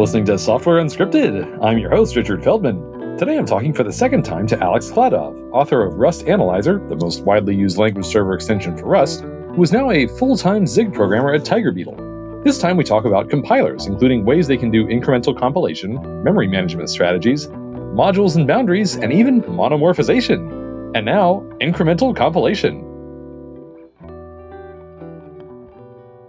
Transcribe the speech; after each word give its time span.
listening 0.00 0.24
to 0.24 0.38
Software 0.38 0.82
Unscripted. 0.82 1.62
I'm 1.62 1.76
your 1.76 1.90
host, 1.90 2.16
Richard 2.16 2.42
Feldman. 2.42 3.18
Today 3.18 3.36
I'm 3.36 3.44
talking 3.44 3.74
for 3.74 3.82
the 3.82 3.92
second 3.92 4.22
time 4.22 4.46
to 4.46 4.58
Alex 4.58 4.90
Kladov, 4.90 5.36
author 5.52 5.84
of 5.84 5.96
Rust 5.96 6.26
Analyzer, 6.26 6.78
the 6.88 6.96
most 6.96 7.20
widely 7.24 7.54
used 7.54 7.76
language 7.76 8.06
server 8.06 8.32
extension 8.32 8.78
for 8.78 8.86
Rust, 8.86 9.20
who 9.20 9.62
is 9.62 9.72
now 9.72 9.90
a 9.90 10.06
full 10.06 10.38
time 10.38 10.66
Zig 10.66 10.94
programmer 10.94 11.34
at 11.34 11.42
TigerBeetle. 11.42 12.42
This 12.42 12.58
time 12.58 12.78
we 12.78 12.84
talk 12.84 13.04
about 13.04 13.28
compilers, 13.28 13.88
including 13.88 14.24
ways 14.24 14.46
they 14.46 14.56
can 14.56 14.70
do 14.70 14.86
incremental 14.86 15.38
compilation, 15.38 15.96
memory 16.24 16.48
management 16.48 16.88
strategies, 16.88 17.48
modules 17.48 18.36
and 18.36 18.46
boundaries, 18.46 18.96
and 18.96 19.12
even 19.12 19.42
monomorphization. 19.42 20.96
And 20.96 21.04
now, 21.04 21.46
incremental 21.60 22.16
compilation. 22.16 22.80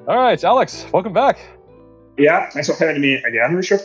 All 0.09 0.17
right, 0.17 0.43
Alex, 0.43 0.85
welcome 0.91 1.13
back. 1.13 1.39
Yeah, 2.17 2.49
thanks 2.49 2.67
for 2.69 2.85
having 2.85 3.01
me 3.01 3.15
again, 3.23 3.55
Richard. 3.55 3.81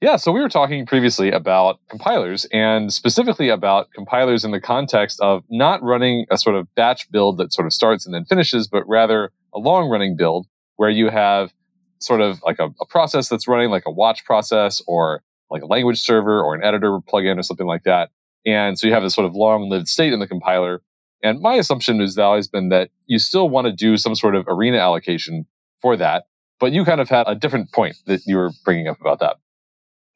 Yeah, 0.00 0.16
so 0.16 0.32
we 0.32 0.40
were 0.40 0.50
talking 0.50 0.84
previously 0.84 1.30
about 1.30 1.80
compilers 1.88 2.44
and 2.52 2.92
specifically 2.92 3.48
about 3.48 3.90
compilers 3.94 4.44
in 4.44 4.50
the 4.50 4.60
context 4.60 5.18
of 5.20 5.42
not 5.48 5.82
running 5.82 6.26
a 6.30 6.36
sort 6.36 6.56
of 6.56 6.72
batch 6.74 7.10
build 7.10 7.38
that 7.38 7.52
sort 7.54 7.66
of 7.66 7.72
starts 7.72 8.04
and 8.04 8.14
then 8.14 8.24
finishes, 8.26 8.68
but 8.68 8.86
rather 8.86 9.32
a 9.54 9.58
long 9.58 9.88
running 9.88 10.14
build 10.14 10.46
where 10.76 10.90
you 10.90 11.08
have 11.08 11.54
sort 12.00 12.20
of 12.20 12.42
like 12.42 12.58
a, 12.58 12.68
a, 12.82 12.86
process 12.86 13.28
that's 13.28 13.48
running 13.48 13.70
like 13.70 13.84
a 13.86 13.90
watch 13.90 14.24
process 14.26 14.82
or 14.86 15.22
like 15.50 15.62
a 15.62 15.66
language 15.66 16.00
server 16.00 16.42
or 16.42 16.54
an 16.54 16.62
editor 16.62 16.98
plugin 17.10 17.38
or 17.38 17.42
something 17.42 17.66
like 17.66 17.84
that. 17.84 18.10
And 18.44 18.78
so 18.78 18.86
you 18.86 18.92
have 18.92 19.02
this 19.02 19.14
sort 19.14 19.26
of 19.26 19.34
long 19.34 19.70
lived 19.70 19.88
state 19.88 20.12
in 20.12 20.20
the 20.20 20.28
compiler. 20.28 20.82
And 21.22 21.40
my 21.40 21.54
assumption 21.54 22.00
has 22.00 22.18
always 22.18 22.46
been 22.46 22.68
that 22.68 22.90
you 23.06 23.18
still 23.18 23.48
want 23.48 23.66
to 23.66 23.72
do 23.72 23.96
some 23.96 24.14
sort 24.14 24.34
of 24.34 24.44
arena 24.48 24.76
allocation 24.78 25.46
for 25.80 25.96
that. 25.96 26.24
But 26.64 26.72
you 26.72 26.86
kind 26.86 27.02
of 27.02 27.10
had 27.10 27.28
a 27.28 27.34
different 27.34 27.72
point 27.72 27.96
that 28.06 28.24
you 28.24 28.38
were 28.38 28.50
bringing 28.64 28.88
up 28.88 28.98
about 28.98 29.18
that. 29.18 29.36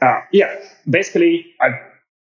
Uh, 0.00 0.20
yeah, 0.32 0.56
basically, 0.88 1.44
I 1.60 1.78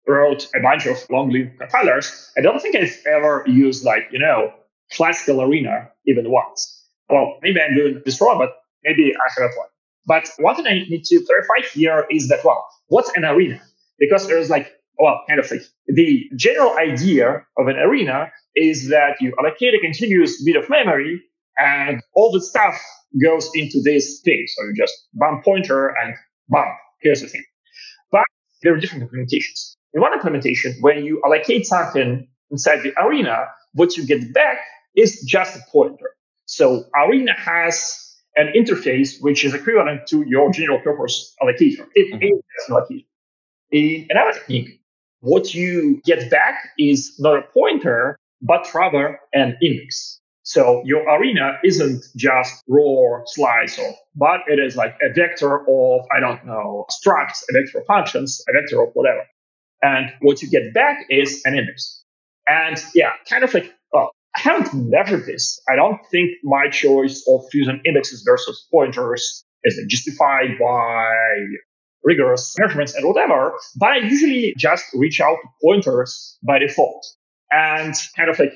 wrote 0.07 0.47
a 0.55 0.61
bunch 0.61 0.85
of 0.85 0.95
long-lived 1.09 1.59
compilers. 1.59 2.31
I 2.38 2.39
don't 2.39 2.61
think 2.61 2.73
I've 2.77 2.97
ever 3.05 3.43
used 3.47 3.83
like 3.83 4.07
you 4.13 4.19
know 4.19 4.53
classical 4.93 5.41
arena 5.41 5.89
even 6.07 6.31
once. 6.31 6.88
Well, 7.09 7.38
maybe 7.41 7.59
I'm 7.59 7.75
doing 7.75 8.02
this 8.05 8.21
wrong, 8.21 8.38
but 8.38 8.55
maybe 8.85 9.13
I 9.13 9.41
have 9.41 9.52
one. 9.57 9.67
But 10.05 10.30
one 10.39 10.55
thing 10.55 10.67
I 10.67 10.87
need 10.87 11.03
to 11.03 11.21
clarify 11.25 11.67
here 11.73 12.08
is 12.09 12.30
that 12.30 12.45
well, 12.45 12.65
what's 12.87 13.11
an 13.17 13.25
arena? 13.25 13.61
Because 13.99 14.30
there's 14.30 14.49
like 14.49 14.71
well, 14.97 15.19
kind 15.27 15.41
of 15.41 15.52
like 15.52 15.63
the 15.87 16.30
general 16.37 16.77
idea 16.77 17.45
of 17.58 17.67
an 17.67 17.75
arena 17.75 18.31
is 18.55 18.87
that 18.87 19.19
you 19.19 19.33
allocate 19.37 19.73
a 19.73 19.80
continuous 19.80 20.41
bit 20.41 20.55
of 20.55 20.69
memory 20.69 21.21
and 21.58 22.02
all 22.15 22.31
the 22.31 22.39
stuff 22.39 22.81
goes 23.22 23.50
into 23.53 23.81
this 23.81 24.22
thing. 24.22 24.45
So 24.47 24.66
you 24.66 24.73
just 24.75 24.94
bump 25.14 25.44
pointer 25.44 25.89
and 25.89 26.16
bump. 26.50 26.69
Here's 27.02 27.22
the 27.22 27.28
thing. 27.28 27.44
But 28.11 28.25
there 28.61 28.73
are 28.73 28.78
different 28.78 29.09
implementations. 29.09 29.75
In 29.94 30.02
one 30.02 30.14
implementation, 30.14 30.75
when 30.81 31.05
you 31.05 31.22
allocate 31.25 31.66
something 31.66 32.28
inside 32.50 32.81
the 32.81 32.94
arena, 33.00 33.45
what 33.73 33.95
you 33.97 34.05
get 34.05 34.33
back 34.33 34.58
is 34.95 35.22
just 35.22 35.55
a 35.55 35.59
pointer. 35.72 36.11
So 36.45 36.86
arena 36.95 37.33
has 37.38 38.00
an 38.36 38.52
interface 38.55 39.22
which 39.22 39.45
is 39.45 39.53
equivalent 39.53 40.08
to 40.08 40.23
your 40.27 40.52
general 40.52 40.80
purpose 40.80 41.36
allocator. 41.42 41.88
It 41.94 42.14
mm-hmm. 42.14 42.23
is 42.23 42.42
an 42.67 42.75
allocator. 42.75 43.05
In 43.72 44.08
another 44.09 44.38
technique, 44.38 44.81
what 45.20 45.53
you 45.53 46.02
get 46.05 46.30
back 46.30 46.70
is 46.77 47.16
not 47.20 47.38
a 47.38 47.42
pointer, 47.53 48.17
but 48.42 48.67
rather 48.73 49.20
an 49.33 49.58
index. 49.61 50.20
So 50.44 50.81
your 50.86 51.09
arena 51.09 51.58
isn't 51.63 52.03
just 52.17 52.63
raw 52.67 53.22
slice 53.25 53.80
of, 53.80 53.94
but 54.16 54.41
it 54.47 54.59
is 54.59 54.75
like 54.75 54.95
a 55.02 55.13
vector 55.13 55.61
of, 55.61 56.02
I 56.16 56.19
don't 56.19 56.45
know, 56.45 56.86
structs, 56.91 57.44
a 57.49 57.53
vector 57.53 57.80
of 57.80 57.86
functions, 57.86 58.44
a 58.49 58.53
vector 58.53 58.81
of 58.81 58.89
whatever. 58.94 59.21
And 59.81 60.11
what 60.21 60.41
you 60.41 60.49
get 60.49 60.73
back 60.73 61.05
is 61.09 61.42
an 61.45 61.55
index. 61.55 62.04
And 62.48 62.77
yeah, 62.93 63.11
kind 63.30 63.43
of 63.43 63.54
like, 63.54 63.73
well, 63.93 64.11
I 64.36 64.42
haven't 64.42 64.73
measured 64.73 65.26
this. 65.26 65.61
I 65.70 65.77
don't 65.77 65.99
think 66.11 66.31
my 66.43 66.70
choice 66.70 67.23
of 67.27 67.45
using 67.54 67.81
indexes 67.86 68.23
versus 68.27 68.67
pointers 68.70 69.45
is 69.64 69.80
justified 69.87 70.58
by 70.60 71.14
rigorous 72.04 72.54
measurements 72.60 72.95
and 72.95 73.08
whatever, 73.08 73.54
but 73.77 73.92
I 73.92 73.98
usually 73.99 74.54
just 74.58 74.86
reach 74.93 75.21
out 75.21 75.37
to 75.42 75.48
pointers 75.64 76.37
by 76.43 76.60
default. 76.60 77.05
And 77.49 77.93
kind 78.17 78.30
of 78.30 78.39
like 78.39 78.52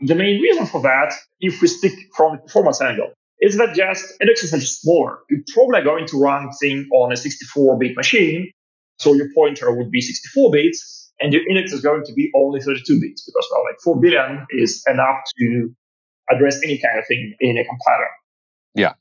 the 0.00 0.14
main 0.14 0.40
reason 0.40 0.66
for 0.66 0.82
that, 0.82 1.12
if 1.40 1.60
we 1.60 1.68
stick 1.68 1.92
from 2.16 2.36
the 2.36 2.42
performance 2.42 2.80
angle, 2.80 3.12
is 3.40 3.56
that 3.58 3.74
just 3.74 4.14
indexes 4.20 4.52
are 4.52 4.58
just 4.58 4.82
smaller. 4.82 5.18
You're 5.30 5.42
probably 5.52 5.82
going 5.82 6.06
to 6.08 6.20
run 6.20 6.50
thing 6.60 6.88
on 6.92 7.12
a 7.12 7.14
64-bit 7.14 7.96
machine, 7.96 8.50
so 8.98 9.14
your 9.14 9.28
pointer 9.34 9.74
would 9.74 9.90
be 9.90 10.00
64 10.00 10.50
bits, 10.50 11.12
and 11.20 11.32
your 11.32 11.48
index 11.48 11.72
is 11.72 11.80
going 11.80 12.04
to 12.04 12.12
be 12.12 12.30
only 12.34 12.60
32 12.60 13.00
bits 13.00 13.24
because 13.24 13.48
well, 13.50 13.64
like 13.64 13.80
4 13.82 14.00
billion 14.00 14.46
is 14.50 14.84
enough 14.88 15.20
to 15.38 15.74
address 16.30 16.62
any 16.62 16.78
kind 16.78 16.98
of 16.98 17.06
thing 17.06 17.34
in 17.40 17.58
a 17.58 17.64
compiler. 17.64 18.08
Yeah. 18.74 18.92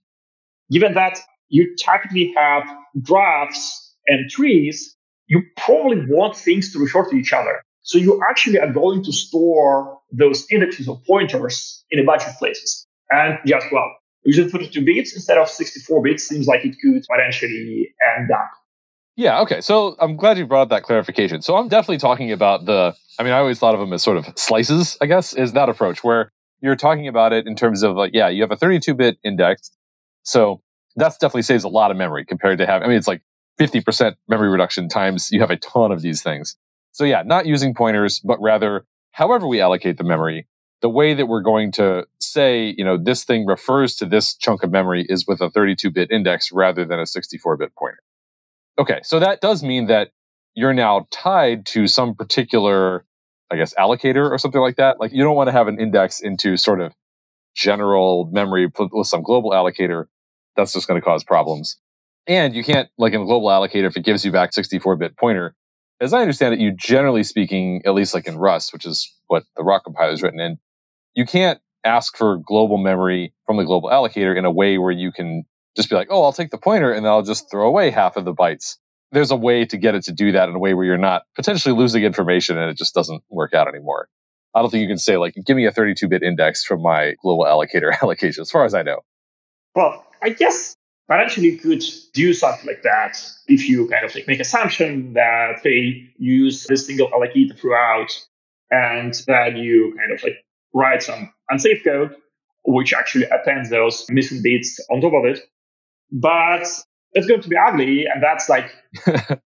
Given 0.72 0.94
that 0.96 1.20
you 1.50 1.76
typically 1.76 2.34
have 2.36 2.64
graphs 3.02 3.96
and 4.08 4.30
trees, 4.30 4.96
you 5.28 5.44
probably 5.58 6.06
want 6.08 6.36
things 6.36 6.74
to 6.74 6.80
refer 6.80 7.10
to 7.10 7.16
each 7.16 7.34
other. 7.34 7.62
So 7.88 7.98
you 7.98 8.22
actually 8.30 8.60
are 8.60 8.72
going 8.72 9.02
to 9.06 9.14
store 9.14 9.98
those 10.12 10.46
indexes 10.52 10.90
or 10.90 11.00
pointers 11.08 11.86
in 11.90 12.00
a 12.00 12.04
bunch 12.04 12.24
of 12.28 12.38
places. 12.38 12.86
And 13.10 13.40
just, 13.46 13.68
well, 13.72 13.90
using 14.26 14.50
32 14.50 14.84
bits 14.84 15.16
instead 15.16 15.38
of 15.38 15.50
64 15.50 16.04
bits 16.04 16.28
seems 16.28 16.48
like 16.48 16.66
it 16.66 16.76
could 16.82 17.06
potentially 17.10 17.88
end 18.18 18.30
up. 18.30 18.50
Yeah, 19.16 19.40
okay. 19.44 19.62
So 19.62 19.96
I'm 20.00 20.18
glad 20.18 20.38
you 20.38 20.46
brought 20.46 20.68
that 20.68 20.84
clarification. 20.84 21.42
So 21.42 21.56
I'm 21.56 21.70
definitely 21.70 22.00
talking 22.00 22.34
about 22.34 22.66
the, 22.66 22.94
I 23.18 23.24
mean, 23.24 23.32
I 23.32 23.40
always 23.40 23.58
thought 23.58 23.74
of 23.74 23.80
them 23.80 23.94
as 23.94 24.04
sort 24.04 24.18
of 24.18 24.28
slices, 24.36 24.98
I 25.00 25.06
guess, 25.06 25.34
is 25.34 25.54
that 25.54 25.70
approach 25.70 26.04
where 26.04 26.34
you're 26.60 26.76
talking 26.76 27.08
about 27.08 27.32
it 27.32 27.48
in 27.48 27.56
terms 27.56 27.84
of 27.84 27.96
like, 27.96 28.12
yeah, 28.14 28.28
you 28.28 28.42
have 28.42 28.52
a 28.52 28.58
32 28.58 28.96
bit 28.96 29.18
index. 29.24 29.72
So 30.24 30.62
that's 30.98 31.18
definitely 31.18 31.44
saves 31.44 31.64
a 31.64 31.70
lot 31.70 31.90
of 31.90 31.96
memory 31.96 32.26
compared 32.26 32.58
to 32.58 32.66
having, 32.66 32.86
I 32.86 32.90
mean, 32.90 32.98
it's 32.98 33.08
like 33.08 33.22
50% 33.62 34.16
memory 34.28 34.50
reduction 34.50 34.90
times 34.90 35.32
you 35.32 35.40
have 35.40 35.52
a 35.52 35.58
ton 35.58 35.94
of 35.94 36.02
these 36.02 36.22
things. 36.22 36.58
So 36.98 37.04
yeah, 37.04 37.22
not 37.24 37.46
using 37.46 37.76
pointers, 37.76 38.20
but 38.22 38.42
rather 38.42 38.84
however 39.12 39.46
we 39.46 39.62
allocate 39.62 40.00
the 40.00 40.04
memory, 40.04 40.48
the 40.82 40.90
way 40.90 41.14
that 41.14 41.28
we're 41.28 41.44
going 41.44 41.72
to 41.74 42.08
say, 42.20 42.74
you 42.76 42.84
know, 42.84 42.98
this 42.98 43.24
thing 43.24 43.46
refers 43.46 43.96
to 43.98 44.08
this 44.08 44.36
chunk 44.36 44.64
of 44.64 44.72
memory 44.72 45.06
is 45.08 45.28
with 45.28 45.40
a 45.40 45.52
32 45.52 45.92
bit 45.92 46.10
index 46.10 46.52
rather 46.52 46.86
than 46.86 47.00
a 47.00 47.06
64 47.06 47.56
bit 47.58 47.72
pointer. 47.78 48.00
Okay. 48.80 49.00
So 49.04 49.20
that 49.20 49.42
does 49.42 49.62
mean 49.62 49.86
that 49.86 50.10
you're 50.56 50.74
now 50.74 51.06
tied 51.12 51.68
to 51.68 51.86
some 51.86 52.16
particular, 52.16 53.06
I 53.52 53.58
guess, 53.58 53.76
allocator 53.76 54.32
or 54.32 54.40
something 54.40 54.62
like 54.62 54.78
that. 54.78 55.00
Like 55.00 55.12
you 55.12 55.22
don't 55.22 55.36
want 55.36 55.50
to 55.50 55.54
have 55.54 55.68
an 55.68 55.80
index 55.80 56.20
into 56.20 56.58
sort 56.58 56.82
of 56.82 56.94
general 57.56 58.28
memory 58.32 58.72
with 58.76 59.06
some 59.06 59.22
global 59.22 59.52
allocator. 59.52 60.06
That's 60.56 60.74
just 60.74 60.88
going 60.88 61.00
to 61.00 61.06
cause 61.06 61.24
problems. 61.24 61.78
And 62.26 62.56
you 62.56 62.64
can't, 62.64 62.90
like 62.98 63.14
in 63.14 63.22
a 63.22 63.26
global 63.26 63.50
allocator, 63.50 63.86
if 63.86 63.98
it 63.98 64.04
gives 64.04 64.26
you 64.26 64.32
back 64.32 64.52
64 64.52 64.96
bit 64.96 65.16
pointer, 65.16 65.54
as 66.00 66.14
I 66.14 66.22
understand 66.22 66.54
it, 66.54 66.60
you 66.60 66.72
generally 66.72 67.24
speaking, 67.24 67.82
at 67.86 67.94
least 67.94 68.14
like 68.14 68.28
in 68.28 68.38
Rust, 68.38 68.74
which 68.74 68.86
is 68.86 69.14
what 69.28 69.44
the 69.56 69.64
Roc 69.64 69.84
compiler 69.84 70.12
is 70.12 70.22
written 70.22 70.40
in, 70.40 70.58
you 71.16 71.26
can't 71.26 71.60
ask 71.84 72.18
for 72.18 72.38
global 72.38 72.78
memory 72.78 73.34
from 73.46 73.58
the 73.58 73.64
global 73.64 73.90
allocator 73.90 74.38
in 74.38 74.46
a 74.46 74.52
way 74.52 74.78
where 74.78 74.92
you 74.92 75.12
can 75.12 75.44
just 75.76 75.90
be 75.90 75.96
like, 75.96 76.08
oh, 76.12 76.24
I'll 76.24 76.34
take 76.34 76.52
the 76.52 76.58
pointer 76.58 76.92
and 76.92 77.06
then 77.06 77.12
I'll 77.12 77.24
just 77.24 77.50
throw 77.50 77.68
away 77.68 77.90
half 77.90 78.18
of 78.18 78.26
the 78.26 78.34
bytes. 78.34 78.78
There's 79.12 79.32
a 79.32 79.36
way 79.36 79.66
to 79.66 79.78
get 79.78 79.96
it 79.96 80.04
to 80.04 80.12
do 80.12 80.32
that 80.34 80.50
in 80.50 80.56
a 80.56 80.60
way 80.60 80.74
where 80.74 80.86
you're 80.86 80.98
not 80.98 81.24
potentially 81.36 81.76
losing 81.76 82.04
information 82.04 82.58
and 82.58 82.70
it 82.70 82.78
just 82.78 82.94
doesn't 82.94 83.24
work 83.30 83.54
out 83.54 83.68
anymore. 83.68 84.10
I 84.54 84.62
don't 84.62 84.70
think 84.70 84.82
you 84.82 84.88
can 84.88 84.98
say 84.98 85.18
like, 85.18 85.36
give 85.46 85.56
me 85.56 85.66
a 85.66 85.72
32 85.72 86.08
bit 86.08 86.24
index 86.24 86.64
from 86.64 86.82
my 86.82 87.16
global 87.22 87.46
allocator 87.46 87.92
allocation, 88.02 88.42
as 88.42 88.52
far 88.52 88.66
as 88.66 88.74
I 88.74 88.84
know. 88.84 89.00
Well, 89.76 90.06
I 90.22 90.30
guess 90.30 90.76
potentially 91.08 91.58
could 91.58 91.84
do 92.14 92.34
something 92.34 92.66
like 92.68 92.84
that 92.84 93.18
if 93.48 93.68
you 93.70 93.88
kind 93.88 94.06
of 94.06 94.14
like 94.14 94.28
make 94.28 94.40
assumption 94.40 95.14
that 95.14 95.62
they 95.64 96.10
use 96.18 96.66
this 96.66 96.86
single 96.86 97.10
allocator 97.12 97.58
throughout 97.58 98.12
and 98.70 99.14
then 99.28 99.56
you 99.56 99.96
kind 99.98 100.12
of 100.12 100.22
like 100.24 100.44
write 100.74 101.02
some 101.02 101.32
unsafe 101.50 101.84
code 101.84 102.16
which 102.68 102.94
actually 102.94 103.26
appends 103.26 103.70
those 103.70 104.06
missing 104.10 104.42
bits 104.44 104.78
on 104.92 105.00
top 105.00 105.14
of 105.14 105.26
it. 105.26 105.40
But 106.12 106.68
it's 107.14 107.26
going 107.26 107.42
to 107.42 107.50
be 107.50 107.56
ugly 107.56 108.06
and 108.06 108.22
that's 108.22 108.50
like 108.50 108.70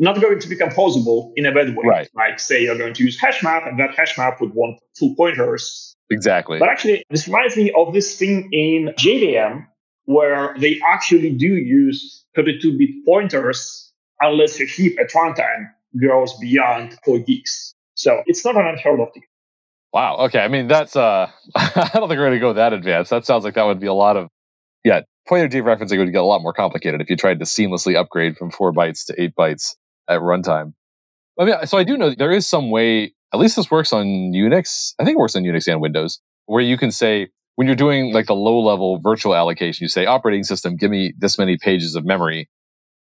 not 0.00 0.20
going 0.20 0.40
to 0.40 0.48
be 0.48 0.56
composable 0.56 1.32
in 1.36 1.46
a 1.46 1.52
bad 1.52 1.76
way. 1.76 1.84
Right. 1.86 2.08
Like 2.14 2.40
say 2.40 2.64
you're 2.64 2.76
going 2.76 2.94
to 2.94 3.04
use 3.04 3.18
hash 3.18 3.44
map 3.44 3.62
and 3.66 3.78
that 3.78 3.94
hash 3.94 4.18
map 4.18 4.40
would 4.40 4.54
want 4.54 4.80
full 4.98 5.14
pointers. 5.14 5.94
Exactly. 6.10 6.58
But 6.58 6.68
actually 6.68 7.04
this 7.10 7.28
reminds 7.28 7.56
me 7.56 7.72
of 7.76 7.94
this 7.94 8.18
thing 8.18 8.48
in 8.52 8.92
jvm 8.98 9.66
where 10.08 10.54
they 10.58 10.80
actually 10.88 11.30
do 11.30 11.46
use 11.46 12.24
32-bit 12.34 13.04
pointers 13.04 13.92
unless 14.22 14.58
your 14.58 14.66
heap 14.66 14.98
at 14.98 15.10
runtime 15.10 15.68
goes 16.00 16.34
beyond 16.40 16.96
4 17.04 17.18
gigs. 17.18 17.74
So 17.92 18.22
it's 18.24 18.42
not 18.42 18.56
an 18.56 18.66
unheard 18.66 19.00
of 19.00 19.12
thing. 19.12 19.24
Wow. 19.92 20.16
Okay. 20.20 20.38
I 20.38 20.48
mean, 20.48 20.66
that's, 20.66 20.96
uh, 20.96 21.30
I 21.54 21.90
don't 21.92 22.08
think 22.08 22.18
we're 22.18 22.26
going 22.26 22.32
to 22.32 22.38
go 22.38 22.54
that 22.54 22.72
advanced. 22.72 23.10
That 23.10 23.26
sounds 23.26 23.44
like 23.44 23.52
that 23.54 23.64
would 23.64 23.80
be 23.80 23.86
a 23.86 23.92
lot 23.92 24.16
of, 24.16 24.28
yeah, 24.82 25.02
pointer 25.28 25.46
dereferencing 25.46 25.98
would 25.98 26.10
get 26.10 26.22
a 26.22 26.22
lot 26.22 26.40
more 26.40 26.54
complicated 26.54 27.02
if 27.02 27.10
you 27.10 27.16
tried 27.16 27.38
to 27.40 27.44
seamlessly 27.44 27.94
upgrade 27.94 28.38
from 28.38 28.50
four 28.50 28.72
bytes 28.72 29.04
to 29.06 29.22
eight 29.22 29.34
bytes 29.38 29.74
at 30.08 30.20
runtime. 30.20 30.72
I 31.38 31.44
mean, 31.44 31.66
so 31.66 31.76
I 31.76 31.84
do 31.84 31.98
know 31.98 32.14
there 32.14 32.32
is 32.32 32.48
some 32.48 32.70
way, 32.70 33.12
at 33.34 33.38
least 33.38 33.56
this 33.56 33.70
works 33.70 33.92
on 33.92 34.06
Unix. 34.06 34.94
I 34.98 35.04
think 35.04 35.16
it 35.16 35.20
works 35.20 35.36
on 35.36 35.42
Unix 35.42 35.70
and 35.70 35.82
Windows, 35.82 36.18
where 36.46 36.62
you 36.62 36.78
can 36.78 36.90
say, 36.90 37.28
when 37.58 37.66
you're 37.66 37.74
doing 37.74 38.12
like 38.12 38.26
the 38.26 38.36
low 38.36 38.60
level 38.60 39.00
virtual 39.00 39.34
allocation, 39.34 39.82
you 39.82 39.88
say, 39.88 40.06
operating 40.06 40.44
system, 40.44 40.76
give 40.76 40.92
me 40.92 41.12
this 41.18 41.38
many 41.38 41.56
pages 41.56 41.96
of 41.96 42.04
memory. 42.04 42.48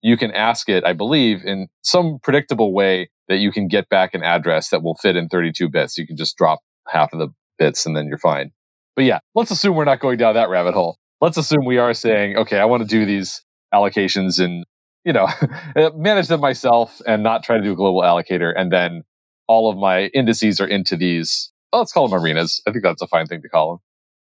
You 0.02 0.18
can 0.18 0.32
ask 0.32 0.68
it, 0.68 0.84
I 0.84 0.94
believe, 0.94 1.44
in 1.46 1.68
some 1.84 2.18
predictable 2.24 2.74
way 2.74 3.12
that 3.28 3.38
you 3.38 3.52
can 3.52 3.68
get 3.68 3.88
back 3.88 4.16
an 4.16 4.24
address 4.24 4.70
that 4.70 4.82
will 4.82 4.96
fit 4.96 5.16
in 5.16 5.30
32 5.30 5.70
bits. 5.70 5.96
You 5.96 6.08
can 6.08 6.18
just 6.18 6.36
drop 6.38 6.62
half 6.88 7.14
of 7.14 7.20
the 7.20 7.28
bits 7.60 7.86
and 7.86 7.96
then 7.96 8.08
you're 8.08 8.18
fine. 8.18 8.50
But 8.96 9.06
yeah, 9.06 9.20
let's 9.36 9.52
assume 9.52 9.76
we're 9.76 9.86
not 9.86 10.00
going 10.00 10.18
down 10.18 10.34
that 10.34 10.50
rabbit 10.50 10.74
hole. 10.74 10.98
Let's 11.22 11.38
assume 11.38 11.64
we 11.64 11.78
are 11.78 11.94
saying, 11.94 12.38
okay, 12.38 12.58
I 12.58 12.66
want 12.66 12.82
to 12.82 12.90
do 12.90 13.06
these 13.06 13.44
allocations 13.72 14.44
and 14.44 14.66
you 15.06 15.14
know, 15.14 15.28
eh, 15.76 15.92
manage 15.96 16.30
them 16.30 16.42
myself 16.42 17.00
and 17.06 17.22
not 17.22 17.44
try 17.44 17.58
to 17.58 17.64
do 17.64 17.74
a 17.74 17.76
global 17.76 18.02
allocator. 18.02 18.52
And 18.58 18.72
then 18.72 19.04
all 19.48 19.70
of 19.70 19.78
my 19.78 20.06
indices 20.16 20.60
are 20.60 20.68
into 20.68 20.98
these, 20.98 21.52
oh, 21.72 21.78
let's 21.78 21.94
call 21.94 22.08
them 22.08 22.20
arenas. 22.20 22.60
I 22.68 22.72
think 22.72 22.84
that's 22.84 23.04
a 23.04 23.08
fine 23.08 23.28
thing 23.28 23.44
to 23.44 23.50
call 23.50 23.70
them. 23.70 23.80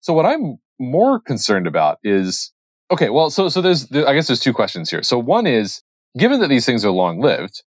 So 0.02 0.14
what 0.14 0.26
I'm 0.26 0.58
more 0.80 1.20
concerned 1.20 1.68
about 1.68 2.00
is, 2.04 2.52
okay, 2.92 3.10
well, 3.10 3.30
so, 3.30 3.50
so 3.50 3.62
there's, 3.62 3.92
I 3.92 4.14
guess 4.14 4.28
there's 4.28 4.40
two 4.40 4.54
questions 4.54 4.90
here. 4.90 5.04
So 5.04 5.18
one 5.18 5.46
is, 5.46 5.82
given 6.18 6.40
that 6.40 6.48
these 6.48 6.66
things 6.66 6.86
are 6.86 6.92
long 6.92 7.20
lived, 7.20 7.64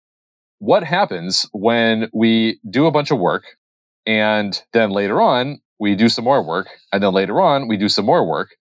what 0.58 0.84
happens 0.84 1.49
when 1.52 2.08
we 2.12 2.61
do 2.69 2.87
a 2.87 2.90
bunch 2.90 3.11
of 3.11 3.19
work 3.19 3.44
and 4.06 4.62
then 4.73 4.90
later 4.90 5.20
on 5.20 5.61
we 5.78 5.94
do 5.94 6.08
some 6.08 6.25
more 6.25 6.43
work 6.43 6.69
and 6.93 7.02
then 7.02 7.12
later 7.12 7.40
on 7.40 7.69
we 7.69 7.76
do 7.76 7.88
some 7.88 8.06
more 8.06 8.26
work? 8.26 8.56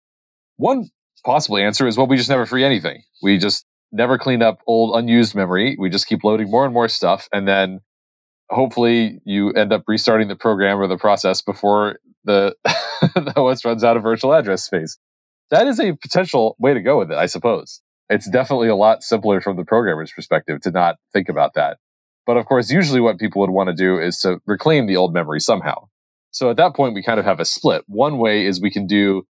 One 0.58 0.90
possible 1.26 1.58
answer 1.58 1.88
is, 1.88 1.98
well, 1.98 2.08
we 2.08 2.18
just 2.18 2.30
never 2.30 2.46
free 2.46 2.64
anything. 2.64 3.04
We 3.22 3.38
just 3.38 3.66
never 3.92 4.18
clean 4.18 4.42
up 4.42 4.60
old 4.68 4.96
unused 4.96 5.36
memory. 5.36 5.78
We 5.80 5.90
just 5.90 6.08
keep 6.08 6.24
loading 6.24 6.50
more 6.50 6.66
and 6.66 6.74
more 6.74 6.88
stuff. 6.88 7.30
And 7.32 7.48
then 7.48 7.80
hopefully 8.50 9.22
you 9.26 9.52
end 9.52 9.72
up 9.72 9.84
restarting 9.88 10.28
the 10.28 10.36
program 10.36 10.80
or 10.80 10.88
the 10.88 10.98
process 10.98 11.42
before 11.42 12.00
the, 12.26 12.56
the 13.16 13.34
OS 13.36 13.66
runs 13.66 13.84
out 13.84 13.98
of 13.98 14.04
virtual 14.04 14.34
address 14.34 14.64
space. 14.64 14.98
That 15.50 15.68
is 15.68 15.80
a 15.80 15.94
potential 15.94 16.56
way 16.60 16.74
to 16.74 16.82
go 16.82 16.98
with 16.98 17.12
it, 17.12 17.18
I 17.18 17.26
suppose. 17.26 17.82
It's 18.10 18.30
definitely 18.30 18.68
a 18.68 18.76
lot 18.76 19.04
simpler 19.04 19.42
from 19.42 19.56
the 19.56 19.66
programmer's 19.66 20.12
perspective 20.12 20.62
to 20.62 20.72
not 20.72 20.98
think 21.14 21.30
about 21.30 21.54
that. 21.56 21.78
But 22.26 22.38
of 22.38 22.46
course, 22.46 22.72
usually 22.72 23.02
what 23.02 23.20
people 23.20 23.42
would 23.42 23.50
want 23.50 23.70
to 23.70 23.76
do 23.76 24.00
is 24.00 24.20
to 24.20 24.40
reclaim 24.46 24.88
the 24.88 24.96
old 24.96 25.14
memory 25.14 25.40
somehow. 25.40 25.88
So 26.32 26.50
at 26.50 26.58
that 26.58 26.76
point, 26.76 26.96
we 26.96 27.04
kind 27.04 27.20
of 27.20 27.26
have 27.26 27.40
a 27.40 27.46
split. 27.46 27.84
One 27.88 28.18
way 28.18 28.46
is 28.46 28.62
we 28.62 28.72
can 28.72 28.88
do 28.88 29.26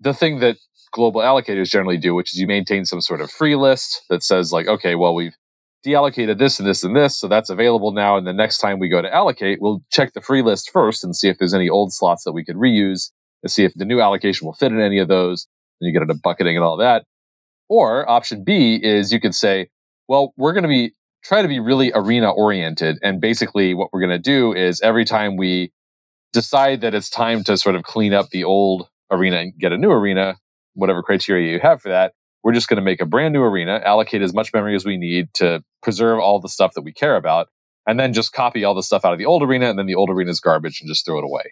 the 0.00 0.14
thing 0.14 0.40
that 0.40 0.56
global 0.92 1.20
allocators 1.20 1.70
generally 1.70 1.98
do, 1.98 2.14
which 2.14 2.32
is 2.32 2.40
you 2.40 2.46
maintain 2.46 2.84
some 2.84 3.00
sort 3.00 3.20
of 3.20 3.30
free 3.30 3.56
list 3.56 4.02
that 4.08 4.22
says 4.22 4.52
like, 4.52 4.66
okay, 4.66 4.94
well, 4.94 5.14
we've 5.14 5.36
deallocated 5.86 6.38
this 6.38 6.58
and 6.58 6.68
this 6.68 6.82
and 6.82 6.96
this, 6.96 7.18
so 7.18 7.28
that's 7.28 7.50
available 7.50 7.92
now. 7.92 8.16
And 8.16 8.26
the 8.26 8.32
next 8.32 8.58
time 8.58 8.78
we 8.78 8.88
go 8.88 9.00
to 9.00 9.14
allocate, 9.14 9.60
we'll 9.60 9.82
check 9.90 10.12
the 10.12 10.20
free 10.20 10.42
list 10.42 10.70
first 10.72 11.04
and 11.04 11.14
see 11.14 11.28
if 11.28 11.38
there's 11.38 11.54
any 11.54 11.68
old 11.68 11.92
slots 11.92 12.24
that 12.24 12.32
we 12.32 12.44
could 12.44 12.56
reuse 12.56 13.10
and 13.42 13.50
see 13.50 13.64
if 13.64 13.72
the 13.74 13.84
new 13.84 14.00
allocation 14.00 14.46
will 14.46 14.54
fit 14.54 14.72
in 14.72 14.80
any 14.80 14.98
of 14.98 15.08
those. 15.08 15.46
And 15.80 15.86
you 15.86 15.92
get 15.92 16.02
into 16.02 16.20
bucketing 16.22 16.56
and 16.56 16.64
all 16.64 16.76
that. 16.78 17.04
Or 17.68 18.08
option 18.08 18.44
B 18.44 18.80
is 18.82 19.12
you 19.12 19.20
could 19.20 19.34
say, 19.34 19.68
well, 20.08 20.32
we're 20.36 20.52
going 20.52 20.64
to 20.64 20.68
be 20.68 20.92
try 21.24 21.42
to 21.42 21.48
be 21.48 21.58
really 21.58 21.90
arena 21.94 22.30
oriented. 22.30 22.98
And 23.02 23.20
basically 23.20 23.74
what 23.74 23.88
we're 23.92 24.00
going 24.00 24.10
to 24.10 24.18
do 24.18 24.52
is 24.52 24.80
every 24.80 25.04
time 25.04 25.36
we 25.36 25.72
decide 26.32 26.80
that 26.82 26.94
it's 26.94 27.10
time 27.10 27.42
to 27.44 27.56
sort 27.56 27.74
of 27.74 27.82
clean 27.82 28.12
up 28.12 28.30
the 28.30 28.44
old 28.44 28.88
arena 29.10 29.38
and 29.38 29.58
get 29.58 29.72
a 29.72 29.78
new 29.78 29.90
arena, 29.90 30.36
whatever 30.74 31.02
criteria 31.02 31.52
you 31.52 31.60
have 31.60 31.82
for 31.82 31.88
that. 31.88 32.12
We're 32.46 32.52
just 32.52 32.68
going 32.68 32.76
to 32.76 32.82
make 32.82 33.00
a 33.00 33.06
brand 33.06 33.32
new 33.34 33.42
arena, 33.42 33.80
allocate 33.84 34.22
as 34.22 34.32
much 34.32 34.54
memory 34.54 34.76
as 34.76 34.84
we 34.84 34.96
need 34.96 35.34
to 35.34 35.64
preserve 35.82 36.20
all 36.20 36.40
the 36.40 36.48
stuff 36.48 36.74
that 36.74 36.82
we 36.82 36.92
care 36.92 37.16
about, 37.16 37.48
and 37.88 37.98
then 37.98 38.12
just 38.12 38.32
copy 38.32 38.62
all 38.62 38.72
the 38.72 38.84
stuff 38.84 39.04
out 39.04 39.12
of 39.12 39.18
the 39.18 39.26
old 39.26 39.42
arena, 39.42 39.68
and 39.68 39.76
then 39.76 39.86
the 39.86 39.96
old 39.96 40.10
arena 40.10 40.30
is 40.30 40.38
garbage 40.38 40.80
and 40.80 40.86
just 40.86 41.04
throw 41.04 41.18
it 41.18 41.24
away. 41.24 41.42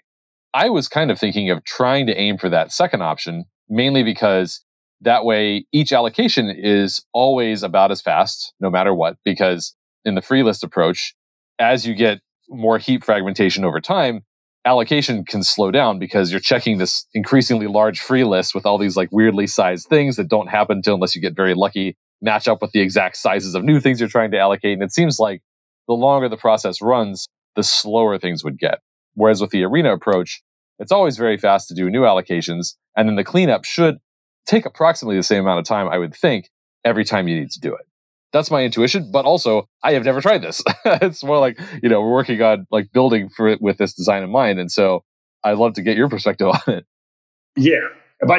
I 0.55 0.70
was 0.70 0.87
kind 0.87 1.11
of 1.11 1.19
thinking 1.19 1.50
of 1.50 1.64
trying 1.64 2.06
to 2.06 2.17
aim 2.17 2.38
for 2.38 2.49
that 2.49 2.70
second 2.70 3.02
option, 3.02 3.46
mainly 3.69 4.05
because 4.05 4.62
that 5.00 5.25
way 5.25 5.67
each 5.73 5.93
allocation 5.93 6.49
is 6.49 7.05
always 7.12 7.64
about 7.64 7.90
as 7.90 8.00
fast, 8.00 8.55
no 8.61 8.70
matter 8.70 8.94
what, 8.94 9.17
because 9.25 9.75
in 10.05 10.14
the 10.14 10.23
free 10.23 10.44
list 10.44 10.62
approach, 10.62 11.12
as 11.58 11.85
you 11.85 11.97
get 11.97 12.20
more 12.49 12.79
heap 12.79 13.02
fragmentation 13.02 13.64
over 13.64 13.81
time, 13.81 14.20
allocation 14.64 15.25
can 15.25 15.43
slow 15.43 15.70
down 15.70 15.99
because 15.99 16.31
you're 16.31 16.40
checking 16.40 16.78
this 16.78 17.06
increasingly 17.12 17.66
large 17.66 18.00
free 18.00 18.25
list 18.25 18.55
with 18.55 18.64
all 18.64 18.78
these 18.78 18.96
like 18.96 19.11
weirdly 19.12 19.46
sized 19.46 19.88
things 19.88 20.16
that 20.16 20.28
don't 20.28 20.49
happen 20.49 20.78
until 20.78 20.94
unless 20.94 21.14
you 21.14 21.20
get 21.20 21.37
very 21.37 21.55
lucky 21.55 21.96
match 22.22 22.49
up 22.49 22.62
with 22.62 22.72
the 22.72 22.81
exact 22.81 23.16
sizes 23.16 23.55
of 23.55 23.62
new 23.62 23.78
things 23.81 24.00
you're 24.00 24.08
trying 24.08 24.31
to 24.31 24.38
allocate 24.38 24.72
and 24.75 24.82
it 24.82 24.93
seems 24.93 25.19
like 25.19 25.43
the 25.87 25.94
longer 25.94 26.28
the 26.28 26.37
process 26.37 26.81
runs 26.81 27.28
the 27.56 27.62
slower 27.62 28.19
things 28.19 28.43
would 28.43 28.58
get. 28.58 28.81
Whereas 29.14 29.40
with 29.40 29.50
the 29.50 29.62
arena 29.64 29.93
approach 29.93 30.43
it's 30.78 30.93
always 30.93 31.16
very 31.16 31.38
fast 31.38 31.69
to 31.69 31.75
do 31.75 31.90
new 31.90 32.02
allocations 32.02 32.75
and 32.96 33.08
then 33.08 33.16
the 33.16 33.25
cleanup 33.25 33.64
should 33.64 33.99
take 34.46 34.66
approximately 34.66 35.16
the 35.16 35.22
same 35.22 35.43
amount 35.43 35.61
of 35.61 35.64
time 35.64 35.88
i 35.88 35.99
would 35.99 36.14
think 36.14 36.49
every 36.84 37.05
time 37.05 37.28
you 37.28 37.38
need 37.38 37.50
to 37.50 37.61
do 37.61 37.75
it 37.75 37.87
that's 38.34 38.50
my 38.50 38.64
intuition. 38.64 39.10
But 39.12 39.25
also, 39.25 39.69
I 39.82 39.92
have 39.92 40.04
never 40.04 40.20
tried 40.20 40.42
this. 40.42 40.62
it's 40.84 41.25
more 41.25 41.38
like 41.38 41.58
you 41.82 41.88
know 41.88 42.02
we're 42.02 42.12
working 42.12 42.42
on 42.42 42.66
like 42.70 42.92
building 42.92 43.31
for 43.31 43.48
it 43.48 43.62
with 43.62 43.78
this 43.78 43.94
design 43.94 44.22
in 44.22 44.31
mind, 44.31 44.58
and 44.58 44.70
so 44.70 45.04
I'd 45.44 45.56
love 45.56 45.75
to 45.75 45.82
get 45.82 45.96
your 45.96 46.08
perspective 46.08 46.48
on 46.66 46.75
it. 46.75 46.84
Yeah. 47.56 47.88
Of, 48.20 48.31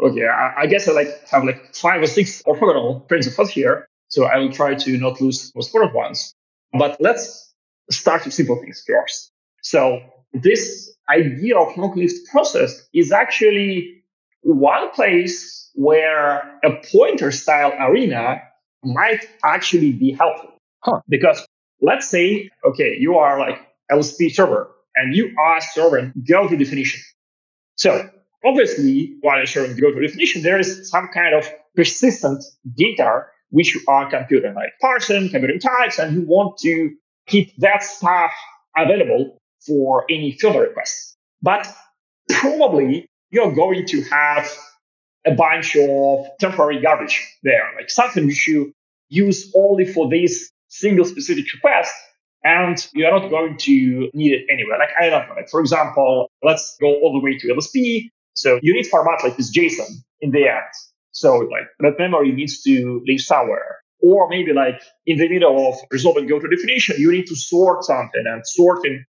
okay, 0.00 0.26
I, 0.26 0.62
I 0.62 0.66
guess 0.66 0.88
I 0.88 0.92
like 0.92 1.28
have 1.30 1.44
like 1.44 1.74
five 1.74 2.02
or 2.02 2.06
six 2.06 2.42
orthogonal 2.42 3.06
principles 3.06 3.50
here, 3.50 3.88
so 4.08 4.24
I 4.24 4.38
will 4.38 4.52
try 4.52 4.74
to 4.74 4.98
not 4.98 5.20
lose 5.20 5.52
most 5.54 5.68
important 5.68 5.94
ones. 5.94 6.34
But 6.72 6.96
let's 7.00 7.54
start 7.90 8.24
with 8.24 8.34
simple 8.34 8.56
things 8.56 8.82
first. 8.86 9.30
So 9.62 10.00
this 10.32 10.92
idea 11.08 11.56
of 11.56 11.76
long-lived 11.76 12.26
process 12.32 12.86
is 12.92 13.12
actually 13.12 14.02
one 14.42 14.90
place 14.90 15.70
where 15.74 16.58
a 16.64 16.70
pointer 16.92 17.30
style 17.30 17.72
arena 17.78 18.40
might 18.86 19.26
actually 19.44 19.92
be 19.92 20.12
helpful. 20.12 20.52
Huh. 20.80 21.00
Because 21.08 21.46
let's 21.80 22.08
say, 22.08 22.50
okay, 22.64 22.96
you 22.98 23.16
are 23.16 23.38
like 23.38 23.60
LSP 23.90 24.32
server 24.32 24.70
and 24.94 25.14
you 25.14 25.34
ask 25.38 25.72
server 25.74 26.12
go 26.28 26.48
to 26.48 26.56
definition. 26.56 27.00
So 27.76 28.08
obviously, 28.44 29.16
while 29.20 29.38
you're 29.38 29.46
showing 29.46 29.76
go 29.76 29.92
to 29.92 30.00
definition, 30.00 30.42
there 30.42 30.58
is 30.58 30.88
some 30.90 31.08
kind 31.12 31.34
of 31.34 31.48
persistent 31.74 32.44
data 32.76 33.24
which 33.50 33.74
you 33.74 33.80
are 33.88 34.10
computing, 34.10 34.54
like 34.54 34.72
parson, 34.80 35.28
computing 35.28 35.60
types, 35.60 35.98
and 35.98 36.14
you 36.14 36.22
want 36.22 36.58
to 36.58 36.94
keep 37.26 37.54
that 37.58 37.82
stuff 37.82 38.32
available 38.76 39.38
for 39.66 40.04
any 40.10 40.32
filter 40.32 40.60
requests. 40.60 41.16
But 41.42 41.66
probably 42.28 43.08
you're 43.30 43.54
going 43.54 43.86
to 43.86 44.02
have 44.02 44.50
a 45.26 45.32
bunch 45.32 45.76
of 45.76 46.26
temporary 46.38 46.80
garbage 46.80 47.26
there, 47.42 47.72
like 47.76 47.90
something 47.90 48.26
which 48.26 48.46
you 48.46 48.72
use 49.08 49.52
only 49.56 49.84
for 49.84 50.08
this 50.08 50.50
single 50.68 51.04
specific 51.04 51.44
request 51.52 51.92
and 52.44 52.86
you're 52.94 53.10
not 53.10 53.28
going 53.28 53.56
to 53.56 54.10
need 54.14 54.32
it 54.32 54.46
anywhere. 54.50 54.78
Like, 54.78 54.90
I 55.00 55.10
don't 55.10 55.28
know, 55.28 55.34
like, 55.34 55.48
for 55.48 55.60
example, 55.60 56.30
let's 56.42 56.76
go 56.80 56.86
all 56.86 57.12
the 57.12 57.24
way 57.24 57.36
to 57.38 57.48
LSP. 57.48 58.10
So 58.34 58.58
you 58.62 58.74
need 58.74 58.86
format 58.86 59.24
like 59.24 59.36
this 59.36 59.56
JSON 59.56 59.88
in 60.20 60.30
the 60.30 60.48
end. 60.48 60.72
So 61.12 61.38
like 61.38 61.64
that 61.80 61.98
memory 61.98 62.32
needs 62.32 62.62
to 62.62 63.02
live 63.06 63.20
somewhere. 63.20 63.78
Or 64.02 64.28
maybe 64.28 64.52
like 64.52 64.80
in 65.06 65.16
the 65.16 65.28
middle 65.28 65.68
of 65.68 65.76
resolving 65.90 66.26
go 66.26 66.38
to 66.38 66.48
definition, 66.48 66.96
you 66.98 67.10
need 67.10 67.26
to 67.26 67.34
sort 67.34 67.84
something 67.84 68.24
and 68.26 68.42
sorting 68.46 69.04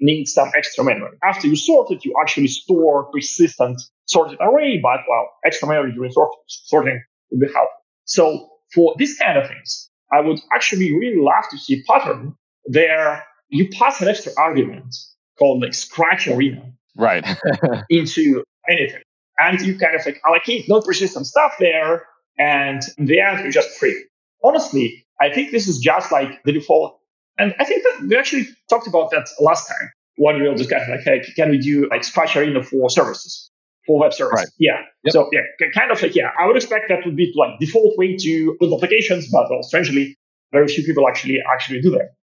needs 0.00 0.32
some 0.32 0.50
extra 0.56 0.84
memory. 0.84 1.16
After 1.22 1.46
you 1.46 1.56
sort 1.56 1.92
it, 1.92 2.04
you 2.04 2.14
actually 2.20 2.48
store 2.48 3.04
persistent 3.12 3.80
sorted 4.06 4.38
array, 4.40 4.80
but 4.82 5.00
well, 5.08 5.30
extra 5.46 5.68
memory 5.68 5.92
during 5.92 6.12
sorting 6.48 7.02
would 7.30 7.40
be 7.40 7.46
helpful. 7.46 7.68
So 8.04 8.48
for 8.74 8.94
these 8.98 9.16
kind 9.18 9.38
of 9.38 9.48
things, 9.48 9.88
I 10.12 10.20
would 10.20 10.40
actually 10.52 10.92
really 10.92 11.20
love 11.20 11.44
to 11.50 11.58
see 11.58 11.74
a 11.80 11.92
pattern 11.92 12.36
where 12.64 13.24
you 13.48 13.68
pass 13.68 14.00
an 14.00 14.08
extra 14.08 14.32
argument 14.36 14.94
called 15.38 15.62
like 15.62 15.74
scratch 15.74 16.28
arena 16.28 16.72
right 16.96 17.26
into 17.90 18.42
anything. 18.68 19.02
And 19.38 19.60
you 19.60 19.76
kind 19.78 19.94
of 19.94 20.06
like 20.06 20.20
allocate 20.26 20.68
no 20.68 20.80
persistent 20.80 21.26
stuff 21.26 21.54
there. 21.58 22.06
And 22.38 22.82
in 22.98 23.06
the 23.06 23.20
end, 23.20 23.40
you're 23.40 23.50
just 23.50 23.70
free. 23.78 24.04
Honestly, 24.42 25.04
I 25.20 25.32
think 25.32 25.50
this 25.50 25.66
is 25.66 25.78
just 25.78 26.12
like 26.12 26.42
the 26.44 26.52
default. 26.52 27.00
And 27.38 27.54
I 27.58 27.64
think 27.64 27.82
that 27.82 28.06
we 28.08 28.16
actually 28.16 28.46
talked 28.70 28.86
about 28.86 29.10
that 29.10 29.26
last 29.40 29.66
time. 29.66 29.90
One 30.16 30.38
real 30.38 30.54
discussion, 30.54 30.94
like, 30.94 31.00
hey, 31.00 31.24
can 31.34 31.50
we 31.50 31.58
do 31.58 31.88
like 31.90 32.04
scratch 32.04 32.36
arena 32.36 32.62
for 32.62 32.88
services? 32.88 33.50
For 33.86 33.98
web 33.98 34.12
service. 34.12 34.34
Right. 34.36 34.48
Yeah. 34.58 34.82
Yep. 35.04 35.12
So 35.12 35.28
yeah, 35.32 35.40
kind 35.74 35.90
of 35.90 36.00
like 36.00 36.14
yeah, 36.14 36.30
I 36.38 36.46
would 36.46 36.56
expect 36.56 36.88
that 36.88 37.04
would 37.04 37.16
be 37.16 37.32
like 37.36 37.58
default 37.60 37.96
way 37.98 38.16
to 38.16 38.56
build 38.60 38.72
applications, 38.74 39.28
but 39.30 39.46
well, 39.50 39.62
strangely, 39.62 40.16
very 40.52 40.68
few 40.68 40.84
people 40.84 41.06
actually 41.08 41.38
actually 41.52 41.80
do 41.80 41.90
that. 41.90 42.14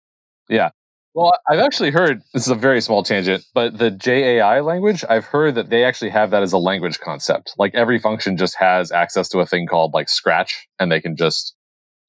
Yeah. 0.48 0.70
Well, 1.12 1.32
I've 1.48 1.58
actually 1.58 1.90
heard 1.90 2.22
this 2.32 2.44
is 2.44 2.48
a 2.48 2.54
very 2.54 2.80
small 2.80 3.02
tangent, 3.02 3.44
but 3.52 3.78
the 3.78 3.90
JAI 3.90 4.60
language, 4.60 5.04
I've 5.08 5.24
heard 5.24 5.56
that 5.56 5.68
they 5.68 5.82
actually 5.82 6.10
have 6.10 6.30
that 6.30 6.42
as 6.42 6.52
a 6.52 6.58
language 6.58 7.00
concept. 7.00 7.52
Like 7.58 7.74
every 7.74 7.98
function 7.98 8.36
just 8.36 8.56
has 8.58 8.92
access 8.92 9.28
to 9.30 9.40
a 9.40 9.46
thing 9.46 9.66
called 9.66 9.92
like 9.92 10.08
Scratch, 10.08 10.68
and 10.78 10.90
they 10.90 11.00
can 11.00 11.16
just 11.16 11.56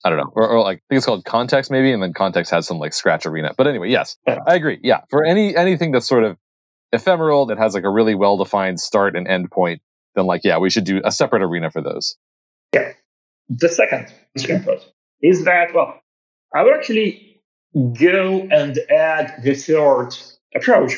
I 0.03 0.10
don't 0.10 0.17
know, 0.17 0.31
or, 0.36 0.48
or, 0.48 0.62
like 0.62 0.77
I 0.77 0.84
think 0.89 0.98
it's 0.98 1.05
called 1.05 1.25
context 1.25 1.70
maybe, 1.70 1.91
and 1.91 2.01
then 2.01 2.13
context 2.13 2.51
has 2.51 2.67
some 2.67 2.79
like 2.79 2.93
Scratch 2.93 3.25
arena. 3.25 3.53
But 3.58 3.67
anyway, 3.67 3.89
yes, 3.89 4.17
I 4.27 4.55
agree. 4.55 4.79
Yeah, 4.84 5.01
for 5.10 5.24
any 5.24 5.55
anything 5.55 5.91
that's 5.91 6.08
sort 6.08 6.24
of 6.24 6.38
ephemeral 6.93 7.45
that 7.48 7.57
has 7.57 7.74
like 7.74 7.83
a 7.83 7.89
really 7.89 8.15
well 8.15 8.38
defined 8.38 8.79
start 8.79 9.15
and 9.15 9.27
end 9.27 9.51
point, 9.51 9.81
then 10.15 10.25
like 10.25 10.41
yeah, 10.43 10.57
we 10.57 10.69
should 10.69 10.83
do 10.83 11.01
a 11.03 11.12
separate 11.12 11.41
arena 11.41 11.69
for 11.69 11.81
those. 11.81 12.17
Yeah. 12.74 12.93
The 13.50 13.69
second 13.69 14.13
is 15.21 15.43
that 15.45 15.74
well, 15.74 16.00
I 16.55 16.63
would 16.63 16.74
actually 16.74 17.41
go 17.74 18.48
and 18.51 18.77
add 18.89 19.41
the 19.43 19.55
third 19.55 20.10
approach. 20.55 20.93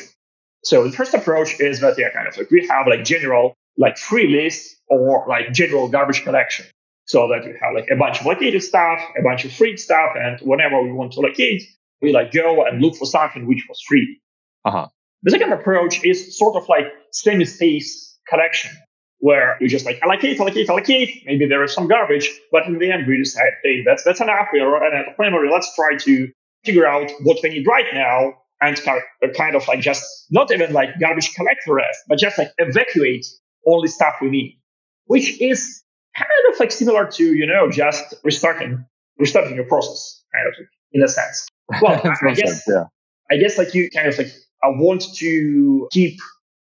So 0.64 0.84
the 0.84 0.92
first 0.96 1.14
approach 1.14 1.60
is 1.60 1.80
that 1.80 1.98
yeah, 1.98 2.10
kind 2.10 2.26
of 2.26 2.36
like 2.36 2.50
we 2.50 2.66
have 2.68 2.86
like 2.86 3.04
general 3.04 3.54
like 3.76 3.98
free 3.98 4.28
list 4.28 4.76
or 4.88 5.26
like 5.28 5.52
general 5.52 5.88
garbage 5.88 6.22
collection. 6.22 6.66
So 7.06 7.28
that 7.28 7.44
we 7.44 7.52
have 7.60 7.74
like 7.74 7.88
a 7.90 7.96
bunch 7.96 8.20
of 8.20 8.26
located 8.26 8.62
stuff, 8.62 8.98
a 9.18 9.22
bunch 9.22 9.44
of 9.44 9.52
free 9.52 9.76
stuff, 9.76 10.12
and 10.16 10.40
whenever 10.40 10.82
we 10.82 10.90
want 10.90 11.12
to 11.12 11.20
locate, 11.20 11.62
we 12.00 12.12
like 12.12 12.32
go 12.32 12.64
and 12.64 12.80
look 12.80 12.96
for 12.96 13.04
something 13.04 13.46
which 13.46 13.66
was 13.68 13.78
free. 13.86 14.20
Uh-huh. 14.64 14.88
The 15.24 15.30
second 15.30 15.52
approach 15.52 16.04
is 16.04 16.38
sort 16.38 16.54
of 16.54 16.68
like 16.68 16.86
semi-space 17.10 18.18
collection, 18.28 18.70
where 19.18 19.56
you 19.60 19.68
just 19.68 19.86
like 19.86 20.00
allocate, 20.02 20.38
allocate, 20.38 20.68
allocate. 20.68 21.22
Maybe 21.26 21.46
there 21.46 21.64
is 21.64 21.72
some 21.72 21.88
garbage, 21.88 22.30
but 22.52 22.66
in 22.66 22.78
the 22.78 22.92
end 22.92 23.06
we 23.06 23.18
decide, 23.18 23.52
hey, 23.62 23.82
that's 23.84 24.04
that's 24.04 24.20
enough. 24.20 24.48
We 24.52 24.60
are 24.60 24.70
running 24.70 24.98
out 24.98 25.08
of 25.08 25.18
memory. 25.18 25.50
Let's 25.50 25.74
try 25.74 25.96
to 25.96 26.30
figure 26.64 26.86
out 26.86 27.10
what 27.22 27.38
we 27.42 27.50
need 27.50 27.66
right 27.66 27.86
now 27.92 28.34
and 28.60 28.80
uh, 28.86 29.00
kind 29.36 29.56
of 29.56 29.66
like 29.68 29.80
just 29.80 30.04
not 30.30 30.50
even 30.52 30.72
like 30.72 30.90
garbage 31.00 31.34
collect 31.34 31.60
the 31.66 31.74
rest, 31.74 32.00
but 32.08 32.18
just 32.18 32.38
like 32.38 32.50
evacuate 32.58 33.26
all 33.64 33.82
the 33.82 33.88
stuff 33.88 34.14
we 34.20 34.30
need, 34.30 34.60
which 35.06 35.40
is 35.40 35.82
kind 36.16 36.30
of 36.52 36.60
like 36.60 36.72
similar 36.72 37.06
to, 37.06 37.24
you 37.24 37.46
know, 37.46 37.70
just 37.70 38.14
restarting, 38.24 38.84
restarting 39.18 39.56
your 39.56 39.66
process, 39.66 40.22
kind 40.34 40.48
of 40.48 40.54
in 40.92 41.02
a 41.02 41.08
sense. 41.08 41.48
Well, 41.80 41.98
I, 42.04 42.28
I, 42.28 42.34
guess, 42.34 42.62
yeah. 42.68 42.84
I 43.30 43.38
guess 43.38 43.56
like 43.56 43.72
you 43.72 43.88
kind 43.88 44.06
of 44.06 44.18
like, 44.18 44.30
I 44.62 44.68
want 44.68 45.14
to 45.16 45.88
keep 45.92 46.18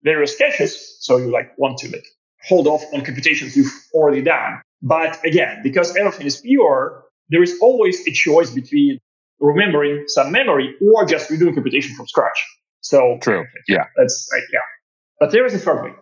various 0.03 0.36
caches. 0.36 0.98
So 1.00 1.17
you 1.17 1.32
like 1.32 1.58
want 1.58 1.77
to 1.79 1.89
like 1.89 2.06
hold 2.48 2.67
off 2.67 2.84
on 2.94 3.01
computations 3.01 3.56
you've 3.56 3.74
already 3.94 4.22
done. 4.22 4.62
But 4.82 5.24
again, 5.25 5.62
because 5.63 5.96
everything 5.96 6.27
is 6.27 6.38
pure, 6.41 7.03
there 7.29 7.44
is 7.44 7.58
always 7.62 8.08
a 8.08 8.12
choice 8.12 8.51
between 8.51 9.00
remembering 9.39 10.03
some 10.08 10.32
memory 10.32 10.75
or 10.82 11.06
just 11.06 11.29
redoing 11.29 11.53
computation 11.53 11.96
from 11.96 12.08
scratch. 12.08 12.46
So 12.82 13.17
true. 13.22 13.46
Yeah. 13.67 13.86
That's 13.96 14.29
like, 14.32 14.44
yeah. 14.53 14.60
But 15.20 15.32
there 15.32 15.46
is 15.46 15.53
a 15.53 15.60
third 15.60 15.84
way. 15.84 15.94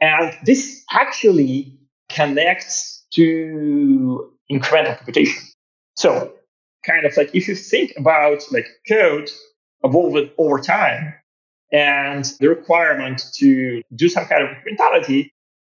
And 0.00 0.36
this 0.44 0.84
actually 0.90 1.78
connects 2.08 3.06
to 3.14 4.32
incremental 4.50 4.96
computation. 4.96 5.42
So 5.96 6.32
kind 6.86 7.04
of 7.04 7.16
like 7.16 7.34
if 7.34 7.48
you 7.48 7.56
think 7.56 7.94
about 7.96 8.42
like 8.52 8.66
code 8.88 9.30
evolving 9.82 10.30
over 10.38 10.60
time 10.60 11.14
and 11.72 12.24
the 12.40 12.48
requirement 12.48 13.22
to 13.34 13.82
do 13.94 14.08
some 14.08 14.26
kind 14.26 14.42
of 14.42 14.48
incrementality, 14.50 15.30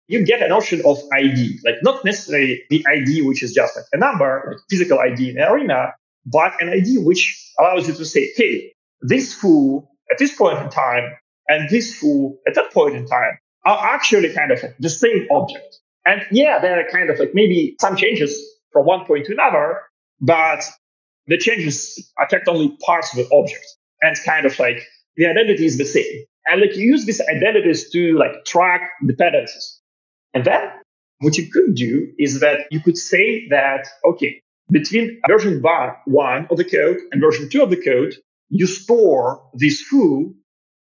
you 0.08 0.26
get 0.26 0.42
a 0.42 0.48
notion 0.48 0.82
of 0.86 0.98
ID, 1.14 1.60
like 1.64 1.76
not 1.82 2.06
necessarily 2.06 2.64
the 2.70 2.86
ID, 2.88 3.22
which 3.24 3.42
is 3.42 3.54
just 3.54 3.76
like 3.76 3.86
a 3.94 3.98
number, 3.98 4.46
like 4.52 4.58
physical 4.70 5.00
ID 5.00 5.32
in 5.32 5.38
an 5.38 5.52
arena, 5.52 5.94
but 6.26 6.54
an 6.62 6.70
ID 6.70 7.00
which 7.00 7.54
allows 7.60 7.88
you 7.88 7.94
to 7.94 8.06
say, 8.06 8.32
hey, 8.36 8.74
this 9.02 9.34
foo 9.34 9.88
at 10.12 10.18
this 10.18 10.36
point 10.36 10.60
in 10.60 10.70
time 10.70 11.12
and 11.48 11.70
this 11.70 11.96
foo 11.96 12.38
at 12.48 12.56
that 12.56 12.72
point 12.72 12.96
in 12.96 13.08
time 13.08 13.38
are 13.66 13.94
actually 13.94 14.34
kind 14.34 14.52
of 14.52 14.60
the 14.80 14.90
same 14.90 15.28
object. 15.32 15.80
And 16.06 16.22
yeah, 16.32 16.60
there 16.60 16.80
are 16.80 16.90
kind 16.92 17.10
of 17.10 17.18
like 17.18 17.32
maybe 17.34 17.76
some 17.80 17.96
changes 17.96 18.40
from 18.72 18.86
one 18.86 19.06
point 19.06 19.26
to 19.26 19.34
another, 19.34 19.82
but 20.22 20.64
the 21.28 21.38
changes 21.38 22.12
affect 22.20 22.48
only 22.48 22.78
parts 22.86 23.12
of 23.12 23.18
the 23.18 23.36
object. 23.36 23.66
And 24.02 24.16
kind 24.24 24.46
of 24.46 24.60
like 24.60 24.86
the 25.18 25.26
identity 25.26 25.66
is 25.66 25.78
the 25.78 25.86
same. 25.86 26.26
And 26.48 26.62
like 26.62 26.76
you 26.76 26.86
use 26.86 27.06
these 27.06 27.22
identities 27.22 27.90
to 27.92 28.18
like 28.18 28.46
track 28.46 28.92
dependencies. 29.06 29.80
And 30.34 30.46
then 30.46 30.72
what 31.20 31.38
you 31.38 31.50
could 31.50 31.76
do 31.76 32.12
is 32.20 32.42
that 32.42 32.68
you 32.72 32.80
could 32.80 32.98
say 32.98 33.48
that, 33.50 33.88
okay, 34.06 34.42
between 34.70 35.22
version 35.28 35.62
one 36.06 36.48
of 36.50 36.58
the 36.58 36.64
code 36.64 36.98
and 37.12 37.22
version 37.22 37.50
two 37.50 37.64
of 37.64 37.70
the 37.70 37.82
code, 37.82 38.16
you 38.50 38.68
store 38.68 39.42
this 39.54 39.82
foo 39.82 40.36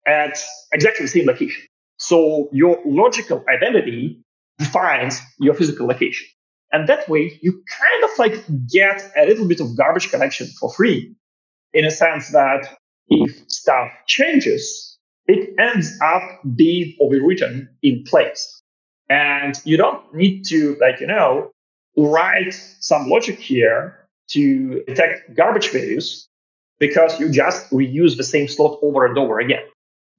at 0.05 0.39
exactly 0.71 1.05
the 1.05 1.11
same 1.11 1.25
location. 1.25 1.63
So 1.97 2.49
your 2.51 2.79
logical 2.85 3.43
identity 3.49 4.21
defines 4.59 5.21
your 5.39 5.53
physical 5.53 5.87
location. 5.87 6.27
And 6.71 6.87
that 6.89 7.07
way 7.07 7.39
you 7.41 7.63
kind 7.79 8.03
of 8.03 8.09
like 8.17 8.67
get 8.69 9.11
a 9.15 9.25
little 9.25 9.47
bit 9.47 9.61
of 9.61 9.75
garbage 9.77 10.11
collection 10.11 10.47
for 10.59 10.71
free 10.71 11.15
in 11.73 11.85
a 11.85 11.91
sense 11.91 12.31
that 12.31 12.76
if 13.09 13.49
stuff 13.49 13.91
changes, 14.05 14.97
it 15.27 15.55
ends 15.59 15.97
up 16.01 16.23
being 16.55 16.95
overwritten 17.01 17.67
in 17.81 18.03
place. 18.03 18.61
And 19.09 19.59
you 19.63 19.77
don't 19.77 20.13
need 20.13 20.43
to 20.47 20.77
like, 20.81 20.99
you 20.99 21.07
know, 21.07 21.51
write 21.95 22.53
some 22.79 23.09
logic 23.09 23.39
here 23.39 24.07
to 24.29 24.83
detect 24.85 25.35
garbage 25.35 25.69
values 25.69 26.27
because 26.79 27.19
you 27.19 27.31
just 27.31 27.69
reuse 27.71 28.17
the 28.17 28.23
same 28.23 28.47
slot 28.47 28.79
over 28.81 29.05
and 29.05 29.17
over 29.17 29.39
again. 29.39 29.63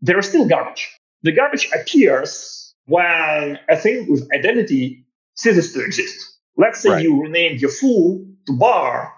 There 0.00 0.18
is 0.18 0.28
still 0.28 0.46
garbage. 0.46 0.90
The 1.22 1.32
garbage 1.32 1.68
appears 1.74 2.74
when 2.86 3.58
a 3.68 3.76
thing 3.76 4.10
with 4.10 4.28
identity 4.32 5.04
ceases 5.34 5.72
to 5.74 5.84
exist. 5.84 6.38
Let's 6.56 6.80
say 6.80 6.90
right. 6.90 7.02
you 7.02 7.22
renamed 7.22 7.60
your 7.60 7.70
foo 7.70 8.26
to 8.46 8.52
bar, 8.52 9.12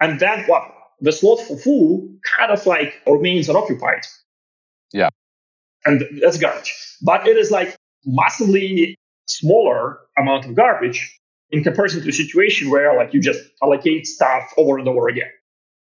and 0.00 0.20
then 0.20 0.44
what? 0.46 0.70
The 1.00 1.12
slot 1.12 1.40
for 1.40 1.56
foo 1.56 2.16
kind 2.36 2.52
of 2.52 2.64
like 2.66 3.00
remains 3.06 3.48
unoccupied. 3.48 4.06
Yeah. 4.92 5.08
And 5.84 6.04
that's 6.20 6.38
garbage. 6.38 6.74
But 7.02 7.26
it 7.26 7.36
is 7.36 7.50
like 7.50 7.76
massively 8.04 8.96
smaller 9.26 9.98
amount 10.18 10.46
of 10.46 10.54
garbage 10.54 11.18
in 11.50 11.62
comparison 11.62 12.02
to 12.02 12.08
a 12.08 12.12
situation 12.12 12.70
where 12.70 12.96
like 12.96 13.12
you 13.12 13.20
just 13.20 13.42
allocate 13.62 14.06
stuff 14.06 14.52
over 14.56 14.78
and 14.78 14.88
over 14.88 15.08
again. 15.08 15.30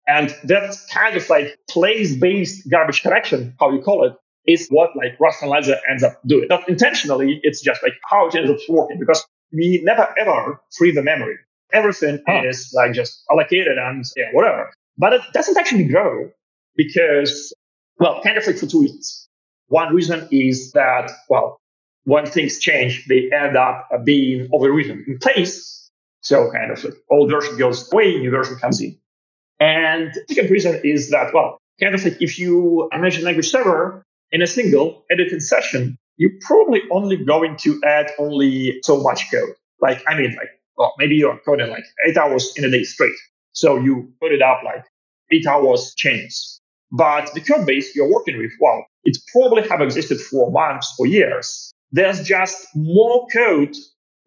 And 0.08 0.36
that 0.46 0.76
kind 0.92 1.16
of 1.16 1.30
like 1.30 1.58
place-based 1.70 2.70
garbage 2.70 3.02
collection, 3.02 3.56
how 3.60 3.72
you 3.72 3.82
call 3.82 4.06
it, 4.06 4.14
is 4.46 4.68
what 4.70 4.96
like 4.98 5.18
Rust 5.20 5.42
Analyzer 5.42 5.78
ends 5.90 6.04
up 6.04 6.20
doing. 6.26 6.48
Not 6.50 6.68
intentionally, 6.68 7.40
it's 7.44 7.62
just 7.62 7.82
like 7.82 7.94
how 8.10 8.28
it 8.28 8.36
ends 8.36 8.52
up 8.52 8.58
working 8.68 9.00
because 9.00 9.26
we 9.54 9.82
never 9.84 10.14
ever 10.20 10.60
free 10.78 10.92
the 10.92 11.04
memory. 11.04 11.38
Everything 11.72 12.20
huh. 12.28 12.42
is 12.46 12.74
like 12.76 12.94
just 12.94 13.24
allocated 13.32 13.78
and 13.78 14.04
yeah, 14.18 14.26
whatever. 14.34 14.72
But 14.98 15.14
it 15.14 15.22
doesn't 15.34 15.58
actually 15.58 15.86
grow 15.86 16.30
because, 16.76 17.54
well, 18.00 18.22
kind 18.24 18.38
of 18.38 18.46
like 18.46 18.58
for 18.58 18.68
two 18.68 18.82
reasons. 18.82 19.28
One 19.68 19.96
reason 19.96 20.28
is 20.32 20.72
that, 20.74 21.12
well, 21.30 21.60
when 22.04 22.26
things 22.26 22.60
change, 22.60 23.06
they 23.08 23.32
end 23.32 23.58
up 23.58 23.88
being 24.04 24.50
overwritten 24.50 25.08
in 25.08 25.18
place. 25.20 25.90
So 26.22 26.52
kind 26.52 26.72
of 26.72 26.84
like 26.84 26.94
old 27.10 27.32
version 27.32 27.58
goes 27.58 27.92
away, 27.92 28.18
new 28.18 28.32
version 28.32 28.58
comes 28.58 28.82
in. 28.82 28.98
And 29.60 30.14
the 30.14 30.36
second 30.36 30.52
reason 30.52 30.82
is 30.84 31.10
that, 31.12 31.34
well, 31.34 31.58
kind 31.82 31.96
of 31.96 32.04
like 32.04 32.22
if 32.22 32.38
you 32.38 32.90
imagine 32.92 33.24
language 33.24 33.50
server 33.50 34.04
in 34.32 34.42
a 34.42 34.48
single 34.48 35.06
editing 35.10 35.40
session, 35.40 35.98
you're 36.18 36.32
probably 36.42 36.82
only 36.92 37.18
going 37.18 37.58
to 37.58 37.82
add 37.86 38.12
only 38.20 38.80
so 38.84 39.02
much 39.02 39.32
code. 39.32 39.54
Like, 39.82 40.04
I 40.08 40.16
mean, 40.16 40.36
like, 40.36 40.50
well, 40.78 40.94
maybe 40.98 41.16
you're 41.16 41.40
coding 41.46 41.70
like 41.70 41.86
eight 42.06 42.18
hours 42.18 42.54
in 42.56 42.66
a 42.66 42.70
day 42.70 42.84
straight. 42.84 43.16
So 43.54 43.78
you 43.78 44.14
put 44.20 44.32
it 44.32 44.42
up 44.42 44.62
like 44.64 44.86
eight 45.32 45.48
hours 45.48 45.94
chains. 45.96 46.60
But 46.92 47.34
the 47.34 47.42
code 47.42 47.66
base 47.66 47.96
you're 47.96 48.12
working 48.12 48.38
with, 48.38 48.52
well, 48.60 48.86
it 49.04 49.18
probably 49.32 49.68
have 49.68 49.82
existed 49.82 50.20
for 50.20 50.52
months 50.52 50.94
or 51.00 51.08
years 51.08 51.74
there's 51.94 52.24
just 52.24 52.68
more 52.76 53.28
code 53.28 53.76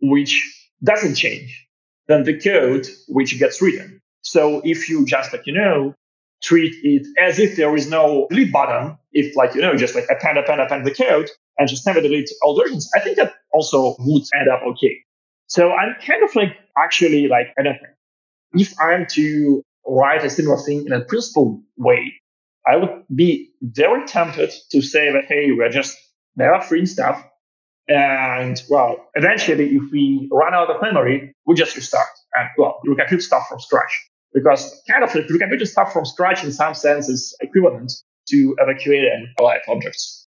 which 0.01 0.67
doesn't 0.83 1.17
change 1.17 1.67
than 2.07 2.23
the 2.23 2.41
code 2.41 2.87
which 3.09 3.39
gets 3.39 3.61
written. 3.61 4.01
So 4.23 4.63
if 4.65 4.89
you 4.89 5.05
just 5.05 5.33
like, 5.33 5.47
you 5.47 5.53
know, 5.53 5.95
treat 6.43 6.75
it 6.83 7.07
as 7.21 7.39
if 7.39 7.57
there 7.57 7.75
is 7.77 7.91
no 7.91 8.29
delete 8.31 8.53
button, 8.53 8.97
if 9.13 9.37
like, 9.37 9.55
you 9.55 9.61
know, 9.61 9.77
just 9.77 9.95
like 9.95 10.07
append, 10.11 10.39
append, 10.39 10.61
append 10.61 10.87
the 10.87 10.95
code 10.95 11.29
and 11.59 11.69
just 11.69 11.85
never 11.87 12.01
delete 12.01 12.31
all 12.43 12.59
versions, 12.59 12.89
I 12.97 13.01
think 13.01 13.17
that 13.17 13.35
also 13.53 13.97
would 13.99 14.23
end 14.39 14.49
up 14.49 14.63
okay. 14.73 14.99
So 15.49 15.73
I'm 15.73 15.97
kind 16.07 16.23
of 16.23 16.35
like 16.37 16.57
actually 16.79 17.27
like, 17.27 17.49
I 17.59 17.63
don't 17.63 17.75
know, 17.75 17.89
if 18.53 18.75
I'm 18.81 19.07
to 19.13 19.63
write 19.87 20.25
a 20.25 20.31
similar 20.31 20.59
thing 20.59 20.87
in 20.87 20.93
a 20.93 21.01
principled 21.01 21.63
way, 21.77 22.15
I 22.67 22.77
would 22.77 23.05
be 23.15 23.51
very 23.63 24.07
tempted 24.07 24.53
to 24.71 24.83
say 24.83 25.13
that, 25.13 25.27
hey, 25.27 25.53
we're 25.53 25.71
just 25.71 25.97
never 26.37 26.61
freeing 26.61 26.87
stuff. 26.87 27.25
And 27.89 28.61
well, 28.69 28.97
eventually, 29.15 29.77
if 29.77 29.93
we 29.93 30.29
run 30.33 30.53
out 30.55 30.69
of 30.71 30.83
memory, 30.83 31.33
we 31.47 31.55
just 31.55 31.77
restart 31.77 32.09
and 32.35 32.49
well, 32.59 32.81
recompute 32.87 33.23
stuff 33.23 33.47
from 33.49 33.61
scratch. 33.61 34.11
Because 34.35 34.83
kind 34.91 35.05
of 35.05 35.15
like 35.15 35.29
recomputing 35.29 35.67
stuff 35.67 35.93
from 35.93 36.05
scratch 36.05 36.43
in 36.43 36.53
some 36.53 36.75
sense 36.75 37.09
is 37.09 37.37
equivalent 37.41 37.93
to 38.29 38.57
evacuating 38.59 39.33
live 39.41 39.61
objects. 39.69 40.27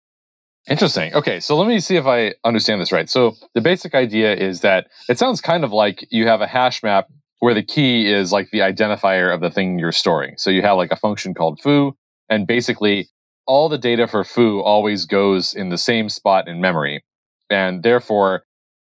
Interesting. 0.68 1.14
Okay, 1.14 1.40
so 1.40 1.56
let 1.56 1.66
me 1.66 1.80
see 1.80 1.96
if 1.96 2.06
I 2.06 2.34
understand 2.44 2.80
this 2.80 2.92
right. 2.92 3.08
So 3.08 3.36
the 3.54 3.60
basic 3.60 3.94
idea 3.94 4.34
is 4.34 4.60
that 4.60 4.88
it 5.08 5.18
sounds 5.18 5.40
kind 5.40 5.64
of 5.64 5.72
like 5.72 6.06
you 6.10 6.26
have 6.26 6.40
a 6.40 6.46
hash 6.46 6.82
map 6.82 7.08
where 7.40 7.54
the 7.54 7.62
key 7.62 8.10
is 8.10 8.32
like 8.32 8.50
the 8.50 8.60
identifier 8.60 9.32
of 9.34 9.40
the 9.40 9.50
thing 9.50 9.78
you're 9.78 9.92
storing. 9.92 10.34
So 10.36 10.50
you 10.50 10.62
have 10.62 10.76
like 10.76 10.90
a 10.92 10.96
function 10.96 11.34
called 11.34 11.60
foo, 11.62 11.96
and 12.28 12.46
basically 12.46 13.08
all 13.46 13.68
the 13.68 13.78
data 13.78 14.06
for 14.06 14.24
foo 14.24 14.60
always 14.60 15.04
goes 15.04 15.54
in 15.54 15.68
the 15.68 15.78
same 15.78 16.08
spot 16.08 16.48
in 16.48 16.60
memory. 16.60 17.04
And 17.48 17.82
therefore, 17.82 18.42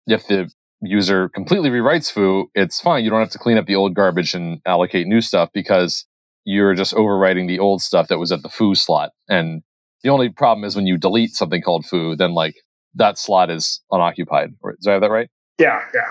if 0.08 0.28
the 0.28 0.50
user 0.82 1.30
completely 1.30 1.70
rewrites 1.70 2.12
foo, 2.12 2.50
it's 2.56 2.80
fine. 2.80 3.04
You 3.04 3.10
don't 3.10 3.20
have 3.20 3.32
to 3.32 3.40
clean 3.40 3.58
up 3.58 3.66
the 3.66 3.76
old 3.76 3.96
garbage 3.96 4.34
and 4.34 4.62
allocate 4.66 5.08
new 5.08 5.22
stuff 5.22 5.50
because 5.54 6.06
you're 6.46 6.76
just 6.76 6.94
overwriting 6.94 7.48
the 7.48 7.60
old 7.60 7.82
stuff 7.82 8.08
that 8.08 8.20
was 8.20 8.32
at 8.32 8.44
the 8.44 8.50
foo 8.50 8.76
slot. 8.76 9.12
And 9.28 9.64
the 10.04 10.10
only 10.10 10.30
problem 10.30 10.64
is 10.64 10.76
when 10.76 10.86
you 10.88 10.98
delete 10.98 11.32
something 11.32 11.62
called 11.62 11.86
foo, 11.86 12.16
then 12.16 12.34
like 12.34 12.56
that 12.94 13.18
slot 13.18 13.50
is 13.50 13.82
unoccupied. 13.92 14.52
Do 14.82 14.90
I 14.90 14.94
have 14.94 15.02
that 15.02 15.12
right? 15.12 15.30
Yeah, 15.60 15.82
yeah. 15.94 16.02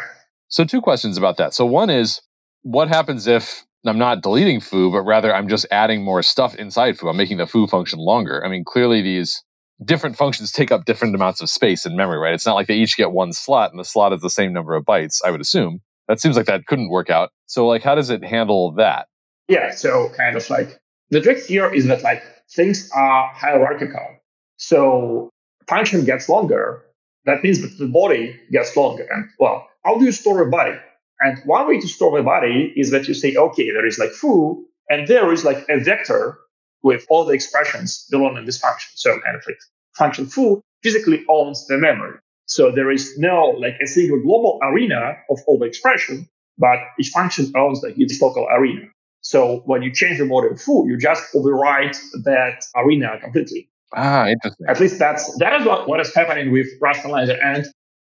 So 0.48 0.64
two 0.64 0.80
questions 0.80 1.16
about 1.16 1.36
that. 1.38 1.54
So 1.54 1.66
one 1.66 1.90
is 1.90 2.20
what 2.62 2.88
happens 2.88 3.26
if 3.26 3.64
I'm 3.86 3.98
not 3.98 4.22
deleting 4.22 4.60
foo, 4.60 4.90
but 4.90 5.02
rather 5.02 5.34
I'm 5.34 5.48
just 5.48 5.66
adding 5.70 6.02
more 6.02 6.22
stuff 6.22 6.54
inside 6.54 6.98
foo. 6.98 7.08
I'm 7.08 7.16
making 7.16 7.38
the 7.38 7.46
foo 7.46 7.66
function 7.66 7.98
longer. 7.98 8.44
I 8.44 8.48
mean, 8.48 8.64
clearly 8.64 9.02
these 9.02 9.42
different 9.84 10.16
functions 10.16 10.52
take 10.52 10.70
up 10.70 10.84
different 10.84 11.14
amounts 11.14 11.42
of 11.42 11.50
space 11.50 11.84
in 11.84 11.96
memory, 11.96 12.18
right? 12.18 12.34
It's 12.34 12.46
not 12.46 12.54
like 12.54 12.66
they 12.66 12.76
each 12.76 12.96
get 12.96 13.12
one 13.12 13.32
slot 13.32 13.70
and 13.70 13.78
the 13.78 13.84
slot 13.84 14.12
is 14.12 14.20
the 14.20 14.30
same 14.30 14.52
number 14.52 14.74
of 14.74 14.84
bytes, 14.84 15.20
I 15.24 15.30
would 15.30 15.40
assume. 15.40 15.80
That 16.08 16.20
seems 16.20 16.36
like 16.36 16.46
that 16.46 16.66
couldn't 16.66 16.90
work 16.90 17.10
out. 17.10 17.30
So 17.46 17.66
like 17.66 17.82
how 17.82 17.94
does 17.94 18.10
it 18.10 18.24
handle 18.24 18.72
that? 18.72 19.08
Yeah, 19.48 19.70
so 19.72 20.10
kind 20.16 20.36
of 20.36 20.48
like 20.48 20.80
the 21.10 21.20
trick 21.20 21.44
here 21.44 21.72
is 21.72 21.86
that 21.86 22.02
like 22.02 22.22
things 22.50 22.90
are 22.94 23.30
hierarchical. 23.34 24.16
So 24.56 25.30
function 25.68 26.04
gets 26.04 26.28
longer. 26.28 26.82
That 27.26 27.42
means 27.42 27.60
that 27.62 27.76
the 27.78 27.88
body 27.88 28.38
gets 28.50 28.76
longer. 28.76 29.06
And 29.10 29.28
well, 29.38 29.66
how 29.84 29.98
do 29.98 30.04
you 30.04 30.12
store 30.12 30.42
a 30.42 30.50
body? 30.50 30.76
And 31.20 31.38
one 31.44 31.68
way 31.68 31.78
to 31.80 31.88
store 31.88 32.18
a 32.18 32.22
body 32.22 32.72
is 32.76 32.90
that 32.90 33.06
you 33.08 33.14
say, 33.14 33.36
okay, 33.36 33.70
there 33.70 33.86
is 33.86 33.98
like 33.98 34.10
foo, 34.10 34.64
and 34.88 35.06
there 35.06 35.32
is 35.32 35.44
like 35.44 35.64
a 35.68 35.78
vector 35.78 36.38
with 36.82 37.06
all 37.08 37.24
the 37.24 37.32
expressions 37.32 38.06
belonging 38.10 38.44
this 38.44 38.58
function. 38.58 38.90
So 38.94 39.18
kind 39.20 39.36
of 39.36 39.42
like 39.46 39.58
function 39.96 40.26
foo 40.26 40.60
physically 40.82 41.24
owns 41.28 41.66
the 41.66 41.78
memory. 41.78 42.18
So 42.46 42.70
there 42.70 42.90
is 42.90 43.16
no 43.18 43.56
like 43.58 43.76
a 43.82 43.86
single 43.86 44.20
global 44.20 44.58
arena 44.62 45.16
of 45.30 45.38
all 45.46 45.58
the 45.58 45.64
expression, 45.64 46.28
but 46.58 46.78
each 47.00 47.08
function 47.08 47.50
owns 47.56 47.82
like 47.82 47.94
its 47.96 48.20
local 48.20 48.46
arena. 48.50 48.82
So 49.22 49.62
when 49.64 49.82
you 49.82 49.90
change 49.92 50.18
the 50.18 50.26
model 50.26 50.54
foo, 50.56 50.86
you 50.86 50.98
just 50.98 51.32
overwrite 51.32 51.96
that 52.24 52.62
arena 52.76 53.18
completely. 53.22 53.70
Ah, 53.96 54.28
interesting. 54.28 54.66
At 54.68 54.80
least 54.80 54.98
that's 54.98 55.38
that 55.38 55.60
is 55.60 55.66
what, 55.66 55.88
what 55.88 56.00
is 56.00 56.14
happening 56.14 56.52
with 56.52 56.66
Rust 56.82 57.04
Analyzer. 57.04 57.40
And 57.42 57.66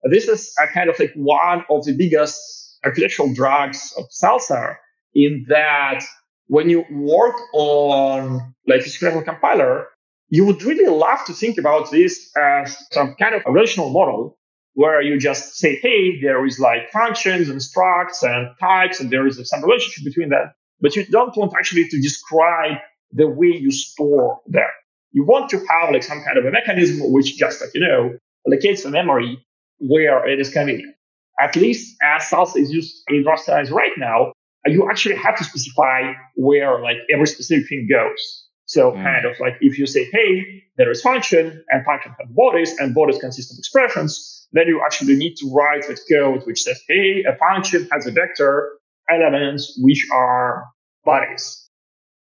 this 0.09 0.27
is 0.27 0.53
a 0.61 0.67
kind 0.67 0.89
of 0.89 0.97
like 0.99 1.13
one 1.15 1.63
of 1.69 1.85
the 1.85 1.93
biggest 1.93 2.79
architectural 2.83 3.33
drugs 3.33 3.93
of 3.97 4.05
Salsa 4.09 4.75
in 5.13 5.45
that 5.49 6.03
when 6.47 6.69
you 6.69 6.85
work 6.91 7.35
on 7.53 8.53
like 8.67 8.81
a 8.81 8.89
script 8.89 9.25
compiler, 9.25 9.87
you 10.29 10.45
would 10.45 10.63
really 10.63 10.87
love 10.87 11.23
to 11.25 11.33
think 11.33 11.57
about 11.57 11.91
this 11.91 12.31
as 12.37 12.77
some 12.91 13.15
kind 13.15 13.35
of 13.35 13.43
a 13.45 13.51
relational 13.51 13.89
model 13.89 14.37
where 14.73 15.01
you 15.01 15.19
just 15.19 15.57
say, 15.57 15.75
hey, 15.81 16.19
there 16.21 16.45
is 16.45 16.59
like 16.59 16.89
functions 16.91 17.49
and 17.49 17.59
structs 17.59 18.23
and 18.23 18.49
types, 18.59 18.99
and 18.99 19.11
there 19.11 19.27
is 19.27 19.39
some 19.49 19.63
relationship 19.63 20.05
between 20.05 20.29
them. 20.29 20.51
But 20.79 20.95
you 20.95 21.05
don't 21.05 21.35
want 21.35 21.53
actually 21.57 21.87
to 21.89 22.01
describe 22.01 22.77
the 23.11 23.27
way 23.27 23.47
you 23.47 23.71
store 23.71 24.39
them. 24.47 24.69
You 25.11 25.25
want 25.25 25.49
to 25.49 25.57
have 25.57 25.91
like 25.91 26.03
some 26.03 26.23
kind 26.23 26.37
of 26.37 26.45
a 26.45 26.51
mechanism 26.51 27.11
which 27.11 27.35
just 27.35 27.59
like, 27.59 27.71
you 27.73 27.81
know, 27.81 28.17
allocates 28.47 28.83
the 28.83 28.89
memory 28.89 29.45
where 29.81 30.27
it 30.27 30.39
is 30.39 30.51
convenient. 30.51 30.95
At 31.39 31.55
least 31.55 31.97
as 32.03 32.23
Salsa 32.23 32.57
is 32.57 32.71
used 32.71 33.03
in 33.09 33.23
Rust 33.23 33.49
Analyzer 33.49 33.73
right 33.73 33.91
now, 33.97 34.33
you 34.65 34.87
actually 34.89 35.15
have 35.15 35.37
to 35.37 35.43
specify 35.43 36.13
where 36.35 36.79
like 36.81 36.97
every 37.11 37.27
specific 37.27 37.67
thing 37.67 37.87
goes. 37.89 38.45
So 38.65 38.91
mm. 38.91 39.03
kind 39.03 39.25
of 39.25 39.39
like 39.39 39.57
if 39.59 39.77
you 39.79 39.87
say, 39.87 40.07
hey, 40.11 40.63
there 40.77 40.91
is 40.91 41.01
function 41.01 41.63
and 41.69 41.83
function 41.83 42.13
has 42.19 42.29
bodies 42.29 42.77
and 42.79 42.93
bodies 42.93 43.17
consist 43.19 43.51
of 43.51 43.57
expressions, 43.57 44.47
then 44.53 44.67
you 44.67 44.81
actually 44.85 45.15
need 45.15 45.35
to 45.37 45.51
write 45.51 45.87
that 45.87 45.99
code 46.09 46.43
which 46.45 46.61
says, 46.61 46.79
hey, 46.87 47.23
a 47.27 47.35
function 47.37 47.87
has 47.91 48.05
a 48.05 48.11
vector 48.11 48.71
elements 49.09 49.77
which 49.81 50.07
are 50.13 50.65
bodies. 51.03 51.67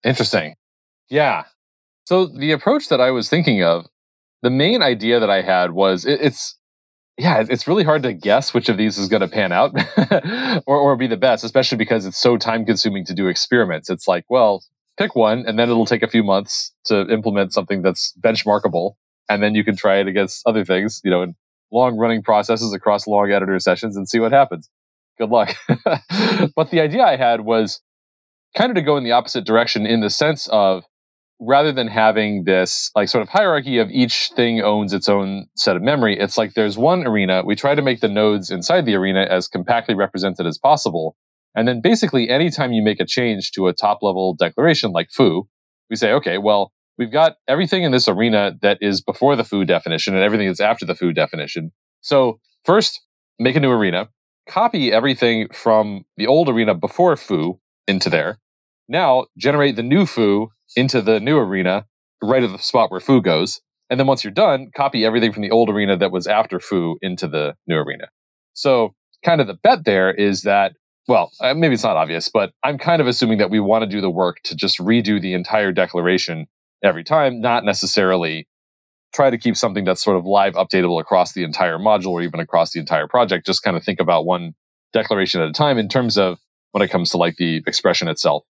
Interesting. 0.04 0.54
Yeah. 1.08 1.44
So 2.06 2.26
the 2.26 2.52
approach 2.52 2.88
that 2.88 3.00
I 3.00 3.10
was 3.10 3.28
thinking 3.28 3.62
of, 3.62 3.86
the 4.42 4.50
main 4.50 4.82
idea 4.82 5.20
that 5.20 5.30
I 5.30 5.42
had 5.42 5.72
was 5.72 6.04
it, 6.04 6.20
it's 6.20 6.56
yeah, 7.18 7.44
it's 7.48 7.66
really 7.66 7.84
hard 7.84 8.02
to 8.02 8.12
guess 8.12 8.52
which 8.52 8.68
of 8.68 8.76
these 8.76 8.98
is 8.98 9.08
going 9.08 9.22
to 9.22 9.28
pan 9.28 9.50
out 9.50 9.74
or, 10.66 10.76
or 10.76 10.96
be 10.96 11.06
the 11.06 11.16
best, 11.16 11.44
especially 11.44 11.78
because 11.78 12.04
it's 12.04 12.18
so 12.18 12.36
time 12.36 12.66
consuming 12.66 13.04
to 13.06 13.14
do 13.14 13.26
experiments. 13.26 13.88
It's 13.88 14.06
like, 14.06 14.24
well, 14.28 14.62
pick 14.98 15.14
one 15.14 15.44
and 15.46 15.58
then 15.58 15.70
it'll 15.70 15.86
take 15.86 16.02
a 16.02 16.08
few 16.08 16.22
months 16.22 16.72
to 16.84 17.08
implement 17.10 17.52
something 17.52 17.82
that's 17.82 18.12
benchmarkable. 18.20 18.94
And 19.28 19.42
then 19.42 19.54
you 19.54 19.64
can 19.64 19.76
try 19.76 19.96
it 19.96 20.06
against 20.06 20.46
other 20.46 20.64
things, 20.64 21.00
you 21.04 21.10
know, 21.10 21.22
in 21.22 21.34
long 21.72 21.96
running 21.96 22.22
processes 22.22 22.72
across 22.72 23.06
long 23.06 23.32
editor 23.32 23.58
sessions 23.60 23.96
and 23.96 24.08
see 24.08 24.20
what 24.20 24.32
happens. 24.32 24.68
Good 25.18 25.30
luck. 25.30 25.54
but 26.54 26.70
the 26.70 26.80
idea 26.80 27.02
I 27.02 27.16
had 27.16 27.40
was 27.40 27.80
kind 28.54 28.70
of 28.70 28.76
to 28.76 28.82
go 28.82 28.96
in 28.96 29.04
the 29.04 29.12
opposite 29.12 29.44
direction 29.44 29.86
in 29.86 30.00
the 30.00 30.10
sense 30.10 30.48
of 30.48 30.84
rather 31.40 31.72
than 31.72 31.88
having 31.88 32.44
this 32.44 32.90
like 32.94 33.08
sort 33.08 33.22
of 33.22 33.28
hierarchy 33.28 33.78
of 33.78 33.90
each 33.90 34.30
thing 34.34 34.62
owns 34.62 34.92
its 34.92 35.08
own 35.08 35.46
set 35.56 35.76
of 35.76 35.82
memory, 35.82 36.18
it's 36.18 36.38
like 36.38 36.54
there's 36.54 36.78
one 36.78 37.06
arena. 37.06 37.42
We 37.44 37.56
try 37.56 37.74
to 37.74 37.82
make 37.82 38.00
the 38.00 38.08
nodes 38.08 38.50
inside 38.50 38.86
the 38.86 38.94
arena 38.94 39.26
as 39.28 39.48
compactly 39.48 39.94
represented 39.94 40.46
as 40.46 40.58
possible. 40.58 41.16
And 41.54 41.66
then 41.66 41.80
basically 41.80 42.28
anytime 42.28 42.72
you 42.72 42.82
make 42.82 43.00
a 43.00 43.06
change 43.06 43.52
to 43.52 43.66
a 43.68 43.72
top 43.72 43.98
level 44.02 44.34
declaration 44.34 44.92
like 44.92 45.10
foo, 45.10 45.48
we 45.90 45.96
say, 45.96 46.12
okay, 46.12 46.38
well, 46.38 46.72
we've 46.98 47.12
got 47.12 47.36
everything 47.48 47.82
in 47.82 47.92
this 47.92 48.08
arena 48.08 48.52
that 48.62 48.78
is 48.80 49.00
before 49.00 49.36
the 49.36 49.44
foo 49.44 49.64
definition 49.64 50.14
and 50.14 50.22
everything 50.22 50.46
that's 50.46 50.60
after 50.60 50.86
the 50.86 50.94
foo 50.94 51.12
definition. 51.12 51.72
So 52.00 52.40
first, 52.64 53.00
make 53.38 53.56
a 53.56 53.60
new 53.60 53.70
arena, 53.70 54.08
copy 54.48 54.92
everything 54.92 55.48
from 55.52 56.04
the 56.16 56.26
old 56.26 56.48
arena 56.48 56.74
before 56.74 57.16
foo 57.16 57.60
into 57.86 58.10
there. 58.10 58.38
Now 58.88 59.26
generate 59.36 59.76
the 59.76 59.82
new 59.82 60.06
foo 60.06 60.50
into 60.74 61.00
the 61.00 61.20
new 61.20 61.38
arena 61.38 61.86
right 62.22 62.42
at 62.42 62.50
the 62.50 62.58
spot 62.58 62.90
where 62.90 63.00
foo 63.00 63.20
goes. 63.20 63.60
And 63.88 64.00
then 64.00 64.06
once 64.06 64.24
you're 64.24 64.32
done, 64.32 64.70
copy 64.74 65.04
everything 65.04 65.32
from 65.32 65.42
the 65.42 65.50
old 65.50 65.70
arena 65.70 65.96
that 65.96 66.10
was 66.10 66.26
after 66.26 66.58
foo 66.58 66.98
into 67.02 67.28
the 67.28 67.54
new 67.66 67.76
arena. 67.76 68.08
So 68.54 68.94
kind 69.24 69.40
of 69.40 69.46
the 69.46 69.54
bet 69.54 69.84
there 69.84 70.12
is 70.12 70.42
that, 70.42 70.72
well, 71.06 71.30
uh, 71.40 71.54
maybe 71.54 71.74
it's 71.74 71.84
not 71.84 71.96
obvious, 71.96 72.28
but 72.28 72.52
I'm 72.64 72.78
kind 72.78 73.00
of 73.00 73.06
assuming 73.06 73.38
that 73.38 73.50
we 73.50 73.60
want 73.60 73.82
to 73.82 73.88
do 73.88 74.00
the 74.00 74.10
work 74.10 74.38
to 74.44 74.56
just 74.56 74.78
redo 74.78 75.20
the 75.20 75.34
entire 75.34 75.70
declaration 75.70 76.46
every 76.82 77.04
time, 77.04 77.40
not 77.40 77.64
necessarily 77.64 78.48
try 79.14 79.30
to 79.30 79.38
keep 79.38 79.56
something 79.56 79.84
that's 79.84 80.02
sort 80.02 80.16
of 80.16 80.26
live 80.26 80.54
updatable 80.54 81.00
across 81.00 81.32
the 81.32 81.44
entire 81.44 81.78
module 81.78 82.10
or 82.10 82.22
even 82.22 82.40
across 82.40 82.72
the 82.72 82.80
entire 82.80 83.06
project. 83.06 83.46
Just 83.46 83.62
kind 83.62 83.76
of 83.76 83.84
think 83.84 84.00
about 84.00 84.26
one 84.26 84.54
declaration 84.92 85.40
at 85.40 85.48
a 85.48 85.52
time 85.52 85.78
in 85.78 85.88
terms 85.88 86.18
of 86.18 86.38
when 86.72 86.82
it 86.82 86.88
comes 86.88 87.10
to 87.10 87.16
like 87.16 87.36
the 87.36 87.62
expression 87.66 88.08
itself. 88.08 88.44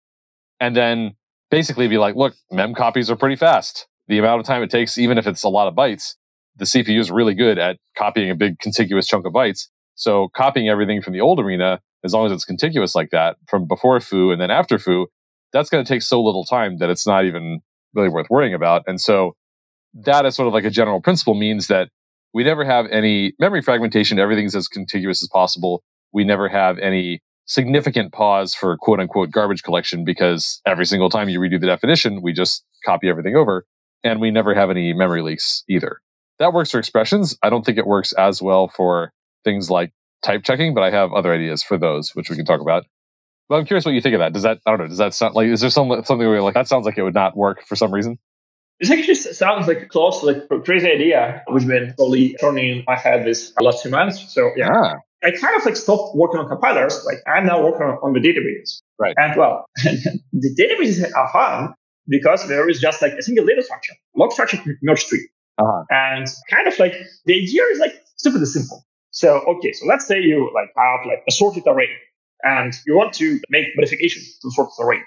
And 0.58 0.74
then 0.74 1.14
basically 1.50 1.88
be 1.88 1.98
like, 1.98 2.14
look, 2.16 2.34
mem 2.50 2.74
copies 2.74 3.10
are 3.10 3.16
pretty 3.16 3.36
fast. 3.36 3.86
The 4.08 4.18
amount 4.18 4.40
of 4.40 4.46
time 4.46 4.62
it 4.62 4.70
takes, 4.70 4.98
even 4.98 5.18
if 5.18 5.26
it's 5.26 5.42
a 5.42 5.48
lot 5.48 5.68
of 5.68 5.74
bytes, 5.74 6.14
the 6.56 6.64
CPU 6.64 6.98
is 6.98 7.10
really 7.10 7.34
good 7.34 7.58
at 7.58 7.76
copying 7.96 8.30
a 8.30 8.34
big 8.34 8.58
contiguous 8.58 9.06
chunk 9.06 9.26
of 9.26 9.32
bytes. 9.32 9.68
So 9.94 10.28
copying 10.34 10.68
everything 10.68 11.02
from 11.02 11.12
the 11.12 11.20
old 11.20 11.40
arena, 11.40 11.80
as 12.04 12.12
long 12.12 12.26
as 12.26 12.32
it's 12.32 12.44
contiguous 12.44 12.94
like 12.94 13.10
that, 13.10 13.36
from 13.48 13.66
before 13.66 13.98
foo 14.00 14.30
and 14.30 14.40
then 14.40 14.50
after 14.50 14.78
foo, 14.78 15.06
that's 15.52 15.70
going 15.70 15.84
to 15.84 15.88
take 15.88 16.02
so 16.02 16.22
little 16.22 16.44
time 16.44 16.78
that 16.78 16.90
it's 16.90 17.06
not 17.06 17.24
even 17.24 17.60
really 17.94 18.08
worth 18.08 18.28
worrying 18.30 18.54
about. 18.54 18.82
And 18.86 19.00
so 19.00 19.34
that 19.94 20.26
is 20.26 20.34
sort 20.34 20.48
of 20.48 20.54
like 20.54 20.64
a 20.64 20.70
general 20.70 21.00
principle 21.00 21.34
means 21.34 21.68
that 21.68 21.88
we 22.34 22.44
never 22.44 22.64
have 22.64 22.86
any 22.90 23.32
memory 23.38 23.62
fragmentation. 23.62 24.18
Everything's 24.18 24.54
as 24.54 24.68
contiguous 24.68 25.22
as 25.22 25.28
possible. 25.28 25.82
We 26.12 26.24
never 26.24 26.48
have 26.48 26.78
any 26.78 27.20
significant 27.46 28.12
pause 28.12 28.54
for 28.54 28.76
quote 28.76 29.00
unquote 29.00 29.30
garbage 29.30 29.62
collection 29.62 30.04
because 30.04 30.60
every 30.66 30.84
single 30.84 31.08
time 31.08 31.28
you 31.28 31.40
redo 31.40 31.60
the 31.60 31.66
definition, 31.66 32.20
we 32.22 32.32
just 32.32 32.64
copy 32.84 33.08
everything 33.08 33.36
over 33.36 33.64
and 34.04 34.20
we 34.20 34.30
never 34.30 34.54
have 34.54 34.70
any 34.70 34.92
memory 34.92 35.22
leaks 35.22 35.64
either. 35.68 36.00
That 36.38 36.52
works 36.52 36.70
for 36.70 36.78
expressions. 36.78 37.36
I 37.42 37.50
don't 37.50 37.64
think 37.64 37.78
it 37.78 37.86
works 37.86 38.12
as 38.12 38.42
well 38.42 38.68
for 38.68 39.12
things 39.44 39.70
like 39.70 39.92
type 40.22 40.42
checking, 40.44 40.74
but 40.74 40.82
I 40.82 40.90
have 40.90 41.12
other 41.12 41.32
ideas 41.32 41.62
for 41.62 41.78
those, 41.78 42.14
which 42.14 42.28
we 42.28 42.36
can 42.36 42.44
talk 42.44 42.60
about. 42.60 42.84
But 43.48 43.56
I'm 43.56 43.64
curious 43.64 43.84
what 43.84 43.94
you 43.94 44.00
think 44.00 44.14
of 44.14 44.18
that. 44.18 44.32
Does 44.32 44.42
that, 44.42 44.58
I 44.66 44.70
don't 44.70 44.80
know, 44.80 44.88
does 44.88 44.98
that 44.98 45.14
sound 45.14 45.34
like, 45.34 45.46
is 45.46 45.60
there 45.60 45.70
some, 45.70 45.88
something 45.88 46.18
where 46.18 46.34
you're 46.34 46.42
like, 46.42 46.54
that 46.54 46.68
sounds 46.68 46.84
like 46.84 46.98
it 46.98 47.02
would 47.02 47.14
not 47.14 47.36
work 47.36 47.64
for 47.66 47.76
some 47.76 47.92
reason? 47.92 48.18
This 48.80 48.90
actually 48.90 49.14
sounds 49.14 49.66
like 49.68 49.80
a 49.82 49.86
close 49.86 50.22
like 50.22 50.44
a 50.50 50.60
crazy 50.60 50.90
idea, 50.90 51.42
which 51.48 51.66
been 51.66 51.94
slowly 51.96 52.36
turning 52.40 52.78
in 52.78 52.84
my 52.86 52.96
head 52.96 53.24
this 53.24 53.54
last 53.58 53.80
few 53.80 53.90
months. 53.90 54.34
So 54.34 54.50
yeah, 54.54 54.68
ah. 54.70 54.94
I 55.22 55.30
kind 55.30 55.56
of 55.56 55.64
like 55.64 55.76
stopped 55.76 56.14
working 56.14 56.40
on 56.40 56.48
compilers. 56.48 57.04
Like 57.04 57.18
I'm 57.26 57.46
now 57.46 57.62
working 57.62 57.86
on, 57.86 58.12
the 58.12 58.20
database. 58.20 58.80
Right. 58.98 59.14
And 59.16 59.36
well, 59.36 59.66
the 59.84 60.54
databases 60.58 61.10
are 61.14 61.32
fun, 61.32 61.74
because 62.08 62.46
there 62.48 62.68
is 62.68 62.80
just 62.80 63.02
like 63.02 63.12
a 63.12 63.22
single 63.22 63.46
data 63.46 63.62
structure, 63.62 63.94
log 64.16 64.32
structure 64.32 64.58
merge 64.82 65.06
tree. 65.06 65.28
Uh-huh. 65.58 65.84
And 65.90 66.26
kind 66.50 66.68
of 66.68 66.78
like 66.78 66.94
the 67.24 67.34
idea 67.34 67.62
is 67.64 67.78
like 67.78 67.94
stupid 68.16 68.46
simple. 68.46 68.84
So, 69.10 69.38
okay, 69.56 69.72
so 69.72 69.86
let's 69.86 70.06
say 70.06 70.20
you 70.20 70.50
like 70.54 70.68
have 70.76 71.06
like 71.06 71.22
a 71.26 71.32
sorted 71.32 71.64
array 71.66 71.88
and 72.42 72.74
you 72.86 72.94
want 72.94 73.14
to 73.14 73.40
make 73.48 73.68
modification 73.74 74.22
to 74.22 74.38
the 74.42 74.50
sorted 74.50 74.74
array. 74.80 75.00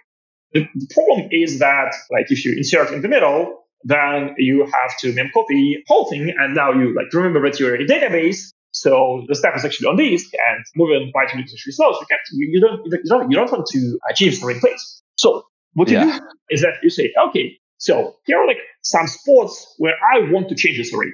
The, 0.53 0.67
the 0.73 0.87
problem 0.91 1.29
is 1.31 1.59
that 1.59 1.93
like 2.09 2.31
if 2.31 2.43
you 2.43 2.53
insert 2.57 2.91
in 2.91 3.01
the 3.01 3.07
middle, 3.07 3.65
then 3.83 4.35
you 4.37 4.65
have 4.65 4.97
to 4.99 5.13
mem 5.13 5.29
copy 5.33 5.83
whole 5.87 6.09
thing. 6.09 6.33
And 6.37 6.55
now 6.55 6.71
you 6.71 6.95
like 6.95 7.13
remember 7.13 7.41
that 7.49 7.59
you're 7.59 7.75
in 7.75 7.83
a 7.83 7.85
database. 7.85 8.51
So 8.71 9.25
the 9.27 9.35
step 9.35 9.55
is 9.55 9.65
actually 9.65 9.87
on 9.87 9.97
disk 9.97 10.29
and 10.33 10.63
moving 10.75 11.11
Python 11.13 11.43
slow. 11.47 11.91
So 11.91 11.99
you, 11.99 12.05
can't, 12.09 12.21
you, 12.31 12.61
don't, 12.61 12.85
you, 12.85 13.01
don't, 13.07 13.31
you 13.31 13.37
don't 13.37 13.51
want 13.51 13.65
to 13.67 13.99
achieve 14.09 14.39
the 14.39 14.47
right 14.47 14.59
place. 14.59 15.01
So 15.15 15.43
what 15.73 15.89
yeah. 15.89 16.05
you 16.05 16.19
do 16.19 16.25
is 16.49 16.61
that 16.61 16.75
you 16.83 16.89
say, 16.89 17.13
okay, 17.29 17.57
so 17.77 18.15
here 18.25 18.37
are 18.37 18.47
like 18.47 18.59
some 18.83 19.07
spots 19.07 19.75
where 19.77 19.95
I 20.13 20.31
want 20.31 20.49
to 20.49 20.55
change 20.55 20.77
this 20.77 20.93
array. 20.93 21.11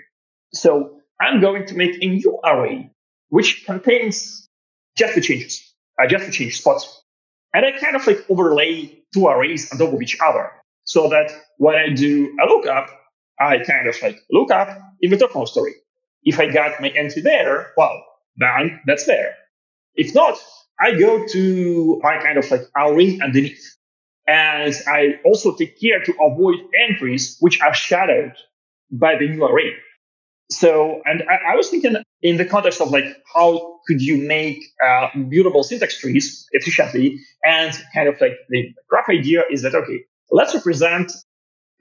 So 0.53 0.99
I'm 1.21 1.39
going 1.39 1.65
to 1.67 1.75
make 1.75 1.95
a 2.01 2.07
new 2.07 2.39
array 2.43 2.91
which 3.29 3.65
contains 3.65 4.47
just 4.97 5.15
the 5.15 5.21
changes, 5.21 5.73
uh, 6.01 6.07
just 6.07 6.25
the 6.25 6.31
change 6.31 6.57
spots. 6.57 7.01
And 7.53 7.65
I 7.65 7.71
kind 7.77 7.95
of 7.95 8.05
like 8.05 8.25
overlay 8.29 9.03
two 9.13 9.27
arrays 9.27 9.71
on 9.71 9.77
top 9.77 9.93
of 9.93 10.01
each 10.01 10.17
other 10.25 10.51
so 10.83 11.09
that 11.09 11.31
when 11.57 11.75
I 11.75 11.93
do 11.93 12.35
a 12.41 12.45
lookup, 12.45 12.87
I 13.39 13.57
kind 13.59 13.87
of 13.87 14.01
like 14.01 14.19
look 14.31 14.51
up 14.51 14.69
in 15.01 15.11
the 15.11 15.17
topmost 15.17 15.57
array. 15.57 15.73
If 16.25 16.39
I 16.39 16.51
got 16.51 16.81
my 16.81 16.89
entry 16.89 17.21
there, 17.21 17.71
well, 17.77 18.03
then 18.37 18.81
that's 18.85 19.05
there. 19.05 19.35
If 19.95 20.13
not, 20.13 20.37
I 20.79 20.95
go 20.95 21.25
to 21.25 22.01
my 22.03 22.17
kind 22.17 22.37
of 22.37 22.49
like 22.51 22.63
array 22.75 23.19
underneath. 23.23 23.77
And 24.27 24.73
I 24.87 25.19
also 25.23 25.55
take 25.55 25.79
care 25.79 26.01
to 26.03 26.13
avoid 26.19 26.55
entries 26.89 27.37
which 27.39 27.61
are 27.61 27.73
shadowed 27.73 28.33
by 28.91 29.15
the 29.17 29.29
new 29.29 29.45
array. 29.45 29.73
So, 30.49 31.01
and 31.05 31.23
I, 31.29 31.53
I 31.53 31.55
was 31.55 31.69
thinking 31.69 31.95
in 32.21 32.37
the 32.37 32.45
context 32.45 32.81
of 32.81 32.89
like, 32.89 33.05
how 33.33 33.79
could 33.87 34.01
you 34.01 34.17
make 34.27 34.63
uh, 34.83 35.07
mutable 35.15 35.63
syntax 35.63 35.99
trees 35.99 36.47
efficiently? 36.51 37.19
And 37.43 37.71
kind 37.93 38.09
of 38.09 38.19
like 38.19 38.33
the 38.49 38.73
rough 38.91 39.05
idea 39.09 39.43
is 39.51 39.61
that, 39.61 39.75
okay, 39.75 40.05
let's 40.31 40.53
represent 40.53 41.11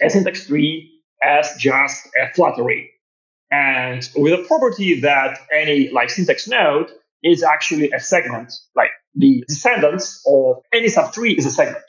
a 0.00 0.11
syntax 0.11 0.46
tree 0.46 0.90
as 1.22 1.54
just 1.59 2.07
a 2.20 2.33
flat 2.35 2.59
array. 2.59 2.90
And 3.54 4.08
with 4.16 4.32
a 4.32 4.42
property 4.48 5.00
that 5.00 5.38
any 5.52 5.90
like 5.90 6.10
syntax 6.10 6.48
node 6.48 6.90
is 7.22 7.44
actually 7.44 7.92
a 7.92 8.00
segment, 8.00 8.52
like 8.74 8.90
the 9.14 9.44
descendants 9.46 10.22
of 10.26 10.56
any 10.72 10.88
subtree 10.88 11.38
is 11.38 11.46
a 11.46 11.50
segment. 11.50 11.84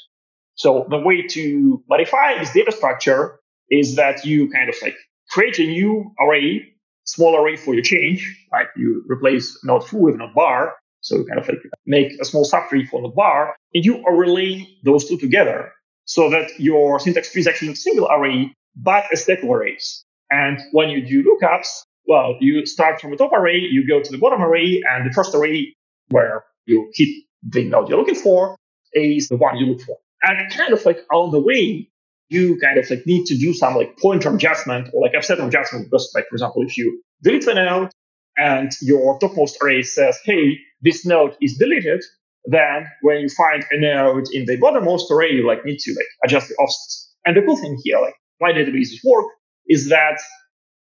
So 0.56 0.86
the 0.90 1.00
way 1.00 1.24
to 1.36 1.84
modify 1.90 2.38
this 2.38 2.54
data 2.54 2.72
structure 2.72 3.40
is 3.70 3.96
that 3.96 4.26
you 4.26 4.50
kind 4.52 4.70
of 4.70 4.76
like 4.82 4.96
create 5.32 5.58
a 5.60 5.66
new 5.66 6.12
array, 6.20 6.74
small 7.06 7.36
array 7.36 7.56
for 7.56 7.74
your 7.74 7.84
change, 7.84 8.22
like 8.52 8.68
you 8.78 9.04
replace 9.08 9.60
node 9.64 9.88
foo 9.88 9.98
with 9.98 10.18
node 10.18 10.36
bar. 10.36 10.76
So 11.02 11.18
you 11.18 11.26
kind 11.26 11.40
of 11.40 11.48
like 11.48 11.64
make 11.86 12.12
a 12.22 12.26
small 12.26 12.46
subtree 12.46 12.88
for 12.88 13.02
node 13.02 13.16
bar 13.16 13.56
and 13.74 13.84
you 13.84 14.04
overlay 14.08 14.68
those 14.84 15.10
two 15.10 15.18
together 15.18 15.72
so 16.06 16.30
that 16.30 16.60
your 16.60 17.00
syntax 17.00 17.32
tree 17.32 17.42
is 17.42 17.48
actually 17.48 17.72
a 17.72 17.76
single 17.76 18.08
array, 18.08 18.54
but 18.76 19.06
a 19.12 19.18
stack 19.18 19.42
of 19.42 19.50
arrays. 19.50 20.06
And 20.30 20.60
when 20.72 20.90
you 20.90 21.06
do 21.06 21.24
lookups, 21.24 21.68
well, 22.08 22.36
you 22.40 22.66
start 22.66 23.02
from 23.02 23.12
the 23.12 23.18
top 23.18 23.32
array, 23.34 23.58
you 23.58 23.88
go 23.88 24.02
to 24.02 24.12
the 24.12 24.18
bottom 24.18 24.42
array, 24.42 24.82
and 24.90 25.10
the 25.10 25.14
first 25.14 25.34
array 25.34 25.76
where 26.10 26.44
you 26.66 26.92
hit 26.94 27.10
the 27.48 27.64
node 27.64 27.90
you're 27.90 27.98
looking 27.98 28.16
for 28.16 28.56
is 28.94 29.28
the 29.28 29.38
one 29.38 29.58
you 29.58 29.66
look 29.66 29.82
for. 29.82 29.98
And 30.24 30.52
kind 30.52 30.74
of 30.74 30.84
like 30.86 31.00
on 31.12 31.32
the 31.32 31.40
way, 31.40 31.90
you 32.30 32.58
kind 32.60 32.78
of 32.78 32.90
like 32.90 33.06
need 33.06 33.26
to 33.26 33.38
do 33.38 33.54
some 33.54 33.76
like 33.76 33.98
pointer 33.98 34.34
adjustment 34.34 34.90
or 34.94 35.02
like 35.02 35.16
offset 35.16 35.40
adjustment 35.40 35.86
because 35.86 36.12
like, 36.16 36.26
for 36.30 36.36
example, 36.36 36.64
if 36.64 36.78
you 36.78 37.02
delete 37.22 37.46
the 37.46 37.54
node 37.54 37.92
and 38.38 38.72
your 38.82 39.20
topmost 39.20 39.58
array 39.62 39.84
says, 39.84 40.18
hey, 40.24 40.58
this 40.82 41.06
node 41.06 41.36
is 41.42 41.58
deleted, 41.58 42.04
then 42.46 42.88
when 43.02 43.20
you 43.20 43.30
find 43.30 43.64
a 43.72 43.80
node 43.80 44.26
in 44.32 44.46
the 44.46 44.58
bottommost 44.58 45.10
array, 45.12 45.32
you 45.34 45.48
like 45.48 45.64
need 45.66 45.80
to 45.80 45.92
like 45.92 46.08
adjust 46.24 46.50
the 46.50 46.56
offsets. 46.56 47.14
And 47.26 47.38
the 47.38 47.42
cool 47.42 47.58
thing 47.58 47.80
here, 47.84 48.00
like 48.00 48.16
why 48.40 48.52
databases 48.52 49.00
work 49.04 49.26
is 49.68 49.90
that 49.90 50.20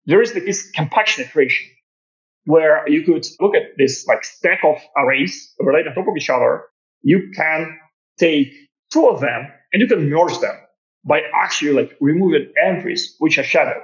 there 0.05 0.21
is 0.21 0.33
this 0.33 0.69
compaction 0.71 1.25
operation 1.25 1.67
where 2.45 2.87
you 2.87 3.03
could 3.03 3.25
look 3.41 3.55
at 3.55 3.77
this 3.77 4.07
like 4.07 4.23
stack 4.23 4.59
of 4.63 4.77
arrays 4.97 5.53
related 5.59 5.89
on 5.89 5.95
top 5.95 6.07
of 6.07 6.15
each 6.15 6.29
other. 6.29 6.63
You 7.01 7.31
can 7.35 7.77
take 8.17 8.53
two 8.91 9.07
of 9.07 9.19
them 9.19 9.47
and 9.73 9.81
you 9.81 9.87
can 9.87 10.09
merge 10.09 10.39
them 10.39 10.55
by 11.03 11.21
actually 11.33 11.73
like 11.73 11.95
removing 11.99 12.51
entries 12.63 13.15
which 13.19 13.37
are 13.37 13.43
shadowed. 13.43 13.83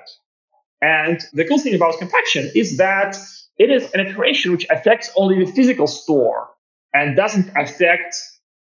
And 0.82 1.22
the 1.34 1.46
cool 1.46 1.60
thing 1.60 1.76
about 1.76 1.98
compaction 1.98 2.52
is 2.56 2.78
that 2.78 3.18
it 3.58 3.70
is 3.70 3.92
an 3.94 4.08
operation 4.08 4.52
which 4.52 4.66
affects 4.70 5.12
only 5.16 5.44
the 5.44 5.52
physical 5.52 5.88
store 5.88 6.50
and 6.94 7.16
doesn't 7.16 7.52
affect 7.56 8.16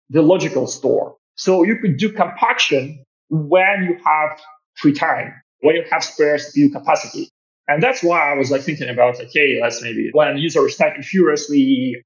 the 0.09 0.21
logical 0.21 0.67
store. 0.67 1.15
So 1.35 1.63
you 1.63 1.77
could 1.77 1.97
do 1.97 2.11
compaction 2.11 3.03
when 3.29 3.83
you 3.83 3.97
have 4.03 4.39
free 4.75 4.93
time, 4.93 5.33
when 5.61 5.75
you 5.75 5.83
have 5.91 6.03
spare 6.03 6.35
CPU 6.35 6.71
capacity. 6.71 7.29
And 7.67 7.83
that's 7.83 8.01
why 8.01 8.31
I 8.31 8.35
was 8.35 8.49
like 8.49 8.61
thinking 8.61 8.89
about 8.89 9.19
like, 9.19 9.29
hey, 9.31 9.59
let's 9.61 9.81
maybe 9.81 10.09
when 10.11 10.37
users 10.37 10.75
type 10.75 10.97
furiously 11.03 12.03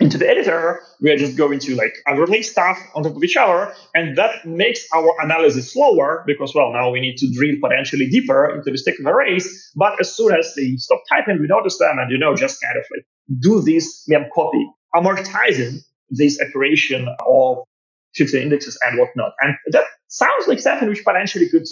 into 0.00 0.18
the 0.18 0.28
editor, 0.28 0.80
we 1.00 1.10
are 1.10 1.16
just 1.16 1.36
going 1.36 1.60
to 1.60 1.76
like 1.76 1.94
overlay 2.08 2.42
stuff 2.42 2.78
on 2.94 3.04
top 3.04 3.14
of 3.14 3.22
each 3.22 3.36
other. 3.36 3.72
And 3.94 4.16
that 4.16 4.44
makes 4.44 4.86
our 4.92 5.14
analysis 5.20 5.72
slower 5.72 6.24
because, 6.26 6.52
well, 6.54 6.72
now 6.72 6.90
we 6.90 7.00
need 7.00 7.16
to 7.18 7.30
drill 7.32 7.56
potentially 7.62 8.08
deeper 8.08 8.50
into 8.56 8.70
the 8.70 8.78
stack 8.78 8.98
of 8.98 9.06
arrays. 9.06 9.70
But 9.76 10.00
as 10.00 10.14
soon 10.14 10.32
as 10.34 10.52
they 10.56 10.76
stop 10.76 11.02
typing, 11.08 11.40
we 11.40 11.46
notice 11.46 11.78
them 11.78 11.98
and, 11.98 12.10
you 12.10 12.18
know, 12.18 12.34
just 12.34 12.60
kind 12.60 12.76
of 12.76 12.84
like 12.90 13.06
do 13.40 13.60
this 13.60 14.04
mem 14.08 14.26
copy, 14.34 14.66
amortizing 14.96 15.78
this 16.10 16.40
operation 16.40 17.08
of 17.26 17.58
fixing 18.14 18.42
indexes 18.42 18.78
and 18.86 18.98
whatnot. 18.98 19.32
And 19.40 19.54
that 19.70 19.84
sounds 20.08 20.48
like 20.48 20.60
something 20.60 20.88
which 20.88 21.04
potentially 21.04 21.48
could 21.48 21.66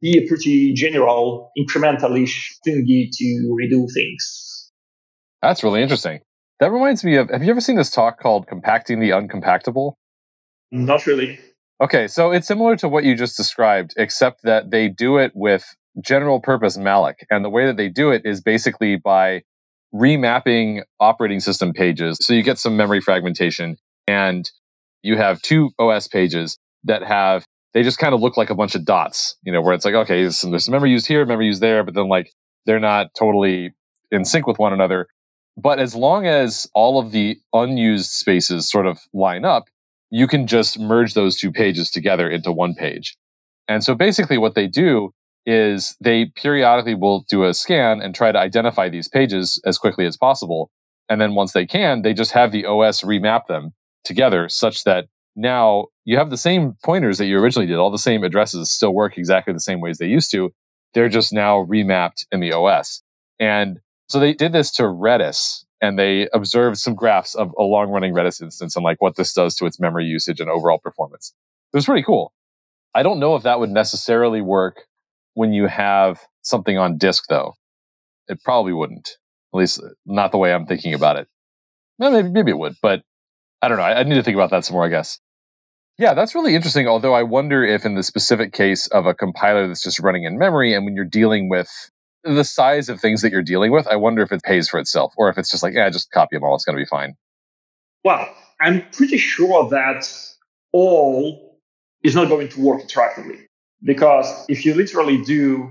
be 0.00 0.18
a 0.18 0.28
pretty 0.28 0.72
general 0.72 1.50
incremental-ish 1.58 2.58
thingy 2.66 3.08
to 3.12 3.56
redo 3.60 3.86
things. 3.92 4.70
That's 5.42 5.62
really 5.62 5.82
interesting. 5.82 6.20
That 6.60 6.72
reminds 6.72 7.04
me 7.04 7.16
of 7.16 7.30
have 7.30 7.42
you 7.42 7.50
ever 7.50 7.60
seen 7.60 7.76
this 7.76 7.90
talk 7.90 8.20
called 8.20 8.46
Compacting 8.46 9.00
the 9.00 9.10
Uncompactable? 9.10 9.94
Not 10.70 11.06
really. 11.06 11.38
Okay, 11.82 12.06
so 12.06 12.30
it's 12.30 12.46
similar 12.46 12.76
to 12.76 12.88
what 12.88 13.04
you 13.04 13.16
just 13.16 13.36
described, 13.36 13.94
except 13.96 14.42
that 14.42 14.70
they 14.70 14.88
do 14.88 15.16
it 15.16 15.32
with 15.34 15.64
general 16.04 16.40
purpose 16.40 16.76
malloc. 16.76 17.14
And 17.30 17.44
the 17.44 17.50
way 17.50 17.66
that 17.66 17.76
they 17.78 17.88
do 17.88 18.10
it 18.10 18.22
is 18.24 18.42
basically 18.42 18.96
by 18.96 19.42
remapping 19.94 20.82
operating 21.00 21.40
system 21.40 21.72
pages. 21.72 22.18
So 22.20 22.34
you 22.34 22.42
get 22.42 22.58
some 22.58 22.76
memory 22.76 23.00
fragmentation 23.00 23.76
and 24.06 24.48
you 25.02 25.16
have 25.16 25.40
two 25.40 25.70
OS 25.78 26.06
pages 26.06 26.58
that 26.84 27.02
have, 27.02 27.44
they 27.72 27.82
just 27.82 27.98
kind 27.98 28.14
of 28.14 28.20
look 28.20 28.36
like 28.36 28.50
a 28.50 28.54
bunch 28.54 28.74
of 28.74 28.84
dots, 28.84 29.36
you 29.42 29.52
know, 29.52 29.62
where 29.62 29.74
it's 29.74 29.84
like, 29.84 29.94
okay, 29.94 30.22
there's 30.22 30.38
some, 30.38 30.50
there's 30.50 30.64
some 30.64 30.72
memory 30.72 30.90
used 30.90 31.06
here, 31.06 31.24
memory 31.24 31.46
used 31.46 31.62
there, 31.62 31.84
but 31.84 31.94
then 31.94 32.08
like 32.08 32.32
they're 32.66 32.80
not 32.80 33.14
totally 33.18 33.72
in 34.10 34.24
sync 34.24 34.46
with 34.46 34.58
one 34.58 34.72
another. 34.72 35.06
But 35.56 35.78
as 35.78 35.94
long 35.94 36.26
as 36.26 36.68
all 36.74 36.98
of 36.98 37.12
the 37.12 37.38
unused 37.52 38.10
spaces 38.10 38.70
sort 38.70 38.86
of 38.86 38.98
line 39.12 39.44
up, 39.44 39.64
you 40.10 40.26
can 40.26 40.46
just 40.46 40.78
merge 40.78 41.14
those 41.14 41.36
two 41.36 41.52
pages 41.52 41.90
together 41.90 42.28
into 42.28 42.52
one 42.52 42.74
page. 42.74 43.16
And 43.68 43.84
so 43.84 43.94
basically 43.94 44.38
what 44.38 44.54
they 44.54 44.66
do 44.66 45.12
is 45.46 45.96
they 46.00 46.26
periodically 46.26 46.94
will 46.94 47.24
do 47.28 47.44
a 47.44 47.54
scan 47.54 48.00
and 48.00 48.14
try 48.14 48.32
to 48.32 48.38
identify 48.38 48.88
these 48.88 49.08
pages 49.08 49.60
as 49.64 49.78
quickly 49.78 50.06
as 50.06 50.16
possible. 50.16 50.70
And 51.08 51.20
then 51.20 51.34
once 51.34 51.52
they 51.52 51.66
can, 51.66 52.02
they 52.02 52.12
just 52.12 52.32
have 52.32 52.52
the 52.52 52.66
OS 52.66 53.02
remap 53.02 53.46
them 53.46 53.72
together 54.04 54.48
such 54.48 54.84
that 54.84 55.06
now 55.36 55.86
you 56.04 56.16
have 56.16 56.30
the 56.30 56.36
same 56.36 56.76
pointers 56.84 57.18
that 57.18 57.26
you 57.26 57.38
originally 57.38 57.66
did. 57.66 57.76
All 57.76 57.90
the 57.90 57.98
same 57.98 58.24
addresses 58.24 58.70
still 58.70 58.92
work 58.92 59.16
exactly 59.16 59.52
the 59.52 59.60
same 59.60 59.80
ways 59.80 59.98
they 59.98 60.06
used 60.06 60.30
to. 60.32 60.52
They're 60.94 61.08
just 61.08 61.32
now 61.32 61.64
remapped 61.64 62.26
in 62.32 62.40
the 62.40 62.52
OS. 62.52 63.02
And 63.38 63.80
so 64.08 64.18
they 64.18 64.34
did 64.34 64.52
this 64.52 64.72
to 64.72 64.82
Redis 64.82 65.64
and 65.80 65.98
they 65.98 66.28
observed 66.32 66.78
some 66.78 66.94
graphs 66.94 67.34
of 67.34 67.52
a 67.58 67.62
long 67.62 67.90
running 67.90 68.12
Redis 68.12 68.42
instance 68.42 68.76
and 68.76 68.84
like 68.84 69.00
what 69.00 69.16
this 69.16 69.32
does 69.32 69.54
to 69.56 69.66
its 69.66 69.80
memory 69.80 70.04
usage 70.04 70.40
and 70.40 70.50
overall 70.50 70.78
performance. 70.78 71.32
It 71.72 71.76
was 71.76 71.86
pretty 71.86 72.02
cool. 72.02 72.32
I 72.94 73.02
don't 73.02 73.20
know 73.20 73.36
if 73.36 73.44
that 73.44 73.60
would 73.60 73.70
necessarily 73.70 74.40
work 74.40 74.82
when 75.34 75.52
you 75.52 75.68
have 75.68 76.20
something 76.42 76.76
on 76.76 76.98
disk 76.98 77.24
though. 77.28 77.54
It 78.28 78.42
probably 78.42 78.72
wouldn't. 78.72 79.16
At 79.54 79.58
least 79.58 79.82
not 80.06 80.32
the 80.32 80.38
way 80.38 80.52
I'm 80.52 80.66
thinking 80.66 80.94
about 80.94 81.16
it. 81.16 81.28
Well, 81.98 82.10
maybe, 82.10 82.30
maybe 82.30 82.50
it 82.50 82.58
would, 82.58 82.76
but 82.82 83.02
I 83.62 83.68
don't 83.68 83.78
know. 83.78 83.84
I, 83.84 84.00
I 84.00 84.02
need 84.02 84.14
to 84.14 84.22
think 84.22 84.34
about 84.34 84.50
that 84.50 84.64
some 84.64 84.74
more, 84.74 84.84
I 84.84 84.88
guess. 84.88 85.18
Yeah, 85.98 86.14
that's 86.14 86.34
really 86.34 86.54
interesting. 86.54 86.88
Although 86.88 87.14
I 87.14 87.22
wonder 87.22 87.62
if, 87.62 87.84
in 87.84 87.94
the 87.94 88.02
specific 88.02 88.52
case 88.52 88.86
of 88.88 89.06
a 89.06 89.12
compiler 89.14 89.68
that's 89.68 89.82
just 89.82 89.98
running 90.00 90.24
in 90.24 90.38
memory, 90.38 90.72
and 90.72 90.84
when 90.86 90.94
you're 90.96 91.04
dealing 91.04 91.48
with 91.50 91.68
the 92.24 92.44
size 92.44 92.88
of 92.88 93.00
things 93.00 93.20
that 93.22 93.32
you're 93.32 93.42
dealing 93.42 93.70
with, 93.70 93.86
I 93.86 93.96
wonder 93.96 94.22
if 94.22 94.32
it 94.32 94.42
pays 94.42 94.68
for 94.68 94.80
itself 94.80 95.12
or 95.18 95.28
if 95.28 95.36
it's 95.36 95.50
just 95.50 95.62
like, 95.62 95.74
yeah, 95.74 95.90
just 95.90 96.10
copy 96.10 96.36
them 96.36 96.44
all. 96.44 96.54
It's 96.54 96.64
going 96.64 96.76
to 96.76 96.82
be 96.82 96.88
fine. 96.88 97.14
Well, 98.04 98.26
I'm 98.60 98.82
pretty 98.92 99.18
sure 99.18 99.68
that 99.70 100.10
all 100.72 101.58
is 102.02 102.14
not 102.14 102.28
going 102.28 102.48
to 102.48 102.60
work 102.60 102.80
interactively. 102.82 103.46
because 103.82 104.44
if 104.48 104.64
you 104.64 104.74
literally 104.74 105.22
do 105.22 105.70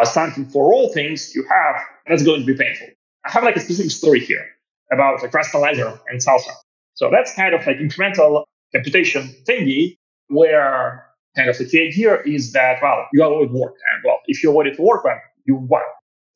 a 0.00 0.06
something 0.06 0.46
for 0.46 0.72
all 0.72 0.92
things 0.92 1.34
you 1.34 1.44
have, 1.48 1.82
that's 2.06 2.22
going 2.22 2.40
to 2.40 2.46
be 2.46 2.54
painful. 2.54 2.88
I 3.24 3.30
have 3.32 3.44
like 3.44 3.56
a 3.56 3.60
specific 3.60 3.90
story 3.90 4.20
here 4.20 4.46
about 4.92 5.22
like 5.22 5.34
Rust 5.34 5.54
Analyzer 5.54 5.98
and 6.08 6.20
salsa. 6.20 6.50
So 6.98 7.10
that's 7.12 7.32
kind 7.36 7.54
of 7.54 7.64
like 7.64 7.76
incremental 7.76 8.42
computation 8.74 9.32
thingy 9.48 9.98
where 10.26 11.06
kind 11.36 11.48
of 11.48 11.56
the 11.56 11.80
idea 11.80 12.18
is 12.26 12.52
that, 12.54 12.82
well, 12.82 13.06
you 13.12 13.22
avoid 13.22 13.52
work. 13.52 13.74
And 13.92 14.02
well, 14.04 14.18
if 14.26 14.42
you 14.42 14.50
avoid 14.50 14.66
it 14.66 14.80
work, 14.80 15.04
well, 15.04 15.20
you 15.44 15.54
won. 15.54 15.82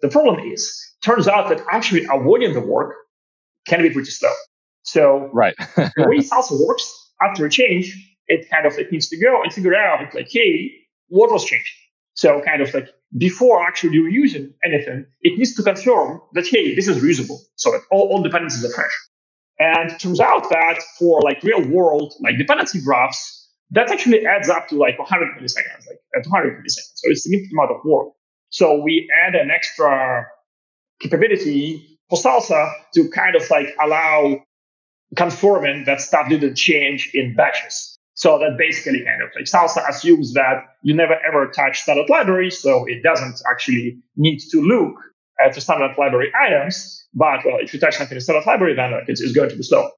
The 0.03 0.09
problem 0.09 0.39
is, 0.53 0.73
turns 1.05 1.27
out 1.27 1.49
that 1.49 1.61
actually 1.69 2.05
avoiding 2.05 2.55
the 2.55 2.61
work 2.61 2.95
can 3.67 3.83
be 3.83 3.91
pretty 3.91 4.13
slow. 4.13 4.31
So 4.85 5.31
right. 5.33 5.55
the 5.77 6.07
way 6.07 6.19
salsa 6.19 6.65
works 6.65 7.11
after 7.21 7.45
a 7.45 7.51
change, 7.51 7.93
it 8.29 8.49
kind 8.49 8.65
of 8.65 8.77
like 8.77 8.93
needs 8.93 9.09
to 9.09 9.19
go 9.21 9.43
and 9.43 9.53
figure 9.53 9.75
out 9.75 10.15
like, 10.15 10.29
hey, 10.31 10.71
what 11.09 11.33
was 11.33 11.45
changed? 11.45 11.75
So 12.15 12.41
kind 12.41 12.63
of 12.63 12.73
like 12.73 12.89
before 13.19 13.61
actually 13.67 13.99
reusing 13.99 14.53
anything, 14.65 15.07
it 15.23 15.37
needs 15.37 15.57
to 15.57 15.65
confirm 15.65 16.21
that, 16.35 16.47
hey, 16.47 16.77
this 16.77 16.87
is 16.87 17.03
reusable. 17.03 17.39
So 17.57 17.73
that 17.73 17.81
all, 17.91 18.11
all 18.11 18.23
dependencies 18.23 18.65
are 18.65 18.73
fresh. 18.73 18.93
And 19.59 19.93
it 19.93 19.99
turns 20.01 20.21
out 20.21 20.49
that 20.51 20.83
for 20.99 21.21
like 21.23 21.43
real 21.43 21.67
world, 21.69 22.15
like 22.21 22.39
dependency 22.39 22.81
graphs, 22.81 23.51
that 23.71 23.91
actually 23.91 24.27
adds 24.27 24.49
up 24.49 24.69
to 24.69 24.77
like 24.77 24.99
100 24.99 25.39
milliseconds, 25.39 25.87
like 25.89 26.01
uh, 26.19 26.23
200 26.23 26.59
milliseconds. 26.59 26.93
So 26.95 27.11
it's 27.11 27.21
a 27.21 27.23
significant 27.23 27.53
amount 27.53 27.71
of 27.73 27.85
work. 27.85 28.09
So 28.51 28.81
we 28.83 29.11
add 29.27 29.35
an 29.35 29.51
extra 29.51 30.27
capability 31.01 31.99
for 32.11 32.19
Salsa 32.19 32.71
to 32.95 33.09
kind 33.11 33.35
of 33.35 33.49
like 33.51 33.69
allow 33.83 34.43
confirming 35.17 35.85
that 35.85 36.01
stuff 36.01 36.29
didn't 36.29 36.57
change 36.57 37.11
in 37.15 37.35
batches. 37.35 37.99
So 38.15 38.39
that 38.39 38.57
basically 38.59 39.05
kind 39.05 39.23
of 39.23 39.31
like 39.35 39.45
Salsa 39.45 39.89
assumes 39.89 40.35
that 40.35 40.65
you 40.83 40.95
never 40.95 41.17
ever 41.27 41.51
touch 41.51 41.81
standard 41.81 42.11
libraries, 42.11 42.59
so 42.61 42.85
it 42.87 43.03
doesn't 43.03 43.41
actually 43.51 43.99
need 44.17 44.41
to 44.51 44.61
look 44.61 44.95
at 45.45 45.55
the 45.55 45.61
standard 45.61 45.95
library 45.99 46.33
items. 46.39 47.07
But 47.15 47.45
well, 47.45 47.59
if 47.61 47.75
you 47.75 47.81
touch 47.81 47.97
something 47.97 48.17
in 48.17 48.21
standard 48.21 48.47
library, 48.47 48.75
then 48.75 48.93
like, 48.93 49.05
it's, 49.09 49.21
it's 49.21 49.33
going 49.33 49.51
to 49.51 49.57
be 49.57 49.63
slow. 49.63 49.91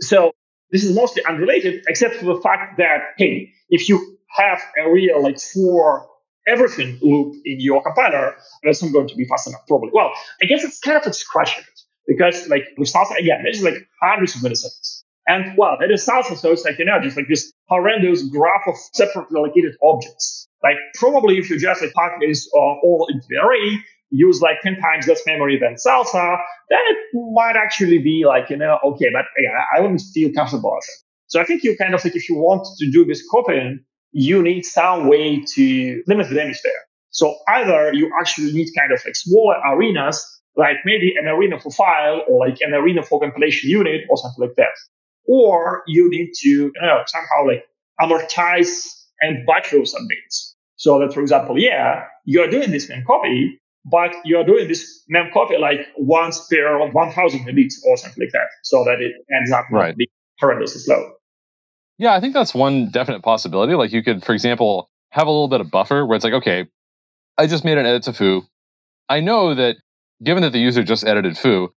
So 0.00 0.32
this 0.70 0.84
is 0.84 0.94
mostly 0.94 1.24
unrelated, 1.24 1.84
except 1.88 2.16
for 2.16 2.26
the 2.26 2.40
fact 2.40 2.78
that 2.78 3.00
hey, 3.18 3.52
if 3.68 3.88
you 3.88 4.18
have 4.36 4.60
a 4.82 4.90
real 4.90 5.22
like 5.22 5.40
for 5.40 6.06
everything 6.46 6.98
loop 7.02 7.34
in 7.44 7.60
your 7.60 7.82
compiler, 7.82 8.36
that's 8.64 8.82
not 8.82 8.92
going 8.92 9.08
to 9.08 9.14
be 9.14 9.24
fast 9.24 9.46
enough, 9.48 9.62
probably. 9.68 9.90
Well, 9.92 10.12
I 10.42 10.46
guess 10.46 10.64
it's 10.64 10.80
kind 10.80 10.96
of 10.96 11.04
like 11.04 11.14
scratching 11.14 11.62
it 11.62 11.80
because 12.06 12.48
like 12.48 12.64
with 12.78 12.92
Salsa, 12.92 13.16
again, 13.18 13.44
this 13.44 13.58
is 13.58 13.62
like 13.62 13.74
hundreds 14.00 14.34
of 14.34 14.42
milliseconds. 14.42 15.02
And 15.28 15.56
well, 15.56 15.76
that 15.78 15.90
is 15.90 16.04
Salsa, 16.04 16.36
so 16.36 16.50
it's 16.50 16.64
like, 16.64 16.78
you 16.78 16.84
know, 16.84 16.98
just 17.00 17.16
like 17.16 17.28
this 17.28 17.52
horrendous 17.68 18.24
graph 18.24 18.62
of 18.66 18.74
separately 18.92 19.38
allocated 19.38 19.76
objects. 19.82 20.48
Like 20.62 20.76
probably 20.94 21.38
if 21.38 21.48
you 21.50 21.58
just 21.58 21.80
like 21.82 21.92
pack 21.94 22.20
this 22.20 22.48
uh, 22.54 22.58
all 22.58 23.08
the 23.08 23.36
array, 23.36 23.78
use 24.12 24.40
like 24.40 24.60
10 24.62 24.76
times 24.76 25.08
less 25.08 25.22
memory 25.26 25.58
than 25.58 25.74
Salsa, 25.74 26.36
then 26.68 26.78
it 26.90 26.98
might 27.32 27.56
actually 27.56 27.98
be 27.98 28.24
like, 28.26 28.50
you 28.50 28.56
know, 28.56 28.78
okay, 28.84 29.10
but 29.12 29.24
again, 29.38 29.52
I 29.76 29.80
wouldn't 29.80 30.02
feel 30.14 30.30
comfortable 30.32 30.72
with 30.74 30.84
it. 30.84 31.04
So 31.28 31.40
I 31.40 31.44
think 31.44 31.64
you 31.64 31.76
kind 31.76 31.94
of 31.94 32.04
like, 32.04 32.14
if 32.14 32.28
you 32.28 32.36
want 32.36 32.66
to 32.78 32.90
do 32.90 33.04
this 33.04 33.26
copying, 33.30 33.84
you 34.12 34.42
need 34.42 34.64
some 34.64 35.08
way 35.08 35.42
to 35.54 36.02
limit 36.06 36.28
the 36.28 36.34
damage 36.34 36.60
there. 36.62 36.72
So 37.10 37.34
either 37.48 37.92
you 37.94 38.10
actually 38.20 38.52
need 38.52 38.68
kind 38.76 38.92
of 38.92 39.00
like 39.04 39.16
smaller 39.16 39.56
arenas, 39.66 40.24
like 40.56 40.76
maybe 40.84 41.14
an 41.18 41.26
arena 41.26 41.58
for 41.58 41.70
file 41.70 42.22
or 42.28 42.46
like 42.46 42.58
an 42.60 42.74
arena 42.74 43.02
for 43.02 43.18
compilation 43.20 43.70
unit 43.70 44.02
or 44.10 44.18
something 44.18 44.46
like 44.46 44.56
that. 44.56 44.76
Or 45.26 45.82
you 45.86 46.10
need 46.10 46.32
to, 46.40 46.48
you 46.48 46.72
know, 46.82 47.02
somehow 47.06 47.46
like 47.46 47.64
amortize 48.00 48.84
and 49.20 49.46
those 49.48 49.94
updates. 49.94 50.54
So 50.76 50.98
that, 50.98 51.14
for 51.14 51.20
example, 51.20 51.58
yeah, 51.58 52.04
you're 52.24 52.50
doing 52.50 52.70
this 52.70 52.88
mem 52.88 53.04
copy, 53.06 53.61
but 53.84 54.14
you're 54.24 54.44
doing 54.44 54.68
this 54.68 55.02
mem 55.08 55.30
copy 55.32 55.56
like 55.58 55.80
once 55.96 56.46
per 56.48 56.88
1000 56.90 57.48
edits 57.48 57.82
or 57.86 57.96
something 57.96 58.22
like 58.22 58.32
that. 58.32 58.48
So 58.62 58.84
that 58.84 59.00
it 59.00 59.12
ends 59.36 59.52
up 59.52 59.66
right. 59.70 59.96
being 59.96 60.08
horrendously 60.40 60.78
slow. 60.78 61.12
Yeah, 61.98 62.14
I 62.14 62.20
think 62.20 62.34
that's 62.34 62.54
one 62.54 62.90
definite 62.90 63.22
possibility. 63.22 63.74
Like 63.74 63.92
you 63.92 64.02
could, 64.02 64.24
for 64.24 64.32
example, 64.32 64.88
have 65.10 65.26
a 65.26 65.30
little 65.30 65.48
bit 65.48 65.60
of 65.60 65.70
buffer 65.70 66.06
where 66.06 66.16
it's 66.16 66.24
like, 66.24 66.32
okay, 66.34 66.66
I 67.38 67.46
just 67.46 67.64
made 67.64 67.78
an 67.78 67.86
edit 67.86 68.04
to 68.04 68.12
foo. 68.12 68.42
I 69.08 69.20
know 69.20 69.54
that 69.54 69.76
given 70.22 70.42
that 70.42 70.52
the 70.52 70.58
user 70.58 70.82
just 70.82 71.06
edited 71.06 71.36
foo, 71.36 71.72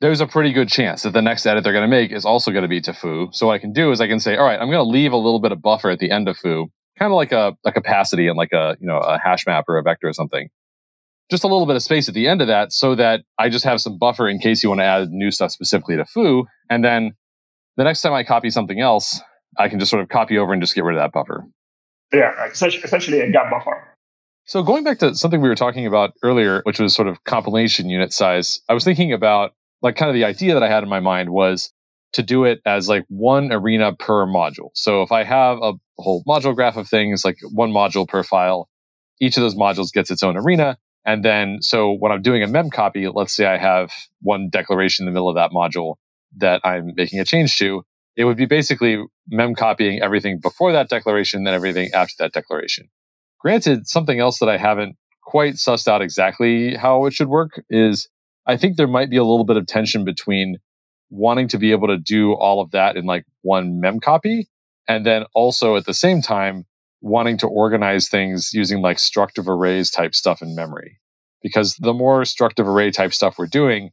there's 0.00 0.20
a 0.20 0.26
pretty 0.26 0.52
good 0.52 0.68
chance 0.68 1.02
that 1.02 1.12
the 1.12 1.22
next 1.22 1.46
edit 1.46 1.62
they're 1.62 1.72
going 1.72 1.88
to 1.88 1.96
make 1.96 2.10
is 2.10 2.24
also 2.24 2.50
going 2.50 2.62
to 2.62 2.68
be 2.68 2.80
to 2.80 2.92
foo. 2.92 3.28
So 3.32 3.46
what 3.46 3.52
I 3.52 3.58
can 3.58 3.72
do 3.72 3.92
is 3.92 4.00
I 4.00 4.08
can 4.08 4.18
say, 4.18 4.36
all 4.36 4.44
right, 4.44 4.58
I'm 4.58 4.68
going 4.68 4.84
to 4.84 4.90
leave 4.90 5.12
a 5.12 5.16
little 5.16 5.40
bit 5.40 5.52
of 5.52 5.62
buffer 5.62 5.90
at 5.90 6.00
the 6.00 6.10
end 6.10 6.28
of 6.28 6.36
foo, 6.36 6.66
kind 6.98 7.12
of 7.12 7.16
like 7.16 7.30
a, 7.30 7.56
a 7.64 7.70
capacity 7.72 8.26
and 8.26 8.36
like 8.36 8.52
a, 8.52 8.76
you 8.80 8.86
know, 8.86 8.98
a 8.98 9.18
hash 9.18 9.46
map 9.46 9.66
or 9.68 9.78
a 9.78 9.82
vector 9.82 10.08
or 10.08 10.12
something. 10.12 10.48
Just 11.30 11.44
a 11.44 11.46
little 11.46 11.66
bit 11.66 11.76
of 11.76 11.82
space 11.82 12.08
at 12.08 12.14
the 12.14 12.28
end 12.28 12.42
of 12.42 12.48
that 12.48 12.72
so 12.72 12.94
that 12.94 13.22
I 13.38 13.48
just 13.48 13.64
have 13.64 13.80
some 13.80 13.96
buffer 13.98 14.28
in 14.28 14.38
case 14.38 14.62
you 14.62 14.68
want 14.68 14.80
to 14.80 14.84
add 14.84 15.08
new 15.10 15.30
stuff 15.30 15.50
specifically 15.50 15.96
to 15.96 16.04
foo. 16.04 16.46
And 16.68 16.84
then 16.84 17.12
the 17.76 17.84
next 17.84 18.02
time 18.02 18.12
I 18.12 18.22
copy 18.22 18.50
something 18.50 18.80
else, 18.80 19.20
I 19.58 19.68
can 19.68 19.78
just 19.78 19.90
sort 19.90 20.02
of 20.02 20.08
copy 20.08 20.36
over 20.36 20.52
and 20.52 20.60
just 20.60 20.74
get 20.74 20.84
rid 20.84 20.96
of 20.96 21.02
that 21.02 21.12
buffer. 21.12 21.46
Yeah, 22.12 22.32
essentially 22.46 23.20
a 23.20 23.30
gap 23.30 23.50
buffer. 23.50 23.88
So 24.44 24.62
going 24.62 24.84
back 24.84 24.98
to 24.98 25.14
something 25.14 25.40
we 25.40 25.48
were 25.48 25.54
talking 25.54 25.86
about 25.86 26.12
earlier, 26.22 26.60
which 26.64 26.78
was 26.78 26.94
sort 26.94 27.08
of 27.08 27.22
compilation 27.24 27.88
unit 27.88 28.12
size, 28.12 28.60
I 28.68 28.74
was 28.74 28.84
thinking 28.84 29.12
about 29.12 29.54
like 29.80 29.96
kind 29.96 30.10
of 30.10 30.14
the 30.14 30.24
idea 30.24 30.54
that 30.54 30.62
I 30.62 30.68
had 30.68 30.82
in 30.82 30.88
my 30.88 31.00
mind 31.00 31.30
was 31.30 31.72
to 32.12 32.22
do 32.22 32.44
it 32.44 32.60
as 32.66 32.88
like 32.88 33.04
one 33.08 33.52
arena 33.52 33.94
per 33.94 34.26
module. 34.26 34.70
So 34.74 35.02
if 35.02 35.12
I 35.12 35.24
have 35.24 35.58
a 35.62 35.72
whole 35.98 36.22
module 36.24 36.54
graph 36.54 36.76
of 36.76 36.88
things, 36.88 37.24
like 37.24 37.38
one 37.52 37.70
module 37.70 38.06
per 38.06 38.22
file, 38.22 38.68
each 39.20 39.36
of 39.36 39.42
those 39.42 39.54
modules 39.54 39.92
gets 39.92 40.10
its 40.10 40.22
own 40.22 40.36
arena. 40.36 40.76
And 41.04 41.24
then, 41.24 41.58
so 41.60 41.92
when 41.92 42.12
I'm 42.12 42.22
doing 42.22 42.42
a 42.42 42.46
mem 42.46 42.70
copy, 42.70 43.08
let's 43.08 43.34
say 43.34 43.46
I 43.46 43.58
have 43.58 43.90
one 44.20 44.48
declaration 44.48 45.04
in 45.04 45.12
the 45.12 45.12
middle 45.12 45.28
of 45.28 45.34
that 45.34 45.50
module 45.50 45.96
that 46.36 46.60
I'm 46.64 46.92
making 46.96 47.18
a 47.18 47.24
change 47.24 47.56
to, 47.58 47.84
it 48.16 48.24
would 48.24 48.36
be 48.36 48.46
basically 48.46 49.02
mem 49.28 49.54
copying 49.54 50.00
everything 50.00 50.38
before 50.38 50.72
that 50.72 50.88
declaration, 50.88 51.44
then 51.44 51.54
everything 51.54 51.90
after 51.92 52.14
that 52.20 52.32
declaration. 52.32 52.88
Granted, 53.40 53.88
something 53.88 54.20
else 54.20 54.38
that 54.38 54.48
I 54.48 54.58
haven't 54.58 54.96
quite 55.22 55.54
sussed 55.54 55.88
out 55.88 56.02
exactly 56.02 56.76
how 56.76 57.06
it 57.06 57.12
should 57.12 57.28
work 57.28 57.62
is 57.70 58.08
I 58.46 58.56
think 58.56 58.76
there 58.76 58.88
might 58.88 59.10
be 59.10 59.16
a 59.16 59.24
little 59.24 59.44
bit 59.44 59.56
of 59.56 59.66
tension 59.66 60.04
between 60.04 60.58
wanting 61.10 61.48
to 61.48 61.58
be 61.58 61.72
able 61.72 61.88
to 61.88 61.98
do 61.98 62.32
all 62.32 62.60
of 62.60 62.70
that 62.72 62.96
in 62.96 63.04
like 63.04 63.24
one 63.42 63.80
mem 63.80 64.00
copy 64.00 64.48
and 64.88 65.06
then 65.06 65.24
also 65.34 65.76
at 65.76 65.84
the 65.84 65.94
same 65.94 66.22
time 66.22 66.64
wanting 67.02 67.36
to 67.38 67.46
organize 67.46 68.08
things 68.08 68.52
using 68.54 68.80
like 68.80 68.96
struct 68.96 69.36
of 69.36 69.48
arrays 69.48 69.90
type 69.90 70.14
stuff 70.14 70.40
in 70.40 70.54
memory. 70.54 70.98
Because 71.42 71.74
the 71.76 71.92
more 71.92 72.22
struct 72.22 72.58
of 72.58 72.68
array 72.68 72.90
type 72.90 73.12
stuff 73.12 73.36
we're 73.38 73.46
doing, 73.46 73.90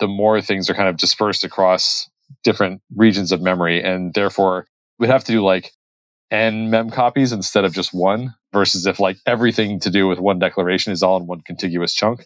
the 0.00 0.08
more 0.08 0.40
things 0.40 0.68
are 0.68 0.74
kind 0.74 0.88
of 0.88 0.96
dispersed 0.96 1.44
across 1.44 2.08
different 2.42 2.80
regions 2.96 3.30
of 3.30 3.42
memory. 3.42 3.82
And 3.82 4.14
therefore, 4.14 4.66
we'd 4.98 5.10
have 5.10 5.24
to 5.24 5.32
do 5.32 5.44
like 5.44 5.72
n 6.30 6.70
mem 6.70 6.90
copies 6.90 7.32
instead 7.32 7.64
of 7.64 7.74
just 7.74 7.92
one, 7.92 8.34
versus 8.52 8.86
if 8.86 8.98
like 8.98 9.18
everything 9.26 9.78
to 9.80 9.90
do 9.90 10.08
with 10.08 10.18
one 10.18 10.38
declaration 10.38 10.92
is 10.92 11.02
all 11.02 11.18
in 11.18 11.26
one 11.26 11.42
contiguous 11.42 11.94
chunk. 11.94 12.24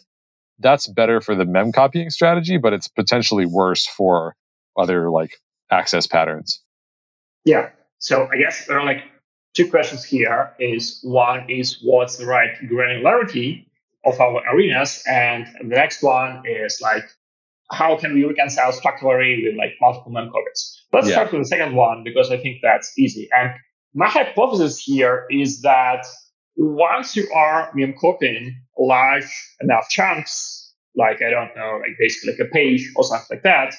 That's 0.59 0.87
better 0.87 1.19
for 1.19 1.35
the 1.35 1.45
mem 1.45 1.71
copying 1.71 2.09
strategy, 2.09 2.57
but 2.57 2.73
it's 2.73 2.87
potentially 2.87 3.45
worse 3.45 3.85
for 3.85 4.35
other 4.77 5.09
like 5.09 5.37
access 5.71 6.07
patterns. 6.07 6.61
Yeah. 7.43 7.69
So 7.99 8.27
I 8.31 8.37
guess 8.37 8.65
there 8.67 8.79
are 8.79 8.85
like 8.85 9.03
two 9.53 9.69
questions 9.69 10.03
here 10.03 10.53
is 10.59 10.99
one 11.03 11.49
is 11.49 11.79
what's 11.83 12.17
the 12.17 12.25
right 12.25 12.55
granularity 12.63 13.65
of 14.05 14.19
our 14.19 14.41
arenas? 14.51 15.03
And 15.07 15.47
the 15.61 15.75
next 15.75 16.03
one 16.03 16.43
is 16.45 16.79
like 16.81 17.05
how 17.71 17.97
can 17.97 18.13
we 18.13 18.23
reconcile 18.23 18.71
structural 18.71 19.13
array 19.13 19.41
with 19.43 19.55
like 19.55 19.73
multiple 19.81 20.11
mem 20.11 20.29
copies? 20.31 20.83
Let's 20.91 21.07
yeah. 21.07 21.13
start 21.13 21.31
with 21.31 21.41
the 21.41 21.47
second 21.47 21.75
one 21.75 22.03
because 22.03 22.31
I 22.31 22.37
think 22.37 22.57
that's 22.61 22.97
easy. 22.97 23.29
And 23.35 23.51
my 23.93 24.07
hypothesis 24.07 24.79
here 24.79 25.25
is 25.29 25.61
that 25.61 26.05
once 26.55 27.15
you 27.15 27.29
are 27.33 27.71
mem 27.73 27.95
copying 27.99 28.55
large 28.77 29.25
enough 29.61 29.89
chunks, 29.89 30.73
like 30.95 31.21
I 31.21 31.29
don't 31.29 31.55
know, 31.55 31.79
like 31.81 31.97
basically 31.97 32.33
like 32.33 32.47
a 32.47 32.51
page 32.51 32.91
or 32.95 33.03
something 33.03 33.37
like 33.37 33.43
that, 33.43 33.75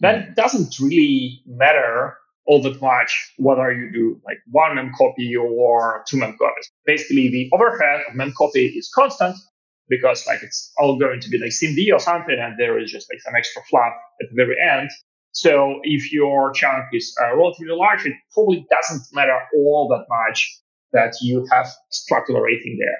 then 0.00 0.22
hmm. 0.22 0.28
it 0.30 0.36
doesn't 0.36 0.78
really 0.78 1.42
matter 1.46 2.16
all 2.48 2.62
that 2.62 2.80
much 2.80 3.32
whether 3.36 3.70
you 3.70 3.92
do 3.92 4.20
like 4.24 4.38
one 4.50 4.74
mem 4.74 4.90
copy 4.96 5.36
or 5.36 6.02
two 6.08 6.16
mem 6.16 6.36
copies. 6.38 6.70
Basically, 6.86 7.28
the 7.28 7.48
overhead 7.52 8.00
of 8.08 8.14
mem 8.16 8.32
copy 8.36 8.66
is 8.66 8.90
constant, 8.92 9.36
because 9.88 10.26
like 10.26 10.42
it's 10.42 10.72
all 10.78 10.98
going 10.98 11.20
to 11.20 11.28
be 11.28 11.38
like 11.38 11.50
SIMD 11.50 11.94
or 11.94 12.00
something, 12.00 12.36
and 12.38 12.54
there 12.58 12.78
is 12.78 12.90
just 12.90 13.06
like 13.12 13.20
some 13.20 13.34
extra 13.36 13.62
fluff 13.70 13.92
at 14.20 14.28
the 14.30 14.34
very 14.34 14.56
end. 14.60 14.90
So 15.32 15.80
if 15.82 16.10
your 16.10 16.52
chunk 16.52 16.86
is 16.92 17.14
uh, 17.22 17.36
relatively 17.36 17.76
large, 17.76 18.04
it 18.06 18.14
probably 18.32 18.66
doesn't 18.70 19.06
matter 19.12 19.38
all 19.56 19.86
that 19.88 20.06
much 20.08 20.58
that 20.92 21.14
you 21.20 21.46
have 21.52 21.68
structural 21.90 22.40
rating 22.40 22.78
there. 22.80 22.98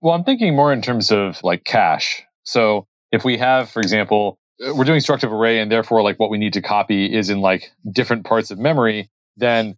Well, 0.00 0.14
I'm 0.14 0.24
thinking 0.24 0.54
more 0.54 0.72
in 0.72 0.80
terms 0.80 1.10
of 1.10 1.42
like 1.42 1.64
cache. 1.64 2.22
So 2.44 2.86
if 3.10 3.24
we 3.24 3.36
have, 3.38 3.68
for 3.68 3.80
example, 3.80 4.38
we're 4.58 4.84
doing 4.84 5.00
struct 5.00 5.22
of 5.22 5.32
array 5.32 5.60
and 5.60 5.70
therefore 5.70 6.02
like 6.02 6.18
what 6.18 6.30
we 6.30 6.38
need 6.38 6.52
to 6.54 6.62
copy 6.62 7.12
is 7.12 7.30
in 7.30 7.40
like 7.40 7.70
different 7.92 8.24
parts 8.24 8.50
of 8.50 8.58
memory, 8.58 9.10
then 9.36 9.76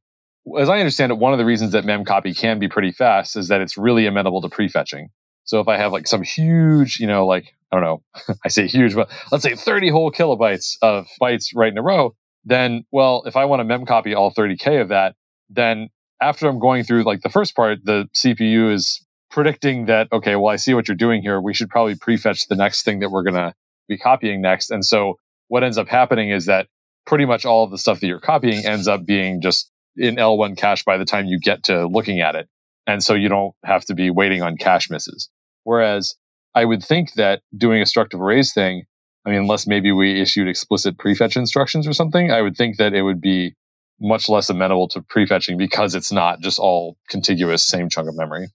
as 0.59 0.69
I 0.69 0.79
understand 0.79 1.13
it, 1.13 1.19
one 1.19 1.33
of 1.33 1.39
the 1.39 1.45
reasons 1.45 1.73
that 1.73 1.85
memcopy 1.85 2.37
can 2.37 2.59
be 2.59 2.69
pretty 2.69 2.93
fast 2.93 3.37
is 3.37 3.49
that 3.49 3.61
it's 3.61 3.77
really 3.77 4.07
amenable 4.07 4.41
to 4.43 4.49
prefetching. 4.49 5.09
So 5.45 5.61
if 5.61 5.69
I 5.69 5.77
have 5.77 5.93
like 5.93 6.07
some 6.07 6.23
huge, 6.23 7.01
you 7.01 7.07
know, 7.07 7.27
like 7.27 7.55
I 7.73 7.77
don't 7.77 7.85
know, 7.85 8.35
I 8.45 8.49
say 8.49 8.67
huge, 8.67 8.95
but 8.95 9.11
let's 9.33 9.43
say 9.43 9.55
30 9.55 9.91
whole 9.91 10.13
kilobytes 10.13 10.77
of 10.83 11.07
bytes 11.21 11.49
right 11.55 11.73
in 11.73 11.79
a 11.79 11.83
row, 11.83 12.15
then 12.45 12.85
well, 12.93 13.23
if 13.27 13.37
I 13.37 13.45
want 13.45 13.61
to 13.61 13.65
memcopy 13.65 14.17
all 14.17 14.33
30k 14.33 14.81
of 14.81 14.89
that, 14.89 15.17
then 15.51 15.89
after 16.21 16.49
I'm 16.49 16.59
going 16.59 16.85
through 16.85 17.05
like 17.05 17.23
the 17.23 17.31
first 17.31 17.55
part, 17.55 17.81
the 17.85 18.09
CPU 18.15 18.73
is 18.73 19.05
predicting 19.31 19.87
that 19.87 20.09
okay, 20.13 20.37
well, 20.37 20.53
I 20.53 20.57
see 20.57 20.75
what 20.75 20.89
you're 20.89 20.97
doing 20.97 21.21
here. 21.21 21.41
We 21.41 21.55
should 21.55 21.69
probably 21.69 21.95
prefetch 21.95 22.49
the 22.49 22.57
next 22.57 22.85
thing 22.85 23.01
that 23.01 23.11
we're 23.11 23.25
gonna 23.25 23.55
be 23.89 23.99
copying 23.99 24.41
next. 24.41 24.71
And 24.71 24.85
so 24.85 25.19
what 25.49 25.65
ends 25.65 25.79
up 25.79 25.89
happening 25.89 26.31
is 26.31 26.47
that 26.47 26.69
pretty 27.07 27.25
much 27.25 27.45
all 27.45 27.65
of 27.65 27.71
the 27.71 27.79
stuff 27.79 28.01
that 28.01 28.07
you're 28.07 28.21
copying 28.21 28.67
ends 28.67 28.87
up 28.87 29.05
being 29.05 29.41
just 29.41 29.71
in 29.97 30.17
L1 30.17 30.57
cache 30.57 30.85
by 30.85 30.97
the 30.97 31.05
time 31.05 31.27
you 31.27 31.39
get 31.41 31.65
to 31.65 31.87
looking 31.87 32.21
at 32.21 32.35
it. 32.35 32.49
And 32.87 33.03
so 33.03 33.15
you 33.15 33.29
don't 33.29 33.55
have 33.65 33.85
to 33.87 33.95
be 33.95 34.11
waiting 34.11 34.43
on 34.43 34.57
cache 34.57 34.91
misses. 34.91 35.29
Whereas 35.65 36.15
I 36.55 36.65
would 36.65 36.83
think 36.83 37.15
that 37.15 37.43
doing 37.57 37.83
a 37.83 37.85
struct 37.85 38.15
of 38.15 38.21
arrays 38.21 38.53
thing, 38.53 38.85
I 39.27 39.31
mean, 39.31 39.41
unless 39.41 39.67
maybe 39.67 39.93
we 39.93 40.21
issued 40.21 40.49
explicit 40.49 40.97
prefetch 40.97 41.37
instructions 41.37 41.87
or 41.87 41.93
something, 41.93 42.31
I 42.31 42.41
would 42.41 42.57
think 42.57 42.79
that 42.79 42.95
it 42.95 43.03
would 43.03 43.21
be 43.21 43.55
much 44.01 44.29
less 44.29 44.49
amenable 44.49 44.89
to 44.89 45.03
prefetching 45.03 45.59
because 45.59 45.95
it's 45.95 46.13
not 46.13 46.41
just 46.41 46.59
all 46.59 46.97
contiguous, 47.11 47.67
same 47.67 47.89
chunk 47.89 48.09
of 48.09 48.17
memory. 48.17 48.49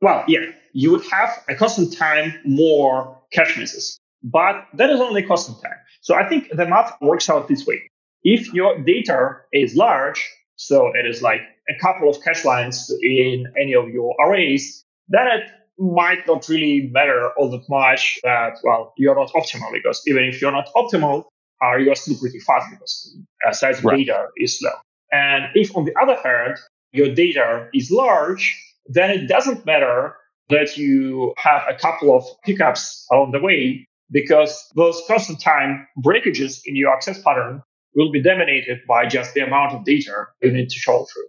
Well, 0.00 0.24
yeah, 0.28 0.40
you 0.72 0.92
would 0.92 1.04
have 1.10 1.42
a 1.48 1.56
constant 1.56 1.96
time 1.96 2.34
more 2.44 3.18
cache 3.32 3.56
misses, 3.58 3.97
but 4.22 4.66
that 4.74 4.90
is 4.90 5.00
only 5.00 5.22
constant 5.22 5.60
time. 5.62 5.78
So 6.00 6.14
I 6.14 6.28
think 6.28 6.48
the 6.50 6.66
math 6.66 6.92
works 7.00 7.28
out 7.28 7.48
this 7.48 7.66
way. 7.66 7.82
If 8.22 8.52
your 8.52 8.78
data 8.82 9.36
is 9.52 9.76
large, 9.76 10.28
so 10.56 10.90
it 10.94 11.06
is 11.06 11.22
like 11.22 11.42
a 11.68 11.78
couple 11.80 12.08
of 12.08 12.22
cache 12.22 12.44
lines 12.44 12.92
in 13.02 13.46
any 13.56 13.74
of 13.74 13.88
your 13.88 14.14
arrays, 14.20 14.84
then 15.08 15.26
it 15.28 15.44
might 15.78 16.26
not 16.26 16.48
really 16.48 16.90
matter 16.92 17.30
all 17.36 17.50
that 17.50 17.68
much 17.68 18.18
that, 18.24 18.58
well, 18.64 18.92
you're 18.96 19.14
not 19.14 19.30
optimal 19.32 19.72
because 19.72 20.02
even 20.06 20.24
if 20.24 20.42
you're 20.42 20.52
not 20.52 20.68
optimal, 20.74 21.24
uh, 21.62 21.76
you're 21.76 21.94
still 21.94 22.16
pretty 22.18 22.40
fast 22.40 22.66
because 22.70 23.16
uh, 23.46 23.52
size 23.52 23.78
of 23.78 23.84
right. 23.84 23.98
data 23.98 24.26
is 24.36 24.58
slow. 24.58 24.72
And 25.12 25.44
if 25.54 25.74
on 25.76 25.84
the 25.84 25.94
other 26.00 26.16
hand, 26.22 26.58
your 26.92 27.14
data 27.14 27.68
is 27.72 27.90
large, 27.90 28.60
then 28.86 29.10
it 29.10 29.26
doesn't 29.28 29.64
matter 29.64 30.16
that 30.48 30.76
you 30.76 31.34
have 31.36 31.62
a 31.68 31.74
couple 31.74 32.16
of 32.16 32.24
hiccups 32.44 33.06
along 33.12 33.32
the 33.32 33.40
way 33.40 33.86
because 34.10 34.70
those 34.74 35.02
constant 35.06 35.40
time 35.40 35.86
breakages 35.96 36.60
in 36.64 36.76
your 36.76 36.92
access 36.92 37.20
pattern 37.22 37.62
will 37.94 38.12
be 38.12 38.22
dominated 38.22 38.78
by 38.86 39.06
just 39.06 39.34
the 39.34 39.40
amount 39.40 39.74
of 39.74 39.84
data 39.84 40.26
you 40.42 40.52
need 40.52 40.68
to 40.68 40.78
show 40.78 41.06
through. 41.12 41.26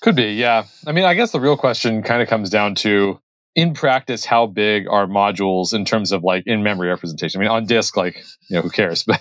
Could 0.00 0.16
be, 0.16 0.34
yeah. 0.34 0.64
I 0.86 0.92
mean, 0.92 1.04
I 1.04 1.14
guess 1.14 1.32
the 1.32 1.40
real 1.40 1.56
question 1.56 2.02
kind 2.02 2.22
of 2.22 2.28
comes 2.28 2.50
down 2.50 2.74
to 2.76 3.18
in 3.54 3.74
practice, 3.74 4.24
how 4.24 4.46
big 4.46 4.86
are 4.86 5.06
modules 5.06 5.74
in 5.74 5.84
terms 5.84 6.12
of 6.12 6.22
like 6.22 6.44
in 6.46 6.62
memory 6.62 6.88
representation? 6.88 7.40
I 7.40 7.42
mean, 7.42 7.50
on 7.50 7.66
disk, 7.66 7.96
like, 7.96 8.16
you 8.48 8.54
know, 8.54 8.62
who 8.62 8.70
cares? 8.70 9.02
but, 9.06 9.20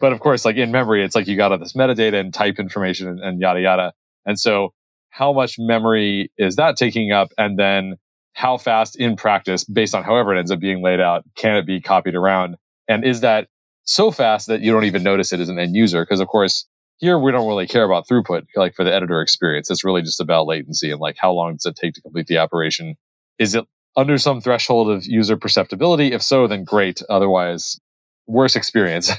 but 0.00 0.12
of 0.12 0.20
course, 0.20 0.46
like 0.46 0.56
in 0.56 0.72
memory, 0.72 1.04
it's 1.04 1.14
like 1.14 1.26
you 1.26 1.36
got 1.36 1.52
all 1.52 1.58
this 1.58 1.74
metadata 1.74 2.18
and 2.18 2.32
type 2.32 2.58
information 2.58 3.08
and, 3.08 3.20
and 3.20 3.40
yada, 3.40 3.60
yada. 3.60 3.92
And 4.24 4.40
so 4.40 4.72
how 5.10 5.34
much 5.34 5.56
memory 5.58 6.32
is 6.38 6.56
that 6.56 6.78
taking 6.78 7.12
up? 7.12 7.28
And 7.36 7.58
then 7.58 7.96
how 8.34 8.56
fast 8.56 8.96
in 8.96 9.16
practice, 9.16 9.64
based 9.64 9.94
on 9.94 10.04
however 10.04 10.34
it 10.34 10.38
ends 10.38 10.50
up 10.50 10.60
being 10.60 10.82
laid 10.82 11.00
out, 11.00 11.24
can 11.36 11.56
it 11.56 11.66
be 11.66 11.80
copied 11.80 12.14
around? 12.14 12.56
And 12.88 13.04
is 13.04 13.20
that 13.20 13.48
so 13.84 14.10
fast 14.10 14.46
that 14.48 14.60
you 14.60 14.72
don't 14.72 14.84
even 14.84 15.02
notice 15.02 15.32
it 15.32 15.40
as 15.40 15.48
an 15.48 15.58
end 15.58 15.74
user? 15.74 16.04
Because 16.04 16.20
of 16.20 16.28
course, 16.28 16.66
here 16.98 17.18
we 17.18 17.32
don't 17.32 17.48
really 17.48 17.66
care 17.66 17.84
about 17.84 18.06
throughput, 18.06 18.44
like 18.56 18.74
for 18.74 18.84
the 18.84 18.92
editor 18.92 19.20
experience. 19.20 19.70
It's 19.70 19.84
really 19.84 20.02
just 20.02 20.20
about 20.20 20.46
latency 20.46 20.90
and 20.90 21.00
like 21.00 21.16
how 21.18 21.32
long 21.32 21.54
does 21.54 21.66
it 21.66 21.76
take 21.76 21.94
to 21.94 22.02
complete 22.02 22.26
the 22.26 22.38
operation 22.38 22.96
is 23.38 23.54
it 23.54 23.64
under 23.96 24.18
some 24.18 24.40
threshold 24.40 24.90
of 24.90 25.04
user 25.06 25.36
perceptibility? 25.36 26.12
If 26.12 26.22
so, 26.22 26.46
then 26.46 26.64
great. 26.64 27.02
Otherwise, 27.08 27.78
worse 28.26 28.56
experience. 28.56 29.10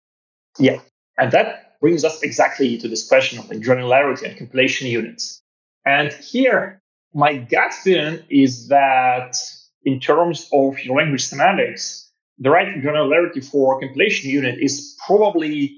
yeah. 0.58 0.80
And 1.18 1.32
that 1.32 1.78
brings 1.80 2.04
us 2.04 2.22
exactly 2.22 2.78
to 2.78 2.88
this 2.88 3.06
question 3.06 3.38
of 3.38 3.46
granularity 3.46 4.28
and 4.28 4.36
compilation 4.36 4.88
units. 4.88 5.42
And 5.84 6.12
here, 6.12 6.80
my 7.16 7.36
gut 7.36 7.72
feeling 7.72 8.22
is 8.30 8.68
that 8.68 9.34
in 9.84 9.98
terms 10.00 10.48
of 10.52 10.78
your 10.80 10.98
language 10.98 11.26
semantics, 11.26 12.10
the 12.38 12.50
right 12.50 12.68
granularity 12.82 13.44
for 13.44 13.76
a 13.76 13.80
compilation 13.80 14.30
unit 14.30 14.58
is 14.60 14.96
probably 15.06 15.72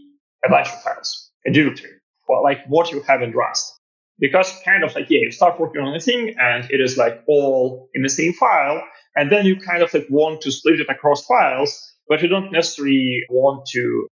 a 0.44 0.51
bunch 0.51 0.68
of 0.68 0.83
files, 0.83 1.31
a 1.46 1.53
directory, 1.53 1.92
well, 2.29 2.42
like 2.42 2.66
what 2.66 2.90
you 2.90 3.01
have 3.03 3.22
in 3.22 3.33
Rust 3.33 3.79
because 4.18 4.53
kind 4.64 4.85
of 4.85 4.94
like, 4.94 5.09
yeah, 5.09 5.20
you 5.20 5.31
start 5.31 5.61
working 5.61 5.81
on 5.81 5.94
a 5.94 6.01
thing 6.01 6.35
and 6.38 6.70
it 6.70 6.81
is 6.81 6.96
like 6.96 7.22
all 7.27 7.88
in 7.94 8.03
the 8.03 8.09
same 8.09 8.33
file. 8.33 8.83
And 9.16 9.31
then 9.31 9.46
you 9.46 9.57
kind 9.57 9.83
of 9.83 9.92
like 9.94 10.07
want 10.11 10.40
to 10.42 10.51
split 10.51 10.81
it 10.81 10.88
across 10.88 11.24
files, 11.24 11.92
but 12.09 12.22
you 12.22 12.29
don't 12.29 12.53
necessarily 12.53 13.22
want 13.31 13.66
to 13.72 14.09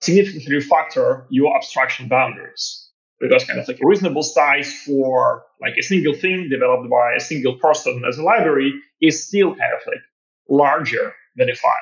significantly 0.00 0.56
refactor 0.56 1.26
your 1.30 1.56
abstraction 1.56 2.08
boundaries. 2.08 2.87
Because 3.20 3.44
kind 3.44 3.58
of 3.58 3.66
like 3.66 3.80
a 3.82 3.86
reasonable 3.86 4.22
size 4.22 4.72
for 4.72 5.42
like 5.60 5.74
a 5.76 5.82
single 5.82 6.14
thing 6.14 6.48
developed 6.48 6.88
by 6.88 7.14
a 7.16 7.20
single 7.20 7.56
person 7.56 8.02
as 8.08 8.16
a 8.16 8.22
library 8.22 8.72
is 9.02 9.26
still 9.26 9.50
kind 9.50 9.72
of 9.74 9.80
like 9.86 10.02
larger 10.48 11.14
than 11.36 11.50
a 11.50 11.54
file. 11.54 11.72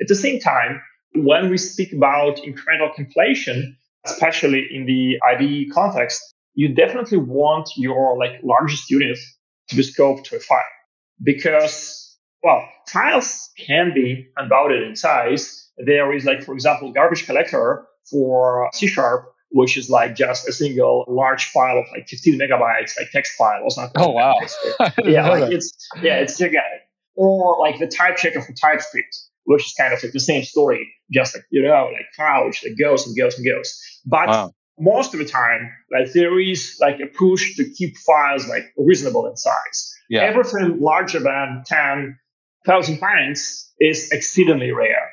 At 0.00 0.08
the 0.08 0.14
same 0.14 0.40
time, 0.40 0.82
when 1.14 1.48
we 1.48 1.58
speak 1.58 1.92
about 1.92 2.36
incremental 2.38 2.94
compilation, 2.94 3.76
especially 4.04 4.66
in 4.70 4.84
the 4.84 5.18
IDE 5.26 5.72
context, 5.72 6.34
you 6.54 6.74
definitely 6.74 7.18
want 7.18 7.70
your 7.76 8.18
like 8.18 8.40
largest 8.42 8.90
unit 8.90 9.18
to 9.68 9.76
be 9.76 9.82
scoped 9.82 10.24
to 10.24 10.36
a 10.36 10.40
file 10.40 10.60
because, 11.22 12.16
well, 12.42 12.68
files 12.88 13.50
can 13.58 13.92
be 13.94 14.28
unbounded 14.36 14.82
in 14.82 14.96
size. 14.96 15.70
There 15.78 16.12
is 16.14 16.24
like, 16.24 16.42
for 16.42 16.54
example, 16.54 16.92
garbage 16.92 17.26
collector 17.26 17.86
for 18.10 18.70
C 18.74 18.86
sharp, 18.86 19.33
which 19.54 19.76
is 19.76 19.88
like 19.88 20.16
just 20.16 20.48
a 20.48 20.52
single 20.52 21.04
large 21.06 21.46
file 21.46 21.78
of 21.78 21.84
like 21.92 22.08
15 22.08 22.38
megabytes, 22.38 22.98
like 22.98 23.10
text 23.12 23.36
file 23.38 23.62
or 23.62 23.70
something. 23.70 24.02
Oh, 24.02 24.10
wow. 24.10 24.34
yeah, 25.04 25.28
like 25.28 25.52
it's, 25.52 25.72
yeah, 26.02 26.16
it's 26.16 26.36
gigantic. 26.36 26.82
Or 27.14 27.56
like 27.60 27.78
the 27.78 27.86
type 27.86 28.16
checker 28.16 28.42
for 28.42 28.52
TypeScript, 28.52 29.16
which 29.44 29.64
is 29.64 29.74
kind 29.78 29.94
of 29.94 30.02
like 30.02 30.10
the 30.10 30.18
same 30.18 30.42
story, 30.42 30.92
just 31.12 31.36
like, 31.36 31.44
you 31.50 31.62
know, 31.62 31.88
like 31.92 32.46
which 32.46 32.64
like 32.64 32.76
goes 32.76 33.06
and 33.06 33.16
goes 33.16 33.36
and 33.36 33.46
goes. 33.46 33.80
But 34.04 34.28
wow 34.28 34.50
most 34.76 35.14
of 35.14 35.20
the 35.20 35.24
time, 35.24 35.70
like 35.92 36.12
there 36.12 36.38
is 36.40 36.78
like 36.80 36.98
a 37.00 37.06
push 37.06 37.54
to 37.56 37.70
keep 37.70 37.96
files 37.96 38.48
like 38.48 38.72
reasonable 38.76 39.28
in 39.28 39.36
size. 39.36 39.94
Yeah. 40.10 40.22
Everything 40.22 40.80
larger 40.80 41.20
than 41.20 41.62
10,000 41.66 43.00
lines 43.00 43.72
is 43.78 44.10
exceedingly 44.10 44.72
rare. 44.72 45.10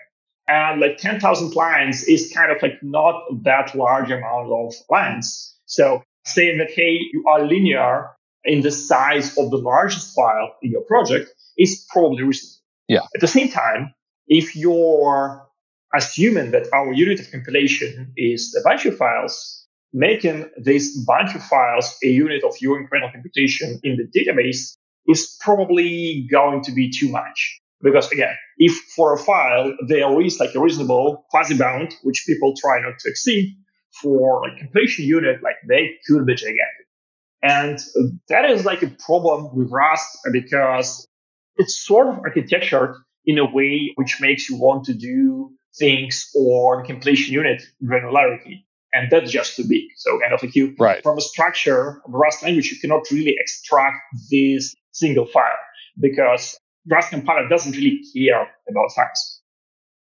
And 0.48 0.82
like 0.82 0.98
10,000 0.98 1.56
lines 1.56 2.04
is 2.04 2.32
kind 2.34 2.52
of 2.52 2.62
like 2.62 2.82
not 2.82 3.24
that 3.44 3.76
large 3.76 4.12
amount 4.12 4.52
of 4.52 4.74
lines. 4.90 5.56
So 5.66 6.04
saying 6.26 6.58
that, 6.58 6.72
hey, 6.72 7.00
you 7.14 7.24
are 7.28 7.46
linear 7.46 8.10
in 8.44 8.62
the 8.62 8.72
size 8.72 9.38
of 9.38 9.52
the 9.52 9.58
largest 9.58 10.16
file 10.16 10.56
in 10.62 10.72
your 10.72 10.82
project 10.82 11.32
is 11.58 11.86
probably 11.90 12.24
reasonable. 12.24 12.58
Yeah. 12.88 13.02
At 13.16 13.22
the 13.22 13.28
same 13.28 13.50
time, 13.50 13.94
if 14.28 14.56
you're 14.56 15.48
assuming 15.94 16.52
that 16.52 16.68
our 16.74 16.92
unit 16.94 17.20
of 17.20 17.32
compilation 17.32 18.14
is 18.18 18.56
a 18.60 18.64
bunch 18.68 18.86
of 18.86 18.98
files, 18.98 19.68
making 19.94 20.50
this 20.58 20.98
bunch 21.06 21.36
of 21.36 21.44
files 21.44 21.96
a 22.04 22.08
unit 22.08 22.44
of 22.44 22.56
your 22.62 22.82
incremental 22.82 23.12
computation 23.12 23.80
in 23.84 23.98
the 23.98 24.20
database 24.20 24.76
is 25.08 25.38
probably 25.42 26.28
going 26.32 26.62
to 26.64 26.72
be 26.72 26.90
too 26.90 27.10
much. 27.10 27.61
Because 27.84 28.12
again, 28.12 28.36
if 28.58 28.74
for 28.96 29.14
a 29.14 29.18
file 29.18 29.74
there 29.88 30.22
is 30.22 30.40
like 30.40 30.54
a 30.56 30.60
reasonable 30.60 31.26
quasi 31.30 31.58
bound, 31.58 31.94
which 32.04 32.26
people 32.28 32.54
try 32.56 32.82
not 32.82 33.00
to 33.00 33.10
exceed, 33.10 33.56
for 34.02 34.42
like 34.42 34.60
compilation 34.60 35.06
unit, 35.06 35.42
like 35.44 35.56
they 35.68 35.92
could 36.08 36.26
be 36.26 36.36
gigantic. 36.36 36.88
And 37.44 37.80
that 38.30 38.50
is 38.50 38.66
like 38.66 38.84
a 38.84 38.88
problem 38.88 39.56
with 39.56 39.72
Rust 39.72 40.20
because 40.32 41.08
it's 41.58 41.86
sort 41.86 42.08
of 42.08 42.20
architectured 42.20 42.96
in 43.26 43.38
a 43.38 43.46
way 43.46 43.92
which 43.96 44.20
makes 44.22 44.50
you 44.50 44.58
want 44.58 44.86
to 44.86 44.94
do 44.94 45.52
things 45.78 46.30
on 46.36 46.86
completion 46.86 47.34
unit 47.34 47.64
granularity. 47.84 48.64
And 48.94 49.10
that's 49.10 49.32
just 49.32 49.56
too 49.56 49.64
big. 49.68 49.84
So 49.96 50.20
kind 50.20 50.34
of 50.34 50.44
like 50.44 50.56
you, 50.56 50.76
right. 50.78 51.02
from 51.02 51.18
a 51.18 51.22
structure 51.22 52.02
of 52.06 52.14
Rust 52.14 52.44
language, 52.44 52.72
you 52.72 52.80
cannot 52.80 53.10
really 53.10 53.36
extract 53.40 53.98
this 54.30 54.76
single 54.92 55.26
file 55.26 55.46
because 56.00 56.60
Rust 56.90 57.10
compiler 57.10 57.48
doesn't 57.48 57.74
really 57.74 58.02
care 58.14 58.48
about 58.70 58.92
files. 58.96 59.42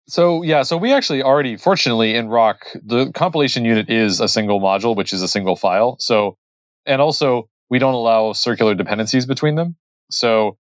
So 0.08 0.42
yeah, 0.44 0.64
so 0.64 0.78
we 0.78 0.94
actually 0.94 1.22
already, 1.22 1.58
fortunately, 1.58 2.16
in 2.16 2.30
Roc, 2.30 2.66
the 2.82 3.12
compilation 3.12 3.66
unit 3.66 3.90
is 3.90 4.22
a 4.22 4.28
single 4.28 4.62
module, 4.62 4.96
which 4.96 5.12
is 5.12 5.22
a 5.22 5.28
single 5.28 5.56
file. 5.56 5.98
So, 6.00 6.38
and 6.86 7.02
also 7.02 7.50
we 7.70 7.80
don't 7.80 7.94
allow 7.94 8.32
circular 8.32 8.74
dependencies 8.74 9.26
between 9.26 9.56
them. 9.56 9.76
So 10.10 10.58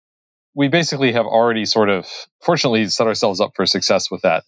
we 0.56 0.68
basically 0.68 1.12
have 1.12 1.26
already 1.26 1.66
sort 1.66 1.90
of, 1.90 2.08
fortunately, 2.42 2.88
set 2.88 3.06
ourselves 3.06 3.40
up 3.40 3.52
for 3.56 3.66
success 3.66 4.10
with 4.10 4.22
that. 4.22 4.44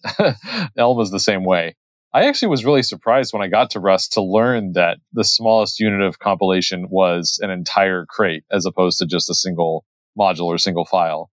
Elm 0.76 0.98
is 1.00 1.10
the 1.10 1.20
same 1.20 1.44
way. 1.44 1.76
I 2.14 2.24
actually 2.24 2.48
was 2.48 2.64
really 2.64 2.82
surprised 2.82 3.34
when 3.34 3.42
I 3.42 3.48
got 3.48 3.70
to 3.70 3.80
Rust 3.80 4.14
to 4.14 4.22
learn 4.22 4.72
that 4.72 4.96
the 5.12 5.24
smallest 5.24 5.78
unit 5.78 6.00
of 6.00 6.18
compilation 6.18 6.86
was 6.88 7.38
an 7.42 7.50
entire 7.50 8.06
crate 8.08 8.44
as 8.50 8.64
opposed 8.64 8.98
to 8.98 9.06
just 9.06 9.28
a 9.28 9.34
single 9.34 9.84
module 10.18 10.46
or 10.46 10.56
single 10.56 10.86
file. 10.86 11.30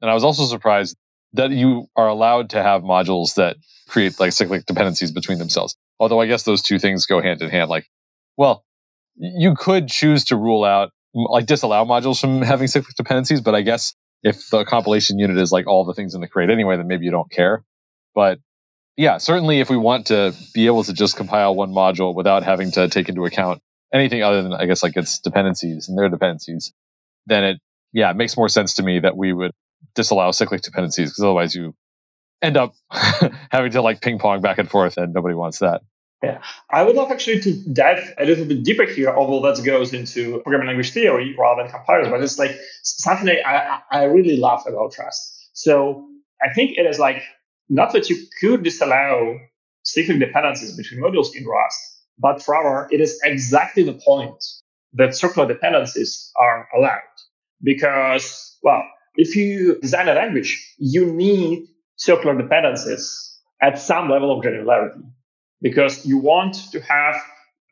And 0.00 0.10
I 0.10 0.14
was 0.14 0.24
also 0.24 0.46
surprised 0.46 0.96
that 1.32 1.50
you 1.50 1.86
are 1.96 2.08
allowed 2.08 2.50
to 2.50 2.62
have 2.62 2.82
modules 2.82 3.34
that 3.34 3.56
create 3.88 4.18
like 4.18 4.32
cyclic 4.32 4.66
dependencies 4.66 5.12
between 5.12 5.38
themselves. 5.38 5.76
Although 5.98 6.20
I 6.20 6.26
guess 6.26 6.42
those 6.42 6.62
two 6.62 6.78
things 6.78 7.06
go 7.06 7.22
hand 7.22 7.42
in 7.42 7.50
hand. 7.50 7.70
Like, 7.70 7.86
well, 8.36 8.64
you 9.16 9.54
could 9.54 9.88
choose 9.88 10.24
to 10.26 10.36
rule 10.36 10.64
out, 10.64 10.90
like 11.14 11.46
disallow 11.46 11.84
modules 11.84 12.20
from 12.20 12.42
having 12.42 12.68
cyclic 12.68 12.94
dependencies, 12.96 13.40
but 13.40 13.54
I 13.54 13.62
guess 13.62 13.94
if 14.22 14.50
the 14.50 14.64
compilation 14.64 15.18
unit 15.18 15.38
is 15.38 15.52
like 15.52 15.66
all 15.66 15.84
the 15.84 15.94
things 15.94 16.14
in 16.14 16.20
the 16.20 16.28
crate 16.28 16.50
anyway, 16.50 16.76
then 16.76 16.86
maybe 16.86 17.04
you 17.04 17.10
don't 17.10 17.30
care. 17.30 17.64
But 18.14 18.38
yeah, 18.96 19.18
certainly 19.18 19.60
if 19.60 19.70
we 19.70 19.76
want 19.76 20.06
to 20.06 20.34
be 20.54 20.66
able 20.66 20.84
to 20.84 20.92
just 20.92 21.16
compile 21.16 21.54
one 21.54 21.70
module 21.70 22.14
without 22.14 22.42
having 22.42 22.70
to 22.72 22.88
take 22.88 23.08
into 23.08 23.24
account 23.24 23.60
anything 23.92 24.22
other 24.22 24.42
than, 24.42 24.52
I 24.52 24.66
guess, 24.66 24.82
like 24.82 24.96
its 24.96 25.18
dependencies 25.18 25.88
and 25.88 25.98
their 25.98 26.08
dependencies, 26.08 26.72
then 27.26 27.44
it, 27.44 27.60
yeah, 27.92 28.10
it 28.10 28.16
makes 28.16 28.36
more 28.36 28.48
sense 28.48 28.74
to 28.74 28.82
me 28.82 28.98
that 29.00 29.16
we 29.16 29.32
would 29.32 29.52
disallow 29.96 30.30
cyclic 30.30 30.62
dependencies 30.62 31.10
because 31.10 31.24
otherwise 31.24 31.54
you 31.54 31.74
end 32.42 32.56
up 32.56 32.74
having 33.50 33.72
to 33.72 33.82
like 33.82 34.00
ping 34.00 34.18
pong 34.18 34.40
back 34.40 34.58
and 34.58 34.70
forth 34.70 34.96
and 34.96 35.12
nobody 35.12 35.34
wants 35.34 35.58
that. 35.58 35.82
Yeah, 36.22 36.40
I 36.70 36.82
would 36.82 36.96
love 36.96 37.10
actually 37.10 37.40
to 37.40 37.52
dive 37.72 38.14
a 38.18 38.24
little 38.24 38.46
bit 38.46 38.64
deeper 38.64 38.84
here, 38.84 39.14
although 39.14 39.46
that 39.46 39.62
goes 39.64 39.92
into 39.92 40.40
programming 40.40 40.68
language 40.68 40.92
theory 40.92 41.34
rather 41.38 41.62
than 41.62 41.70
compilers, 41.70 42.08
but 42.08 42.22
it's 42.22 42.38
like 42.38 42.56
something 42.82 43.28
I, 43.44 43.80
I 43.90 44.04
really 44.04 44.36
love 44.36 44.62
about 44.66 44.96
Rust. 44.98 45.50
So 45.52 46.06
I 46.42 46.52
think 46.54 46.78
it 46.78 46.86
is 46.86 46.98
like 46.98 47.22
not 47.68 47.92
that 47.92 48.08
you 48.08 48.16
could 48.40 48.62
disallow 48.62 49.38
cyclic 49.82 50.18
dependencies 50.18 50.76
between 50.76 51.00
modules 51.00 51.34
in 51.34 51.46
Rust, 51.46 51.78
but 52.18 52.42
rather 52.48 52.88
it 52.90 53.00
is 53.00 53.20
exactly 53.22 53.82
the 53.82 53.94
point 53.94 54.42
that 54.94 55.14
circular 55.14 55.46
dependencies 55.46 56.32
are 56.40 56.68
allowed. 56.74 57.00
Because, 57.62 58.58
well, 58.62 58.82
if 59.16 59.36
you 59.36 59.78
design 59.80 60.08
a 60.08 60.14
language, 60.14 60.74
you 60.78 61.12
need 61.12 61.66
circular 61.96 62.36
dependencies 62.36 63.38
at 63.60 63.78
some 63.78 64.10
level 64.10 64.36
of 64.36 64.44
granularity 64.44 65.02
because 65.62 66.04
you 66.04 66.18
want 66.18 66.54
to 66.72 66.80
have 66.80 67.16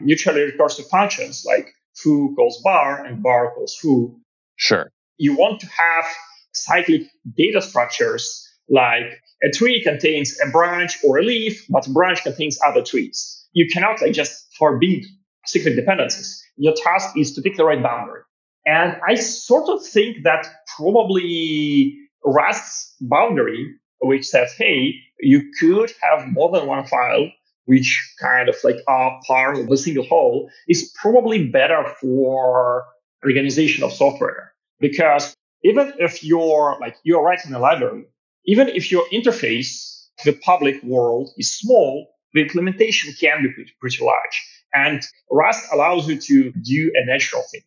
mutually 0.01 0.51
recursive 0.51 0.89
functions 0.89 1.45
like 1.47 1.69
foo 1.95 2.35
calls 2.35 2.61
bar 2.63 3.05
and 3.05 3.23
bar 3.23 3.53
calls 3.55 3.77
foo. 3.77 4.19
Sure. 4.57 4.91
You 5.19 5.37
want 5.37 5.61
to 5.61 5.67
have 5.67 6.05
cyclic 6.53 7.03
data 7.37 7.61
structures 7.61 8.49
like 8.69 9.21
a 9.43 9.51
tree 9.51 9.83
contains 9.83 10.39
a 10.41 10.51
branch 10.51 10.99
or 11.05 11.19
a 11.19 11.23
leaf, 11.23 11.67
but 11.69 11.87
a 11.87 11.91
branch 11.91 12.23
contains 12.23 12.59
other 12.67 12.83
trees. 12.83 13.47
You 13.53 13.69
cannot 13.73 14.01
like 14.01 14.13
just 14.13 14.47
forbid 14.59 15.05
cyclic 15.47 15.77
dependencies. 15.77 16.43
Your 16.57 16.75
task 16.75 17.17
is 17.17 17.35
to 17.35 17.43
pick 17.43 17.57
the 17.57 17.65
right 17.65 17.83
boundary. 17.83 18.23
And 18.67 18.97
I 19.07 19.15
sort 19.15 19.69
of 19.69 19.85
think 19.85 20.25
that 20.25 20.47
probably 20.77 21.97
Rust's 22.25 22.95
boundary, 23.01 23.75
which 24.01 24.27
says, 24.27 24.53
hey, 24.57 24.95
you 25.21 25.51
could 25.61 25.93
have 26.03 26.29
more 26.29 26.51
than 26.51 26.67
one 26.67 26.87
file, 26.87 27.31
which 27.67 28.15
kind 28.21 28.49
of 28.49 28.57
like 28.65 28.77
are 28.89 29.21
part 29.27 29.59
of 29.59 29.71
a 29.71 29.77
single 29.77 30.05
whole, 30.05 30.51
is 30.69 30.93
probably 31.01 31.47
better 31.49 31.85
for 32.01 32.85
organization 33.25 33.85
of 33.85 33.93
software. 33.93 34.53
Because 34.81 35.35
even 35.63 35.93
if 35.99 36.25
you're 36.25 36.77
like, 36.81 36.97
you're 37.05 37.23
writing 37.23 37.53
a 37.55 37.59
library, 37.59 38.07
even 38.47 38.69
if 38.69 38.91
your 38.91 39.05
interface 39.13 39.95
the 40.25 40.33
public 40.33 40.83
world 40.83 41.31
is 41.37 41.53
small, 41.53 42.09
the 42.35 42.43
implementation 42.43 43.13
can 43.19 43.43
be 43.43 43.53
pretty, 43.53 43.73
pretty 43.81 44.05
large. 44.05 44.49
And 44.73 45.03
Rust 45.31 45.67
allows 45.73 46.09
you 46.09 46.21
to 46.21 46.53
do 46.53 46.93
a 46.95 47.07
natural 47.07 47.43
thing. 47.51 47.63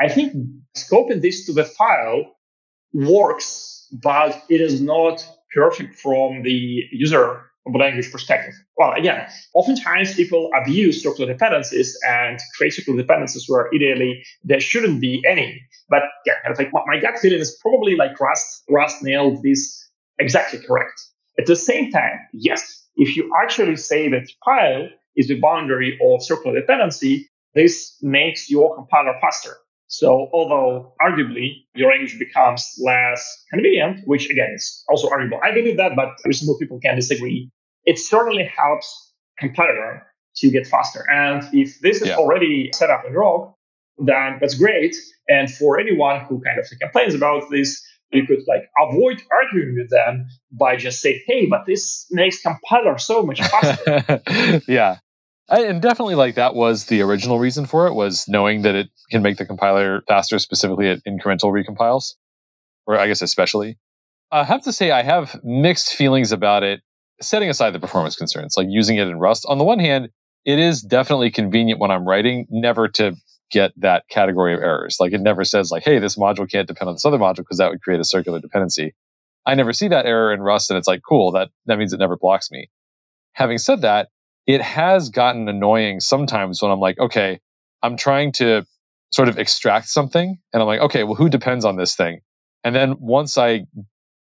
I 0.00 0.08
think 0.08 0.32
scoping 0.76 1.20
this 1.20 1.46
to 1.46 1.52
the 1.52 1.64
file 1.64 2.36
works, 2.92 3.86
but 3.92 4.42
it 4.48 4.60
is 4.60 4.80
not 4.80 5.26
perfect 5.54 5.96
from 5.96 6.42
the 6.42 6.84
user 6.90 7.42
language 7.66 8.10
perspective. 8.10 8.54
Well, 8.76 8.92
again, 8.92 9.26
oftentimes 9.54 10.14
people 10.14 10.50
abuse 10.60 11.02
circular 11.02 11.32
dependencies 11.32 11.96
and 12.08 12.38
create 12.56 12.72
circular 12.72 13.00
dependencies 13.00 13.44
where 13.48 13.68
ideally 13.74 14.24
there 14.42 14.60
shouldn't 14.60 15.00
be 15.00 15.22
any. 15.28 15.60
But 15.88 16.02
yeah, 16.24 16.34
kind 16.42 16.52
of 16.52 16.58
like 16.58 16.72
my, 16.86 16.98
gut 16.98 17.18
feeling 17.18 17.40
is 17.40 17.56
probably 17.60 17.96
like 17.96 18.18
Rust, 18.18 18.64
Rust 18.68 19.02
nailed 19.02 19.42
this 19.42 19.88
exactly 20.18 20.60
correct. 20.60 21.00
At 21.38 21.46
the 21.46 21.56
same 21.56 21.90
time, 21.90 22.18
yes, 22.32 22.88
if 22.96 23.16
you 23.16 23.30
actually 23.42 23.76
say 23.76 24.08
that 24.08 24.28
file 24.44 24.88
is 25.16 25.28
the 25.28 25.38
boundary 25.40 25.98
of 26.02 26.22
circular 26.24 26.58
dependency, 26.58 27.28
this 27.54 27.96
makes 28.02 28.50
your 28.50 28.74
compiler 28.74 29.14
faster. 29.20 29.56
So 29.90 30.30
although 30.32 30.94
arguably 31.02 31.64
your 31.74 31.90
language 31.90 32.16
becomes 32.16 32.78
less 32.80 33.44
convenient, 33.52 34.06
which 34.06 34.30
again 34.30 34.52
is 34.54 34.84
also 34.88 35.10
arguable, 35.10 35.40
I 35.42 35.50
believe 35.52 35.78
that, 35.78 35.96
but 35.96 36.10
reasonable 36.24 36.58
people 36.58 36.78
can 36.78 36.94
disagree. 36.94 37.50
It 37.84 37.98
certainly 37.98 38.44
helps 38.44 39.12
compiler 39.36 40.06
to 40.36 40.50
get 40.50 40.68
faster. 40.68 41.04
And 41.10 41.42
if 41.52 41.80
this 41.80 42.02
is 42.02 42.08
yeah. 42.08 42.16
already 42.18 42.70
set 42.72 42.88
up 42.88 43.02
in 43.04 43.14
Roc, 43.14 43.56
then 43.98 44.38
that's 44.40 44.54
great. 44.54 44.94
And 45.28 45.52
for 45.52 45.80
anyone 45.80 46.20
who 46.20 46.40
kind 46.40 46.60
of 46.60 46.66
complains 46.80 47.14
about 47.14 47.50
this, 47.50 47.84
you 48.12 48.26
could 48.26 48.44
like 48.46 48.70
avoid 48.80 49.20
arguing 49.32 49.74
with 49.76 49.90
them 49.90 50.28
by 50.52 50.76
just 50.76 51.00
saying, 51.00 51.20
"Hey, 51.26 51.46
but 51.46 51.66
this 51.66 52.06
makes 52.10 52.40
compiler 52.40 52.96
so 52.98 53.22
much 53.22 53.40
faster." 53.40 54.22
yeah, 54.68 54.98
I, 55.50 55.64
and 55.64 55.82
definitely 55.82 56.14
like 56.14 56.36
that 56.36 56.54
was 56.54 56.86
the 56.86 57.00
original 57.02 57.38
reason 57.38 57.66
for 57.66 57.86
it 57.88 57.94
was 57.94 58.26
knowing 58.28 58.62
that 58.62 58.76
it 58.76 58.88
can 59.10 59.22
make 59.22 59.36
the 59.36 59.44
compiler 59.44 60.02
faster, 60.06 60.38
specifically 60.38 60.88
at 60.88 61.04
incremental 61.04 61.52
recompiles, 61.52 62.14
or 62.86 62.98
I 62.98 63.08
guess 63.08 63.20
especially. 63.20 63.76
I 64.30 64.44
have 64.44 64.62
to 64.62 64.72
say 64.72 64.92
I 64.92 65.02
have 65.02 65.40
mixed 65.42 65.94
feelings 65.94 66.30
about 66.30 66.62
it. 66.62 66.82
Setting 67.20 67.50
aside 67.50 67.72
the 67.72 67.80
performance 67.80 68.16
concerns, 68.16 68.54
like 68.56 68.68
using 68.70 68.96
it 68.96 69.06
in 69.06 69.18
Rust. 69.18 69.44
On 69.46 69.58
the 69.58 69.64
one 69.64 69.78
hand, 69.78 70.08
it 70.46 70.58
is 70.58 70.80
definitely 70.80 71.30
convenient 71.30 71.78
when 71.78 71.90
I'm 71.90 72.08
writing, 72.08 72.46
never 72.48 72.88
to 72.88 73.14
get 73.50 73.72
that 73.76 74.04
category 74.08 74.54
of 74.54 74.60
errors. 74.60 74.96
Like 75.00 75.12
it 75.12 75.20
never 75.20 75.44
says 75.44 75.70
like, 75.70 75.82
hey, 75.82 75.98
this 75.98 76.16
module 76.16 76.50
can't 76.50 76.66
depend 76.66 76.88
on 76.88 76.94
this 76.94 77.04
other 77.04 77.18
module 77.18 77.38
because 77.38 77.58
that 77.58 77.68
would 77.70 77.82
create 77.82 78.00
a 78.00 78.04
circular 78.04 78.40
dependency. 78.40 78.94
I 79.44 79.54
never 79.54 79.72
see 79.72 79.88
that 79.88 80.06
error 80.06 80.32
in 80.32 80.40
Rust 80.40 80.70
and 80.70 80.78
it's 80.78 80.88
like, 80.88 81.02
cool, 81.06 81.32
that, 81.32 81.50
that 81.66 81.78
means 81.78 81.92
it 81.92 81.98
never 81.98 82.16
blocks 82.16 82.50
me. 82.50 82.70
Having 83.32 83.58
said 83.58 83.82
that, 83.82 84.08
it 84.54 84.60
has 84.62 85.08
gotten 85.08 85.48
annoying 85.48 86.00
sometimes 86.00 86.60
when 86.60 86.72
I'm 86.72 86.80
like, 86.80 86.98
okay, 86.98 87.38
I'm 87.82 87.96
trying 87.96 88.32
to 88.32 88.66
sort 89.12 89.28
of 89.28 89.38
extract 89.38 89.88
something 89.88 90.38
and 90.52 90.60
I'm 90.60 90.66
like, 90.66 90.80
okay, 90.80 91.04
well, 91.04 91.14
who 91.14 91.28
depends 91.28 91.64
on 91.64 91.76
this 91.76 91.94
thing? 91.94 92.20
And 92.64 92.74
then 92.74 92.96
once 92.98 93.38
I 93.38 93.66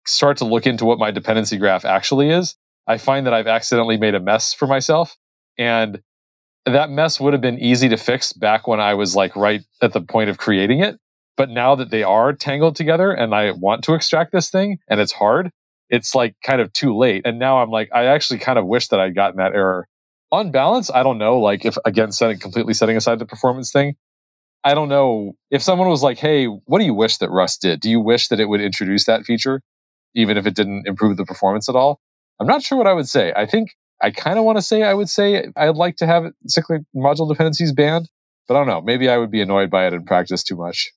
start 0.05 0.37
to 0.37 0.45
look 0.45 0.67
into 0.67 0.85
what 0.85 0.99
my 0.99 1.11
dependency 1.11 1.57
graph 1.57 1.83
actually 1.83 2.29
is, 2.29 2.55
I 2.87 2.97
find 2.97 3.25
that 3.25 3.33
I've 3.33 3.47
accidentally 3.47 3.97
made 3.97 4.15
a 4.15 4.19
mess 4.19 4.53
for 4.53 4.67
myself. 4.67 5.15
And 5.57 6.01
that 6.65 6.91
mess 6.91 7.19
would 7.19 7.33
have 7.33 7.41
been 7.41 7.59
easy 7.59 7.89
to 7.89 7.97
fix 7.97 8.31
back 8.31 8.67
when 8.67 8.79
I 8.79 8.93
was 8.93 9.15
like 9.15 9.35
right 9.35 9.61
at 9.81 9.93
the 9.93 10.01
point 10.01 10.29
of 10.29 10.37
creating 10.37 10.81
it. 10.81 10.99
But 11.37 11.49
now 11.49 11.73
that 11.75 11.89
they 11.89 12.03
are 12.03 12.33
tangled 12.33 12.75
together 12.75 13.11
and 13.11 13.33
I 13.33 13.51
want 13.51 13.83
to 13.85 13.93
extract 13.93 14.31
this 14.31 14.49
thing 14.51 14.77
and 14.87 14.99
it's 14.99 15.11
hard, 15.11 15.51
it's 15.89 16.13
like 16.13 16.35
kind 16.43 16.61
of 16.61 16.71
too 16.73 16.95
late. 16.95 17.23
And 17.25 17.39
now 17.39 17.61
I'm 17.61 17.69
like, 17.69 17.89
I 17.93 18.05
actually 18.05 18.39
kind 18.39 18.59
of 18.59 18.67
wish 18.67 18.89
that 18.89 18.99
I'd 18.99 19.15
gotten 19.15 19.37
that 19.37 19.53
error. 19.53 19.87
On 20.31 20.51
balance, 20.51 20.91
I 20.91 21.01
don't 21.03 21.17
know, 21.17 21.39
like 21.39 21.65
if 21.65 21.77
again 21.85 22.11
setting 22.11 22.39
completely 22.39 22.73
setting 22.73 22.95
aside 22.95 23.19
the 23.19 23.25
performance 23.25 23.71
thing, 23.71 23.95
I 24.63 24.73
don't 24.73 24.89
know 24.89 25.33
if 25.49 25.63
someone 25.63 25.89
was 25.89 26.03
like, 26.03 26.17
"Hey, 26.19 26.45
what 26.45 26.79
do 26.79 26.85
you 26.85 26.93
wish 26.93 27.17
that 27.17 27.31
Rust 27.31 27.61
did? 27.61 27.79
Do 27.79 27.89
you 27.89 27.99
wish 27.99 28.27
that 28.27 28.39
it 28.39 28.45
would 28.45 28.61
introduce 28.61 29.05
that 29.05 29.25
feature, 29.25 29.61
even 30.15 30.37
if 30.37 30.45
it 30.45 30.55
didn't 30.55 30.87
improve 30.87 31.17
the 31.17 31.25
performance 31.25 31.67
at 31.69 31.75
all?" 31.75 31.99
I'm 32.39 32.47
not 32.47 32.61
sure 32.61 32.77
what 32.77 32.87
I 32.87 32.93
would 32.93 33.07
say. 33.07 33.33
I 33.35 33.45
think 33.45 33.71
I 34.01 34.11
kind 34.11 34.37
of 34.37 34.45
want 34.45 34.57
to 34.57 34.61
say 34.61 34.83
I 34.83 34.93
would 34.93 35.09
say 35.09 35.47
I'd 35.55 35.75
like 35.75 35.97
to 35.97 36.05
have 36.05 36.31
cyclic 36.47 36.83
module 36.95 37.27
dependencies 37.27 37.73
banned, 37.73 38.09
but 38.47 38.55
I 38.55 38.59
don't 38.59 38.67
know. 38.67 38.81
Maybe 38.81 39.09
I 39.09 39.17
would 39.17 39.31
be 39.31 39.41
annoyed 39.41 39.69
by 39.69 39.87
it 39.87 39.93
in 39.93 40.05
practice 40.05 40.43
too 40.43 40.55
much. 40.55 40.91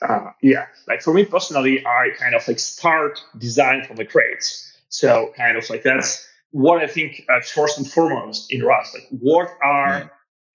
Uh, 0.00 0.30
yeah, 0.42 0.66
like 0.88 1.00
for 1.00 1.14
me 1.14 1.24
personally, 1.24 1.84
I 1.86 2.10
kind 2.18 2.34
of 2.34 2.46
like 2.46 2.58
start 2.58 3.22
design 3.38 3.84
from 3.84 3.96
the 3.96 4.04
crates. 4.04 4.72
So 4.88 5.32
kind 5.36 5.56
of 5.56 5.68
like 5.70 5.82
that's 5.84 6.26
what 6.52 6.82
I 6.82 6.86
think 6.86 7.24
uh, 7.28 7.40
first 7.40 7.78
and 7.78 7.90
foremost 7.90 8.52
in 8.52 8.62
Rust. 8.62 8.94
Like 8.94 9.08
what 9.10 9.48
are 9.62 9.98
yeah. 9.98 10.08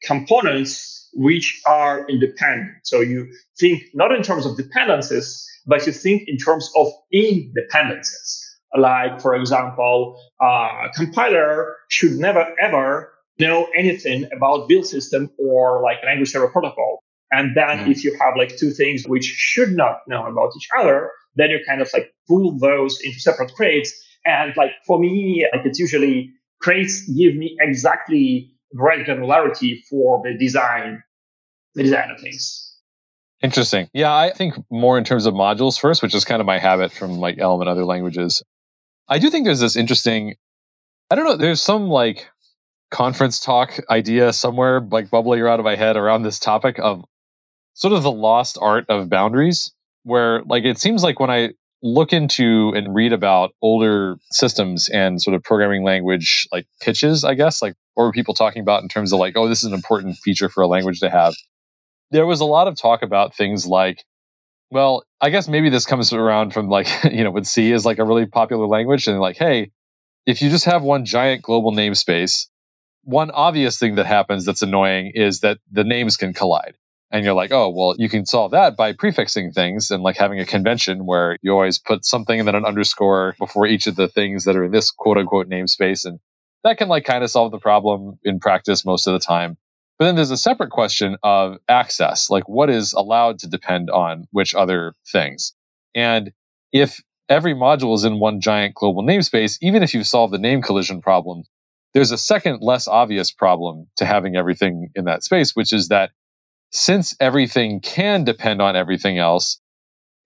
components 0.03 1.09
which 1.13 1.61
are 1.65 2.07
independent? 2.07 2.71
So 2.83 3.01
you 3.01 3.27
think 3.59 3.83
not 3.93 4.11
in 4.11 4.23
terms 4.23 4.45
of 4.45 4.55
dependencies, 4.55 5.45
but 5.65 5.85
you 5.85 5.91
think 5.91 6.23
in 6.27 6.37
terms 6.37 6.71
of 6.75 6.87
independencies. 7.13 8.43
Like, 8.77 9.21
for 9.21 9.33
example, 9.33 10.19
uh, 10.39 10.89
compiler 10.95 11.75
should 11.89 12.13
never 12.13 12.45
ever 12.61 13.13
know 13.39 13.67
anything 13.75 14.27
about 14.35 14.67
build 14.67 14.85
system 14.85 15.29
or 15.37 15.81
like 15.81 15.97
language 16.05 16.29
server 16.29 16.49
protocol. 16.49 17.03
And 17.31 17.55
then 17.55 17.79
mm-hmm. 17.79 17.91
if 17.91 18.03
you 18.03 18.17
have 18.19 18.35
like 18.37 18.57
two 18.57 18.71
things 18.71 19.05
which 19.05 19.25
should 19.25 19.71
not 19.71 19.99
know 20.07 20.25
about 20.25 20.51
each 20.57 20.67
other, 20.79 21.11
then 21.35 21.49
you 21.49 21.59
kind 21.67 21.81
of 21.81 21.89
like 21.93 22.13
pull 22.27 22.57
those 22.57 22.99
into 23.01 23.19
separate 23.19 23.53
crates. 23.53 23.93
And 24.27 24.53
like 24.57 24.71
for 24.85 24.99
me, 24.99 25.47
like 25.53 25.65
it's 25.65 25.79
usually 25.79 26.31
crates 26.61 27.07
give 27.07 27.35
me 27.35 27.55
exactly 27.59 28.51
right 28.73 29.05
granularity 29.05 29.79
for 29.89 30.21
the 30.23 30.37
design, 30.37 31.01
the 31.75 31.83
design 31.83 32.11
of 32.11 32.19
things. 32.19 32.75
Interesting. 33.41 33.87
Yeah, 33.93 34.13
I 34.13 34.31
think 34.31 34.55
more 34.69 34.97
in 34.97 35.03
terms 35.03 35.25
of 35.25 35.33
modules 35.33 35.79
first, 35.79 36.01
which 36.01 36.15
is 36.15 36.25
kind 36.25 36.41
of 36.41 36.45
my 36.45 36.57
habit 36.57 36.91
from 36.91 37.19
like 37.19 37.37
Elm 37.37 37.61
and 37.61 37.69
other 37.69 37.85
languages. 37.85 38.43
I 39.07 39.19
do 39.19 39.29
think 39.29 39.45
there's 39.45 39.59
this 39.59 39.75
interesting, 39.75 40.35
I 41.09 41.15
don't 41.15 41.25
know, 41.25 41.37
there's 41.37 41.61
some 41.61 41.87
like 41.87 42.27
conference 42.89 43.39
talk 43.39 43.79
idea 43.89 44.33
somewhere 44.33 44.81
like 44.91 45.09
bubbling 45.09 45.39
around 45.39 45.59
in 45.59 45.65
my 45.65 45.75
head 45.75 45.97
around 45.97 46.23
this 46.23 46.39
topic 46.39 46.79
of 46.79 47.05
sort 47.75 47.93
of 47.93 48.03
the 48.03 48.11
lost 48.11 48.57
art 48.59 48.85
of 48.89 49.09
boundaries, 49.09 49.71
where 50.03 50.41
like 50.43 50.65
it 50.65 50.79
seems 50.79 51.03
like 51.03 51.19
when 51.19 51.29
I 51.29 51.51
look 51.83 52.11
into 52.11 52.73
and 52.75 52.93
read 52.93 53.13
about 53.13 53.51
older 53.61 54.17
systems 54.31 54.89
and 54.89 55.21
sort 55.21 55.35
of 55.35 55.43
programming 55.43 55.83
language 55.83 56.47
like 56.51 56.67
pitches, 56.81 57.23
I 57.23 57.33
guess, 57.35 57.61
like 57.61 57.75
what 57.93 58.05
were 58.05 58.11
people 58.11 58.33
talking 58.33 58.61
about 58.61 58.81
in 58.81 58.89
terms 58.89 59.13
of 59.13 59.19
like, 59.19 59.35
oh, 59.35 59.47
this 59.47 59.59
is 59.59 59.65
an 59.65 59.73
important 59.73 60.17
feature 60.17 60.49
for 60.49 60.61
a 60.61 60.67
language 60.67 60.99
to 61.01 61.09
have. 61.09 61.35
There 62.11 62.25
was 62.25 62.39
a 62.39 62.45
lot 62.45 62.67
of 62.67 62.75
talk 62.75 63.03
about 63.03 63.35
things 63.35 63.67
like 63.67 64.03
well 64.69 65.03
i 65.21 65.29
guess 65.29 65.47
maybe 65.47 65.69
this 65.69 65.85
comes 65.85 66.11
around 66.11 66.53
from 66.53 66.69
like 66.69 66.87
you 67.11 67.23
know 67.23 67.31
with 67.31 67.45
c 67.45 67.71
is 67.71 67.85
like 67.85 67.99
a 67.99 68.03
really 68.03 68.25
popular 68.25 68.67
language 68.67 69.07
and 69.07 69.19
like 69.19 69.37
hey 69.37 69.71
if 70.25 70.41
you 70.41 70.49
just 70.49 70.65
have 70.65 70.83
one 70.83 71.05
giant 71.05 71.41
global 71.41 71.71
namespace 71.71 72.47
one 73.03 73.31
obvious 73.31 73.77
thing 73.79 73.95
that 73.95 74.05
happens 74.05 74.45
that's 74.45 74.61
annoying 74.61 75.11
is 75.15 75.39
that 75.39 75.57
the 75.71 75.83
names 75.83 76.17
can 76.17 76.33
collide 76.33 76.75
and 77.11 77.23
you're 77.23 77.33
like 77.33 77.51
oh 77.51 77.69
well 77.69 77.95
you 77.97 78.09
can 78.09 78.25
solve 78.25 78.51
that 78.51 78.75
by 78.75 78.93
prefixing 78.93 79.51
things 79.51 79.91
and 79.91 80.03
like 80.03 80.17
having 80.17 80.39
a 80.39 80.45
convention 80.45 81.05
where 81.05 81.37
you 81.41 81.51
always 81.51 81.79
put 81.79 82.05
something 82.05 82.39
and 82.39 82.47
then 82.47 82.55
an 82.55 82.65
underscore 82.65 83.35
before 83.39 83.65
each 83.65 83.87
of 83.87 83.95
the 83.95 84.07
things 84.07 84.43
that 84.43 84.55
are 84.55 84.63
in 84.63 84.71
this 84.71 84.91
quote 84.91 85.17
unquote 85.17 85.49
namespace 85.49 86.05
and 86.05 86.19
that 86.63 86.77
can 86.77 86.87
like 86.87 87.05
kind 87.05 87.23
of 87.23 87.29
solve 87.29 87.51
the 87.51 87.59
problem 87.59 88.19
in 88.23 88.39
practice 88.39 88.85
most 88.85 89.07
of 89.07 89.13
the 89.13 89.19
time 89.19 89.57
but 89.97 90.05
then 90.05 90.15
there's 90.15 90.31
a 90.31 90.37
separate 90.37 90.69
question 90.69 91.17
of 91.23 91.57
access, 91.67 92.29
like 92.29 92.47
what 92.47 92.69
is 92.69 92.93
allowed 92.93 93.39
to 93.39 93.47
depend 93.47 93.89
on 93.89 94.27
which 94.31 94.53
other 94.53 94.93
things. 95.11 95.53
And 95.95 96.31
if 96.71 97.01
every 97.29 97.55
module 97.55 97.95
is 97.95 98.03
in 98.03 98.19
one 98.19 98.39
giant 98.39 98.75
global 98.75 99.03
namespace, 99.03 99.57
even 99.61 99.81
if 99.81 99.93
you've 99.93 100.07
solved 100.07 100.33
the 100.33 100.37
name 100.37 100.61
collision 100.61 101.01
problem, 101.01 101.43
there's 101.93 102.11
a 102.11 102.17
second, 102.17 102.59
less 102.61 102.87
obvious 102.87 103.31
problem 103.31 103.87
to 103.97 104.05
having 104.05 104.35
everything 104.35 104.89
in 104.93 105.05
that 105.05 105.23
space, 105.23 105.55
which 105.55 105.73
is 105.73 105.87
that 105.87 106.11
since 106.71 107.15
everything 107.19 107.79
can 107.79 108.23
depend 108.23 108.61
on 108.61 108.75
everything 108.75 109.17
else, 109.17 109.59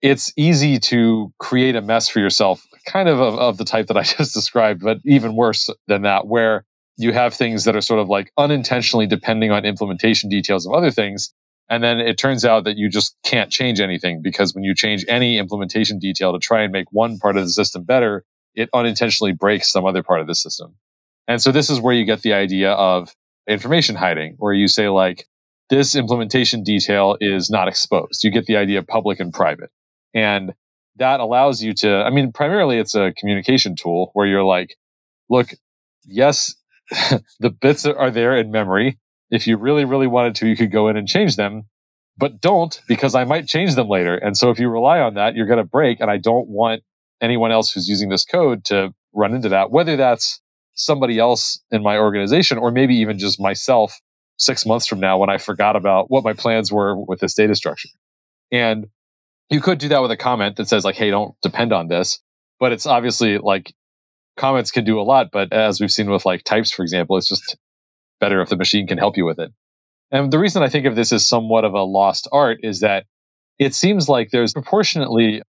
it's 0.00 0.32
easy 0.36 0.78
to 0.80 1.32
create 1.38 1.76
a 1.76 1.80
mess 1.80 2.08
for 2.08 2.18
yourself, 2.18 2.64
kind 2.86 3.08
of, 3.08 3.20
of 3.20 3.38
of, 3.38 3.56
the 3.56 3.64
type 3.64 3.86
that 3.86 3.96
I 3.96 4.02
just 4.18 4.34
described, 4.34 4.82
but 4.82 4.98
even 5.04 5.36
worse 5.36 5.70
than 5.86 6.02
that, 6.02 6.26
where 6.26 6.64
you 6.96 7.12
have 7.12 7.32
things 7.32 7.64
that 7.64 7.76
are 7.76 7.80
sort 7.80 8.00
of 8.00 8.08
like 8.08 8.32
unintentionally 8.36 9.06
depending 9.06 9.50
on 9.50 9.64
implementation 9.64 10.28
details 10.28 10.66
of 10.66 10.72
other 10.72 10.90
things. 10.90 11.32
And 11.70 11.82
then 11.82 12.00
it 12.00 12.18
turns 12.18 12.44
out 12.44 12.64
that 12.64 12.76
you 12.76 12.90
just 12.90 13.16
can't 13.24 13.50
change 13.50 13.80
anything 13.80 14.20
because 14.20 14.54
when 14.54 14.64
you 14.64 14.74
change 14.74 15.04
any 15.08 15.38
implementation 15.38 15.98
detail 15.98 16.32
to 16.32 16.38
try 16.38 16.62
and 16.62 16.72
make 16.72 16.86
one 16.90 17.18
part 17.18 17.36
of 17.36 17.44
the 17.44 17.50
system 17.50 17.84
better, 17.84 18.24
it 18.54 18.68
unintentionally 18.74 19.32
breaks 19.32 19.72
some 19.72 19.86
other 19.86 20.02
part 20.02 20.20
of 20.20 20.26
the 20.26 20.34
system. 20.34 20.74
And 21.28 21.40
so 21.40 21.50
this 21.52 21.70
is 21.70 21.80
where 21.80 21.94
you 21.94 22.04
get 22.04 22.22
the 22.22 22.34
idea 22.34 22.72
of 22.72 23.14
information 23.48 23.96
hiding, 23.96 24.34
where 24.38 24.52
you 24.52 24.68
say 24.68 24.88
like, 24.88 25.26
this 25.70 25.94
implementation 25.94 26.62
detail 26.62 27.16
is 27.20 27.50
not 27.50 27.68
exposed. 27.68 28.24
You 28.24 28.30
get 28.30 28.46
the 28.46 28.56
idea 28.56 28.78
of 28.78 28.86
public 28.86 29.20
and 29.20 29.32
private. 29.32 29.70
And 30.14 30.52
that 30.96 31.20
allows 31.20 31.62
you 31.62 31.72
to, 31.74 32.02
I 32.02 32.10
mean, 32.10 32.32
primarily 32.32 32.78
it's 32.78 32.94
a 32.94 33.12
communication 33.16 33.76
tool 33.76 34.10
where 34.12 34.26
you're 34.26 34.44
like, 34.44 34.76
look, 35.30 35.50
yes, 36.04 36.54
the 37.40 37.50
bits 37.50 37.86
are 37.86 38.10
there 38.10 38.36
in 38.36 38.50
memory. 38.50 38.98
If 39.30 39.46
you 39.46 39.56
really, 39.56 39.84
really 39.84 40.06
wanted 40.06 40.34
to, 40.36 40.48
you 40.48 40.56
could 40.56 40.70
go 40.70 40.88
in 40.88 40.96
and 40.96 41.08
change 41.08 41.36
them, 41.36 41.62
but 42.18 42.40
don't 42.40 42.80
because 42.86 43.14
I 43.14 43.24
might 43.24 43.46
change 43.46 43.74
them 43.74 43.88
later. 43.88 44.16
And 44.16 44.36
so 44.36 44.50
if 44.50 44.58
you 44.58 44.68
rely 44.68 45.00
on 45.00 45.14
that, 45.14 45.34
you're 45.34 45.46
going 45.46 45.58
to 45.58 45.64
break. 45.64 46.00
And 46.00 46.10
I 46.10 46.18
don't 46.18 46.48
want 46.48 46.82
anyone 47.22 47.52
else 47.52 47.70
who's 47.72 47.88
using 47.88 48.10
this 48.10 48.26
code 48.26 48.64
to 48.66 48.92
run 49.14 49.34
into 49.34 49.48
that, 49.48 49.70
whether 49.70 49.96
that's 49.96 50.40
somebody 50.74 51.18
else 51.18 51.60
in 51.70 51.82
my 51.82 51.96
organization 51.96 52.58
or 52.58 52.70
maybe 52.70 52.94
even 52.96 53.18
just 53.18 53.40
myself 53.40 53.98
six 54.42 54.66
months 54.66 54.86
from 54.86 55.00
now 55.00 55.18
when 55.18 55.30
I 55.30 55.38
forgot 55.38 55.76
about 55.76 56.10
what 56.10 56.24
my 56.24 56.32
plans 56.32 56.72
were 56.72 56.96
with 56.96 57.20
this 57.20 57.34
data 57.34 57.54
structure. 57.54 57.88
And 58.50 58.86
you 59.50 59.60
could 59.60 59.78
do 59.78 59.88
that 59.88 60.02
with 60.02 60.10
a 60.10 60.16
comment 60.16 60.56
that 60.56 60.68
says 60.68 60.84
like, 60.84 60.96
Hey, 60.96 61.10
don't 61.10 61.34
depend 61.42 61.72
on 61.72 61.88
this. 61.88 62.20
But 62.58 62.72
it's 62.72 62.86
obviously 62.86 63.38
like 63.38 63.72
comments 64.36 64.70
can 64.70 64.84
do 64.84 65.00
a 65.00 65.02
lot, 65.02 65.28
but 65.32 65.52
as 65.52 65.80
we've 65.80 65.90
seen 65.90 66.10
with 66.10 66.24
like 66.24 66.44
types, 66.44 66.70
for 66.70 66.82
example, 66.82 67.16
it's 67.16 67.28
just 67.28 67.56
better 68.20 68.40
if 68.40 68.48
the 68.48 68.56
machine 68.56 68.86
can 68.86 68.98
help 68.98 69.16
you 69.16 69.24
with 69.24 69.38
it. 69.38 69.52
And 70.10 70.32
the 70.32 70.38
reason 70.38 70.62
I 70.62 70.68
think 70.68 70.86
of 70.86 70.94
this 70.94 71.12
as 71.12 71.26
somewhat 71.26 71.64
of 71.64 71.74
a 71.74 71.82
lost 71.82 72.28
art 72.32 72.58
is 72.62 72.80
that 72.80 73.06
it 73.58 73.74
seems 73.74 74.08
like 74.08 74.30
there's 74.30 74.52
proportionately 74.52 75.42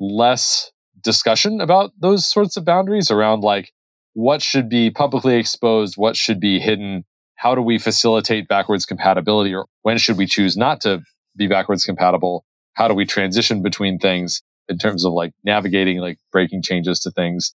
less 0.00 0.70
discussion 1.02 1.60
about 1.60 1.92
those 1.98 2.26
sorts 2.26 2.56
of 2.56 2.64
boundaries 2.64 3.10
around 3.10 3.42
like 3.42 3.72
what 4.14 4.42
should 4.42 4.68
be 4.68 4.90
publicly 4.90 5.36
exposed, 5.36 5.94
what 5.96 6.16
should 6.16 6.40
be 6.40 6.58
hidden, 6.58 7.04
how 7.42 7.54
do 7.54 7.62
we 7.62 7.78
facilitate 7.78 8.48
backwards 8.48 8.86
compatibility, 8.86 9.54
or 9.54 9.66
when 9.82 9.98
should 9.98 10.16
we 10.16 10.26
choose 10.26 10.56
not 10.56 10.80
to 10.82 11.02
be 11.36 11.46
backwards 11.48 11.84
compatible? 11.84 12.44
How 12.74 12.88
do 12.88 12.94
we 12.94 13.04
transition 13.04 13.62
between 13.62 13.98
things 13.98 14.42
in 14.68 14.78
terms 14.78 15.04
of 15.04 15.12
like 15.12 15.32
navigating 15.44 15.98
like 15.98 16.18
breaking 16.30 16.62
changes 16.62 17.00
to 17.00 17.10
things? 17.10 17.54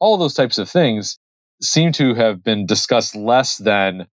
all 0.00 0.16
those 0.16 0.34
types 0.34 0.58
of 0.58 0.68
things 0.68 1.18
seem 1.60 1.92
to 1.92 2.14
have 2.14 2.42
been 2.42 2.66
discussed 2.66 3.16
less 3.16 3.56
than 3.56 4.06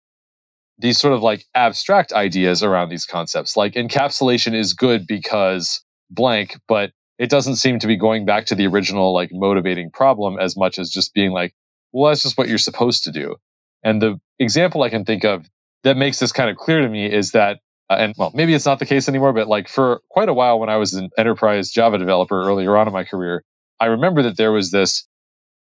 these 0.79 0.97
sort 0.97 1.13
of 1.13 1.21
like 1.21 1.45
abstract 1.55 2.13
ideas 2.13 2.63
around 2.63 2.89
these 2.89 3.05
concepts. 3.05 3.57
Like 3.57 3.73
encapsulation 3.73 4.53
is 4.53 4.73
good 4.73 5.05
because 5.05 5.83
blank, 6.09 6.57
but 6.67 6.91
it 7.19 7.29
doesn't 7.29 7.57
seem 7.57 7.79
to 7.79 7.87
be 7.87 7.95
going 7.95 8.25
back 8.25 8.45
to 8.47 8.55
the 8.55 8.67
original 8.67 9.13
like 9.13 9.29
motivating 9.31 9.91
problem 9.91 10.39
as 10.39 10.57
much 10.57 10.79
as 10.79 10.89
just 10.89 11.13
being 11.13 11.31
like, 11.31 11.53
well, 11.91 12.09
that's 12.09 12.23
just 12.23 12.37
what 12.37 12.47
you're 12.47 12.57
supposed 12.57 13.03
to 13.03 13.11
do. 13.11 13.35
And 13.83 14.01
the 14.01 14.19
example 14.43 14.83
I 14.83 14.89
can 14.89 15.05
think 15.05 15.23
of 15.23 15.49
that 15.83 15.97
makes 15.97 16.19
this 16.19 16.31
kind 16.31 16.49
of 16.49 16.57
clear 16.57 16.81
to 16.81 16.89
me 16.89 17.11
is 17.11 17.31
that, 17.31 17.59
uh, 17.89 17.95
and 17.99 18.13
well, 18.17 18.31
maybe 18.33 18.53
it's 18.53 18.65
not 18.65 18.79
the 18.79 18.85
case 18.85 19.09
anymore, 19.09 19.33
but 19.33 19.47
like 19.47 19.67
for 19.67 20.01
quite 20.09 20.29
a 20.29 20.33
while 20.33 20.59
when 20.59 20.69
I 20.69 20.77
was 20.77 20.93
an 20.93 21.09
enterprise 21.17 21.71
Java 21.71 21.97
developer 21.97 22.41
earlier 22.41 22.77
on 22.77 22.87
in 22.87 22.93
my 22.93 23.03
career, 23.03 23.43
I 23.79 23.87
remember 23.87 24.21
that 24.23 24.37
there 24.37 24.51
was 24.51 24.71
this 24.71 25.05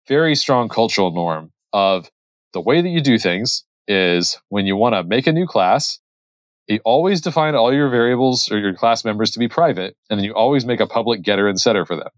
very 0.09 0.35
strong 0.35 0.69
cultural 0.69 1.13
norm 1.13 1.51
of 1.73 2.11
the 2.53 2.61
way 2.61 2.83
that 2.83 2.89
you 2.89 3.01
do 3.01 3.19
things 3.19 3.65
is 3.89 4.39
when 4.49 4.67
you 4.67 4.77
want 4.77 4.95
to 4.95 5.03
make 5.03 5.27
a 5.27 5.33
new 5.33 5.47
class, 5.47 5.99
you 6.69 6.81
always 6.85 7.21
define 7.21 7.55
all 7.55 7.73
your 7.73 7.89
variables 7.89 8.51
or 8.51 8.59
your 8.59 8.75
class 8.75 9.05
members 9.05 9.31
to 9.33 9.39
be 9.39 9.49
private, 9.49 9.97
and 10.09 10.19
then 10.19 10.25
you 10.25 10.35
always 10.35 10.65
make 10.65 10.81
a 10.81 10.87
public 10.87 11.23
getter 11.23 11.49
and 11.49 11.61
setter 11.61 11.85
for 11.85 11.97
them. 11.97 12.09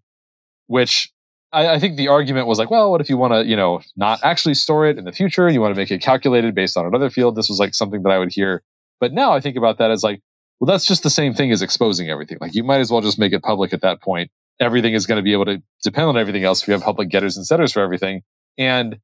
Which 0.66 1.11
I, 1.55 1.74
I 1.74 1.78
think 1.78 1.96
the 1.96 2.09
argument 2.09 2.46
was 2.46 2.59
like, 2.59 2.70
well, 2.70 2.90
what 2.90 3.00
if 3.00 3.09
you 3.09 3.16
want 3.16 3.32
to, 3.32 3.46
you 3.46 3.57
know, 3.57 3.80
not 3.96 4.20
actually 4.22 4.55
store 4.55 4.86
it 4.86 4.98
in 4.98 5.05
the 5.05 5.12
future? 5.12 5.48
You 5.48 5.61
want 5.61 5.74
to 5.74 5.80
make 5.80 5.90
it 5.90 6.00
calculated 6.00 6.55
based 6.55 6.76
on 6.76 6.86
another 6.86 7.11
field. 7.11 7.36
This 7.36 7.48
was 7.48 7.59
like 7.59 7.74
something 7.74 8.02
that 8.02 8.11
I 8.11 8.18
would 8.18 8.32
hear. 8.32 8.62
But 9.00 9.12
now 9.12 9.32
I 9.32 9.40
think 9.40 9.57
about 9.57 9.78
that 9.78 9.90
as 9.90 10.02
like, 10.02 10.20
well, 10.61 10.66
that's 10.66 10.86
just 10.86 11.02
the 11.02 11.11
same 11.11 11.34
thing 11.34 11.52
as 11.52 11.62
exposing 11.62 12.09
everything. 12.09 12.38
Like 12.40 12.55
you 12.55 12.64
might 12.64 12.80
as 12.80 12.90
well 12.90 13.00
just 13.00 13.18
make 13.18 13.32
it 13.32 13.42
public 13.42 13.72
at 13.72 13.82
that 13.82 14.02
point 14.02 14.30
everything 14.61 14.94
is 14.94 15.07
going 15.07 15.16
to 15.16 15.22
be 15.22 15.32
able 15.32 15.44
to 15.46 15.62
depend 15.82 16.09
on 16.09 16.16
everything 16.16 16.44
else 16.44 16.62
if 16.62 16.68
you 16.68 16.72
have 16.72 16.82
public 16.82 17.09
getters 17.09 17.36
and 17.36 17.46
setters 17.46 17.72
for 17.72 17.80
everything. 17.80 18.22
And 18.57 18.98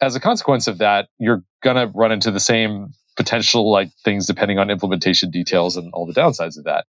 as 0.00 0.14
a 0.14 0.20
consequence 0.20 0.66
of 0.66 0.78
that, 0.78 1.08
you're 1.18 1.42
going 1.62 1.76
to 1.76 1.92
run 1.96 2.12
into 2.12 2.30
the 2.30 2.40
same 2.40 2.92
potential 3.16 3.70
like 3.70 3.90
things 4.04 4.26
depending 4.26 4.58
on 4.58 4.70
implementation 4.70 5.30
details 5.30 5.76
and 5.76 5.92
all 5.92 6.06
the 6.06 6.12
downsides 6.12 6.56
of 6.56 6.64
that. 6.64 6.86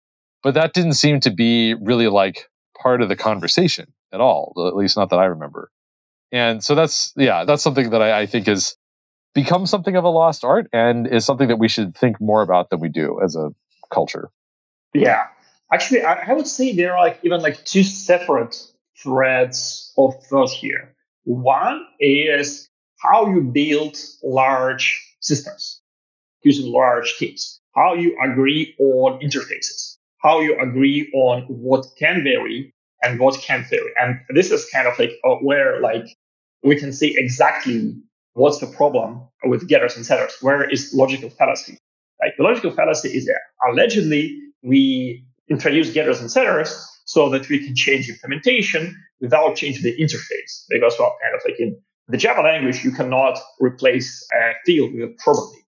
But 0.44 0.54
that 0.54 0.74
didn't 0.74 0.94
seem 0.94 1.20
to 1.22 1.32
be 1.32 1.74
really 1.76 2.08
like 2.08 2.48
part 2.82 3.02
of 3.02 3.10
the 3.10 3.16
conversation 3.16 3.92
at 4.16 4.22
all, 4.22 4.54
at 4.68 4.76
least 4.76 4.98
not 4.98 5.12
that 5.12 5.20
I 5.20 5.26
remember. 5.26 5.70
And 6.32 6.64
so 6.64 6.74
that's, 6.74 7.14
yeah, 7.16 7.46
that's 7.46 7.62
something 7.62 7.92
that 7.92 8.02
I, 8.02 8.22
I 8.22 8.26
think 8.26 8.48
is 8.48 8.76
become 9.36 9.68
something 9.68 9.96
of 9.96 10.04
a 10.04 10.10
lost 10.10 10.44
art 10.44 10.68
and 10.74 11.06
is 11.06 11.26
something 11.26 11.50
that 11.50 11.60
we 11.60 11.68
should 11.68 11.96
think 11.96 12.20
more 12.20 12.42
about 12.42 12.72
than 12.72 12.80
we 12.80 12.90
do 12.90 13.20
as 13.24 13.36
a 13.36 13.52
culture. 13.92 14.30
Yeah, 14.94 15.28
Actually, 15.72 16.04
I, 16.04 16.14
I 16.28 16.34
would 16.34 16.48
say 16.48 16.74
there 16.74 16.96
are 16.96 17.06
like 17.06 17.20
even 17.24 17.42
like 17.42 17.64
two 17.66 17.84
separate 17.84 18.56
threads 19.02 19.94
of 19.98 20.14
thought 20.26 20.52
here. 20.52 20.94
One 21.24 21.86
is 22.00 22.70
how 23.00 23.28
you 23.28 23.42
build 23.42 23.98
large 24.24 25.04
systems 25.22 25.82
using 26.44 26.72
large 26.72 27.18
teams, 27.18 27.60
how 27.74 27.96
you 27.96 28.16
agree 28.22 28.76
on 28.80 29.20
interfaces, 29.20 29.98
how 30.20 30.40
you 30.40 30.58
agree 30.60 31.12
on 31.14 31.42
what 31.44 31.88
can 31.98 32.24
vary 32.24 32.74
and 33.06 33.20
what 33.20 33.40
can't 33.42 33.68
vary. 33.70 33.92
And 33.98 34.20
this 34.30 34.52
is 34.52 34.68
kind 34.74 34.88
of 34.88 34.98
like 34.98 35.12
uh, 35.24 35.36
where 35.36 35.80
like 35.80 36.08
we 36.64 36.76
can 36.76 36.92
see 36.92 37.16
exactly 37.18 37.96
what's 38.34 38.58
the 38.58 38.68
problem 38.68 39.22
with 39.44 39.68
getters 39.70 39.96
and 39.96 40.06
setters. 40.06 40.36
Where 40.42 40.68
is 40.70 40.94
logical 40.94 41.30
fallacy? 41.30 41.78
Like 42.22 42.34
the 42.38 42.44
logical 42.44 42.72
fallacy 42.72 43.10
is 43.10 43.26
there. 43.26 43.42
Allegedly, 43.70 44.38
we 44.64 45.24
introduce 45.50 45.94
getters 45.94 46.20
and 46.20 46.32
setters 46.32 46.70
so 47.06 47.30
that 47.30 47.48
we 47.50 47.64
can 47.64 47.76
change 47.76 48.10
implementation 48.10 48.96
without 49.22 49.56
changing 49.56 49.84
the 49.84 49.96
interface. 49.98 50.66
Because, 50.70 50.96
well, 51.00 51.16
kind 51.22 51.36
of 51.36 51.42
like 51.46 51.60
in 51.60 51.80
the 52.08 52.18
Java 52.18 52.42
language, 52.42 52.84
you 52.84 52.92
cannot 52.92 53.38
replace 53.60 54.28
a 54.34 54.54
field 54.66 54.94
with 54.94 55.04
a 55.04 55.16
property. 55.24 55.62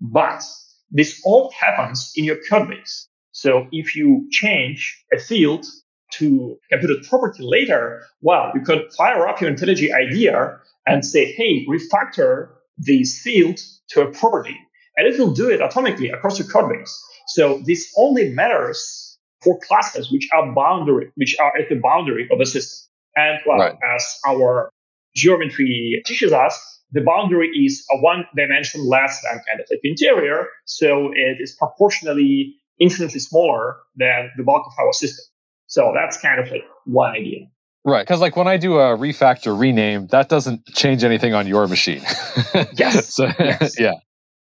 But 0.00 0.44
this 0.90 1.20
all 1.24 1.52
happens 1.58 2.12
in 2.14 2.24
your 2.24 2.38
code 2.48 2.68
base. 2.68 3.08
So 3.32 3.66
if 3.72 3.96
you 3.96 4.28
change 4.30 5.04
a 5.12 5.18
field 5.18 5.66
to 6.12 6.58
computed 6.70 7.04
property 7.08 7.42
later, 7.42 8.04
well, 8.20 8.52
you 8.54 8.60
could 8.60 8.92
fire 8.96 9.26
up 9.26 9.40
your 9.40 9.50
IntelliJ 9.50 9.92
IDEA 9.92 10.58
and 10.86 11.04
say, 11.04 11.32
hey, 11.32 11.66
refactor 11.66 12.48
this 12.78 13.20
field 13.20 13.58
to 13.88 14.02
a 14.02 14.10
property. 14.10 14.56
And 14.96 15.06
it 15.06 15.18
will 15.18 15.32
do 15.32 15.50
it 15.50 15.60
atomically 15.60 16.12
across 16.12 16.38
your 16.38 16.48
code 16.48 16.70
base. 16.70 17.04
So 17.28 17.60
this 17.64 17.92
only 17.98 18.30
matters 18.30 19.18
for 19.42 19.58
classes 19.60 20.10
which 20.10 20.28
are 20.32 20.52
boundary, 20.54 21.10
which 21.16 21.36
are 21.38 21.52
at 21.58 21.68
the 21.68 21.76
boundary 21.76 22.28
of 22.30 22.40
a 22.40 22.46
system. 22.46 22.90
And 23.16 23.38
well, 23.46 23.58
right. 23.58 23.74
as 23.94 24.18
our 24.26 24.70
geometry 25.14 26.02
teaches 26.06 26.32
us, 26.32 26.76
the 26.92 27.00
boundary 27.00 27.48
is 27.48 27.84
a 27.92 27.98
one 27.98 28.24
dimension 28.36 28.86
less 28.86 29.20
than 29.22 29.32
kind 29.32 29.60
of 29.60 29.66
like 29.70 29.80
the 29.82 29.90
interior. 29.90 30.46
So 30.66 31.10
it 31.14 31.38
is 31.40 31.52
proportionally 31.52 32.54
infinitely 32.78 33.20
smaller 33.20 33.76
than 33.96 34.30
the 34.36 34.44
bulk 34.44 34.66
of 34.66 34.72
our 34.78 34.92
system. 34.92 35.24
So 35.66 35.92
that's 35.94 36.18
kind 36.18 36.40
of 36.40 36.50
like 36.50 36.64
one 36.84 37.10
idea. 37.10 37.46
Right, 37.84 38.04
because 38.04 38.20
like 38.20 38.36
when 38.36 38.48
I 38.48 38.56
do 38.56 38.78
a 38.78 38.96
refactor 38.96 39.58
rename, 39.58 40.08
that 40.08 40.28
doesn't 40.28 40.66
change 40.66 41.04
anything 41.04 41.34
on 41.34 41.46
your 41.46 41.68
machine. 41.68 42.02
yes. 42.72 43.14
so, 43.14 43.30
yes. 43.38 43.78
Yeah. 43.80 43.92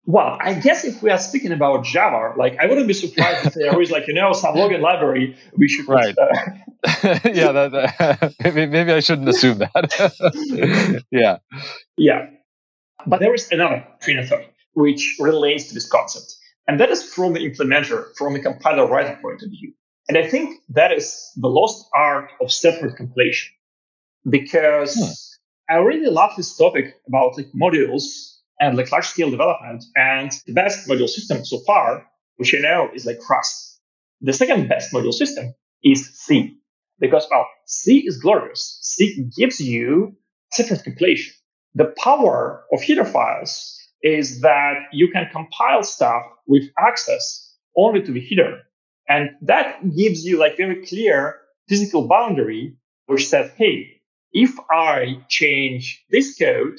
Well, 0.06 0.36
I 0.40 0.54
guess 0.54 0.84
if 0.84 1.02
we 1.02 1.10
are 1.10 1.18
speaking 1.18 1.52
about 1.52 1.84
Java, 1.84 2.34
like 2.36 2.58
I 2.58 2.66
wouldn't 2.66 2.88
be 2.88 2.94
surprised 2.94 3.46
if 3.46 3.54
there 3.54 3.80
is 3.80 3.90
like 3.90 4.08
you 4.08 4.14
know 4.14 4.32
some 4.32 4.54
login 4.56 4.80
library 4.80 5.36
we 5.56 5.68
should 5.68 5.86
right. 5.86 6.16
Uh, 6.18 6.34
yeah, 7.24 7.52
that, 7.52 7.70
that, 7.72 8.34
maybe, 8.42 8.66
maybe 8.66 8.92
I 8.92 9.00
shouldn't 9.00 9.28
assume 9.28 9.58
that. 9.58 11.02
yeah. 11.12 11.36
Yeah, 11.96 12.26
but 13.06 13.20
there 13.20 13.34
is 13.34 13.52
another 13.52 13.86
train 14.00 14.18
of 14.18 14.28
thought 14.28 14.42
which 14.72 15.16
relates 15.20 15.68
to 15.68 15.74
this 15.74 15.88
concept, 15.88 16.34
and 16.66 16.80
that 16.80 16.90
is 16.90 17.02
from 17.02 17.34
the 17.34 17.40
implementer, 17.40 18.06
from 18.16 18.32
the 18.32 18.40
compiler 18.40 18.88
writer 18.88 19.18
point 19.22 19.42
of 19.42 19.50
view. 19.50 19.74
And 20.10 20.18
I 20.18 20.26
think 20.26 20.58
that 20.70 20.90
is 20.90 21.30
the 21.36 21.46
lost 21.46 21.88
art 21.94 22.32
of 22.40 22.50
separate 22.50 22.96
compilation 22.96 23.54
because 24.28 24.96
hmm. 24.96 25.72
I 25.72 25.78
really 25.78 26.10
love 26.10 26.32
this 26.36 26.56
topic 26.56 26.96
about 27.06 27.36
like 27.36 27.46
modules 27.54 28.06
and 28.58 28.76
like 28.76 28.90
large 28.90 29.06
scale 29.06 29.30
development. 29.30 29.84
And 29.94 30.32
the 30.48 30.52
best 30.52 30.88
module 30.88 31.08
system 31.08 31.44
so 31.44 31.60
far, 31.64 32.08
which 32.38 32.52
I 32.56 32.58
know 32.58 32.90
is 32.92 33.06
like 33.06 33.20
Rust. 33.30 33.78
The 34.20 34.32
second 34.32 34.68
best 34.68 34.92
module 34.92 35.14
system 35.14 35.54
is 35.84 36.10
C 36.18 36.58
because 36.98 37.28
well, 37.30 37.46
C 37.66 38.04
is 38.04 38.18
glorious. 38.18 38.80
C 38.82 39.30
gives 39.38 39.60
you 39.60 40.16
separate 40.50 40.82
compilation. 40.82 41.34
The 41.76 41.94
power 41.96 42.64
of 42.72 42.82
header 42.82 43.04
files 43.04 43.78
is 44.02 44.40
that 44.40 44.74
you 44.92 45.12
can 45.12 45.28
compile 45.30 45.84
stuff 45.84 46.24
with 46.48 46.64
access 46.76 47.54
only 47.76 48.02
to 48.02 48.10
the 48.10 48.26
header 48.28 48.62
and 49.10 49.30
that 49.42 49.82
gives 49.96 50.24
you 50.24 50.38
like 50.38 50.56
very 50.56 50.86
clear 50.86 51.40
physical 51.68 52.06
boundary, 52.06 52.76
which 53.06 53.26
says, 53.26 53.50
hey, 53.56 54.00
if 54.32 54.56
I 54.70 55.18
change 55.28 56.04
this 56.10 56.36
code, 56.38 56.78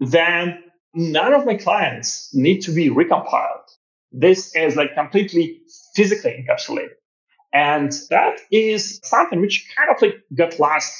then 0.00 0.64
none 0.92 1.32
of 1.32 1.46
my 1.46 1.54
clients 1.54 2.34
need 2.34 2.62
to 2.62 2.72
be 2.72 2.90
recompiled. 2.90 3.68
This 4.10 4.56
is 4.56 4.74
like 4.74 4.94
completely 4.94 5.60
physically 5.94 6.44
encapsulated. 6.44 6.96
And 7.52 7.92
that 8.10 8.40
is 8.50 8.98
something 9.04 9.40
which 9.40 9.72
kind 9.76 9.88
of 9.94 10.02
like 10.02 10.16
got 10.34 10.58
lost 10.58 10.92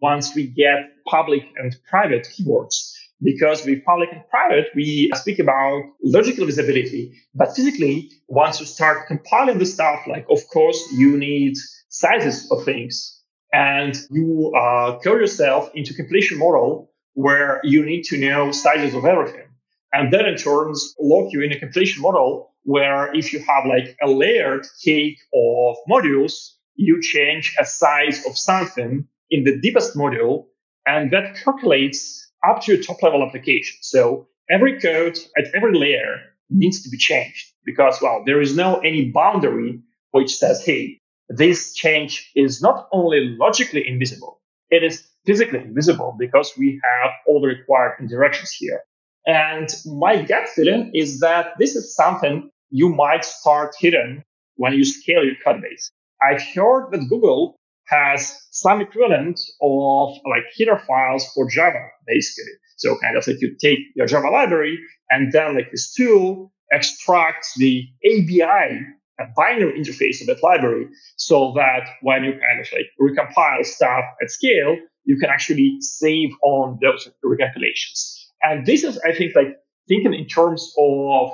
once 0.00 0.34
we 0.34 0.46
get 0.46 1.04
public 1.06 1.42
and 1.56 1.76
private 1.90 2.26
keyboards 2.32 2.98
because 3.22 3.64
with 3.64 3.84
public 3.84 4.10
and 4.12 4.22
private, 4.28 4.66
we 4.74 5.10
speak 5.14 5.38
about 5.38 5.82
logical 6.02 6.46
visibility. 6.46 7.12
But 7.34 7.54
physically, 7.54 8.10
once 8.28 8.60
you 8.60 8.66
start 8.66 9.06
compiling 9.06 9.58
the 9.58 9.66
stuff, 9.66 10.00
like, 10.06 10.26
of 10.28 10.40
course, 10.48 10.80
you 10.92 11.16
need 11.16 11.56
sizes 11.88 12.50
of 12.50 12.64
things 12.64 13.20
and 13.52 13.96
you 14.10 14.52
uh, 14.56 14.98
yourself 15.04 15.70
into 15.74 15.94
compilation 15.94 16.38
model 16.38 16.90
where 17.14 17.60
you 17.62 17.84
need 17.84 18.04
to 18.04 18.18
know 18.18 18.50
sizes 18.50 18.94
of 18.94 19.04
everything. 19.04 19.46
And 19.92 20.12
that 20.12 20.26
in 20.26 20.36
turns 20.36 20.94
lock 20.98 21.32
you 21.32 21.42
in 21.42 21.52
a 21.52 21.60
compilation 21.60 22.02
model 22.02 22.54
where 22.64 23.14
if 23.14 23.32
you 23.32 23.40
have 23.40 23.66
like 23.66 23.96
a 24.02 24.08
layered 24.08 24.66
cake 24.82 25.18
of 25.34 25.76
modules, 25.90 26.52
you 26.76 27.02
change 27.02 27.54
a 27.60 27.64
size 27.64 28.24
of 28.26 28.38
something 28.38 29.06
in 29.30 29.44
the 29.44 29.58
deepest 29.60 29.94
module 29.94 30.46
and 30.86 31.12
that 31.12 31.36
calculates 31.36 32.31
up 32.46 32.62
to 32.62 32.74
a 32.74 32.82
top 32.82 33.02
level 33.02 33.22
application. 33.26 33.78
So 33.80 34.26
every 34.50 34.80
code 34.80 35.18
at 35.36 35.54
every 35.54 35.78
layer 35.78 36.20
needs 36.50 36.82
to 36.82 36.90
be 36.90 36.98
changed 36.98 37.52
because, 37.64 38.00
well, 38.02 38.22
there 38.26 38.40
is 38.40 38.56
no 38.56 38.78
any 38.78 39.10
boundary 39.10 39.80
which 40.10 40.36
says, 40.36 40.64
hey, 40.64 40.98
this 41.28 41.72
change 41.72 42.30
is 42.36 42.60
not 42.60 42.88
only 42.92 43.36
logically 43.38 43.86
invisible, 43.86 44.40
it 44.70 44.82
is 44.82 45.06
physically 45.24 45.60
invisible 45.60 46.14
because 46.18 46.52
we 46.58 46.80
have 46.84 47.10
all 47.26 47.40
the 47.40 47.46
required 47.46 47.96
interactions 48.00 48.52
here. 48.52 48.80
And 49.26 49.68
my 49.86 50.22
gut 50.22 50.48
feeling 50.48 50.90
is 50.94 51.20
that 51.20 51.54
this 51.58 51.76
is 51.76 51.94
something 51.94 52.50
you 52.70 52.88
might 52.88 53.24
start 53.24 53.74
hitting 53.78 54.24
when 54.56 54.72
you 54.74 54.84
scale 54.84 55.24
your 55.24 55.36
code 55.44 55.62
base. 55.62 55.90
I've 56.22 56.42
heard 56.42 56.90
that 56.90 57.08
Google 57.08 57.56
has 57.92 58.40
some 58.50 58.80
equivalent 58.80 59.38
of 59.60 60.10
like 60.28 60.44
header 60.58 60.80
files 60.86 61.30
for 61.34 61.48
Java, 61.48 61.88
basically. 62.06 62.52
So 62.76 62.96
kind 63.02 63.16
of 63.16 63.26
like 63.26 63.40
you 63.40 63.56
take 63.60 63.78
your 63.94 64.06
Java 64.06 64.28
library 64.30 64.78
and 65.10 65.30
then 65.32 65.54
like 65.54 65.70
this 65.70 65.92
tool 65.94 66.52
extracts 66.72 67.52
the 67.56 67.86
ABI, 68.04 68.80
a 69.20 69.24
binary 69.36 69.78
interface 69.78 70.20
of 70.20 70.26
that 70.28 70.42
library, 70.42 70.88
so 71.16 71.52
that 71.56 71.86
when 72.00 72.24
you 72.24 72.32
kind 72.32 72.60
of 72.60 72.68
like 72.72 72.86
recompile 73.00 73.64
stuff 73.64 74.04
at 74.22 74.30
scale, 74.30 74.76
you 75.04 75.18
can 75.18 75.30
actually 75.30 75.76
save 75.80 76.30
on 76.42 76.78
those 76.80 77.08
recalculations. 77.24 78.24
And 78.42 78.66
this 78.66 78.84
is, 78.84 78.98
I 79.06 79.12
think, 79.12 79.36
like 79.36 79.56
thinking 79.88 80.14
in 80.14 80.26
terms 80.26 80.72
of 80.78 81.32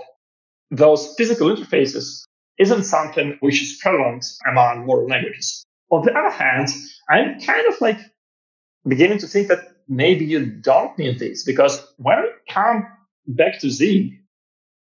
those 0.70 1.14
physical 1.16 1.48
interfaces 1.54 2.24
isn't 2.58 2.82
something 2.82 3.36
which 3.40 3.62
is 3.62 3.78
prevalent 3.80 4.24
among 4.50 4.86
modern 4.86 5.06
languages. 5.06 5.64
On 5.90 6.04
the 6.04 6.16
other 6.16 6.30
hand, 6.30 6.68
I'm 7.08 7.40
kind 7.40 7.66
of 7.66 7.80
like 7.80 7.98
beginning 8.86 9.18
to 9.18 9.26
think 9.26 9.48
that 9.48 9.60
maybe 9.88 10.24
you 10.24 10.44
don't 10.44 10.96
need 10.98 11.18
this 11.18 11.44
because 11.44 11.80
when 11.96 12.22
we 12.22 12.28
come 12.50 12.86
back 13.26 13.58
to 13.60 13.70
Zig, 13.70 14.12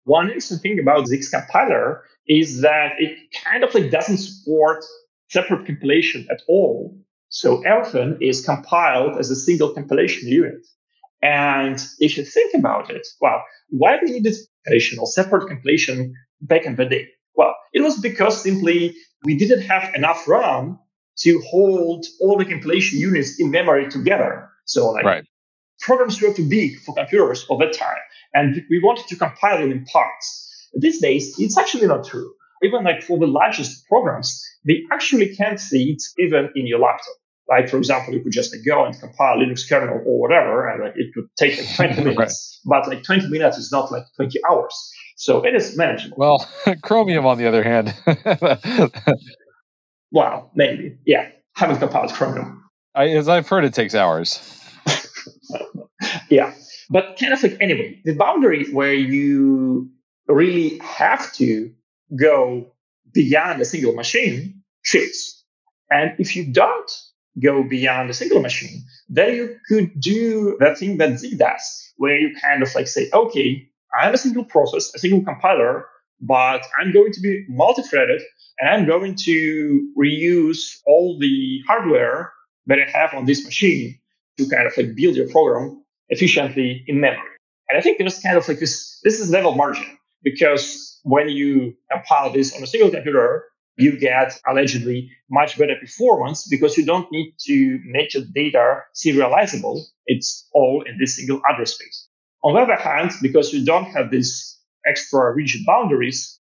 one 0.06 0.28
interesting 0.28 0.60
thing 0.60 0.80
about 0.80 1.08
Zig's 1.08 1.30
compiler 1.30 2.04
is 2.28 2.62
that 2.62 2.94
it 3.00 3.18
kind 3.44 3.64
of 3.64 3.74
like 3.74 3.92
doesn't 3.92 4.18
support 4.18 4.84
separate 5.30 5.66
compilation 5.66 6.28
at 6.32 6.42
all. 6.48 6.98
So 7.30 7.64
everything 7.64 8.18
is 8.22 8.46
compiled 8.46 9.18
as 9.18 9.32
a 9.32 9.36
single 9.36 9.74
compilation 9.74 10.28
unit. 10.28 10.66
And 11.22 11.84
if 12.00 12.18
you 12.18 12.24
think 12.24 12.54
about 12.54 12.92
it, 12.92 13.08
well, 13.22 13.42
why 13.70 13.98
we 14.02 14.12
needed 14.12 14.36
compilation 14.66 15.00
or 15.00 15.08
separate 15.08 15.48
compilation 15.48 16.14
back 16.42 16.66
in 16.66 16.76
the 16.76 16.86
day? 16.86 17.08
Well, 17.36 17.56
it 17.74 17.82
was 17.82 18.00
because 18.00 18.44
simply 18.44 18.94
we 19.24 19.38
didn't 19.38 19.62
have 19.62 19.96
enough 19.96 20.28
RAM 20.28 20.80
to 21.20 21.42
hold 21.50 22.06
all 22.22 22.38
the 22.38 22.46
compilation 22.46 23.00
units 23.00 23.40
in 23.40 23.52
memory 23.52 23.90
together. 23.90 24.50
So 24.66 24.92
like 24.92 25.06
right. 25.06 25.26
programs 25.80 26.22
were 26.22 26.34
too 26.34 26.48
big 26.48 26.80
for 26.80 26.96
computers 26.96 27.46
of 27.50 27.60
that 27.60 27.74
time, 27.74 27.98
and 28.34 28.62
we 28.70 28.80
wanted 28.82 29.08
to 29.08 29.16
compile 29.16 29.60
them 29.60 29.72
in 29.72 29.86
parts. 29.86 30.70
These 30.74 31.02
days, 31.02 31.36
it's 31.38 31.58
actually 31.58 31.88
not 31.88 32.06
true. 32.06 32.34
Even 32.64 32.84
like 32.84 33.04
for 33.04 33.20
the 33.20 33.28
largest 33.28 33.86
programs, 33.88 34.42
they 34.66 34.84
actually 34.92 35.36
can't 35.36 35.60
see 35.60 35.92
it 35.92 36.02
even 36.18 36.50
in 36.56 36.66
your 36.66 36.80
laptop. 36.80 37.16
Like 37.50 37.70
for 37.70 37.78
example, 37.78 38.14
you 38.14 38.22
could 38.22 38.32
just 38.32 38.56
like, 38.56 38.66
go 38.66 38.86
and 38.86 38.98
compile 38.98 39.38
Linux 39.38 39.68
kernel 39.68 40.02
or 40.06 40.20
whatever, 40.22 40.68
and 40.70 40.84
like 40.84 40.94
it 40.96 41.14
could 41.14 41.26
take 41.38 41.58
like 41.58 41.76
20 41.96 42.04
minutes. 42.16 42.62
But 42.66 42.88
like 42.88 43.04
20 43.04 43.28
minutes 43.30 43.58
is 43.58 43.72
not 43.72 43.92
like 43.92 44.04
20 44.16 44.40
hours. 44.50 44.92
So 45.16 45.46
it 45.46 45.54
is 45.56 45.78
manageable. 45.78 46.18
Well, 46.18 46.50
Chromium, 46.82 47.26
on 47.26 47.38
the 47.38 47.48
other 47.48 47.64
hand, 47.64 47.94
Wow, 50.14 50.52
maybe. 50.54 50.98
Yeah. 51.06 51.30
Haven't 51.56 51.80
compiled 51.80 52.14
Chromium. 52.14 52.64
I, 52.96 53.10
as 53.10 53.28
I've 53.28 53.50
heard, 53.50 53.66
it 53.66 53.74
takes 53.74 53.96
hours. 53.96 54.40
yeah. 56.30 56.54
But 56.90 57.18
kind 57.20 57.34
of 57.34 57.42
like 57.42 57.58
anyway, 57.60 58.00
the 58.06 58.14
boundary 58.14 58.72
where 58.72 58.94
you 58.94 59.90
really 60.28 60.78
have 60.80 61.34
to 61.34 61.74
go 62.16 62.72
beyond 63.12 63.62
a 63.62 63.66
single 63.66 63.94
machine 63.94 64.62
shifts. 64.84 65.44
And 65.90 66.14
if 66.20 66.36
you 66.36 66.46
don't 66.46 66.92
go 67.42 67.64
beyond 67.64 68.12
a 68.12 68.14
single 68.14 68.40
machine, 68.40 68.84
then 69.10 69.36
you 69.36 69.58
could 69.68 70.00
do 70.00 70.58
that 70.60 70.78
thing 70.78 70.98
that 70.98 71.20
Zig 71.20 71.40
does, 71.40 71.94
where 71.98 72.20
you 72.20 72.36
kind 72.40 72.62
of 72.62 72.74
like 72.76 72.88
say, 72.88 73.10
okay, 73.12 73.68
I 73.98 74.06
have 74.06 74.14
a 74.14 74.18
single 74.18 74.46
process, 74.46 74.94
a 74.94 75.00
single 75.00 75.24
compiler, 75.24 75.88
but 76.26 76.66
I'm 76.80 76.94
going 76.94 77.12
to 77.12 77.22
be 77.22 77.46
multi-threaded 77.50 78.22
and 78.60 78.70
I'm 78.70 78.86
going 78.88 79.16
to 79.26 79.94
reuse 80.00 80.78
all 80.88 81.20
the 81.20 81.62
hardware 81.68 82.32
that 82.68 82.80
I 82.80 82.90
have 82.98 83.14
on 83.14 83.26
this 83.26 83.44
machine 83.44 84.00
to 84.38 84.48
kind 84.48 84.66
of 84.66 84.74
like 84.78 84.96
build 84.96 85.16
your 85.16 85.30
program 85.30 85.84
efficiently 86.10 86.84
in 86.88 87.02
memory. 87.02 87.20
And 87.70 87.78
I 87.78 87.82
think 87.82 87.98
there's 87.98 88.20
kind 88.20 88.38
of 88.38 88.48
like 88.48 88.60
this, 88.60 89.00
this 89.04 89.20
is 89.20 89.32
level 89.32 89.54
margin 89.56 89.98
because 90.24 91.00
when 91.04 91.28
you 91.28 91.76
compile 91.92 92.32
this 92.32 92.56
on 92.56 92.64
a 92.64 92.68
single 92.68 92.90
computer, 92.90 93.44
you 93.76 94.00
get 94.00 94.40
allegedly 94.48 95.12
much 95.30 95.58
better 95.58 95.76
performance 95.80 96.48
because 96.48 96.78
you 96.78 96.86
don't 96.86 97.12
need 97.12 97.34
to 97.48 97.80
make 97.86 98.14
your 98.14 98.24
data 98.34 98.82
serializable. 98.96 99.82
It's 100.06 100.48
all 100.54 100.84
in 100.88 100.98
this 101.00 101.18
single 101.18 101.42
address 101.50 101.74
space. 101.74 102.08
On 102.44 102.54
the 102.54 102.62
other 102.62 102.76
hand, 102.76 103.12
because 103.22 103.52
you 103.52 103.66
don't 103.66 103.86
have 103.86 104.12
these 104.12 104.60
extra 104.86 105.34
rigid 105.34 105.66
boundaries, 105.66 106.40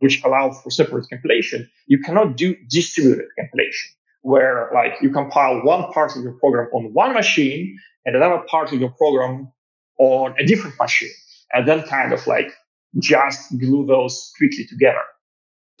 which 0.00 0.22
allow 0.24 0.50
for 0.50 0.70
separate 0.70 1.08
compilation, 1.08 1.68
you 1.86 1.98
cannot 1.98 2.36
do 2.36 2.56
distributed 2.68 3.26
compilation 3.38 3.90
where 4.22 4.70
like 4.74 4.94
you 5.00 5.10
compile 5.10 5.62
one 5.62 5.90
part 5.92 6.16
of 6.16 6.22
your 6.22 6.32
program 6.32 6.68
on 6.72 6.92
one 6.92 7.14
machine 7.14 7.78
and 8.04 8.16
another 8.16 8.42
part 8.48 8.72
of 8.72 8.80
your 8.80 8.90
program 8.90 9.50
on 9.98 10.34
a 10.38 10.44
different 10.44 10.76
machine 10.78 11.10
and 11.52 11.66
then 11.66 11.82
kind 11.84 12.12
of 12.12 12.26
like 12.26 12.52
just 12.98 13.56
glue 13.58 13.86
those 13.86 14.32
quickly 14.36 14.66
together. 14.66 15.02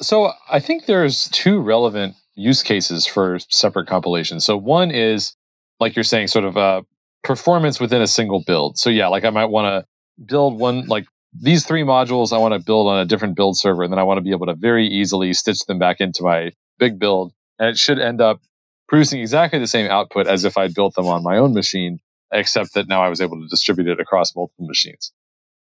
So 0.00 0.32
I 0.48 0.60
think 0.60 0.86
there's 0.86 1.28
two 1.30 1.60
relevant 1.60 2.14
use 2.34 2.62
cases 2.62 3.06
for 3.06 3.38
separate 3.48 3.88
compilations. 3.88 4.44
So 4.44 4.56
one 4.56 4.90
is 4.90 5.34
like 5.80 5.96
you're 5.96 6.04
saying, 6.04 6.28
sort 6.28 6.44
of 6.44 6.56
uh, 6.56 6.82
performance 7.22 7.80
within 7.80 8.02
a 8.02 8.06
single 8.06 8.42
build. 8.46 8.78
So 8.78 8.90
yeah, 8.90 9.08
like 9.08 9.24
I 9.24 9.30
might 9.30 9.46
want 9.46 9.66
to 9.66 10.24
build 10.24 10.58
one 10.58 10.86
like 10.86 11.06
these 11.32 11.66
three 11.66 11.82
modules 11.82 12.32
I 12.32 12.38
want 12.38 12.54
to 12.54 12.60
build 12.60 12.88
on 12.88 12.98
a 12.98 13.04
different 13.04 13.36
build 13.36 13.58
server, 13.58 13.82
and 13.82 13.92
then 13.92 13.98
I 13.98 14.02
want 14.02 14.18
to 14.18 14.22
be 14.22 14.30
able 14.30 14.46
to 14.46 14.54
very 14.54 14.86
easily 14.86 15.32
stitch 15.32 15.60
them 15.66 15.78
back 15.78 16.00
into 16.00 16.22
my 16.22 16.52
big 16.78 16.98
build, 16.98 17.32
and 17.58 17.68
it 17.68 17.78
should 17.78 17.98
end 17.98 18.20
up 18.20 18.40
producing 18.88 19.20
exactly 19.20 19.58
the 19.58 19.66
same 19.66 19.90
output 19.90 20.26
as 20.26 20.44
if 20.44 20.56
I'd 20.56 20.74
built 20.74 20.94
them 20.94 21.06
on 21.06 21.22
my 21.22 21.36
own 21.36 21.54
machine, 21.54 21.98
except 22.32 22.74
that 22.74 22.88
now 22.88 23.02
I 23.02 23.08
was 23.08 23.20
able 23.20 23.38
to 23.40 23.46
distribute 23.48 23.88
it 23.88 24.00
across 24.00 24.34
multiple 24.34 24.66
machines. 24.66 25.12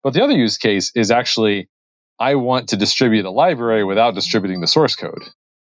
But 0.04 0.14
the 0.14 0.24
other 0.24 0.34
use 0.34 0.58
case 0.58 0.92
is 0.96 1.12
actually 1.12 1.70
I 2.20 2.36
want 2.36 2.70
to 2.70 2.78
distribute 2.78 3.26
a 3.26 3.32
library 3.32 3.84
without 3.84 4.16
distributing 4.16 4.62
the 4.62 4.68
source 4.68 4.96
code. 4.96 5.24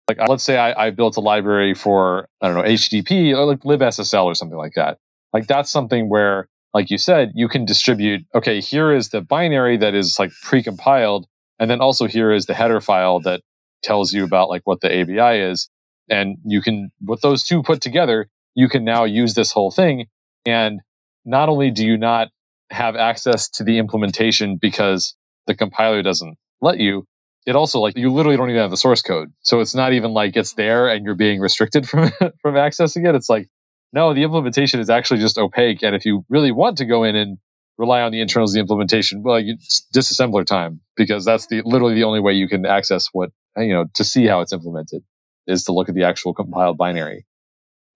Like, 0.08 0.18
uh, 0.18 0.26
let's 0.28 0.44
say 0.44 0.58
I, 0.58 0.86
I 0.86 0.90
built 0.90 1.16
a 1.16 1.20
library 1.20 1.74
for, 1.74 2.28
I 2.40 2.48
don't 2.48 2.56
know, 2.56 2.68
HTTP 2.68 3.34
or 3.36 3.44
like 3.44 3.60
libSSL 3.60 4.24
or 4.24 4.34
something 4.34 4.58
like 4.58 4.74
that. 4.74 4.98
Like, 5.32 5.46
that's 5.46 5.70
something 5.70 6.08
where, 6.10 6.48
like 6.74 6.90
you 6.90 6.98
said, 6.98 7.32
you 7.34 7.48
can 7.48 7.64
distribute, 7.64 8.22
okay, 8.34 8.60
here 8.60 8.92
is 8.92 9.10
the 9.10 9.20
binary 9.20 9.76
that 9.76 9.94
is 9.94 10.16
like 10.18 10.30
precompiled. 10.44 11.24
And 11.58 11.70
then 11.70 11.80
also 11.80 12.06
here 12.06 12.32
is 12.32 12.46
the 12.46 12.54
header 12.54 12.80
file 12.80 13.20
that 13.20 13.42
tells 13.82 14.12
you 14.12 14.24
about 14.24 14.48
like 14.48 14.62
what 14.64 14.80
the 14.80 15.00
ABI 15.00 15.40
is. 15.40 15.68
And 16.08 16.38
you 16.44 16.60
can, 16.60 16.90
with 17.04 17.20
those 17.20 17.44
two 17.44 17.62
put 17.62 17.80
together, 17.80 18.28
you 18.54 18.68
can 18.68 18.84
now 18.84 19.04
use 19.04 19.34
this 19.34 19.52
whole 19.52 19.70
thing. 19.70 20.06
And 20.46 20.80
not 21.24 21.48
only 21.48 21.70
do 21.70 21.86
you 21.86 21.96
not 21.96 22.28
have 22.70 22.96
access 22.96 23.48
to 23.50 23.64
the 23.64 23.78
implementation 23.78 24.56
because 24.56 25.14
the 25.46 25.54
compiler 25.54 26.02
doesn't 26.02 26.36
let 26.60 26.78
you, 26.78 27.06
it 27.46 27.56
also 27.56 27.80
like 27.80 27.96
you 27.96 28.10
literally 28.12 28.36
don't 28.36 28.50
even 28.50 28.62
have 28.62 28.70
the 28.70 28.76
source 28.76 29.02
code. 29.02 29.32
So 29.40 29.60
it's 29.60 29.74
not 29.74 29.92
even 29.92 30.12
like 30.12 30.36
it's 30.36 30.54
there 30.54 30.88
and 30.88 31.04
you're 31.04 31.14
being 31.14 31.40
restricted 31.40 31.88
from 31.88 32.10
from 32.40 32.54
accessing 32.54 33.08
it. 33.08 33.14
It's 33.14 33.28
like 33.28 33.48
no, 33.92 34.14
the 34.14 34.22
implementation 34.22 34.80
is 34.80 34.88
actually 34.88 35.20
just 35.20 35.38
opaque. 35.38 35.82
And 35.82 35.94
if 35.94 36.04
you 36.04 36.24
really 36.28 36.52
want 36.52 36.78
to 36.78 36.84
go 36.84 37.04
in 37.04 37.14
and 37.14 37.38
rely 37.78 38.00
on 38.00 38.12
the 38.12 38.20
internals 38.20 38.52
of 38.52 38.54
the 38.54 38.60
implementation, 38.60 39.22
well, 39.22 39.36
it's 39.36 39.86
disassembler 39.94 40.46
time 40.46 40.80
because 40.96 41.24
that's 41.24 41.46
the 41.48 41.62
literally 41.64 41.94
the 41.94 42.04
only 42.04 42.20
way 42.20 42.32
you 42.32 42.48
can 42.48 42.64
access 42.64 43.08
what 43.12 43.30
you 43.56 43.72
know 43.72 43.86
to 43.94 44.04
see 44.04 44.26
how 44.26 44.40
it's 44.40 44.52
implemented 44.52 45.02
is 45.46 45.64
to 45.64 45.72
look 45.72 45.88
at 45.88 45.94
the 45.94 46.04
actual 46.04 46.32
compiled 46.32 46.78
binary, 46.78 47.26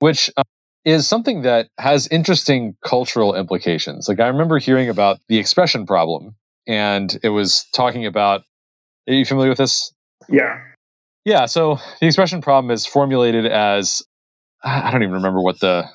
which 0.01 0.30
uh, 0.36 0.42
is 0.84 1.07
something 1.07 1.42
that 1.42 1.68
has 1.78 2.07
interesting 2.09 2.76
cultural 2.84 3.34
implications. 3.34 4.09
Like 4.09 4.20
I 4.20 4.28
remember 4.28 4.59
hearing 4.59 4.88
about 4.88 5.18
the 5.28 5.38
expression 5.38 5.86
problem, 5.86 6.34
and 6.66 7.18
it 7.22 7.30
was 7.30 7.66
talking 7.74 8.07
about 8.07 8.42
are 9.09 9.14
you 9.14 9.24
familiar 9.24 9.51
with 9.51 9.59
this? 9.59 9.92
Yeah. 10.28 10.61
Yeah. 11.24 11.47
So 11.47 11.78
the 12.01 12.07
expression 12.07 12.40
problem 12.40 12.70
is 12.70 12.86
formulated 12.86 13.47
as 13.47 14.03
I 14.63 14.91
don't 14.91 15.03
even 15.03 15.15
remember 15.15 15.41
what 15.41 15.61
the 15.61 15.87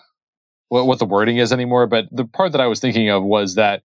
what, 0.69 0.87
what 0.87 0.99
the 0.99 1.05
wording 1.05 1.37
is 1.37 1.51
anymore. 1.51 1.87
But 1.87 2.05
the 2.11 2.25
part 2.25 2.53
that 2.53 2.61
I 2.61 2.67
was 2.67 2.79
thinking 2.79 3.09
of 3.09 3.23
was 3.23 3.55
that 3.55 3.83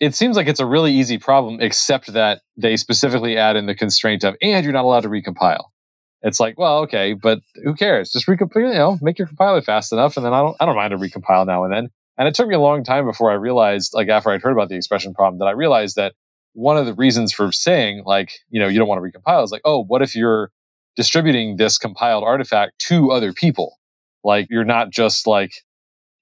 it 0.00 0.14
seems 0.14 0.36
like 0.36 0.48
it's 0.48 0.60
a 0.60 0.66
really 0.66 0.92
easy 0.92 1.16
problem, 1.16 1.60
except 1.60 2.12
that 2.12 2.42
they 2.56 2.76
specifically 2.76 3.36
add 3.36 3.56
in 3.56 3.66
the 3.66 3.74
constraint 3.74 4.24
of 4.24 4.36
and 4.42 4.64
you're 4.64 4.72
not 4.72 4.84
allowed 4.84 5.04
to 5.04 5.08
recompile. 5.08 5.64
It's 6.22 6.38
like, 6.38 6.58
well, 6.58 6.78
okay, 6.80 7.14
but 7.14 7.40
who 7.64 7.74
cares? 7.74 8.10
Just 8.12 8.26
recompile, 8.26 8.72
you 8.72 8.78
know, 8.78 8.98
make 9.00 9.18
your 9.18 9.26
compiler 9.26 9.60
fast 9.62 9.92
enough, 9.92 10.16
and 10.16 10.24
then 10.24 10.32
I 10.32 10.40
don't, 10.40 10.56
I 10.60 10.66
don't 10.66 10.76
mind 10.76 10.92
to 10.92 10.96
recompile 10.96 11.46
now 11.46 11.64
and 11.64 11.72
then. 11.72 11.88
And 12.18 12.28
it 12.28 12.34
took 12.34 12.46
me 12.46 12.54
a 12.54 12.60
long 12.60 12.84
time 12.84 13.06
before 13.06 13.30
I 13.30 13.34
realized, 13.34 13.92
like 13.94 14.08
after 14.08 14.30
I'd 14.30 14.42
heard 14.42 14.52
about 14.52 14.68
the 14.68 14.76
expression 14.76 15.14
problem, 15.14 15.38
that 15.38 15.46
I 15.46 15.52
realized 15.52 15.96
that 15.96 16.12
one 16.54 16.76
of 16.76 16.86
the 16.86 16.94
reasons 16.94 17.32
for 17.32 17.50
saying 17.52 18.02
like 18.04 18.32
you 18.50 18.60
know 18.60 18.68
you 18.68 18.78
don't 18.78 18.88
want 18.88 19.02
to 19.02 19.18
recompile 19.18 19.44
is 19.44 19.50
like 19.50 19.62
oh 19.64 19.84
what 19.84 20.02
if 20.02 20.14
you're 20.14 20.50
distributing 20.96 21.56
this 21.56 21.78
compiled 21.78 22.24
artifact 22.24 22.78
to 22.78 23.10
other 23.10 23.32
people 23.32 23.78
like 24.24 24.46
you're 24.50 24.64
not 24.64 24.90
just 24.90 25.26
like 25.26 25.52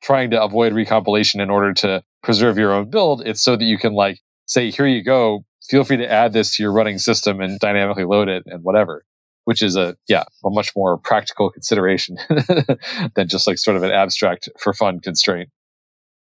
trying 0.03 0.31
to 0.31 0.43
avoid 0.43 0.73
recompilation 0.73 1.41
in 1.41 1.51
order 1.51 1.73
to 1.75 2.03
preserve 2.23 2.59
your 2.59 2.73
own 2.73 2.91
build. 2.91 3.23
It's 3.27 3.43
so 3.43 3.57
that 3.57 3.65
you 3.65 3.79
can 3.79 3.93
like 3.93 4.19
say 4.47 4.71
here 4.71 4.87
you 4.87 5.03
go. 5.03 5.45
Feel 5.69 5.85
free 5.85 5.99
to 5.99 6.11
add 6.11 6.33
this 6.33 6.57
to 6.57 6.63
your 6.63 6.73
running 6.73 6.99
system 6.99 7.41
and 7.41 7.59
dynamically 7.61 8.05
load 8.05 8.29
it 8.29 8.43
and 8.47 8.65
whatever 8.65 9.05
which 9.45 9.63
is 9.63 9.77
a 9.77 9.97
yeah 10.07 10.25
a 10.45 10.51
much 10.51 10.71
more 10.77 10.97
practical 10.99 11.51
consideration 11.51 12.17
than 13.15 13.29
just 13.29 13.47
like 13.47 13.59
sort 13.59 13.77
of 13.77 13.83
an 13.83 13.91
abstract 13.91 14.49
for 14.59 14.73
fun 14.73 15.01
constraint. 15.01 15.49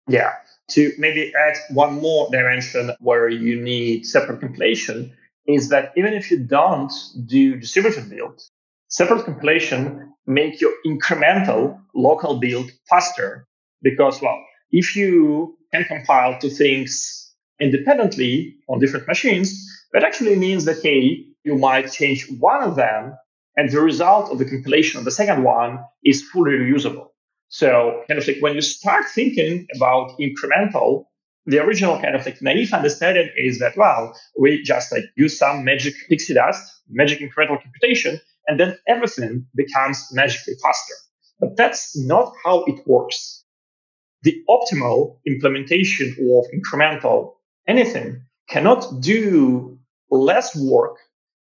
Yeah. 0.07 0.33
To 0.71 0.91
maybe 0.97 1.33
add 1.47 1.57
one 1.71 2.01
more 2.01 2.29
dimension 2.29 2.91
where 2.99 3.29
you 3.29 3.59
need 3.59 4.05
separate 4.05 4.41
compilation 4.41 5.13
is 5.47 5.69
that 5.69 5.93
even 5.95 6.13
if 6.13 6.29
you 6.29 6.39
don't 6.39 6.91
do 7.25 7.55
distributed 7.55 8.09
build, 8.09 8.41
separate 8.89 9.23
compilation 9.23 10.13
make 10.27 10.59
your 10.61 10.73
incremental 10.85 11.79
local 11.95 12.39
build 12.39 12.69
faster 12.89 13.47
because, 13.81 14.21
well, 14.21 14.43
if 14.71 14.95
you 14.95 15.57
can 15.73 15.85
compile 15.85 16.37
two 16.39 16.49
things 16.49 17.33
independently 17.59 18.55
on 18.67 18.79
different 18.79 19.07
machines, 19.07 19.65
that 19.93 20.03
actually 20.03 20.35
means 20.35 20.65
that, 20.65 20.81
hey, 20.83 21.25
you 21.43 21.57
might 21.57 21.91
change 21.91 22.29
one 22.39 22.61
of 22.61 22.75
them 22.75 23.15
and 23.55 23.71
the 23.71 23.79
result 23.79 24.29
of 24.31 24.37
the 24.37 24.45
compilation 24.45 24.99
of 24.99 25.05
the 25.05 25.11
second 25.11 25.43
one 25.43 25.79
is 26.03 26.21
fully 26.21 26.51
reusable. 26.51 27.07
So 27.49 28.03
kind 28.07 28.19
of 28.19 28.27
like 28.27 28.37
when 28.41 28.53
you 28.53 28.61
start 28.61 29.05
thinking 29.13 29.65
about 29.75 30.19
incremental, 30.19 31.05
the 31.45 31.63
original 31.63 31.99
kind 31.99 32.15
of 32.15 32.25
like 32.25 32.41
naive 32.41 32.73
understanding 32.73 33.29
is 33.37 33.59
that, 33.59 33.77
well, 33.77 34.13
we 34.37 34.61
just 34.61 34.91
like 34.91 35.05
use 35.15 35.39
some 35.39 35.63
magic 35.63 35.93
pixie 36.09 36.33
dust, 36.33 36.81
magic 36.89 37.19
incremental 37.19 37.61
computation, 37.61 38.19
and 38.47 38.59
then 38.59 38.77
everything 38.87 39.45
becomes 39.55 40.07
magically 40.11 40.55
faster. 40.61 40.93
But 41.39 41.55
that's 41.55 41.97
not 41.97 42.33
how 42.43 42.63
it 42.65 42.81
works. 42.87 43.43
The 44.23 44.41
optimal 44.49 45.19
implementation 45.27 46.09
of 46.11 46.45
incremental 46.53 47.33
anything 47.67 48.23
cannot 48.49 49.01
do 49.01 49.77
less 50.09 50.55
work 50.55 50.97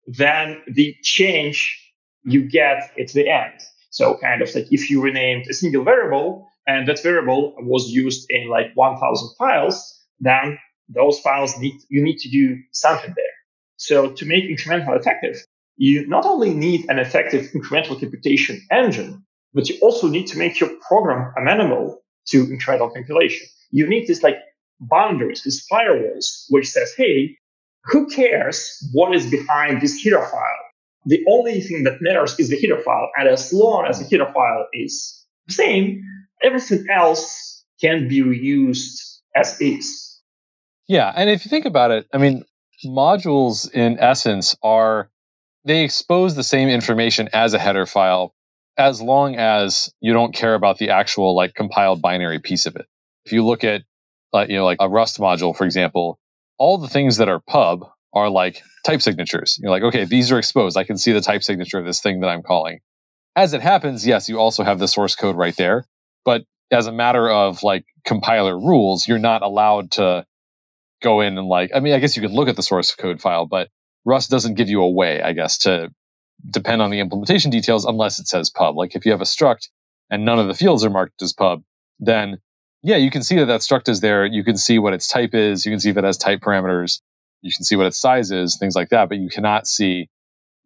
than 0.07 0.61
the 0.67 0.95
change 1.01 1.81
you 2.23 2.49
get 2.49 2.91
at 2.99 3.09
the 3.09 3.29
end. 3.29 3.59
So 3.91 4.17
kind 4.17 4.41
of 4.41 4.53
like 4.53 4.67
if 4.71 4.89
you 4.89 5.01
renamed 5.01 5.47
a 5.49 5.53
single 5.53 5.83
variable 5.83 6.47
and 6.67 6.87
that 6.87 7.01
variable 7.01 7.53
was 7.59 7.89
used 7.89 8.25
in 8.29 8.49
like 8.49 8.71
1000 8.73 9.35
files, 9.37 10.03
then 10.19 10.57
those 10.89 11.19
files 11.19 11.57
need, 11.59 11.79
you 11.89 12.03
need 12.03 12.17
to 12.17 12.29
do 12.29 12.57
something 12.71 13.13
there. 13.15 13.25
So 13.77 14.11
to 14.11 14.25
make 14.25 14.45
incremental 14.45 14.97
effective, 14.99 15.45
you 15.77 16.07
not 16.07 16.25
only 16.25 16.53
need 16.53 16.85
an 16.89 16.99
effective 16.99 17.51
incremental 17.53 17.99
computation 17.99 18.61
engine, 18.71 19.23
but 19.53 19.69
you 19.69 19.77
also 19.81 20.07
need 20.07 20.27
to 20.27 20.37
make 20.37 20.59
your 20.59 20.69
program 20.87 21.33
amenable 21.37 22.01
to 22.27 22.45
incremental 22.47 22.93
compilation. 22.93 23.47
You 23.71 23.87
need 23.87 24.07
this 24.07 24.23
like 24.23 24.37
boundaries, 24.79 25.43
these 25.43 25.65
firewalls, 25.71 26.45
which 26.49 26.69
says, 26.69 26.93
hey, 26.97 27.37
who 27.83 28.07
cares 28.07 28.89
what 28.93 29.15
is 29.15 29.29
behind 29.29 29.81
this 29.81 30.03
header 30.03 30.21
file? 30.21 30.65
the 31.05 31.23
only 31.29 31.61
thing 31.61 31.83
that 31.83 32.01
matters 32.01 32.37
is 32.39 32.49
the 32.49 32.59
header 32.59 32.79
file. 32.79 33.09
And 33.15 33.29
as 33.29 33.53
long 33.53 33.85
as 33.87 33.99
the 33.99 34.05
header 34.05 34.31
file 34.33 34.67
is 34.73 35.23
the 35.47 35.53
same, 35.53 36.03
everything 36.41 36.85
else 36.91 37.63
can 37.79 38.07
be 38.07 38.21
reused 38.21 39.19
as 39.35 39.59
is. 39.61 40.19
Yeah. 40.87 41.13
And 41.15 41.29
if 41.29 41.45
you 41.45 41.49
think 41.49 41.65
about 41.65 41.91
it, 41.91 42.07
I 42.13 42.17
mean, 42.17 42.43
modules 42.85 43.71
in 43.71 43.99
essence 43.99 44.55
are, 44.63 45.09
they 45.65 45.83
expose 45.83 46.35
the 46.35 46.43
same 46.43 46.69
information 46.69 47.27
as 47.33 47.53
a 47.53 47.59
header 47.59 47.85
file 47.85 48.33
as 48.77 49.01
long 49.01 49.35
as 49.35 49.91
you 50.01 50.13
don't 50.13 50.33
care 50.33 50.53
about 50.53 50.77
the 50.77 50.89
actual 50.89 51.35
like 51.35 51.55
compiled 51.55 52.01
binary 52.01 52.39
piece 52.39 52.65
of 52.65 52.75
it. 52.75 52.85
If 53.25 53.31
you 53.31 53.43
look 53.45 53.63
at, 53.63 53.81
uh, 54.33 54.45
you 54.47 54.57
know, 54.57 54.65
like 54.65 54.77
a 54.79 54.89
Rust 54.89 55.19
module, 55.19 55.55
for 55.55 55.65
example, 55.65 56.19
all 56.57 56.77
the 56.77 56.87
things 56.87 57.17
that 57.17 57.29
are 57.29 57.39
pub 57.39 57.85
are 58.13 58.29
like 58.29 58.61
type 58.85 59.01
signatures. 59.01 59.57
You're 59.61 59.71
like, 59.71 59.83
okay, 59.83 60.05
these 60.05 60.31
are 60.31 60.37
exposed. 60.37 60.77
I 60.77 60.83
can 60.83 60.97
see 60.97 61.11
the 61.11 61.21
type 61.21 61.43
signature 61.43 61.79
of 61.79 61.85
this 61.85 62.01
thing 62.01 62.19
that 62.21 62.27
I'm 62.27 62.43
calling. 62.43 62.79
As 63.35 63.53
it 63.53 63.61
happens, 63.61 64.05
yes, 64.05 64.29
you 64.29 64.39
also 64.39 64.63
have 64.63 64.79
the 64.79 64.87
source 64.87 65.15
code 65.15 65.35
right 65.35 65.55
there. 65.57 65.85
But 66.23 66.43
as 66.71 66.87
a 66.87 66.91
matter 66.91 67.29
of 67.29 67.63
like 67.63 67.85
compiler 68.05 68.57
rules, 68.57 69.07
you're 69.07 69.19
not 69.19 69.41
allowed 69.41 69.91
to 69.91 70.25
go 71.01 71.21
in 71.21 71.37
and 71.37 71.47
like, 71.47 71.71
I 71.75 71.79
mean, 71.79 71.93
I 71.93 71.99
guess 71.99 72.15
you 72.15 72.21
could 72.21 72.31
look 72.31 72.47
at 72.47 72.55
the 72.55 72.63
source 72.63 72.93
code 72.95 73.21
file, 73.21 73.45
but 73.45 73.69
Rust 74.05 74.29
doesn't 74.29 74.53
give 74.53 74.69
you 74.69 74.81
a 74.81 74.89
way, 74.89 75.21
I 75.21 75.33
guess, 75.33 75.57
to 75.59 75.91
depend 76.51 76.81
on 76.81 76.91
the 76.91 76.99
implementation 76.99 77.49
details 77.51 77.85
unless 77.85 78.19
it 78.19 78.27
says 78.27 78.49
pub. 78.49 78.77
Like 78.77 78.95
if 78.95 79.05
you 79.05 79.11
have 79.11 79.21
a 79.21 79.25
struct 79.25 79.69
and 80.09 80.23
none 80.23 80.39
of 80.39 80.47
the 80.47 80.53
fields 80.53 80.83
are 80.85 80.89
marked 80.89 81.21
as 81.21 81.33
pub, 81.33 81.63
then 81.99 82.39
yeah, 82.83 82.97
you 82.97 83.09
can 83.09 83.23
see 83.23 83.35
that 83.37 83.45
that 83.45 83.61
struct 83.61 83.89
is 83.89 84.01
there. 84.01 84.25
You 84.25 84.43
can 84.43 84.57
see 84.57 84.77
what 84.77 84.93
its 84.93 85.07
type 85.07 85.33
is. 85.33 85.65
You 85.65 85.71
can 85.71 85.79
see 85.79 85.89
if 85.89 85.97
it 85.97 86.03
has 86.03 86.17
type 86.17 86.41
parameters. 86.41 87.01
You 87.41 87.51
can 87.55 87.63
see 87.63 87.75
what 87.75 87.87
its 87.87 87.99
size 87.99 88.31
is, 88.31 88.57
things 88.57 88.75
like 88.75 88.89
that. 88.89 89.09
But 89.09 89.17
you 89.17 89.29
cannot 89.29 89.65
see 89.65 90.07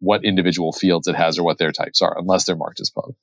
what 0.00 0.24
individual 0.24 0.72
fields 0.72 1.06
it 1.08 1.16
has 1.16 1.38
or 1.38 1.42
what 1.42 1.58
their 1.58 1.72
types 1.72 2.02
are 2.02 2.18
unless 2.18 2.44
they're 2.44 2.56
marked 2.56 2.80
as 2.80 2.90
pub. 2.90 3.14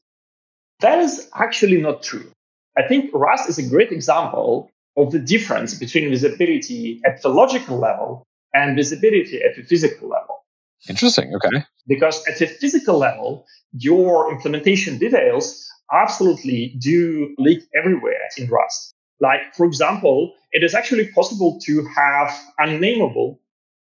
That 0.80 1.00
is 1.00 1.30
actually 1.36 1.82
not 1.82 2.02
true. 2.02 2.32
I 2.78 2.88
think 2.88 3.12
Rust 3.14 3.50
is 3.50 3.58
a 3.58 3.68
great 3.68 3.92
example 3.92 4.70
of 4.96 5.12
the 5.12 5.20
difference 5.20 5.76
between 5.76 6.10
visibility 6.10 7.02
at 7.06 7.22
the 7.22 7.30
logical 7.30 7.78
level 7.78 8.24
and 8.54 8.76
visibility 8.76 9.42
at 9.42 9.56
the 9.56 9.64
physical 9.64 10.10
level. 10.10 10.46
Interesting. 10.90 11.34
Okay. 11.36 11.64
Because 11.88 12.26
at 12.28 12.38
the 12.40 12.48
physical 12.48 12.98
level, 12.98 13.46
your 13.74 14.32
implementation 14.32 14.98
details 14.98 15.68
absolutely 15.92 16.76
do 16.80 17.34
leak 17.38 17.64
everywhere 17.76 18.28
in 18.38 18.50
Rust. 18.50 18.94
Like, 19.20 19.56
for 19.56 19.66
example, 19.66 20.34
it 20.52 20.64
is 20.64 20.76
actually 20.76 21.08
possible 21.08 21.60
to 21.66 21.86
have 21.96 22.32
unnameable 22.60 23.40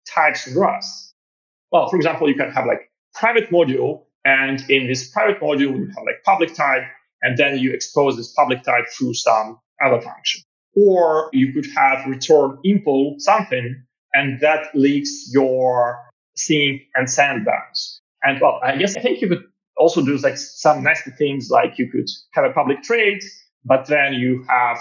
types 0.09 0.47
in 0.47 0.55
Rust. 0.55 1.15
Well, 1.71 1.89
for 1.89 1.97
example, 1.97 2.29
you 2.29 2.35
can 2.35 2.51
have 2.51 2.67
like 2.67 2.91
private 3.15 3.51
module, 3.51 4.05
and 4.25 4.63
in 4.71 4.87
this 4.87 5.11
private 5.11 5.41
module, 5.41 5.77
you 5.77 5.87
have 5.97 6.05
like 6.07 6.23
public 6.25 6.55
type, 6.55 6.85
and 7.23 7.37
then 7.37 7.59
you 7.59 7.73
expose 7.73 8.17
this 8.17 8.33
public 8.33 8.63
type 8.63 8.87
through 8.97 9.15
some 9.15 9.59
other 9.85 10.01
function. 10.01 10.43
Or 10.77 11.29
you 11.33 11.53
could 11.53 11.67
have 11.77 12.07
return 12.07 12.59
impl 12.65 13.21
something, 13.21 13.85
and 14.15 14.41
that 14.41 14.75
leaks 14.75 15.31
your 15.33 15.99
sink 16.37 16.83
and 16.95 17.11
sandbox. 17.11 18.01
And 18.23 18.41
well, 18.41 18.61
I 18.63 18.77
guess 18.77 18.97
I 18.97 19.01
think 19.01 19.21
you 19.21 19.29
could 19.29 19.45
also 19.77 20.05
do 20.05 20.17
like 20.19 20.37
some 20.37 20.83
nasty 20.83 21.11
things 21.13 21.51
like 21.51 21.79
you 21.79 21.91
could 21.91 22.09
have 22.33 22.45
a 22.45 22.53
public 22.53 22.83
trait, 22.83 23.23
but 23.65 23.87
then 23.87 24.15
you 24.15 24.45
have, 24.49 24.79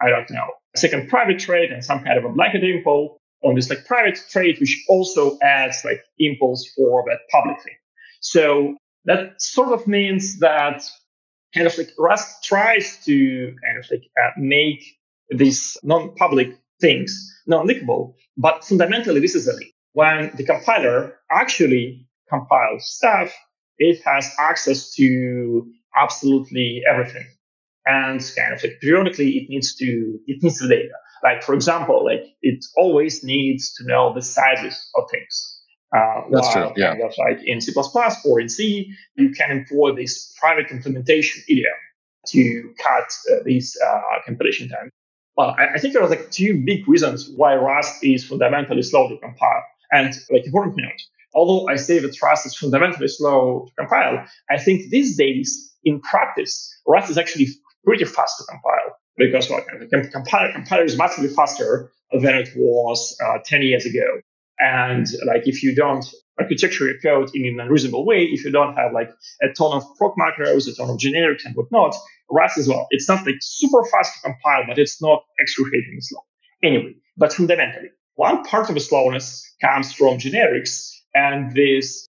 I 0.00 0.10
don't 0.10 0.30
know, 0.30 0.48
a 0.74 0.78
second 0.78 1.08
private 1.08 1.38
trait 1.38 1.72
and 1.72 1.84
some 1.84 2.04
kind 2.04 2.18
of 2.18 2.24
a 2.24 2.28
blanket 2.28 2.62
impl 2.62 3.16
on 3.42 3.54
this 3.54 3.70
like 3.70 3.84
private 3.86 4.18
trait, 4.30 4.60
which 4.60 4.84
also 4.88 5.38
adds 5.42 5.84
like 5.84 6.02
impls 6.20 6.60
for 6.76 7.04
that 7.08 7.18
public 7.30 7.60
thing. 7.62 7.76
So 8.20 8.76
that 9.04 9.40
sort 9.40 9.72
of 9.72 9.86
means 9.86 10.38
that 10.40 10.82
kind 11.54 11.66
of 11.66 11.76
like 11.78 11.90
Rust 11.98 12.44
tries 12.44 13.04
to 13.04 13.54
kind 13.64 13.78
of 13.78 13.86
like 13.90 14.02
uh, 14.22 14.30
make 14.36 14.82
this 15.30 15.76
non-public 15.82 16.58
things 16.80 17.32
non-lickable, 17.46 18.14
but 18.36 18.64
fundamentally 18.64 19.20
this 19.20 19.34
is 19.34 19.46
a 19.48 19.54
leak. 19.54 19.74
When 19.92 20.30
the 20.36 20.44
compiler 20.44 21.18
actually 21.30 22.06
compiles 22.28 22.86
stuff, 22.86 23.34
it 23.78 24.02
has 24.04 24.34
access 24.38 24.92
to 24.94 25.66
absolutely 25.96 26.82
everything. 26.88 27.26
And 27.86 28.20
kind 28.36 28.52
of 28.52 28.62
like 28.62 28.80
periodically 28.80 29.30
it 29.38 29.48
needs 29.48 29.74
to, 29.76 30.18
it 30.26 30.42
needs 30.42 30.58
the 30.58 30.68
data. 30.68 30.94
Like, 31.22 31.42
for 31.42 31.54
example, 31.54 32.04
like 32.04 32.24
it 32.42 32.64
always 32.76 33.24
needs 33.24 33.72
to 33.74 33.84
know 33.84 34.12
the 34.12 34.22
sizes 34.22 34.90
of 34.96 35.04
things. 35.10 35.62
Uh, 35.96 36.22
That's 36.30 36.52
true. 36.52 36.72
Yeah. 36.76 36.90
Kind 36.90 37.02
of 37.02 37.14
like 37.18 37.38
in 37.44 37.60
C++ 37.60 37.72
or 38.24 38.40
in 38.40 38.48
C, 38.48 38.92
you 39.14 39.30
can 39.30 39.50
employ 39.50 39.94
this 39.94 40.34
private 40.38 40.70
implementation 40.70 41.42
idiom 41.48 41.72
to 42.28 42.74
cut 42.82 43.08
uh, 43.32 43.36
these 43.44 43.76
uh, 43.86 44.00
compilation 44.26 44.68
time. 44.68 44.90
Well, 45.36 45.54
I, 45.58 45.78
think 45.78 45.92
there 45.92 46.02
are 46.02 46.08
like 46.08 46.30
two 46.30 46.62
big 46.64 46.88
reasons 46.88 47.28
why 47.28 47.56
Rust 47.56 48.02
is 48.02 48.24
fundamentally 48.24 48.82
slow 48.82 49.08
to 49.08 49.18
compile. 49.18 49.62
And 49.92 50.14
like 50.30 50.46
important 50.46 50.76
note, 50.78 51.00
although 51.34 51.68
I 51.68 51.76
say 51.76 51.98
that 51.98 52.16
Rust 52.22 52.46
is 52.46 52.56
fundamentally 52.56 53.08
slow 53.08 53.66
to 53.66 53.72
compile, 53.74 54.26
I 54.50 54.58
think 54.58 54.88
these 54.90 55.16
days 55.16 55.74
in 55.84 56.00
practice, 56.00 56.74
Rust 56.86 57.10
is 57.10 57.18
actually 57.18 57.48
pretty 57.84 58.04
fast 58.04 58.38
to 58.38 58.44
compile 58.44 58.96
because 59.18 59.50
well, 59.50 59.62
the 59.78 60.08
compiler, 60.10 60.52
compiler 60.52 60.84
is 60.84 60.96
massively 60.96 61.28
faster 61.28 61.92
than 62.12 62.34
it 62.34 62.48
was 62.56 63.16
uh, 63.24 63.38
10 63.44 63.62
years 63.62 63.84
ago. 63.84 64.20
And 64.58 65.06
like 65.26 65.46
if 65.46 65.62
you 65.62 65.74
don't 65.74 66.04
architecture 66.38 66.86
your 66.86 66.98
code 67.00 67.30
in 67.34 67.46
an 67.46 67.60
unreasonable 67.60 68.04
way, 68.04 68.24
if 68.24 68.44
you 68.44 68.50
don't 68.50 68.74
have 68.74 68.92
like 68.92 69.10
a 69.42 69.48
ton 69.56 69.72
of 69.72 69.84
proc 69.96 70.14
macros, 70.16 70.68
a 70.68 70.74
ton 70.74 70.90
of 70.90 70.98
generics 70.98 71.44
and 71.44 71.54
whatnot, 71.54 71.94
Rust 72.30 72.58
as 72.58 72.68
well. 72.68 72.86
It's 72.90 73.08
not 73.08 73.24
like 73.24 73.36
super 73.40 73.84
fast 73.84 74.14
to 74.14 74.20
compile, 74.30 74.64
but 74.66 74.78
it's 74.78 75.00
not 75.00 75.22
excruciatingly 75.40 76.00
slow. 76.00 76.20
Anyway, 76.62 76.96
but 77.16 77.32
fundamentally, 77.32 77.90
one 78.14 78.42
part 78.44 78.68
of 78.68 78.74
the 78.74 78.80
slowness 78.80 79.48
comes 79.60 79.92
from 79.92 80.18
generics 80.18 80.90
and 81.14 81.54
this 81.54 82.06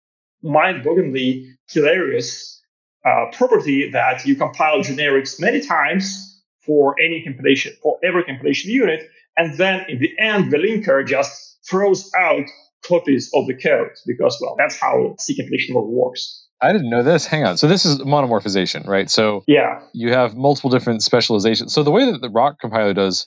mind-bogglingly 0.43 1.53
hilarious 1.71 2.61
uh, 3.07 3.27
property 3.33 3.91
that 3.91 4.27
you 4.27 4.35
compile 4.35 4.81
generics 4.81 5.41
many 5.41 5.61
times 5.61 6.43
for 6.67 6.97
any 7.01 7.23
compilation, 7.25 7.73
for 7.83 7.99
every 8.03 8.25
compilation 8.25 8.71
unit, 8.71 9.09
and 9.37 9.57
then 9.57 9.85
in 9.89 9.99
the 9.99 10.11
end, 10.19 10.53
the 10.53 10.59
linker 10.59 11.07
just 11.07 11.59
throws 11.69 12.11
out 12.19 12.45
copies 12.87 13.31
of 13.35 13.47
the 13.47 13.55
code 13.55 13.91
because, 14.07 14.39
well, 14.41 14.55
that's 14.59 14.79
how 14.79 15.15
C 15.19 15.37
compilation 15.37 15.75
works. 15.77 16.47
I 16.63 16.73
didn't 16.73 16.91
know 16.91 17.03
this. 17.03 17.27
Hang 17.27 17.45
on. 17.45 17.57
So 17.57 17.67
this 17.67 17.87
is 17.87 17.99
monomorphization, 18.01 18.87
right? 18.87 19.09
So 19.09 19.43
yeah, 19.47 19.81
you 19.95 20.13
have 20.13 20.37
multiple 20.37 20.71
different 20.71 21.03
specializations. 21.03 21.73
So 21.73 21.83
the 21.83 21.91
way 21.91 22.11
that 22.11 22.21
the 22.21 22.29
Roc 22.29 22.59
compiler 22.61 22.93
does 22.93 23.27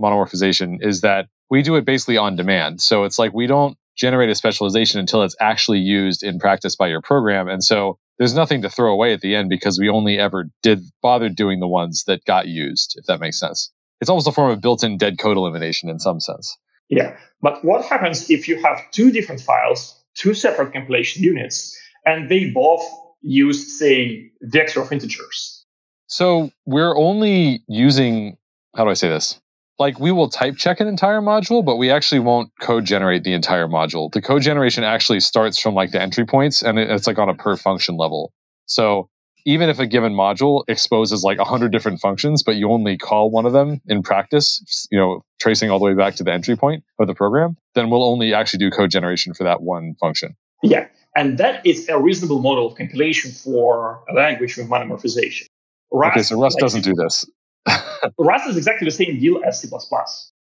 monomorphization 0.00 0.78
is 0.80 1.02
that 1.02 1.26
we 1.50 1.62
do 1.62 1.76
it 1.76 1.84
basically 1.84 2.16
on 2.16 2.34
demand. 2.34 2.80
So 2.80 3.04
it's 3.04 3.18
like 3.18 3.34
we 3.34 3.46
don't 3.46 3.76
generate 3.94 4.30
a 4.30 4.34
specialization 4.34 4.98
until 5.00 5.22
it's 5.22 5.36
actually 5.38 5.78
used 5.78 6.22
in 6.22 6.38
practice 6.38 6.74
by 6.74 6.88
your 6.88 7.02
program. 7.02 7.46
And 7.46 7.62
so 7.62 7.98
there's 8.18 8.34
nothing 8.34 8.62
to 8.62 8.70
throw 8.70 8.90
away 8.90 9.12
at 9.12 9.20
the 9.20 9.34
end 9.34 9.50
because 9.50 9.78
we 9.78 9.90
only 9.90 10.18
ever 10.18 10.46
did 10.62 10.80
bother 11.02 11.28
doing 11.28 11.60
the 11.60 11.68
ones 11.68 12.04
that 12.06 12.24
got 12.24 12.48
used, 12.48 12.94
if 12.98 13.04
that 13.04 13.20
makes 13.20 13.38
sense. 13.38 13.70
It's 14.02 14.10
almost 14.10 14.26
a 14.26 14.32
form 14.32 14.50
of 14.50 14.60
built 14.60 14.84
in 14.84 14.98
dead 14.98 15.18
code 15.18 15.38
elimination 15.38 15.88
in 15.88 15.98
some 15.98 16.20
sense. 16.20 16.58
Yeah. 16.90 17.16
But 17.40 17.64
what 17.64 17.84
happens 17.84 18.28
if 18.28 18.48
you 18.48 18.60
have 18.60 18.78
two 18.90 19.10
different 19.10 19.40
files, 19.40 19.98
two 20.14 20.34
separate 20.34 20.74
compilation 20.74 21.22
units, 21.22 21.74
and 22.04 22.28
they 22.28 22.50
both 22.50 22.82
use, 23.22 23.78
say, 23.78 24.30
vector 24.42 24.82
of 24.82 24.92
integers? 24.92 25.64
So 26.08 26.50
we're 26.66 26.96
only 26.96 27.62
using, 27.68 28.36
how 28.76 28.84
do 28.84 28.90
I 28.90 28.94
say 28.94 29.08
this? 29.08 29.40
like 29.78 29.98
we 29.98 30.12
will 30.12 30.28
type 30.28 30.56
check 30.56 30.80
an 30.80 30.86
entire 30.86 31.20
module, 31.20 31.64
but 31.64 31.76
we 31.76 31.90
actually 31.90 32.20
won't 32.20 32.50
code 32.60 32.84
generate 32.84 33.24
the 33.24 33.32
entire 33.32 33.66
module. 33.66 34.12
The 34.12 34.22
code 34.22 34.42
generation 34.42 34.84
actually 34.84 35.20
starts 35.20 35.58
from 35.58 35.74
like 35.74 35.90
the 35.90 36.00
entry 36.00 36.24
points 36.24 36.62
and 36.62 36.78
it's 36.78 37.06
like 37.06 37.18
on 37.18 37.28
a 37.28 37.34
per 37.34 37.56
function 37.56 37.96
level. 37.96 38.32
So 38.66 39.08
even 39.44 39.68
if 39.68 39.78
a 39.78 39.86
given 39.86 40.12
module 40.12 40.64
exposes 40.68 41.22
like 41.22 41.38
100 41.38 41.72
different 41.72 42.00
functions, 42.00 42.42
but 42.42 42.56
you 42.56 42.70
only 42.70 42.96
call 42.96 43.30
one 43.30 43.46
of 43.46 43.52
them 43.52 43.80
in 43.86 44.02
practice, 44.02 44.86
you 44.90 44.98
know, 44.98 45.22
tracing 45.40 45.70
all 45.70 45.78
the 45.78 45.84
way 45.84 45.94
back 45.94 46.14
to 46.16 46.24
the 46.24 46.32
entry 46.32 46.56
point 46.56 46.84
of 46.98 47.06
the 47.06 47.14
program, 47.14 47.56
then 47.74 47.90
we'll 47.90 48.04
only 48.04 48.34
actually 48.34 48.58
do 48.58 48.70
code 48.70 48.90
generation 48.90 49.34
for 49.34 49.44
that 49.44 49.62
one 49.62 49.94
function. 50.00 50.36
Yeah. 50.62 50.86
And 51.16 51.38
that 51.38 51.64
is 51.66 51.88
a 51.88 51.98
reasonable 51.98 52.40
model 52.40 52.66
of 52.66 52.76
compilation 52.76 53.32
for 53.32 54.02
a 54.08 54.14
language 54.14 54.56
with 54.56 54.68
monomorphization. 54.68 55.46
Rust, 55.92 56.16
okay, 56.16 56.22
so 56.22 56.40
Rust 56.40 56.56
like, 56.56 56.62
doesn't 56.62 56.84
do 56.84 56.94
this. 56.94 57.24
Rust 58.18 58.48
is 58.48 58.56
exactly 58.56 58.86
the 58.86 58.92
same 58.92 59.20
deal 59.20 59.42
as 59.46 59.60
C++. 59.60 59.68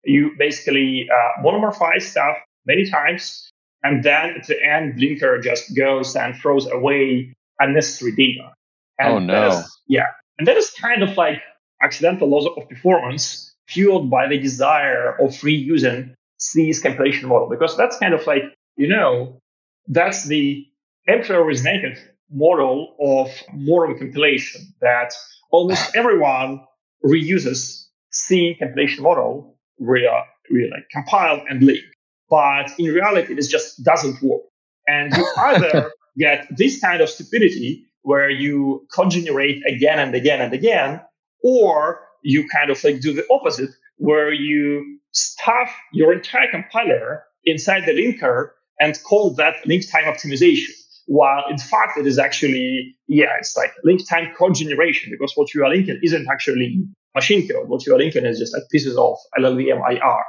You 0.05 0.31
basically 0.37 1.09
uh, 1.11 1.43
monomorphize 1.43 2.03
stuff 2.03 2.37
many 2.65 2.89
times, 2.89 3.49
and 3.83 4.03
then 4.03 4.37
at 4.37 4.47
the 4.47 4.63
end, 4.63 4.99
Linker 4.99 5.43
just 5.43 5.75
goes 5.75 6.15
and 6.15 6.35
throws 6.35 6.65
away 6.71 7.33
unnecessary 7.59 8.13
data. 8.15 8.53
And 8.99 9.13
oh 9.13 9.19
no! 9.19 9.47
Is, 9.49 9.79
yeah, 9.87 10.07
and 10.37 10.47
that 10.47 10.57
is 10.57 10.69
kind 10.71 11.03
of 11.03 11.17
like 11.17 11.41
accidental 11.81 12.29
loss 12.29 12.45
of 12.57 12.69
performance 12.69 13.53
fueled 13.67 14.09
by 14.09 14.27
the 14.27 14.37
desire 14.37 15.15
of 15.19 15.31
reusing 15.41 16.13
C's 16.37 16.81
compilation 16.81 17.29
model, 17.29 17.49
because 17.49 17.75
that's 17.77 17.97
kind 17.97 18.13
of 18.13 18.25
like 18.27 18.43
you 18.75 18.87
know 18.87 19.39
that's 19.87 20.25
the 20.25 20.65
emperor 21.07 21.49
is 21.49 21.63
naked 21.63 21.97
model 22.31 22.95
of 22.99 23.29
modern 23.53 23.97
compilation 23.97 24.73
that 24.81 25.13
almost 25.51 25.95
everyone 25.95 26.61
reuses 27.05 27.85
C 28.11 28.55
compilation 28.59 29.03
model 29.03 29.57
where 29.77 30.23
we 30.51 30.65
are 30.65 30.69
like 30.71 30.89
compiled 30.91 31.41
and 31.49 31.63
linked. 31.63 31.83
But 32.29 32.71
in 32.79 32.85
reality, 32.85 33.33
this 33.33 33.47
just 33.47 33.83
doesn't 33.83 34.21
work. 34.21 34.41
And 34.87 35.15
you 35.15 35.27
either 35.37 35.91
get 36.17 36.47
this 36.55 36.79
kind 36.79 37.01
of 37.01 37.09
stupidity 37.09 37.85
where 38.03 38.29
you 38.29 38.85
congenerate 38.93 39.61
again 39.67 39.99
and 39.99 40.13
again 40.13 40.39
and 40.41 40.53
again, 40.53 41.01
or 41.43 41.99
you 42.21 42.47
kind 42.47 42.69
of 42.69 42.81
like 42.83 43.01
do 43.01 43.13
the 43.13 43.25
opposite 43.31 43.69
where 43.97 44.31
you 44.31 44.99
stuff 45.11 45.69
your 45.91 46.13
entire 46.13 46.49
compiler 46.49 47.23
inside 47.45 47.85
the 47.85 47.91
linker 47.91 48.49
and 48.79 48.97
call 49.03 49.33
that 49.35 49.55
link 49.65 49.89
time 49.89 50.05
optimization. 50.05 50.71
while 51.05 51.43
in 51.49 51.57
fact 51.57 51.97
it 51.97 52.07
is 52.07 52.17
actually, 52.17 52.95
yeah, 53.07 53.35
it's 53.37 53.55
like 53.57 53.71
link 53.83 54.07
time 54.07 54.33
code 54.37 54.55
generation 54.55 55.11
because 55.11 55.33
what 55.35 55.53
you 55.53 55.63
are 55.63 55.69
linking 55.69 55.99
isn't 56.03 56.27
actually 56.31 56.85
machine 57.15 57.47
code. 57.47 57.67
What 57.67 57.85
you 57.85 57.93
are 57.93 57.97
linking 57.97 58.25
is 58.25 58.39
just 58.39 58.53
like 58.53 58.63
pieces 58.71 58.97
of 58.97 59.15
LLVM 59.37 59.81
IR. 59.91 60.23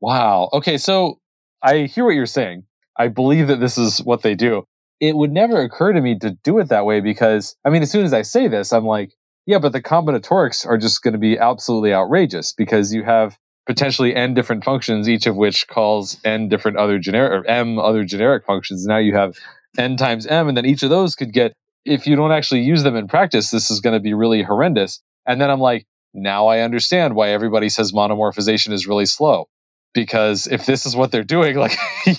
Wow. 0.00 0.48
Okay. 0.52 0.78
So 0.78 1.18
I 1.62 1.82
hear 1.82 2.04
what 2.04 2.14
you're 2.14 2.26
saying. 2.26 2.64
I 2.96 3.08
believe 3.08 3.48
that 3.48 3.60
this 3.60 3.78
is 3.78 3.98
what 3.98 4.22
they 4.22 4.34
do. 4.34 4.64
It 5.00 5.16
would 5.16 5.32
never 5.32 5.60
occur 5.60 5.92
to 5.92 6.00
me 6.00 6.18
to 6.18 6.30
do 6.42 6.58
it 6.58 6.68
that 6.68 6.84
way 6.84 7.00
because, 7.00 7.56
I 7.64 7.70
mean, 7.70 7.82
as 7.82 7.90
soon 7.90 8.04
as 8.04 8.12
I 8.12 8.22
say 8.22 8.48
this, 8.48 8.72
I'm 8.72 8.84
like, 8.84 9.12
yeah, 9.46 9.58
but 9.58 9.72
the 9.72 9.82
combinatorics 9.82 10.66
are 10.66 10.76
just 10.76 11.02
going 11.02 11.12
to 11.12 11.18
be 11.18 11.38
absolutely 11.38 11.94
outrageous 11.94 12.52
because 12.52 12.92
you 12.92 13.04
have 13.04 13.38
potentially 13.66 14.14
n 14.14 14.34
different 14.34 14.64
functions, 14.64 15.08
each 15.08 15.26
of 15.26 15.36
which 15.36 15.68
calls 15.68 16.18
n 16.24 16.48
different 16.48 16.78
other 16.78 16.98
generic 16.98 17.32
or 17.32 17.46
m 17.50 17.78
other 17.78 18.04
generic 18.04 18.44
functions. 18.44 18.86
Now 18.86 18.98
you 18.98 19.14
have 19.14 19.36
n 19.78 19.96
times 19.96 20.26
m, 20.26 20.48
and 20.48 20.56
then 20.56 20.66
each 20.66 20.82
of 20.82 20.90
those 20.90 21.14
could 21.14 21.32
get, 21.32 21.52
if 21.84 22.06
you 22.06 22.16
don't 22.16 22.32
actually 22.32 22.60
use 22.60 22.82
them 22.82 22.96
in 22.96 23.06
practice, 23.06 23.50
this 23.50 23.70
is 23.70 23.80
going 23.80 23.94
to 23.94 24.00
be 24.00 24.14
really 24.14 24.42
horrendous. 24.42 25.00
And 25.26 25.40
then 25.40 25.50
I'm 25.50 25.60
like, 25.60 25.86
now 26.14 26.46
I 26.46 26.60
understand 26.60 27.14
why 27.14 27.28
everybody 27.28 27.68
says 27.68 27.92
monomorphization 27.92 28.72
is 28.72 28.86
really 28.86 29.06
slow. 29.06 29.48
Because 29.94 30.46
if 30.46 30.66
this 30.66 30.86
is 30.86 30.94
what 30.94 31.10
they're 31.10 31.24
doing, 31.24 31.56
like, 31.56 31.76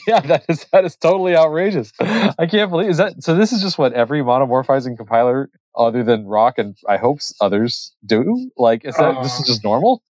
yeah, 0.07 0.19
that 0.21 0.45
is 0.49 0.65
that 0.71 0.85
is 0.85 0.95
totally 0.95 1.35
outrageous. 1.35 1.91
I 1.99 2.47
can't 2.49 2.71
believe 2.71 2.89
is 2.89 2.97
that. 2.97 3.23
So 3.23 3.35
this 3.35 3.51
is 3.53 3.61
just 3.61 3.77
what 3.77 3.93
every 3.93 4.21
monomorphizing 4.21 4.97
compiler, 4.97 5.49
other 5.75 6.03
than 6.03 6.25
Roc 6.25 6.57
and 6.57 6.75
I 6.87 6.97
hope 6.97 7.19
others 7.39 7.93
do. 8.05 8.51
Like, 8.57 8.85
is 8.85 8.95
that 8.95 9.17
uh, 9.17 9.23
this 9.23 9.39
is 9.39 9.47
just 9.47 9.63
normal? 9.63 10.03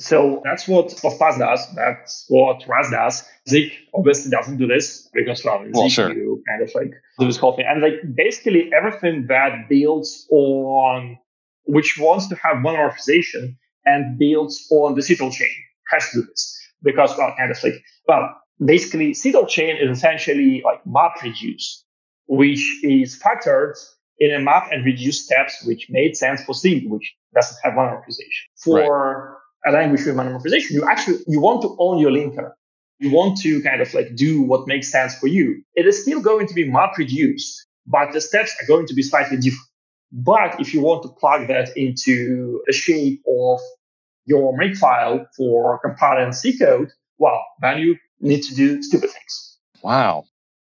So 0.00 0.40
that's 0.44 0.66
what 0.66 0.88
Puffpass 0.88 1.38
does. 1.38 1.74
That's 1.74 2.24
what 2.28 2.66
Rust 2.66 2.90
does. 2.90 3.22
Zig 3.46 3.72
obviously 3.92 4.30
doesn't 4.30 4.56
do 4.56 4.66
this 4.66 5.08
because 5.12 5.44
well, 5.44 5.88
sure. 5.90 6.10
you 6.10 6.42
kind 6.48 6.62
of 6.62 6.74
like 6.74 6.92
do 7.18 7.26
this 7.26 7.36
whole 7.36 7.54
thing. 7.54 7.66
And 7.68 7.82
like 7.82 8.00
basically 8.14 8.70
everything 8.74 9.26
that 9.28 9.68
builds 9.68 10.26
on 10.30 11.18
which 11.64 11.98
wants 12.00 12.28
to 12.28 12.34
have 12.36 12.56
monomorphization 12.56 13.56
and 13.84 14.18
builds 14.18 14.66
on 14.70 14.94
the 14.94 15.02
C 15.02 15.16
toolchain 15.16 15.52
has 15.90 16.10
to 16.10 16.20
do 16.20 16.26
this. 16.26 16.59
Because 16.82 17.16
well, 17.16 17.34
kind 17.36 17.50
of 17.50 17.62
like 17.62 17.82
well, 18.06 18.36
basically 18.64 19.14
C 19.14 19.32
toolchain 19.32 19.82
is 19.82 19.98
essentially 19.98 20.62
like 20.64 20.86
map 20.86 21.22
reduce, 21.22 21.84
which 22.26 22.82
is 22.82 23.20
factored 23.20 23.74
in 24.18 24.34
a 24.34 24.40
map 24.40 24.68
and 24.70 24.84
reduce 24.84 25.24
steps, 25.24 25.64
which 25.64 25.88
made 25.90 26.16
sense 26.16 26.42
for 26.44 26.54
C, 26.54 26.86
which 26.86 27.14
doesn't 27.34 27.58
have 27.62 27.74
monomorphization. 27.74 28.44
For 28.62 28.80
right 28.80 29.36
a 29.66 29.72
language 29.72 30.04
with 30.06 30.16
monomorphization, 30.16 30.70
you 30.70 30.88
actually, 30.88 31.18
you 31.26 31.40
want 31.40 31.62
to 31.62 31.76
own 31.78 31.98
your 31.98 32.10
linker. 32.10 32.52
You 32.98 33.10
want 33.10 33.38
to 33.40 33.62
kind 33.62 33.80
of 33.80 33.92
like 33.94 34.14
do 34.14 34.42
what 34.42 34.66
makes 34.66 34.90
sense 34.90 35.18
for 35.18 35.26
you. 35.26 35.62
It 35.74 35.86
is 35.86 36.02
still 36.02 36.20
going 36.20 36.46
to 36.48 36.54
be 36.54 36.70
map 36.70 36.98
reduced, 36.98 37.66
but 37.86 38.12
the 38.12 38.20
steps 38.20 38.54
are 38.60 38.66
going 38.66 38.86
to 38.86 38.94
be 38.94 39.02
slightly 39.02 39.38
different. 39.38 39.66
But 40.12 40.60
if 40.60 40.74
you 40.74 40.80
want 40.82 41.02
to 41.04 41.08
plug 41.08 41.48
that 41.48 41.76
into 41.76 42.60
the 42.66 42.72
shape 42.72 43.22
of 43.26 43.60
your 44.26 44.56
makefile 44.58 45.26
for 45.36 45.78
compiling 45.84 46.32
C 46.32 46.56
code, 46.58 46.90
well, 47.18 47.44
then 47.60 47.78
you 47.78 47.96
need 48.20 48.42
to 48.42 48.54
do 48.54 48.82
stupid 48.82 49.10
things. 49.10 49.58
Wow. 49.82 50.24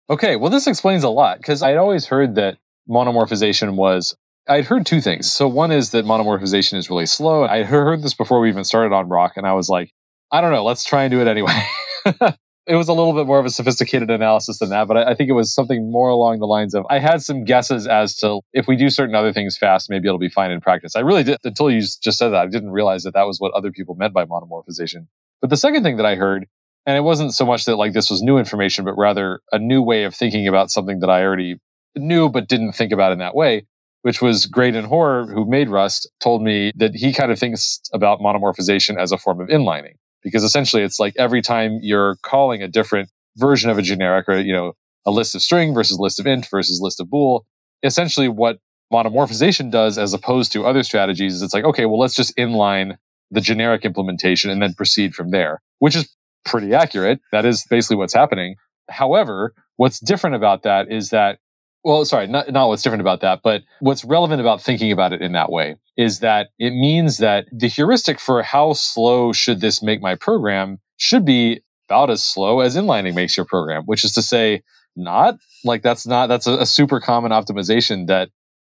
Okay. 0.09 0.35
Well, 0.35 0.51
this 0.51 0.67
explains 0.67 1.03
a 1.03 1.09
lot 1.09 1.37
because 1.37 1.63
I'd 1.63 1.77
always 1.77 2.05
heard 2.05 2.35
that 2.35 2.57
monomorphization 2.89 3.75
was 3.75 4.15
I'd 4.47 4.65
heard 4.65 4.85
two 4.85 5.01
things. 5.01 5.31
So 5.31 5.47
one 5.47 5.71
is 5.71 5.91
that 5.91 6.05
monomorphization 6.05 6.75
is 6.75 6.89
really 6.89 7.07
slow. 7.07 7.45
I 7.45 7.63
heard 7.63 8.03
this 8.03 8.13
before 8.13 8.39
we 8.39 8.49
even 8.49 8.63
started 8.63 8.93
on 8.93 9.09
Roc, 9.09 9.37
and 9.37 9.47
I 9.47 9.53
was 9.53 9.69
like, 9.69 9.91
I 10.31 10.41
don't 10.41 10.51
know, 10.51 10.63
let's 10.63 10.83
try 10.83 11.03
and 11.03 11.11
do 11.11 11.21
it 11.21 11.27
anyway. 11.27 11.65
it 12.67 12.75
was 12.75 12.87
a 12.87 12.93
little 12.93 13.13
bit 13.13 13.27
more 13.27 13.39
of 13.39 13.45
a 13.45 13.49
sophisticated 13.49 14.09
analysis 14.09 14.59
than 14.59 14.69
that, 14.69 14.87
but 14.87 14.97
I, 14.97 15.11
I, 15.11 15.15
think 15.15 15.29
it 15.29 15.33
was 15.33 15.53
something 15.53 15.91
more 15.91 16.09
along 16.09 16.39
the 16.39 16.47
lines 16.47 16.73
of 16.73 16.85
I 16.89 16.99
had 16.99 17.21
some 17.21 17.43
guesses 17.43 17.85
as 17.85 18.15
to 18.17 18.41
if 18.53 18.67
we 18.67 18.75
do 18.75 18.89
certain 18.89 19.13
other 19.13 19.31
things 19.31 19.57
fast, 19.57 19.89
maybe 19.89 20.07
it'll 20.07 20.19
be 20.19 20.29
fine 20.29 20.51
in 20.51 20.61
practice. 20.61 20.95
I 20.95 21.01
really 21.01 21.23
did 21.23 21.37
until 21.43 21.69
you 21.69 21.81
just 21.81 22.17
said 22.17 22.29
that. 22.29 22.41
I 22.41 22.47
didn't 22.47 22.71
realize 22.71 23.03
that 23.03 23.13
that 23.13 23.27
was 23.27 23.39
what 23.39 23.53
other 23.53 23.71
people 23.71 23.95
meant 23.95 24.13
by 24.13 24.25
monomorphization. 24.25 25.07
But 25.41 25.49
the 25.49 25.57
second 25.57 25.83
thing 25.83 25.97
that 25.97 26.05
I 26.05 26.15
heard, 26.15 26.47
and 26.85 26.97
it 26.97 27.01
wasn't 27.01 27.33
so 27.33 27.45
much 27.45 27.65
that 27.65 27.75
like 27.75 27.93
this 27.93 28.09
was 28.09 28.21
new 28.21 28.37
information, 28.37 28.83
but 28.83 28.95
rather 28.97 29.41
a 29.51 29.59
new 29.59 29.81
way 29.81 30.03
of 30.03 30.15
thinking 30.15 30.47
about 30.47 30.71
something 30.71 30.99
that 30.99 31.09
I 31.09 31.23
already 31.23 31.59
knew 31.95 32.29
but 32.29 32.47
didn't 32.47 32.73
think 32.73 32.91
about 32.91 33.11
in 33.11 33.19
that 33.19 33.35
way, 33.35 33.65
which 34.01 34.21
was 34.21 34.47
Graydon 34.47 34.85
Hoare, 34.85 35.27
who 35.27 35.49
made 35.49 35.69
Rust, 35.69 36.09
told 36.19 36.41
me 36.41 36.71
that 36.75 36.95
he 36.95 37.13
kind 37.13 37.31
of 37.31 37.39
thinks 37.39 37.79
about 37.93 38.19
monomorphization 38.19 38.99
as 38.99 39.11
a 39.11 39.17
form 39.17 39.39
of 39.39 39.49
inlining. 39.49 39.95
Because 40.25 40.43
essentially 40.43 40.81
it's 40.81 40.99
like 40.99 41.13
every 41.17 41.41
time 41.41 41.79
you're 41.83 42.17
calling 42.23 42.63
a 42.63 42.67
different 42.67 43.09
version 43.37 43.69
of 43.69 43.77
a 43.77 43.83
generic 43.83 44.27
or, 44.27 44.39
you 44.39 44.51
know, 44.51 44.73
a 45.05 45.11
list 45.11 45.35
of 45.35 45.41
string 45.43 45.73
versus 45.73 45.99
list 45.99 46.19
of 46.19 46.25
int 46.25 46.47
versus 46.49 46.81
list 46.81 46.99
of 46.99 47.09
bool, 47.09 47.45
essentially 47.83 48.27
what 48.27 48.57
monomorphization 48.91 49.69
does 49.69 49.99
as 49.99 50.13
opposed 50.13 50.51
to 50.51 50.65
other 50.65 50.81
strategies 50.81 51.35
is 51.35 51.41
it's 51.43 51.53
like, 51.53 51.63
okay, 51.63 51.85
well, 51.85 51.99
let's 51.99 52.15
just 52.15 52.35
inline 52.37 52.97
the 53.29 53.39
generic 53.39 53.85
implementation 53.85 54.49
and 54.49 54.61
then 54.61 54.73
proceed 54.73 55.13
from 55.13 55.29
there, 55.29 55.61
which 55.77 55.95
is 55.95 56.09
pretty 56.43 56.73
accurate. 56.73 57.19
That 57.31 57.45
is 57.45 57.63
basically 57.69 57.97
what's 57.97 58.13
happening. 58.13 58.55
However, 58.89 59.53
what's 59.77 59.99
different 59.99 60.35
about 60.35 60.63
that 60.63 60.91
is 60.91 61.09
that 61.09 61.37
well, 61.85 62.03
sorry, 62.03 62.25
not, 62.25 62.51
not 62.51 62.67
what's 62.67 62.81
different 62.81 63.01
about 63.01 63.21
that, 63.21 63.41
but 63.43 63.61
what's 63.79 64.03
relevant 64.03 64.41
about 64.41 64.59
thinking 64.59 64.91
about 64.91 65.13
it 65.13 65.21
in 65.21 65.33
that 65.33 65.51
way 65.51 65.75
is 65.95 66.19
that 66.19 66.49
it 66.57 66.71
means 66.71 67.19
that 67.19 67.45
the 67.51 67.67
heuristic 67.67 68.19
for 68.19 68.41
how 68.41 68.73
slow 68.73 69.31
should 69.31 69.61
this 69.61 69.83
make 69.83 70.01
my 70.01 70.15
program 70.15 70.79
should 70.97 71.23
be 71.23 71.61
about 71.87 72.09
as 72.09 72.23
slow 72.23 72.61
as 72.61 72.75
inlining 72.75 73.13
makes 73.13 73.37
your 73.37 73.45
program, 73.45 73.83
which 73.83 74.03
is 74.03 74.13
to 74.13 74.23
say, 74.23 74.63
not 74.95 75.37
like 75.63 75.83
that's 75.83 76.07
not, 76.07 76.25
that's 76.25 76.47
a, 76.47 76.53
a 76.57 76.65
super 76.65 76.99
common 76.99 77.31
optimization 77.31 78.07
that 78.07 78.29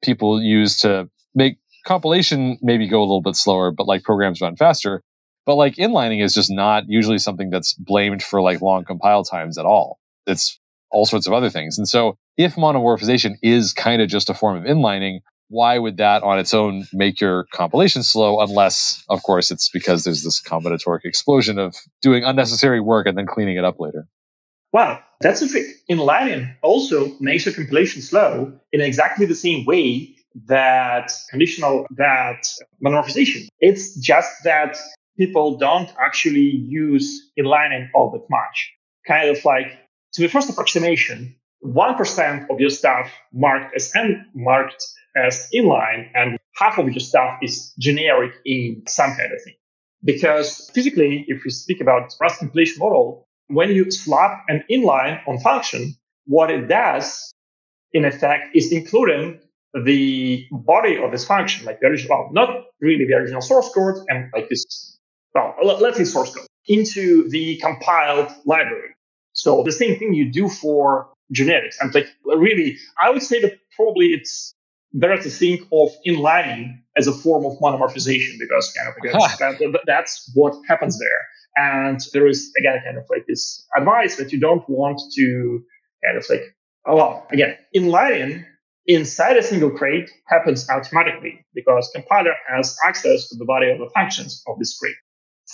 people 0.04 0.42
use 0.42 0.76
to 0.78 1.08
make 1.36 1.60
compilation 1.86 2.58
maybe 2.64 2.88
go 2.88 3.00
a 3.00 3.06
little 3.06 3.22
bit 3.22 3.36
slower, 3.36 3.70
but 3.70 3.86
like 3.86 4.02
programs 4.02 4.42
run 4.42 4.56
faster. 4.56 5.04
But 5.46 5.56
like 5.56 5.76
inlining 5.76 6.24
is 6.24 6.34
just 6.34 6.50
not 6.50 6.86
usually 6.88 7.20
something 7.20 7.52
that's 7.52 7.76
blamed 7.76 8.24
for 8.24 8.42
like 8.42 8.62
long 8.62 8.84
compile 8.84 9.24
times 9.24 9.60
at 9.60 9.66
all. 9.66 10.00
It's 10.26 10.60
all 10.90 11.06
sorts 11.06 11.28
of 11.28 11.34
other 11.34 11.52
things. 11.52 11.78
And 11.78 11.88
so 11.88 12.18
if 12.38 12.56
monomorphization 12.56 13.36
is 13.42 13.74
kind 13.74 14.02
of 14.02 14.10
just 14.10 14.30
a 14.30 14.34
form 14.34 14.58
of 14.58 14.64
inlining, 14.64 15.20
why 15.50 15.78
would 15.78 15.98
that 15.98 16.24
on 16.24 16.40
its 16.40 16.54
own 16.54 16.86
make 16.92 17.22
your 17.22 17.46
compilation 17.54 18.04
slow 18.04 18.40
unless 18.40 19.04
of 19.10 19.22
course 19.24 19.52
it's 19.52 19.70
because 19.70 20.04
there's 20.04 20.24
this 20.24 20.42
combinatoric 20.42 21.02
explosion 21.04 21.60
of 21.60 21.76
doing 22.02 22.24
unnecessary 22.24 22.80
work 22.80 23.06
and 23.08 23.18
then 23.18 23.28
cleaning 23.28 23.58
it 23.58 23.64
up 23.64 23.80
later? 23.80 24.08
Well 24.74 25.02
that's 25.22 25.42
a 25.42 25.48
trick. 25.48 25.66
Inlining 25.90 26.56
also 26.62 27.12
makes 27.20 27.46
your 27.46 27.54
compilation 27.54 28.02
slow 28.02 28.54
in 28.72 28.82
exactly 28.82 29.26
the 29.26 29.36
same 29.36 29.66
way 29.66 30.16
that 30.48 31.12
conditional 31.30 31.86
that 31.92 32.44
monomorphization. 32.84 33.48
It's 33.60 33.96
just 34.00 34.44
that 34.44 34.78
people 35.18 35.58
don't 35.58 35.90
actually 36.00 36.42
use 36.42 37.32
inlining 37.40 37.90
all 37.94 38.12
that 38.12 38.26
much. 38.30 38.74
Kind 39.08 39.30
of 39.30 39.46
like 39.46 39.68
to 40.14 40.22
the 40.22 40.28
first 40.28 40.50
approximation, 40.50 41.36
1% 41.66 42.50
of 42.50 42.60
your 42.60 42.70
stuff 42.70 43.12
marked 43.34 43.76
as 43.76 43.96
n 43.96 44.26
marked 44.34 44.86
as 45.16 45.50
inline 45.54 46.10
and 46.14 46.38
half 46.56 46.78
of 46.78 46.88
your 46.88 47.00
stuff 47.00 47.40
is 47.42 47.74
generic 47.80 48.34
in 48.46 48.84
some 48.88 49.16
kind 49.16 49.32
of 49.34 49.42
thing. 49.44 49.56
Because 50.04 50.70
physically, 50.74 51.26
if 51.28 51.44
we 51.44 51.50
speak 51.50 51.82
about 51.82 52.14
Rust 52.22 52.40
compilation 52.40 52.80
model, 52.80 53.26
when 53.48 53.70
you 53.72 53.90
slap 53.92 54.44
an 54.48 54.64
inline 54.70 55.22
on 55.28 55.40
function, 55.40 55.96
what 56.26 56.52
it 56.52 56.68
does 56.68 57.32
in 57.94 58.06
effect 58.06 58.56
is 58.56 58.72
including 58.72 59.40
the 59.74 60.48
body 60.52 60.98
of 60.98 61.12
this 61.12 61.26
function, 61.26 61.66
like 61.66 61.80
the 61.80 61.88
original, 61.88 62.18
well, 62.18 62.30
not 62.32 62.66
really 62.80 63.06
the 63.06 63.14
original 63.14 63.42
source 63.42 63.70
code 63.74 63.96
and 64.08 64.32
like 64.34 64.48
this, 64.50 64.98
well, 65.34 65.56
let's 65.64 65.98
say 65.98 66.06
source 66.06 66.34
code 66.34 66.46
into 66.68 67.28
the 67.30 67.58
compiled 67.58 68.32
library. 68.46 68.96
So 69.34 69.64
the 69.64 69.72
same 69.72 70.00
thing 70.00 70.14
you 70.14 70.32
do 70.32 70.48
for 70.48 71.10
generics. 71.34 71.76
And 71.80 71.94
like 71.94 72.08
really, 72.24 72.78
I 73.02 73.10
would 73.10 73.24
say 73.24 73.42
that 73.42 73.58
probably 73.76 74.08
it's 74.08 74.54
better 74.94 75.18
to 75.18 75.30
think 75.30 75.62
of 75.72 75.90
inlining 76.08 76.82
as 76.98 77.08
a 77.08 77.12
form 77.12 77.46
of 77.46 77.60
monomorphization 77.60 78.40
because 78.40 78.74
kind 78.78 78.90
of 78.90 78.96
again, 78.98 79.72
that, 79.74 79.82
that's 79.86 80.32
what 80.34 80.56
happens 80.68 81.00
there. 81.00 81.22
And 81.58 82.00
there 82.14 82.28
is 82.28 82.52
again 82.58 82.82
kind 82.84 82.98
of 82.98 83.06
like 83.10 83.26
this 83.28 83.66
advice 83.76 84.16
that 84.18 84.32
you 84.32 84.40
don't 84.40 84.68
want 84.70 85.02
to 85.16 85.64
kind 86.04 86.18
of 86.18 86.26
like 86.30 86.56
oh 86.86 86.96
well 86.96 87.28
again 87.32 87.58
inlining 87.76 88.46
inside 88.86 89.38
a 89.38 89.44
single 89.44 89.72
crate 89.72 90.10
happens 90.28 90.70
automatically 90.70 91.46
because 91.54 91.90
compiler 91.94 92.34
has 92.48 92.78
access 92.86 93.30
to 93.30 93.38
the 93.38 93.46
body 93.46 93.70
of 93.70 93.80
the 93.80 93.90
functions 93.94 94.44
of 94.48 94.60
this 94.60 94.78
crate. 94.78 94.96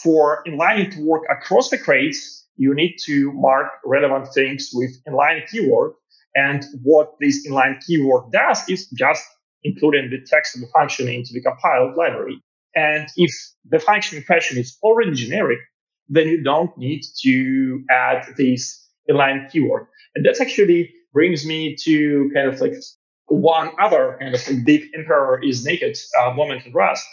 For 0.03 0.43
inlining 0.47 0.93
to 0.95 1.05
work 1.05 1.24
across 1.30 1.69
the 1.69 1.78
crates, 1.78 2.40
you 2.55 2.73
need 2.73 2.97
to 3.05 3.31
mark 3.33 3.67
relevant 3.85 4.33
things 4.33 4.69
with 4.73 4.91
inline 5.07 5.47
keyword. 5.47 5.93
And 6.35 6.63
what 6.83 7.13
this 7.19 7.47
inline 7.47 7.79
keyword 7.85 8.31
does 8.31 8.67
is 8.69 8.87
just 8.89 9.23
including 9.63 10.09
the 10.09 10.25
text 10.25 10.55
of 10.55 10.61
the 10.61 10.67
function 10.67 11.07
into 11.07 11.33
the 11.33 11.41
compiled 11.41 11.95
library. 11.95 12.41
And 12.75 13.07
if 13.17 13.31
the 13.69 13.79
function 13.79 14.17
in 14.17 14.23
question 14.23 14.57
is 14.57 14.77
already 14.81 15.11
generic, 15.11 15.59
then 16.07 16.27
you 16.27 16.43
don't 16.43 16.75
need 16.77 17.01
to 17.23 17.83
add 17.89 18.25
this 18.37 18.87
inline 19.09 19.51
keyword. 19.51 19.87
And 20.15 20.25
that 20.25 20.39
actually 20.39 20.91
brings 21.13 21.45
me 21.45 21.75
to 21.83 22.31
kind 22.33 22.47
of 22.47 22.61
like 22.61 22.73
one 23.27 23.71
other 23.79 24.17
kind 24.19 24.35
of 24.35 24.47
like 24.47 24.65
big 24.65 24.83
emperor 24.95 25.41
is 25.43 25.65
naked 25.65 25.97
uh, 26.19 26.33
moment 26.33 26.65
in 26.65 26.73
Rust 26.73 27.07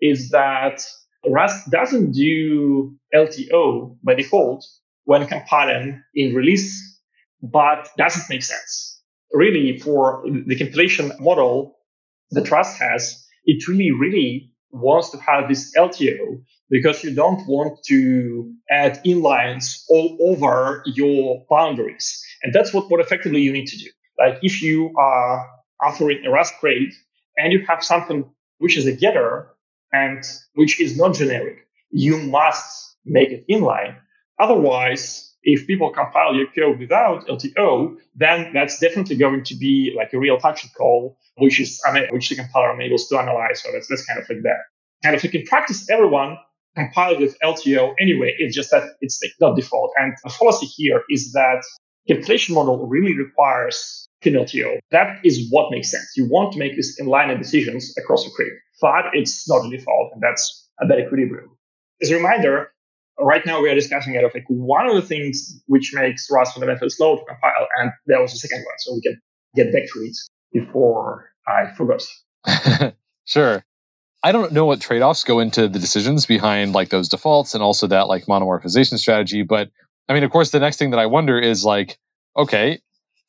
is 0.00 0.30
that 0.30 0.84
Rust 1.26 1.70
doesn't 1.70 2.12
do 2.12 2.96
LTO 3.14 3.96
by 4.02 4.14
default 4.14 4.66
when 5.04 5.26
compiling 5.26 6.02
in 6.14 6.34
release, 6.34 7.00
but 7.42 7.88
doesn't 7.96 8.28
make 8.28 8.42
sense. 8.42 9.00
Really, 9.32 9.78
for 9.78 10.24
the 10.24 10.56
compilation 10.56 11.12
model 11.18 11.76
that 12.30 12.50
Rust 12.50 12.80
has, 12.80 13.24
it 13.44 13.66
really, 13.68 13.92
really 13.92 14.52
wants 14.70 15.10
to 15.10 15.18
have 15.18 15.48
this 15.48 15.74
LTO 15.76 16.42
because 16.70 17.04
you 17.04 17.14
don't 17.14 17.46
want 17.46 17.78
to 17.84 18.52
add 18.70 19.02
inlines 19.04 19.84
all 19.88 20.16
over 20.20 20.82
your 20.86 21.44
boundaries. 21.50 22.24
And 22.42 22.52
that's 22.52 22.72
what, 22.72 22.90
what 22.90 23.00
effectively 23.00 23.40
you 23.42 23.52
need 23.52 23.66
to 23.66 23.76
do. 23.76 23.90
Like 24.18 24.38
if 24.42 24.62
you 24.62 24.92
are 24.98 25.48
authoring 25.82 26.26
a 26.26 26.30
Rust 26.30 26.54
crate 26.58 26.94
and 27.36 27.52
you 27.52 27.64
have 27.66 27.84
something 27.84 28.24
which 28.58 28.76
is 28.76 28.86
a 28.86 28.92
getter 28.92 29.48
and 29.92 30.24
which 30.54 30.80
is 30.80 30.96
not 30.96 31.14
generic, 31.14 31.66
you 31.90 32.18
must 32.18 32.96
make 33.04 33.30
it 33.30 33.44
inline. 33.50 33.96
Otherwise, 34.38 35.34
if 35.42 35.66
people 35.66 35.90
compile 35.90 36.34
your 36.34 36.46
code 36.54 36.78
without 36.78 37.26
LTO, 37.26 37.96
then 38.14 38.52
that's 38.54 38.78
definitely 38.78 39.16
going 39.16 39.44
to 39.44 39.54
be 39.54 39.92
like 39.96 40.12
a 40.12 40.18
real 40.18 40.38
function 40.38 40.70
call, 40.76 41.18
which 41.36 41.60
is 41.60 41.80
which 42.10 42.28
the 42.28 42.36
compiler 42.36 42.74
enables 42.74 43.08
to 43.08 43.18
analyze. 43.18 43.62
So 43.62 43.70
that's 43.72 43.88
that's 43.88 44.06
kind 44.06 44.20
of 44.20 44.28
like 44.28 44.42
that. 44.42 44.60
And 45.04 45.16
if 45.16 45.24
you 45.24 45.30
can 45.30 45.44
practice 45.44 45.90
everyone 45.90 46.38
compile 46.76 47.18
with 47.18 47.36
LTO 47.42 47.94
anyway. 48.00 48.34
It's 48.38 48.54
just 48.54 48.70
that 48.70 48.84
it's 49.00 49.20
like 49.22 49.32
not 49.40 49.56
default. 49.56 49.92
And 49.98 50.14
the 50.24 50.30
fallacy 50.30 50.66
here 50.66 51.02
is 51.10 51.32
that 51.32 51.62
compilation 52.08 52.54
model 52.54 52.86
really 52.86 53.16
requires 53.16 54.08
That 54.90 55.18
is 55.24 55.48
what 55.50 55.70
makes 55.70 55.90
sense. 55.90 56.12
You 56.16 56.28
want 56.28 56.52
to 56.52 56.58
make 56.58 56.76
this 56.76 57.00
inline 57.00 57.36
decisions 57.38 57.94
across 57.98 58.24
the 58.24 58.30
crate, 58.30 58.52
but 58.80 59.06
it's 59.12 59.48
not 59.48 59.66
a 59.66 59.70
default, 59.70 60.12
and 60.12 60.22
that's 60.22 60.68
a 60.80 60.86
bad 60.86 61.00
equilibrium. 61.00 61.50
As 62.00 62.10
a 62.10 62.16
reminder, 62.16 62.72
right 63.18 63.44
now 63.46 63.60
we 63.60 63.70
are 63.70 63.74
discussing 63.74 64.16
out 64.16 64.24
of 64.24 64.32
like 64.34 64.44
one 64.48 64.86
of 64.86 64.94
the 64.94 65.02
things 65.02 65.60
which 65.66 65.92
makes 65.94 66.28
Rust 66.30 66.54
fundamentally 66.54 66.90
slow 66.90 67.16
to 67.16 67.24
compile, 67.24 67.68
and 67.78 67.92
that 68.06 68.20
was 68.20 68.32
the 68.32 68.38
second 68.38 68.64
one. 68.64 68.74
So 68.78 68.94
we 68.94 69.00
can 69.00 69.20
get 69.54 69.72
back 69.72 69.84
to 69.92 70.00
it 70.00 70.16
before 70.52 71.30
I 71.46 71.72
forgot. 71.74 72.02
sure. 73.24 73.64
I 74.24 74.30
don't 74.30 74.52
know 74.52 74.66
what 74.66 74.80
trade 74.80 75.02
offs 75.02 75.24
go 75.24 75.40
into 75.40 75.66
the 75.68 75.80
decisions 75.80 76.26
behind 76.26 76.74
like 76.74 76.90
those 76.90 77.08
defaults 77.08 77.54
and 77.54 77.62
also 77.62 77.88
that 77.88 78.06
like 78.06 78.26
monomorphization 78.26 78.98
strategy. 78.98 79.42
But 79.42 79.70
I 80.08 80.14
mean, 80.14 80.22
of 80.22 80.30
course, 80.30 80.50
the 80.50 80.60
next 80.60 80.76
thing 80.76 80.90
that 80.90 81.00
I 81.00 81.06
wonder 81.06 81.40
is 81.40 81.64
like, 81.64 81.98
okay, 82.36 82.80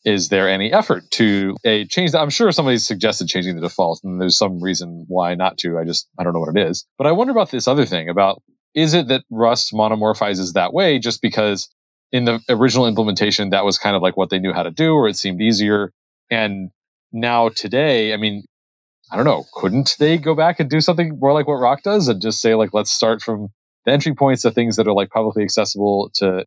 is 0.06 0.30
there 0.30 0.50
any 0.50 0.72
effort 0.72 1.10
to 1.12 1.56
a 1.64 1.86
change 1.86 2.12
that 2.12 2.20
I'm 2.20 2.30
sure 2.30 2.52
somebody 2.52 2.78
suggested 2.78 3.28
changing 3.28 3.56
the 3.56 3.62
default 3.62 4.02
and 4.04 4.20
there's 4.20 4.38
some 4.38 4.62
reason 4.62 5.06
why 5.08 5.36
not 5.36 5.58
to. 5.60 5.78
I 5.78 5.86
just, 5.86 6.10
I 6.20 6.24
don't 6.24 6.34
know 6.34 6.40
what 6.40 6.56
it 6.56 6.68
is. 6.68 6.86
But 6.98 7.08
I 7.08 7.12
wonder 7.12 7.32
about 7.32 7.52
this 7.52 7.68
other 7.68 7.86
thing 7.86 8.10
about 8.10 8.42
is 8.74 8.94
it 8.94 9.08
that 9.08 9.24
Rust 9.30 9.72
monomorphizes 9.72 10.54
that 10.54 10.74
way 10.74 11.00
just 11.00 11.22
because 11.22 11.70
in 12.12 12.26
the 12.26 12.40
original 12.50 12.88
implementation 12.88 13.50
that 13.50 13.66
was 13.66 13.78
kind 13.78 13.96
of 13.96 14.02
like 14.02 14.18
what 14.18 14.30
they 14.30 14.40
knew 14.40 14.54
how 14.54 14.64
to 14.64 14.72
do 14.72 14.94
or 14.94 15.08
it 15.08 15.18
seemed 15.18 15.42
easier. 15.42 15.92
And 16.30 16.70
now 17.12 17.50
today, 17.50 18.14
I 18.14 18.18
mean, 18.18 18.44
I 19.12 19.16
don't 19.16 19.26
know, 19.26 19.46
couldn't 19.54 19.96
they 20.00 20.18
go 20.18 20.36
back 20.36 20.60
and 20.60 20.70
do 20.70 20.82
something 20.82 21.18
more 21.20 21.34
like 21.34 21.48
what 21.48 21.60
Roc 21.60 21.84
does 21.84 22.08
and 22.08 22.22
just 22.22 22.42
say, 22.42 22.56
like, 22.56 22.74
let's 22.74 22.92
start 22.92 23.22
from 23.22 23.50
the 23.86 23.92
entry 23.92 24.16
points 24.16 24.42
to 24.42 24.52
things 24.52 24.76
that 24.76 24.88
are 24.88 24.94
like 24.94 25.10
publicly 25.10 25.44
accessible 25.44 26.10
to. 26.16 26.46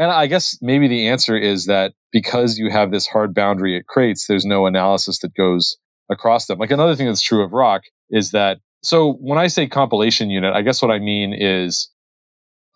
And 0.00 0.10
I 0.10 0.26
guess 0.28 0.56
maybe 0.62 0.88
the 0.88 1.08
answer 1.08 1.36
is 1.36 1.66
that 1.66 1.92
because 2.10 2.56
you 2.56 2.70
have 2.70 2.90
this 2.90 3.06
hard 3.06 3.34
boundary 3.34 3.76
at 3.76 3.86
crates, 3.86 4.26
there's 4.26 4.46
no 4.46 4.64
analysis 4.64 5.18
that 5.18 5.34
goes 5.34 5.76
across 6.10 6.46
them. 6.46 6.58
Like 6.58 6.70
another 6.70 6.96
thing 6.96 7.06
that's 7.06 7.20
true 7.20 7.44
of 7.44 7.52
Roc 7.52 7.82
is 8.08 8.30
that 8.30 8.60
so 8.82 9.12
when 9.20 9.38
I 9.38 9.46
say 9.46 9.66
compilation 9.66 10.30
unit, 10.30 10.54
I 10.54 10.62
guess 10.62 10.80
what 10.80 10.90
I 10.90 11.00
mean 11.00 11.34
is 11.34 11.90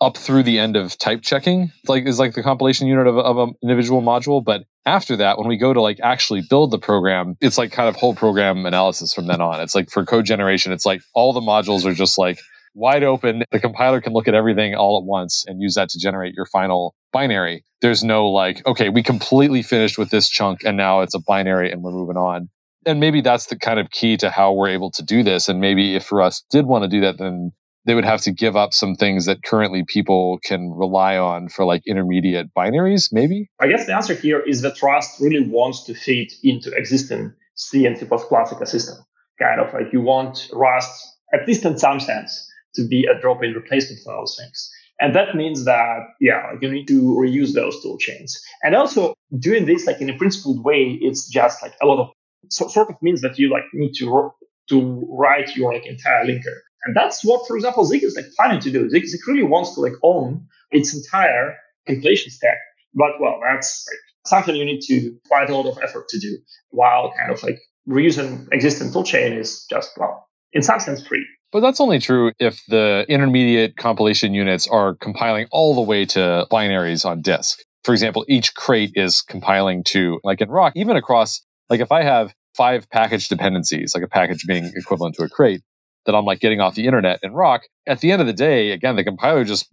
up 0.01 0.17
through 0.17 0.43
the 0.43 0.59
end 0.59 0.75
of 0.75 0.99
type 0.99 1.23
checking, 1.23 1.71
like 1.87 2.05
is 2.05 2.19
like 2.19 2.35
the 2.35 2.43
compilation 2.43 2.85
unit 2.85 3.07
of, 3.07 3.17
of 3.17 3.39
an 3.39 3.55
individual 3.63 4.03
module. 4.03 4.43
But 4.43 4.65
after 4.85 5.15
that, 5.17 5.39
when 5.39 5.47
we 5.47 5.57
go 5.57 5.73
to 5.73 5.81
like 5.81 5.99
actually 6.03 6.43
build 6.47 6.69
the 6.69 6.77
program, 6.77 7.37
it's 7.41 7.57
like 7.57 7.71
kind 7.71 7.89
of 7.89 7.95
whole 7.95 8.13
program 8.13 8.67
analysis 8.67 9.15
from 9.15 9.25
then 9.25 9.41
on. 9.41 9.59
It's 9.61 9.73
like 9.73 9.89
for 9.89 10.05
code 10.05 10.25
generation, 10.25 10.71
it's 10.71 10.85
like 10.85 11.01
all 11.15 11.33
the 11.33 11.41
modules 11.41 11.85
are 11.85 11.93
just 11.95 12.19
like 12.19 12.37
wide 12.75 13.03
open. 13.03 13.43
The 13.51 13.59
compiler 13.59 14.01
can 14.01 14.13
look 14.13 14.27
at 14.27 14.35
everything 14.35 14.75
all 14.75 14.97
at 14.97 15.05
once 15.05 15.43
and 15.47 15.61
use 15.61 15.73
that 15.75 15.89
to 15.89 15.99
generate 15.99 16.35
your 16.35 16.45
final 16.45 16.93
binary. 17.11 17.65
There's 17.81 18.03
no 18.03 18.27
like, 18.27 18.65
okay, 18.67 18.89
we 18.89 19.01
completely 19.01 19.63
finished 19.63 19.97
with 19.97 20.09
this 20.11 20.29
chunk 20.29 20.63
and 20.63 20.77
now 20.77 21.01
it's 21.01 21.15
a 21.15 21.19
binary 21.19 21.71
and 21.71 21.81
we're 21.81 21.91
moving 21.91 22.17
on. 22.17 22.49
And 22.85 22.99
maybe 22.99 23.21
that's 23.21 23.47
the 23.47 23.57
kind 23.57 23.79
of 23.79 23.89
key 23.89 24.15
to 24.17 24.29
how 24.29 24.53
we're 24.53 24.69
able 24.69 24.91
to 24.91 25.03
do 25.03 25.23
this. 25.23 25.49
And 25.49 25.59
maybe 25.59 25.95
if 25.95 26.11
Rust 26.11 26.45
did 26.51 26.67
want 26.67 26.83
to 26.83 26.87
do 26.87 27.01
that, 27.01 27.17
then 27.17 27.51
they 27.85 27.95
would 27.95 28.05
have 28.05 28.21
to 28.21 28.31
give 28.31 28.55
up 28.55 28.73
some 28.73 28.95
things 28.95 29.25
that 29.25 29.43
currently 29.43 29.83
people 29.87 30.39
can 30.43 30.71
rely 30.75 31.17
on 31.17 31.49
for 31.49 31.65
like 31.65 31.81
intermediate 31.87 32.47
binaries, 32.55 33.09
maybe? 33.11 33.49
I 33.59 33.67
guess 33.67 33.85
the 33.85 33.95
answer 33.95 34.13
here 34.13 34.39
is 34.39 34.61
that 34.61 34.81
Rust 34.81 35.19
really 35.19 35.47
wants 35.47 35.83
to 35.85 35.93
fit 35.93 36.33
into 36.43 36.71
existing 36.71 37.33
C 37.55 37.85
and 37.85 37.97
C++ 37.97 38.05
ecosystem. 38.05 38.97
Kind 39.39 39.61
of 39.61 39.73
like 39.73 39.93
you 39.93 40.01
want 40.01 40.49
Rust, 40.53 41.17
at 41.33 41.47
least 41.47 41.65
in 41.65 41.77
some 41.77 41.99
sense, 41.99 42.49
to 42.75 42.87
be 42.87 43.05
a 43.05 43.19
drop-in 43.19 43.53
replacement 43.53 44.01
for 44.03 44.13
those 44.13 44.37
things. 44.39 44.71
And 44.99 45.13
that 45.15 45.35
means 45.35 45.65
that, 45.65 45.99
yeah, 46.21 46.53
you 46.61 46.71
need 46.71 46.87
to 46.87 47.01
reuse 47.01 47.53
those 47.53 47.81
tool 47.81 47.97
chains. 47.97 48.41
And 48.63 48.75
also 48.75 49.13
doing 49.37 49.65
this 49.65 49.85
like 49.85 49.99
in 49.99 50.09
a 50.09 50.17
principled 50.17 50.63
way, 50.63 50.97
it's 51.01 51.27
just 51.27 51.61
like 51.61 51.73
a 51.81 51.85
lot 51.85 51.99
of 51.99 52.09
so, 52.49 52.67
sort 52.67 52.89
of 52.89 52.95
means 53.01 53.21
that 53.21 53.37
you 53.37 53.49
like 53.49 53.65
need 53.73 53.93
to 53.95 54.31
to 54.69 55.07
write 55.09 55.55
your 55.55 55.73
like 55.73 55.85
entire 55.85 56.25
linker 56.25 56.59
and 56.85 56.95
that's 56.95 57.25
what, 57.25 57.47
for 57.47 57.55
example, 57.55 57.83
Zig 57.83 58.03
is 58.03 58.15
like 58.15 58.27
planning 58.37 58.59
to 58.61 58.71
do. 58.71 58.89
Zig, 58.89 59.05
Zeek 59.07 59.25
really 59.27 59.43
wants 59.43 59.73
to 59.73 59.81
like 59.81 59.93
own 60.03 60.47
its 60.71 60.95
entire 60.95 61.55
compilation 61.87 62.31
stack. 62.31 62.57
But 62.93 63.19
well, 63.19 63.39
that's 63.43 63.85
like 63.89 63.99
something 64.27 64.55
you 64.55 64.65
need 64.65 64.81
to 64.81 65.17
quite 65.27 65.49
a 65.49 65.57
lot 65.57 65.65
of 65.65 65.79
effort 65.83 66.07
to 66.09 66.19
do 66.19 66.37
while 66.69 67.11
kind 67.17 67.31
of 67.31 67.41
like 67.41 67.59
reusing 67.89 68.47
existing 68.51 68.91
toolchain 68.91 69.37
is 69.37 69.65
just, 69.69 69.91
well, 69.97 70.27
in 70.53 70.61
some 70.61 70.79
sense 70.79 71.05
free. 71.05 71.25
But 71.51 71.61
that's 71.61 71.79
only 71.79 71.99
true 71.99 72.33
if 72.39 72.61
the 72.67 73.05
intermediate 73.07 73.77
compilation 73.77 74.33
units 74.33 74.67
are 74.67 74.95
compiling 74.95 75.47
all 75.51 75.73
the 75.73 75.81
way 75.81 76.05
to 76.05 76.45
binaries 76.51 77.05
on 77.05 77.21
disk. 77.21 77.59
For 77.83 77.93
example, 77.93 78.25
each 78.27 78.55
crate 78.55 78.91
is 78.95 79.21
compiling 79.21 79.83
to, 79.85 80.19
like 80.23 80.41
in 80.41 80.49
Roc, 80.49 80.73
even 80.75 80.97
across, 80.97 81.41
like 81.69 81.79
if 81.79 81.91
I 81.91 82.03
have 82.03 82.33
five 82.57 82.89
package 82.89 83.29
dependencies, 83.29 83.93
like 83.95 84.03
a 84.03 84.07
package 84.07 84.45
being 84.45 84.71
equivalent 84.75 85.15
to 85.15 85.23
a 85.23 85.29
crate, 85.29 85.61
that 86.05 86.13
I'm 86.13 86.25
like 86.25 86.39
getting 86.39 86.59
off 86.59 86.75
the 86.75 86.85
internet 86.85 87.19
in 87.23 87.33
Roc. 87.33 87.61
At 87.87 87.99
the 87.99 88.11
end 88.11 88.21
of 88.21 88.27
the 88.27 88.33
day, 88.33 88.71
again, 88.71 88.95
the 88.95 89.03
compiler 89.03 89.43
just 89.43 89.67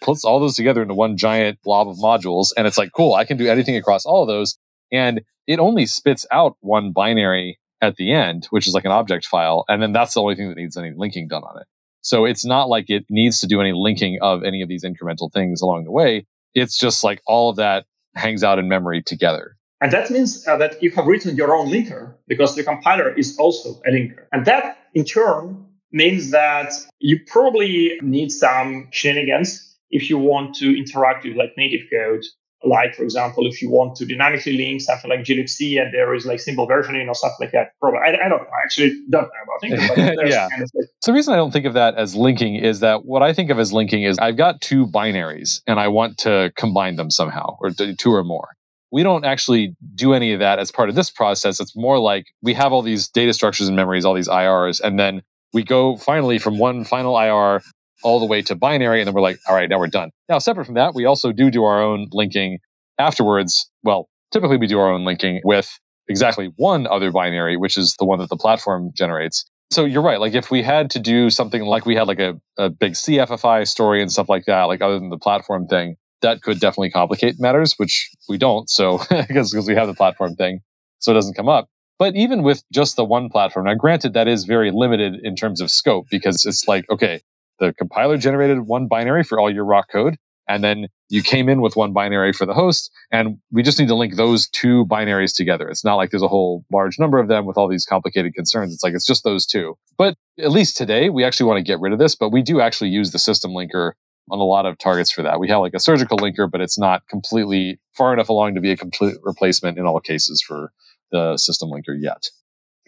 puts 0.00 0.24
all 0.24 0.40
those 0.40 0.56
together 0.56 0.82
into 0.82 0.94
one 0.94 1.16
giant 1.16 1.58
blob 1.62 1.88
of 1.88 1.96
modules. 1.98 2.48
And 2.56 2.66
it's 2.66 2.78
like, 2.78 2.90
cool, 2.96 3.14
I 3.14 3.24
can 3.24 3.36
do 3.36 3.46
anything 3.46 3.76
across 3.76 4.04
all 4.04 4.22
of 4.22 4.28
those. 4.28 4.58
And 4.90 5.20
it 5.46 5.60
only 5.60 5.86
spits 5.86 6.26
out 6.32 6.56
one 6.60 6.90
binary 6.92 7.59
at 7.82 7.96
the 7.96 8.12
end, 8.12 8.46
which 8.50 8.66
is 8.66 8.74
like 8.74 8.84
an 8.84 8.92
object 8.92 9.26
file. 9.26 9.64
And 9.68 9.82
then 9.82 9.92
that's 9.92 10.14
the 10.14 10.20
only 10.20 10.34
thing 10.34 10.48
that 10.48 10.56
needs 10.56 10.76
any 10.76 10.92
linking 10.94 11.28
done 11.28 11.42
on 11.42 11.60
it. 11.60 11.66
So 12.02 12.24
it's 12.24 12.44
not 12.44 12.68
like 12.68 12.88
it 12.88 13.04
needs 13.10 13.40
to 13.40 13.46
do 13.46 13.60
any 13.60 13.72
linking 13.74 14.18
of 14.22 14.42
any 14.42 14.62
of 14.62 14.68
these 14.68 14.84
incremental 14.84 15.32
things 15.32 15.60
along 15.60 15.84
the 15.84 15.92
way. 15.92 16.26
It's 16.54 16.78
just 16.78 17.04
like 17.04 17.20
all 17.26 17.50
of 17.50 17.56
that 17.56 17.84
hangs 18.14 18.42
out 18.42 18.58
in 18.58 18.68
memory 18.68 19.02
together. 19.02 19.56
And 19.80 19.92
that 19.92 20.10
means 20.10 20.46
uh, 20.46 20.56
that 20.58 20.82
you 20.82 20.90
have 20.92 21.06
written 21.06 21.36
your 21.36 21.54
own 21.54 21.68
linker 21.68 22.14
because 22.26 22.54
the 22.54 22.62
compiler 22.62 23.14
is 23.14 23.38
also 23.38 23.80
a 23.86 23.90
linker. 23.90 24.24
And 24.32 24.44
that 24.46 24.78
in 24.94 25.04
turn 25.04 25.66
means 25.92 26.30
that 26.30 26.72
you 26.98 27.20
probably 27.26 27.98
need 28.02 28.30
some 28.30 28.88
shenanigans 28.92 29.76
if 29.90 30.08
you 30.08 30.18
want 30.18 30.54
to 30.56 30.76
interact 30.76 31.24
with 31.24 31.36
like 31.36 31.52
native 31.56 31.86
code. 31.90 32.24
Like, 32.62 32.94
for 32.94 33.02
example, 33.02 33.46
if 33.46 33.62
you 33.62 33.70
want 33.70 33.96
to 33.96 34.06
dynamically 34.06 34.56
link 34.56 34.82
something 34.82 35.10
like 35.10 35.20
glibc 35.20 35.80
and 35.80 35.94
there 35.94 36.14
is 36.14 36.26
like 36.26 36.40
symbol 36.40 36.68
versioning 36.68 37.08
or 37.08 37.14
stuff 37.14 37.32
like 37.40 37.52
that. 37.52 37.72
Probably, 37.80 38.00
I, 38.00 38.26
I 38.26 38.28
don't 38.28 38.42
know. 38.42 38.48
I 38.48 38.64
actually 38.64 38.90
don't 39.08 39.22
know 39.22 39.28
about 39.44 39.98
it. 39.98 40.18
yeah. 40.30 40.48
Kind 40.50 40.62
of 40.62 40.70
so 41.00 41.10
the 41.10 41.14
reason 41.14 41.32
I 41.32 41.36
don't 41.36 41.52
think 41.52 41.64
of 41.64 41.74
that 41.74 41.94
as 41.94 42.14
linking 42.14 42.56
is 42.56 42.80
that 42.80 43.06
what 43.06 43.22
I 43.22 43.32
think 43.32 43.50
of 43.50 43.58
as 43.58 43.72
linking 43.72 44.02
is 44.02 44.18
I've 44.18 44.36
got 44.36 44.60
two 44.60 44.86
binaries 44.86 45.62
and 45.66 45.80
I 45.80 45.88
want 45.88 46.18
to 46.18 46.52
combine 46.56 46.96
them 46.96 47.10
somehow 47.10 47.56
or 47.60 47.70
two 47.70 48.12
or 48.12 48.24
more 48.24 48.50
we 48.92 49.02
don't 49.02 49.24
actually 49.24 49.76
do 49.94 50.14
any 50.14 50.32
of 50.32 50.40
that 50.40 50.58
as 50.58 50.72
part 50.72 50.88
of 50.88 50.94
this 50.94 51.10
process. 51.10 51.60
It's 51.60 51.76
more 51.76 51.98
like 51.98 52.26
we 52.42 52.54
have 52.54 52.72
all 52.72 52.82
these 52.82 53.08
data 53.08 53.32
structures 53.32 53.68
and 53.68 53.76
memories, 53.76 54.04
all 54.04 54.14
these 54.14 54.28
IRs, 54.28 54.80
and 54.80 54.98
then 54.98 55.22
we 55.52 55.62
go 55.62 55.96
finally 55.96 56.38
from 56.38 56.58
one 56.58 56.84
final 56.84 57.18
IR 57.18 57.62
all 58.02 58.20
the 58.20 58.26
way 58.26 58.42
to 58.42 58.54
binary, 58.54 59.00
and 59.00 59.06
then 59.06 59.14
we're 59.14 59.20
like, 59.20 59.38
all 59.48 59.54
right, 59.54 59.68
now 59.68 59.78
we're 59.78 59.86
done. 59.86 60.10
Now, 60.28 60.38
separate 60.38 60.66
from 60.66 60.74
that, 60.74 60.94
we 60.94 61.04
also 61.04 61.32
do 61.32 61.50
do 61.50 61.64
our 61.64 61.82
own 61.82 62.08
linking 62.12 62.58
afterwards. 62.98 63.70
Well, 63.82 64.08
typically 64.30 64.56
we 64.56 64.66
do 64.66 64.78
our 64.78 64.90
own 64.90 65.04
linking 65.04 65.40
with 65.44 65.78
exactly 66.08 66.52
one 66.56 66.86
other 66.86 67.10
binary, 67.10 67.56
which 67.56 67.76
is 67.76 67.96
the 67.98 68.04
one 68.04 68.18
that 68.18 68.28
the 68.28 68.36
platform 68.36 68.90
generates. 68.94 69.48
So 69.70 69.84
you're 69.84 70.02
right. 70.02 70.18
Like 70.18 70.34
if 70.34 70.50
we 70.50 70.62
had 70.62 70.90
to 70.90 70.98
do 70.98 71.30
something 71.30 71.62
like 71.62 71.86
we 71.86 71.94
had 71.94 72.08
like 72.08 72.18
a, 72.18 72.40
a 72.58 72.68
big 72.68 72.92
CFFI 72.92 73.68
story 73.68 74.02
and 74.02 74.10
stuff 74.10 74.28
like 74.28 74.46
that, 74.46 74.64
like 74.64 74.82
other 74.82 74.98
than 74.98 75.10
the 75.10 75.18
platform 75.18 75.68
thing, 75.68 75.96
that 76.22 76.42
could 76.42 76.60
definitely 76.60 76.90
complicate 76.90 77.36
matters, 77.38 77.74
which 77.76 78.10
we 78.28 78.36
don't. 78.36 78.68
So 78.68 78.98
because 79.10 79.54
we 79.66 79.74
have 79.74 79.86
the 79.86 79.94
platform 79.94 80.34
thing, 80.34 80.60
so 80.98 81.12
it 81.12 81.14
doesn't 81.14 81.34
come 81.34 81.48
up. 81.48 81.68
But 81.98 82.16
even 82.16 82.42
with 82.42 82.62
just 82.72 82.96
the 82.96 83.04
one 83.04 83.28
platform, 83.28 83.66
now 83.66 83.74
granted 83.74 84.14
that 84.14 84.26
is 84.26 84.44
very 84.44 84.70
limited 84.72 85.20
in 85.22 85.36
terms 85.36 85.60
of 85.60 85.70
scope 85.70 86.06
because 86.10 86.44
it's 86.46 86.66
like, 86.66 86.88
okay, 86.90 87.20
the 87.60 87.72
compiler 87.74 88.16
generated 88.16 88.60
one 88.66 88.88
binary 88.88 89.22
for 89.22 89.38
all 89.38 89.52
your 89.52 89.64
Roc 89.64 89.88
code, 89.90 90.16
and 90.48 90.64
then 90.64 90.88
you 91.08 91.22
came 91.22 91.48
in 91.48 91.60
with 91.60 91.76
one 91.76 91.92
binary 91.92 92.32
for 92.32 92.46
the 92.46 92.54
host, 92.54 92.90
and 93.12 93.38
we 93.52 93.62
just 93.62 93.78
need 93.78 93.88
to 93.88 93.94
link 93.94 94.16
those 94.16 94.48
two 94.48 94.84
binaries 94.86 95.34
together. 95.34 95.68
It's 95.68 95.84
not 95.84 95.94
like 95.94 96.10
there's 96.10 96.22
a 96.22 96.28
whole 96.28 96.64
large 96.72 96.98
number 96.98 97.18
of 97.18 97.28
them 97.28 97.46
with 97.46 97.56
all 97.56 97.68
these 97.68 97.84
complicated 97.84 98.34
concerns. 98.34 98.74
It's 98.74 98.82
like 98.82 98.94
it's 98.94 99.06
just 99.06 99.22
those 99.22 99.46
two. 99.46 99.76
But 99.96 100.16
at 100.40 100.50
least 100.50 100.76
today, 100.76 101.10
we 101.10 101.22
actually 101.22 101.46
want 101.46 101.58
to 101.58 101.62
get 101.62 101.78
rid 101.78 101.92
of 101.92 102.00
this, 102.00 102.16
but 102.16 102.30
we 102.30 102.42
do 102.42 102.60
actually 102.60 102.90
use 102.90 103.12
the 103.12 103.18
system 103.18 103.52
linker 103.52 103.92
on 104.30 104.38
a 104.38 104.44
lot 104.44 104.66
of 104.66 104.78
targets 104.78 105.10
for 105.10 105.22
that. 105.22 105.38
We 105.38 105.48
have 105.48 105.60
like 105.60 105.74
a 105.74 105.80
surgical 105.80 106.18
linker, 106.18 106.50
but 106.50 106.60
it's 106.60 106.78
not 106.78 107.06
completely 107.08 107.78
far 107.96 108.12
enough 108.12 108.28
along 108.28 108.54
to 108.54 108.60
be 108.60 108.70
a 108.70 108.76
complete 108.76 109.16
replacement 109.22 109.78
in 109.78 109.86
all 109.86 110.00
cases 110.00 110.42
for 110.46 110.72
the 111.12 111.36
system 111.36 111.70
linker 111.70 111.96
yet. 111.98 112.28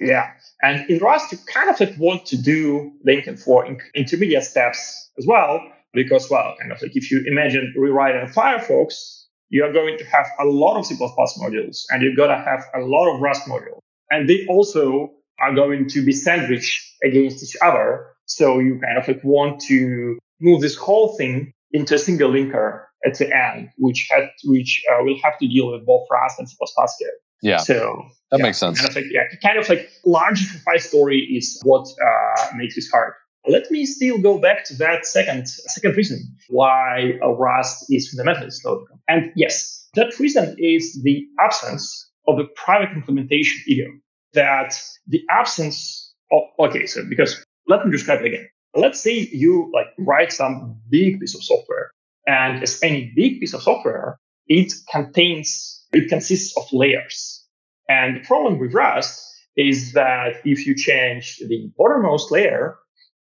Yeah. 0.07 0.31
And 0.63 0.89
in 0.89 0.99
Rust, 0.99 1.33
you 1.33 1.39
kind 1.53 1.71
of 1.71 1.81
like 1.81 1.95
want 1.99 2.27
to 2.27 2.37
do 2.37 2.93
linking 3.05 3.37
for 3.37 3.65
in- 3.67 3.81
intermediate 3.95 4.45
steps 4.45 5.11
as 5.19 5.27
well, 5.27 5.61
because, 5.93 6.31
well, 6.31 6.55
kind 6.61 6.73
of 6.73 6.81
like 6.83 6.97
if 6.97 7.11
you 7.11 7.25
imagine 7.27 7.75
rewriting 7.77 8.27
Firefox, 8.33 9.23
you 9.51 9.65
are 9.65 9.73
going 9.73 9.99
to 9.99 10.05
have 10.05 10.27
a 10.41 10.47
lot 10.47 10.79
of 10.79 10.87
C++ 10.87 10.95
modules 10.95 11.83
and 11.91 12.03
you're 12.03 12.17
going 12.17 12.31
to 12.31 12.43
have 12.43 12.65
a 12.75 12.81
lot 12.81 13.15
of 13.15 13.21
Rust 13.21 13.47
modules. 13.47 13.81
And 14.11 14.29
they 14.29 14.47
also 14.49 15.11
are 15.41 15.55
going 15.55 15.89
to 15.89 16.05
be 16.05 16.13
sandwiched 16.13 16.81
against 17.03 17.43
each 17.43 17.57
other. 17.63 18.07
So 18.27 18.59
you 18.61 18.81
kind 18.83 18.97
of 18.97 19.07
like 19.07 19.23
want 19.23 19.61
to 19.63 20.19
move 20.41 20.63
this 20.63 20.77
whole 20.77 21.17
thing 21.17 21.53
into 21.73 21.95
a 21.97 21.99
single 21.99 22.31
linker 22.31 22.85
at 23.05 23.19
the 23.19 23.35
end, 23.35 23.71
which 23.77 24.09
had, 24.11 24.31
which 24.45 24.83
uh, 24.91 25.03
will 25.03 25.19
have 25.23 25.39
to 25.39 25.49
deal 25.49 25.73
with 25.73 25.85
both 25.85 26.07
Rust 26.11 26.39
and 26.39 26.49
C++ 26.49 26.57
code. 26.59 27.11
Yeah. 27.43 27.59
So 27.59 28.07
that 28.33 28.39
yeah, 28.39 28.47
makes 28.47 28.59
sense. 28.59 28.79
Kind 28.81 28.89
of 28.89 28.97
like, 28.97 29.05
yeah, 29.11 29.25
kind 29.43 29.59
of 29.59 29.69
like 29.69 29.91
large 30.07 30.41
simplified 30.41 30.81
story 30.81 31.19
is 31.19 31.61
what 31.65 31.87
uh, 31.87 32.47
makes 32.57 32.75
this 32.75 32.91
hard. 32.91 33.13
Let 33.47 33.71
me 33.71 33.85
still 33.85 34.19
go 34.19 34.39
back 34.39 34.65
to 34.67 34.75
that 34.77 35.05
second 35.05 35.49
second 35.49 35.97
reason 35.97 36.35
why 36.49 37.19
Rust 37.23 37.87
is 37.91 38.09
fundamentally 38.09 38.51
slow. 38.51 38.87
And 39.07 39.33
yes, 39.37 39.87
that 39.95 40.19
reason 40.19 40.57
is 40.59 41.03
the 41.03 41.27
absence 41.41 42.11
of 42.27 42.39
a 42.39 42.45
private 42.57 42.97
implementation 42.97 43.61
idiom. 43.69 44.01
That 44.33 44.81
the 45.07 45.21
absence 45.29 46.15
of 46.33 46.45
okay, 46.59 46.87
so 46.87 47.05
because 47.07 47.45
let 47.69 47.85
me 47.85 47.93
describe 47.93 48.21
it 48.21 48.27
again. 48.29 48.49
Let's 48.75 49.01
say 49.01 49.29
you 49.31 49.71
like 49.75 49.89
write 49.99 50.33
some 50.33 50.81
big 50.89 51.21
piece 51.21 51.35
of 51.35 51.45
software, 51.45 51.91
and 52.27 52.63
as 52.63 52.83
any 52.83 53.13
big 53.15 53.41
piece 53.41 53.53
of 53.53 53.63
software, 53.63 54.19
it 54.47 54.73
contains 54.91 55.85
it 55.93 56.09
consists 56.09 56.57
of 56.57 56.65
layers. 56.73 57.42
And 57.89 58.17
the 58.17 58.27
problem 58.27 58.59
with 58.59 58.75
Rust 58.75 59.21
is 59.57 59.93
that 59.93 60.41
if 60.45 60.67
you 60.67 60.75
change 60.75 61.39
the 61.39 61.71
bottommost 61.79 62.31
layer, 62.31 62.77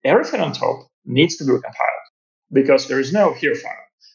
everything 0.03 0.41
on 0.41 0.51
top 0.51 0.87
needs 1.05 1.37
to 1.37 1.45
be 1.45 1.51
recompiled 1.51 2.07
because 2.51 2.87
there 2.87 2.99
is 2.99 3.13
no 3.13 3.33
here 3.33 3.55
file. 3.55 3.73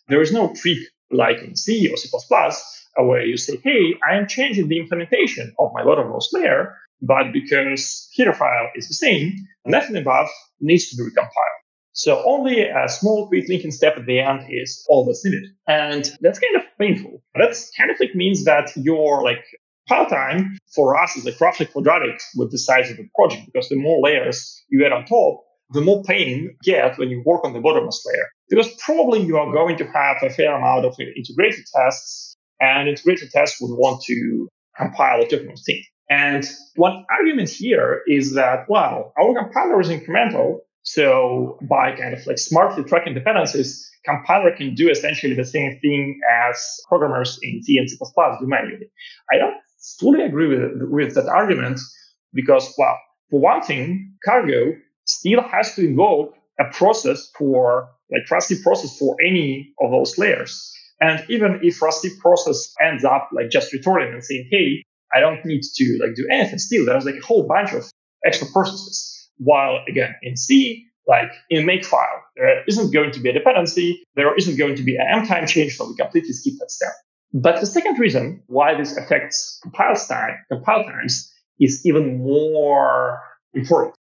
There 0.09 0.21
is 0.21 0.33
no 0.33 0.53
trick 0.55 0.79
like 1.11 1.43
in 1.43 1.57
C 1.57 1.89
or 1.89 1.97
C++ 1.97 2.11
where 2.97 3.25
you 3.25 3.37
say, 3.37 3.59
hey, 3.63 3.95
I 4.09 4.17
am 4.17 4.27
changing 4.27 4.69
the 4.69 4.79
implementation 4.79 5.55
of 5.59 5.71
my 5.73 5.83
bottommost 5.83 6.27
layer, 6.33 6.77
but 7.01 7.33
because 7.33 8.09
header 8.17 8.35
file 8.35 8.71
is 8.75 8.89
the 8.89 8.95
same, 8.95 9.33
nothing 9.65 9.97
above 9.97 10.29
needs 10.61 10.91
to 10.91 10.97
be 10.97 11.03
recompiled. 11.03 11.63
So 11.95 12.23
only 12.25 12.63
a 12.63 12.89
small 12.89 13.29
quick 13.29 13.49
linking 13.49 13.71
step 13.71 13.97
at 13.97 14.07
the 14.07 14.21
end 14.21 14.47
is 14.51 14.85
all 14.89 15.05
that's 15.05 15.25
needed. 15.25 15.45
And 15.67 16.11
that's 16.21 16.39
kind 16.39 16.57
of 16.57 16.63
painful. 16.79 17.23
That's 17.35 17.71
kind 17.77 17.91
of 17.91 18.01
like 18.01 18.15
means 18.15 18.45
that 18.45 18.71
your 18.77 19.23
like 19.23 19.45
pile 19.89 20.07
time 20.07 20.59
for 20.75 21.01
us 21.01 21.17
is 21.17 21.25
like 21.25 21.41
roughly 21.41 21.67
quadratic 21.67 22.21
with 22.37 22.51
the 22.51 22.59
size 22.59 22.91
of 22.91 22.97
the 22.97 23.09
project 23.15 23.47
because 23.47 23.69
the 23.69 23.77
more 23.77 24.01
layers 24.01 24.63
you 24.69 24.85
add 24.85 24.93
on 24.93 25.05
top, 25.05 25.43
the 25.71 25.81
more 25.81 26.03
pain 26.05 26.29
you 26.39 26.51
get 26.63 26.99
when 26.99 27.11
you 27.11 27.23
work 27.25 27.45
on 27.45 27.53
the 27.53 27.59
bottommost 27.59 28.01
layer. 28.07 28.29
Because 28.49 28.69
probably 28.85 29.23
you 29.23 29.37
are 29.39 29.53
going 29.53 29.77
to 29.79 29.85
have 29.87 30.17
a 30.23 30.31
fair 30.31 30.55
amount 30.55 30.85
of 30.85 30.95
integrated 31.01 31.65
tests 31.75 32.37
and 32.61 32.89
integrated 32.89 33.31
tests 33.31 33.61
would 33.61 33.75
want 33.75 34.03
to 34.05 34.49
compile 34.77 35.21
a 35.23 35.27
different 35.27 35.59
thing. 35.65 35.83
And 36.11 36.45
one 36.77 37.05
argument 37.11 37.49
here 37.49 38.03
is 38.07 38.35
that, 38.35 38.67
well, 38.69 39.13
our 39.19 39.35
compiler 39.35 39.81
is 39.81 39.89
incremental. 39.89 40.59
So 40.83 41.59
by 41.63 41.97
kind 41.97 42.13
of 42.13 42.27
like 42.27 42.39
smartly 42.39 42.85
tracking 42.85 43.15
dependencies, 43.15 43.89
compiler 44.05 44.55
can 44.55 44.75
do 44.75 44.91
essentially 44.91 45.35
the 45.35 45.45
same 45.45 45.79
thing 45.81 46.21
as 46.49 46.81
programmers 46.89 47.39
in 47.41 47.63
C 47.63 47.79
and 47.79 47.89
C++ 47.89 47.97
do 47.97 48.47
manually. 48.47 48.91
I 49.33 49.39
don't 49.39 49.55
fully 49.99 50.23
agree 50.23 50.49
with, 50.49 50.91
with 50.91 51.15
that 51.15 51.27
argument 51.27 51.81
because, 52.33 52.73
well, 52.79 52.99
for 53.31 53.41
one 53.41 53.63
thing, 53.63 54.15
cargo 54.25 54.73
still 55.05 55.43
has 55.43 55.75
to 55.75 55.87
involve 55.87 56.33
a 56.61 56.65
process 56.73 57.31
for 57.37 57.89
like 58.11 58.23
rustc 58.31 58.63
process 58.63 58.97
for 58.99 59.17
any 59.27 59.73
of 59.81 59.91
those 59.91 60.19
layers. 60.19 60.73
And 61.01 61.25
even 61.29 61.61
if 61.63 61.81
rustc 61.81 62.19
process 62.21 62.73
ends 62.81 63.05
up 63.05 63.31
like 63.33 63.51
just 63.51 63.73
returning 63.73 64.13
and 64.13 64.23
saying, 64.23 64.49
Hey, 64.51 64.85
I 65.15 65.21
don't 65.21 65.45
need 65.45 65.63
to 65.63 65.99
like 66.01 66.15
do 66.15 66.27
anything. 66.31 66.59
Still, 66.59 66.87
there's 66.87 67.05
like 67.05 67.17
a 67.17 67.27
whole 67.27 67.47
bunch 67.47 67.73
of 67.73 67.91
extra 68.25 68.47
processes. 68.53 69.29
While 69.39 69.81
again, 69.89 70.15
in 70.23 70.37
C, 70.37 70.87
like 71.09 71.33
in 71.51 71.67
makefile, 71.67 72.21
there 72.37 72.63
isn't 72.69 72.93
going 72.93 73.11
to 73.13 73.21
be 73.21 73.31
a 73.31 73.33
dependency. 73.33 74.05
There 74.15 74.35
isn't 74.37 74.57
going 74.57 74.77
to 74.77 74.83
be 74.83 74.97
an 74.97 75.07
M 75.11 75.27
time 75.27 75.47
change. 75.47 75.77
So 75.77 75.89
we 75.89 75.97
completely 75.97 76.33
skip 76.33 76.55
that 76.61 76.71
step. 76.71 76.93
But 77.33 77.61
the 77.61 77.67
second 77.67 77.99
reason 77.99 78.43
why 78.47 78.75
this 78.75 78.97
affects 78.97 79.59
compile 79.63 79.95
time, 79.97 80.37
compile 80.51 80.85
times 80.85 81.33
is 81.59 81.87
even 81.87 82.19
more 82.19 83.21
important. 83.55 83.95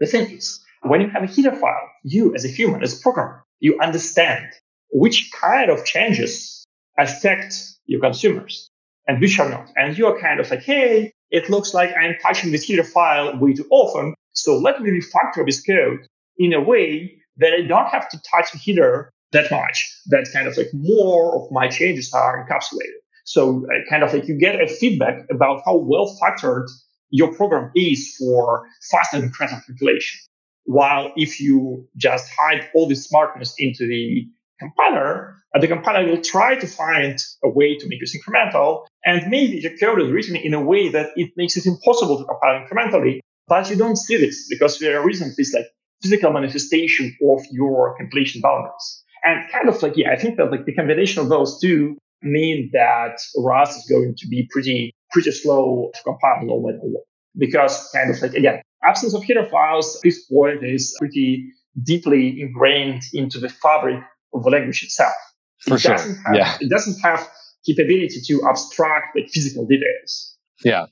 The 0.00 0.06
thing 0.06 0.30
is, 0.30 0.64
when 0.82 1.00
you 1.00 1.10
have 1.10 1.22
a 1.22 1.26
header 1.26 1.54
file, 1.54 1.90
you 2.04 2.34
as 2.34 2.44
a 2.44 2.48
human, 2.48 2.82
as 2.82 2.98
a 2.98 3.02
programmer, 3.02 3.44
you 3.60 3.78
understand 3.80 4.46
which 4.90 5.30
kind 5.32 5.70
of 5.70 5.84
changes 5.84 6.64
affect 6.96 7.54
your 7.86 8.00
consumers 8.00 8.70
and 9.06 9.20
which 9.20 9.38
are 9.38 9.48
not. 9.48 9.70
And 9.76 9.98
you 9.98 10.06
are 10.06 10.18
kind 10.18 10.40
of 10.40 10.50
like, 10.50 10.62
hey, 10.62 11.12
it 11.30 11.50
looks 11.50 11.74
like 11.74 11.90
I'm 11.96 12.16
touching 12.22 12.52
this 12.52 12.66
header 12.66 12.84
file 12.84 13.38
way 13.38 13.52
too 13.52 13.66
often. 13.70 14.14
So 14.32 14.56
let 14.56 14.80
me 14.80 14.90
refactor 14.90 15.44
this 15.44 15.62
code 15.62 16.06
in 16.38 16.52
a 16.54 16.60
way 16.60 17.18
that 17.36 17.52
I 17.52 17.62
don't 17.62 17.88
have 17.88 18.08
to 18.10 18.20
touch 18.22 18.52
the 18.52 18.58
header 18.58 19.10
that 19.32 19.50
much. 19.50 19.90
That 20.06 20.28
kind 20.32 20.46
of 20.46 20.56
like 20.56 20.70
more 20.72 21.36
of 21.36 21.50
my 21.50 21.68
changes 21.68 22.12
are 22.12 22.46
encapsulated. 22.46 22.98
So 23.24 23.66
uh, 23.66 23.90
kind 23.90 24.02
of 24.02 24.12
like 24.12 24.26
you 24.26 24.38
get 24.38 24.60
a 24.60 24.66
feedback 24.66 25.26
about 25.30 25.62
how 25.64 25.76
well 25.76 26.16
factored 26.20 26.66
your 27.10 27.34
program 27.34 27.70
is 27.74 28.16
for 28.18 28.66
fast 28.90 29.14
and 29.14 29.24
incremental 29.24 29.64
calculation. 29.66 30.20
While 30.64 31.12
if 31.16 31.40
you 31.40 31.88
just 31.96 32.30
hide 32.38 32.68
all 32.74 32.88
the 32.88 32.94
smartness 32.94 33.54
into 33.58 33.86
the 33.86 34.26
compiler, 34.58 35.34
uh, 35.54 35.60
the 35.60 35.68
compiler 35.68 36.06
will 36.06 36.20
try 36.20 36.56
to 36.56 36.66
find 36.66 37.18
a 37.44 37.48
way 37.48 37.76
to 37.76 37.88
make 37.88 38.00
this 38.00 38.16
incremental. 38.16 38.86
And 39.04 39.30
maybe 39.30 39.60
the 39.60 39.76
code 39.78 40.02
is 40.02 40.10
written 40.10 40.36
in 40.36 40.54
a 40.54 40.62
way 40.62 40.88
that 40.88 41.10
it 41.16 41.30
makes 41.36 41.56
it 41.56 41.66
impossible 41.66 42.18
to 42.18 42.24
compile 42.24 42.64
incrementally, 42.64 43.20
but 43.46 43.70
you 43.70 43.76
don't 43.76 43.96
see 43.96 44.16
this 44.16 44.46
because 44.50 44.78
there 44.78 45.08
isn't 45.08 45.34
this 45.36 45.54
like 45.54 45.66
physical 46.02 46.32
manifestation 46.32 47.16
of 47.22 47.40
your 47.50 47.96
completion 47.96 48.40
boundaries. 48.40 49.04
And 49.24 49.50
kind 49.50 49.68
of 49.68 49.82
like, 49.82 49.96
yeah, 49.96 50.10
I 50.10 50.16
think 50.16 50.36
that 50.36 50.50
like 50.50 50.64
the 50.64 50.74
combination 50.74 51.22
of 51.22 51.28
those 51.28 51.60
two 51.60 51.96
mean 52.22 52.70
that 52.72 53.18
Rust 53.36 53.78
is 53.78 53.86
going 53.90 54.14
to 54.16 54.26
be 54.28 54.48
pretty, 54.50 54.92
pretty 55.10 55.30
slow 55.30 55.90
to 55.94 56.02
compile 56.02 56.42
matter 56.42 56.78
what. 56.82 57.04
Because 57.36 57.88
kind 57.94 58.10
of 58.10 58.20
like, 58.20 58.34
again, 58.34 58.62
absence 58.82 59.14
of 59.14 59.22
header 59.24 59.46
files, 59.48 60.00
this 60.02 60.24
point 60.26 60.64
is 60.64 60.94
pretty 60.98 61.52
deeply 61.82 62.40
ingrained 62.40 63.02
into 63.12 63.38
the 63.38 63.48
fabric 63.48 64.02
of 64.34 64.42
the 64.42 64.50
language 64.50 64.82
itself. 64.82 65.12
For 65.60 65.74
it 65.74 65.80
sure. 65.80 65.92
Doesn't 65.92 66.16
have, 66.24 66.34
yeah. 66.34 66.56
It 66.60 66.70
doesn't 66.70 67.00
have 67.02 67.28
capability 67.66 68.20
to 68.26 68.42
abstract 68.48 69.16
like 69.16 69.28
physical 69.28 69.66
details. 69.66 70.36
Yeah. 70.64 70.86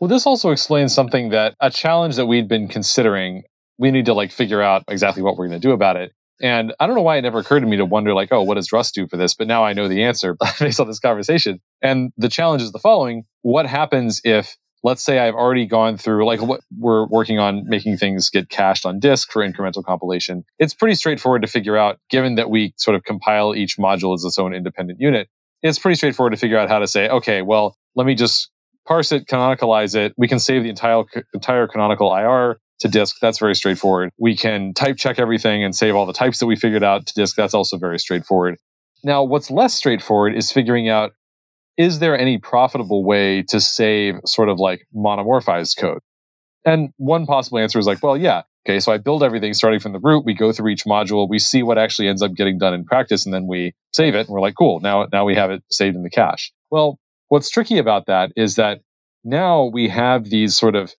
Well, 0.00 0.08
this 0.08 0.26
also 0.26 0.50
explains 0.50 0.92
something 0.92 1.28
that 1.30 1.54
a 1.60 1.70
challenge 1.70 2.16
that 2.16 2.26
we'd 2.26 2.48
been 2.48 2.68
considering. 2.68 3.44
We 3.78 3.90
need 3.90 4.06
to 4.06 4.14
like 4.14 4.30
figure 4.30 4.62
out 4.62 4.84
exactly 4.88 5.22
what 5.22 5.36
we're 5.36 5.48
going 5.48 5.60
to 5.60 5.66
do 5.66 5.72
about 5.72 5.96
it. 5.96 6.12
And 6.40 6.74
I 6.80 6.86
don't 6.86 6.96
know 6.96 7.02
why 7.02 7.16
it 7.16 7.22
never 7.22 7.38
occurred 7.38 7.60
to 7.60 7.66
me 7.66 7.76
to 7.76 7.84
wonder, 7.84 8.12
like, 8.12 8.32
oh, 8.32 8.42
what 8.42 8.54
does 8.54 8.72
Rust 8.72 8.94
do 8.94 9.06
for 9.06 9.16
this? 9.16 9.34
But 9.34 9.46
now 9.46 9.64
I 9.64 9.72
know 9.72 9.88
the 9.88 10.02
answer 10.02 10.36
based 10.58 10.80
on 10.80 10.86
this 10.86 10.98
conversation. 10.98 11.60
And 11.82 12.12
the 12.16 12.28
challenge 12.28 12.62
is 12.62 12.72
the 12.72 12.78
following 12.78 13.24
What 13.42 13.66
happens 13.66 14.20
if, 14.24 14.56
let's 14.82 15.02
say, 15.02 15.20
I've 15.20 15.34
already 15.34 15.66
gone 15.66 15.96
through, 15.96 16.26
like, 16.26 16.42
what 16.42 16.60
we're 16.76 17.06
working 17.06 17.38
on 17.38 17.62
making 17.66 17.98
things 17.98 18.30
get 18.30 18.48
cached 18.48 18.84
on 18.84 18.98
disk 18.98 19.30
for 19.30 19.48
incremental 19.48 19.84
compilation? 19.84 20.44
It's 20.58 20.74
pretty 20.74 20.96
straightforward 20.96 21.42
to 21.42 21.48
figure 21.48 21.76
out, 21.76 21.98
given 22.10 22.34
that 22.34 22.50
we 22.50 22.74
sort 22.76 22.96
of 22.96 23.04
compile 23.04 23.54
each 23.54 23.76
module 23.78 24.14
as 24.14 24.24
its 24.24 24.38
own 24.38 24.54
independent 24.54 25.00
unit. 25.00 25.28
It's 25.62 25.78
pretty 25.78 25.96
straightforward 25.96 26.32
to 26.32 26.38
figure 26.38 26.58
out 26.58 26.68
how 26.68 26.78
to 26.78 26.86
say, 26.86 27.08
okay, 27.08 27.42
well, 27.42 27.76
let 27.94 28.06
me 28.06 28.14
just 28.14 28.50
parse 28.86 29.12
it, 29.12 29.26
canonicalize 29.26 29.94
it. 29.94 30.12
We 30.16 30.28
can 30.28 30.38
save 30.38 30.62
the 30.62 30.68
entire 30.68 31.04
entire 31.32 31.66
canonical 31.66 32.14
IR 32.14 32.58
to 32.80 32.88
disk. 32.88 33.16
That's 33.20 33.38
very 33.38 33.54
straightforward. 33.54 34.10
We 34.18 34.36
can 34.36 34.74
type 34.74 34.96
check 34.96 35.18
everything 35.18 35.62
and 35.62 35.74
save 35.74 35.94
all 35.94 36.06
the 36.06 36.12
types 36.12 36.38
that 36.38 36.46
we 36.46 36.56
figured 36.56 36.84
out 36.84 37.06
to 37.06 37.14
disk. 37.14 37.36
That's 37.36 37.54
also 37.54 37.78
very 37.78 37.98
straightforward. 37.98 38.56
Now, 39.02 39.22
what's 39.22 39.50
less 39.50 39.74
straightforward 39.74 40.34
is 40.34 40.50
figuring 40.50 40.88
out 40.88 41.12
is 41.76 41.98
there 41.98 42.16
any 42.16 42.38
profitable 42.38 43.04
way 43.04 43.42
to 43.42 43.60
save 43.60 44.16
sort 44.24 44.48
of 44.48 44.58
like 44.58 44.86
monomorphized 44.94 45.76
code? 45.76 46.00
And 46.64 46.90
one 46.96 47.26
possible 47.26 47.58
answer 47.58 47.78
is 47.78 47.86
like, 47.86 48.02
well, 48.02 48.16
yeah. 48.16 48.42
Okay, 48.66 48.80
so 48.80 48.92
I 48.92 48.96
build 48.96 49.22
everything 49.22 49.52
starting 49.52 49.80
from 49.80 49.92
the 49.92 49.98
root. 49.98 50.24
We 50.24 50.32
go 50.32 50.50
through 50.50 50.70
each 50.70 50.84
module. 50.84 51.28
We 51.28 51.38
see 51.38 51.62
what 51.62 51.76
actually 51.76 52.08
ends 52.08 52.22
up 52.22 52.32
getting 52.32 52.56
done 52.56 52.72
in 52.72 52.84
practice, 52.84 53.26
and 53.26 53.34
then 53.34 53.46
we 53.46 53.74
save 53.92 54.14
it. 54.14 54.20
And 54.20 54.28
we're 54.30 54.40
like, 54.40 54.54
cool. 54.56 54.80
Now, 54.80 55.06
now 55.12 55.26
we 55.26 55.34
have 55.34 55.50
it 55.50 55.62
saved 55.70 55.96
in 55.96 56.02
the 56.02 56.08
cache. 56.08 56.50
Well, 56.70 56.98
what's 57.28 57.50
tricky 57.50 57.76
about 57.76 58.06
that 58.06 58.32
is 58.36 58.54
that 58.54 58.80
now 59.22 59.64
we 59.64 59.88
have 59.88 60.30
these 60.30 60.56
sort 60.56 60.76
of 60.76 60.94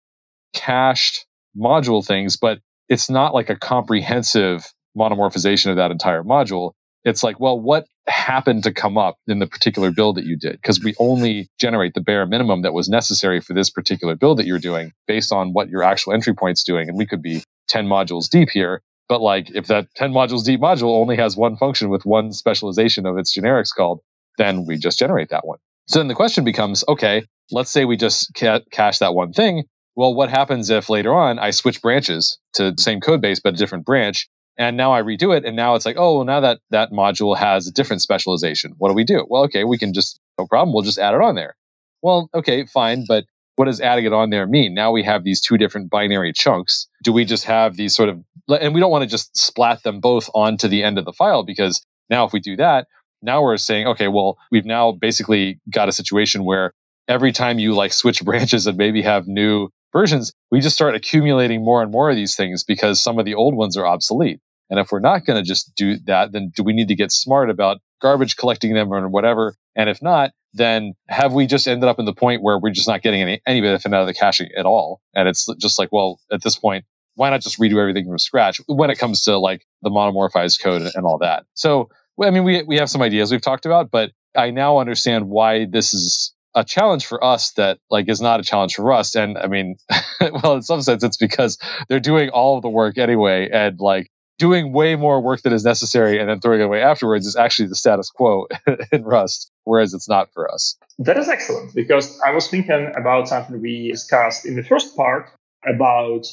cached 0.54 1.26
module 1.58 2.06
things, 2.06 2.38
but 2.38 2.60
it's 2.90 3.10
not 3.10 3.34
like 3.34 3.50
a 3.50 3.56
comprehensive 3.56 4.72
monomorphization 4.98 5.70
of 5.70 5.76
that 5.78 5.92
entire 5.92 6.24
module. 6.24 6.72
It's 7.04 7.24
like, 7.24 7.40
well, 7.40 7.60
what 7.60 7.86
happened 8.08 8.64
to 8.64 8.74
come 8.74 8.98
up 8.98 9.18
in 9.28 9.40
the 9.40 9.48
particular 9.48 9.92
build 9.92 10.18
that 10.18 10.26
you 10.26 10.36
did? 10.38 10.54
Because 10.54 10.84
we 10.84 10.96
only 11.00 11.50
generate 11.60 11.94
the 11.94 12.02
bare 12.02 12.26
minimum 12.26 12.62
that 12.64 12.74
was 12.74 12.90
necessary 12.90 13.42
for 13.42 13.54
this 13.54 13.70
particular 13.70 14.16
build 14.16 14.40
that 14.40 14.46
you're 14.46 14.60
doing 14.60 14.92
based 15.08 15.32
on 15.32 15.54
what 15.54 15.70
your 15.70 15.84
actual 15.84 16.14
entry 16.14 16.34
point's 16.34 16.64
doing. 16.64 16.90
And 16.90 16.98
we 16.98 17.06
could 17.06 17.22
be 17.22 17.44
10 17.68 17.88
modules 17.88 18.30
deep 18.30 18.50
here. 18.50 18.82
But 19.08 19.22
like 19.22 19.52
if 19.54 19.68
that 19.68 19.88
10 19.96 20.12
modules 20.12 20.44
deep 20.44 20.60
module 20.60 21.00
only 21.00 21.16
has 21.18 21.38
one 21.38 21.58
function 21.58 21.90
with 21.90 22.06
one 22.06 22.32
specialization 22.32 23.06
of 23.06 23.18
its 23.18 23.38
generics 23.38 23.70
called, 23.76 24.00
then 24.38 24.66
we 24.66 24.78
just 24.78 24.98
generate 24.98 25.30
that 25.30 25.46
one. 25.46 25.60
So 25.88 26.00
then 26.00 26.08
the 26.08 26.16
question 26.16 26.44
becomes, 26.44 26.84
okay, 26.88 27.26
let's 27.52 27.70
say 27.70 27.86
we 27.86 27.98
just 27.98 28.34
ca- 28.36 28.62
cache 28.72 29.00
that 29.00 29.14
one 29.14 29.32
thing. 29.32 29.66
Well, 29.96 30.14
what 30.14 30.30
happens 30.30 30.70
if 30.70 30.90
later 30.90 31.14
on 31.14 31.40
I 31.40 31.52
switch 31.52 31.82
branches 31.82 32.38
to 32.54 32.72
the 32.72 32.82
same 32.82 33.00
code 33.00 33.22
base, 33.22 33.40
but 33.40 33.54
a 33.54 33.58
different 33.58 33.86
branch? 33.86 34.28
And 34.58 34.78
now 34.78 34.94
I 34.94 35.02
redo 35.02 35.36
it. 35.36 35.46
And 35.46 35.56
now 35.56 35.76
it's 35.76 35.86
like, 35.86 35.98
oh, 35.98 36.18
well, 36.18 36.26
now 36.26 36.40
that 36.40 36.60
that 36.70 36.92
module 36.92 37.38
has 37.38 37.68
a 37.68 37.72
different 37.72 38.02
specialization. 38.02 38.74
What 38.78 38.90
do 38.90 38.96
we 38.96 39.04
do? 39.04 39.26
Well, 39.30 39.44
okay, 39.44 39.64
we 39.64 39.78
can 39.78 39.94
just, 39.94 40.20
no 40.38 40.48
problem. 40.48 40.74
We'll 40.74 40.84
just 40.84 40.98
add 40.98 41.14
it 41.14 41.22
on 41.22 41.36
there. 41.36 41.56
Well, 42.02 42.30
okay, 42.34 42.66
fine. 42.66 43.06
But 43.08 43.26
what 43.56 43.66
does 43.66 43.82
adding 43.82 44.06
it 44.06 44.14
on 44.14 44.30
there 44.30 44.48
mean? 44.48 44.74
Now 44.74 44.92
we 44.92 45.04
have 45.04 45.24
these 45.24 45.42
two 45.42 45.58
different 45.58 45.90
binary 45.90 46.34
chunks. 46.34 46.88
Do 47.04 47.12
we 47.12 47.26
just 47.26 47.46
have 47.46 47.78
these 47.78 47.96
sort 47.96 48.10
of, 48.10 48.22
and 48.50 48.74
we 48.74 48.80
don't 48.80 48.92
want 48.92 49.04
to 49.04 49.10
just 49.10 49.36
splat 49.38 49.84
them 49.84 50.00
both 50.00 50.30
onto 50.34 50.68
the 50.68 50.84
end 50.84 50.98
of 50.98 51.06
the 51.06 51.14
file 51.14 51.44
because 51.44 51.86
now 52.10 52.26
if 52.26 52.34
we 52.34 52.40
do 52.40 52.56
that, 52.58 52.88
now 53.22 53.42
we're 53.42 53.58
saying, 53.58 53.88
okay, 53.88 54.08
well, 54.08 54.38
we've 54.52 54.66
now 54.66 54.92
basically 54.92 55.60
got 55.70 55.90
a 55.90 55.94
situation 55.94 56.46
where 56.46 56.74
every 57.08 57.32
time 57.32 57.60
you 57.60 57.74
like 57.74 57.94
switch 57.94 58.22
branches 58.26 58.68
and 58.68 58.78
maybe 58.78 59.02
have 59.02 59.28
new 59.28 59.70
versions, 59.96 60.34
we 60.52 60.60
just 60.60 60.76
start 60.76 60.94
accumulating 60.94 61.64
more 61.64 61.82
and 61.82 61.92
more 61.92 62.10
of 62.10 62.18
these 62.18 62.36
things 62.36 62.64
because 62.64 63.02
some 63.02 63.18
of 63.18 63.24
the 63.24 63.34
old 63.34 63.56
ones 63.56 63.78
are 63.78 63.88
obsolete. 63.88 64.42
And 64.70 64.80
if 64.80 64.92
we're 64.92 65.00
not 65.00 65.26
going 65.26 65.42
to 65.42 65.48
just 65.48 65.74
do 65.76 65.98
that, 66.06 66.34
then 66.34 66.52
do 66.54 66.64
we 66.64 66.74
need 66.74 66.90
to 66.90 66.96
get 66.96 67.12
smart 67.12 67.50
about 67.50 67.78
garbage 68.02 68.36
collecting 68.36 68.74
them 68.74 68.92
or 68.92 69.08
whatever? 69.08 69.56
And 69.76 69.90
if 69.90 70.02
not, 70.02 70.32
then 70.54 70.94
have 71.08 71.34
we 71.34 71.48
just 71.48 71.68
ended 71.68 71.88
up 71.88 71.98
in 72.00 72.06
the 72.06 72.14
point 72.14 72.42
where 72.42 72.60
we're 72.60 72.72
just 72.72 72.88
not 72.88 73.04
getting 73.04 73.22
any, 73.22 73.42
any 73.48 73.62
benefit 73.62 73.94
out 73.94 74.02
of 74.02 74.08
the 74.08 74.14
caching 74.14 74.50
at 74.58 74.66
all? 74.66 75.00
And 75.14 75.30
it's 75.30 75.48
just 75.60 75.80
like, 75.80 75.90
well, 75.92 76.20
at 76.32 76.44
this 76.44 76.58
point, 76.58 76.84
why 77.14 77.30
not 77.30 77.42
just 77.42 77.58
redo 77.60 77.80
everything 77.80 78.06
from 78.06 78.18
scratch 78.18 78.60
when 78.68 78.90
it 78.90 79.00
comes 79.00 79.22
to 79.24 79.38
like 79.38 79.66
the 79.82 79.90
monomorphized 79.90 80.62
code 80.62 80.82
and 80.82 81.06
all 81.06 81.18
that? 81.20 81.46
So, 81.54 81.90
I 82.22 82.32
mean, 82.32 82.44
we, 82.44 82.64
we 82.64 82.78
have 82.78 82.90
some 82.90 83.02
ideas 83.02 83.32
we've 83.32 83.42
talked 83.42 83.66
about, 83.66 83.92
but 83.92 84.12
I 84.36 84.52
now 84.52 84.80
understand 84.80 85.30
why 85.30 85.66
this 85.66 85.94
is 85.94 86.35
a 86.56 86.64
challenge 86.64 87.06
for 87.06 87.24
us 87.24 87.52
that 87.52 87.80
like 87.90 88.10
is 88.10 88.22
not 88.22 88.40
a 88.40 88.44
challenge 88.44 88.76
for 88.76 88.84
Rust. 88.84 89.16
And 89.16 89.38
I 89.38 89.48
mean, 89.48 89.76
well, 90.22 90.56
in 90.56 90.62
some 90.62 90.82
sense, 90.82 91.04
it's 91.04 91.18
because 91.18 91.58
they're 91.90 92.00
doing 92.00 92.30
all 92.30 92.56
of 92.56 92.62
the 92.62 92.70
work 92.70 92.98
anyway, 92.98 93.50
and 93.52 93.80
like 93.80 94.10
doing 94.38 94.74
way 94.74 94.96
more 94.96 95.22
work 95.22 95.42
than 95.42 95.54
is 95.54 95.64
necessary 95.64 96.20
and 96.20 96.30
then 96.30 96.40
throwing 96.40 96.60
it 96.60 96.66
away 96.66 96.82
afterwards 96.82 97.26
is 97.26 97.36
actually 97.36 97.68
the 97.68 97.76
status 97.76 98.10
quo 98.10 98.48
in 98.92 99.04
Rust, 99.04 99.52
whereas 99.64 99.94
it's 99.94 100.10
not 100.10 100.32
for 100.34 100.52
us. 100.52 100.78
That 101.00 101.18
is 101.18 101.30
excellent 101.30 101.74
because 101.74 102.20
I 102.26 102.32
was 102.32 102.48
thinking 102.48 102.92
about 102.98 103.28
something 103.28 103.62
we 103.62 103.92
discussed 103.92 104.46
in 104.46 104.56
the 104.56 104.64
first 104.64 104.96
part 104.96 105.32
about 105.66 106.26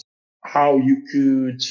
how 0.45 0.77
you 0.77 1.03
could 1.13 1.63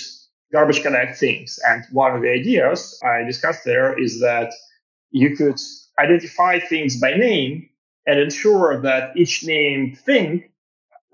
garbage 0.53 0.81
collect 0.81 1.17
things. 1.17 1.59
And 1.67 1.83
one 1.91 2.15
of 2.15 2.21
the 2.21 2.29
ideas 2.29 2.99
I 3.03 3.23
discussed 3.23 3.63
there 3.65 3.97
is 4.01 4.19
that 4.21 4.53
you 5.11 5.35
could 5.35 5.59
identify 5.99 6.59
things 6.59 6.99
by 6.99 7.13
name 7.13 7.69
and 8.05 8.19
ensure 8.19 8.81
that 8.81 9.15
each 9.15 9.43
named 9.45 9.97
thing 9.99 10.49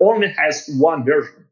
only 0.00 0.28
has 0.28 0.68
one 0.78 1.04
version. 1.04 1.46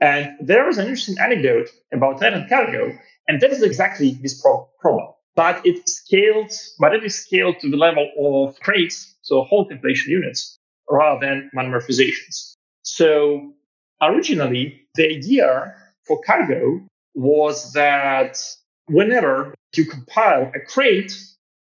And 0.00 0.36
there 0.40 0.68
is 0.68 0.78
an 0.78 0.84
interesting 0.84 1.16
anecdote 1.18 1.68
about 1.92 2.20
that 2.20 2.34
in 2.34 2.46
Cargo, 2.48 2.92
and 3.28 3.40
that 3.40 3.50
is 3.50 3.62
exactly 3.62 4.18
this 4.20 4.40
pro- 4.40 4.68
problem. 4.80 5.08
But 5.34 5.64
it 5.66 5.88
scaled, 5.88 6.52
but 6.78 6.94
it 6.94 7.04
is 7.04 7.14
scaled 7.14 7.60
to 7.60 7.70
the 7.70 7.76
level 7.76 8.10
of 8.18 8.58
crates, 8.60 9.14
so 9.22 9.42
whole 9.42 9.66
compilation 9.66 10.12
units, 10.12 10.58
rather 10.90 11.20
than 11.24 11.50
monomorphizations. 11.54 12.54
So 12.82 13.54
originally, 14.02 14.82
the 14.94 15.16
idea 15.16 15.74
for 16.06 16.20
Cargo 16.22 16.86
was 17.14 17.72
that 17.72 18.38
whenever 18.86 19.54
you 19.74 19.84
compile 19.84 20.52
a 20.54 20.60
crate, 20.60 21.12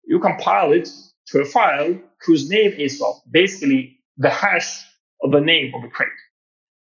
you 0.05 0.20
compile 0.20 0.73
it 0.73 0.89
to 1.28 1.40
a 1.40 1.44
file 1.44 1.98
whose 2.24 2.48
name 2.48 2.73
is, 2.73 3.01
well, 3.01 3.23
basically 3.31 3.98
the 4.16 4.31
hash 4.31 4.85
of 5.23 5.32
the 5.32 5.40
name 5.40 5.74
of 5.74 5.82
the 5.82 5.89
crate. 5.89 6.09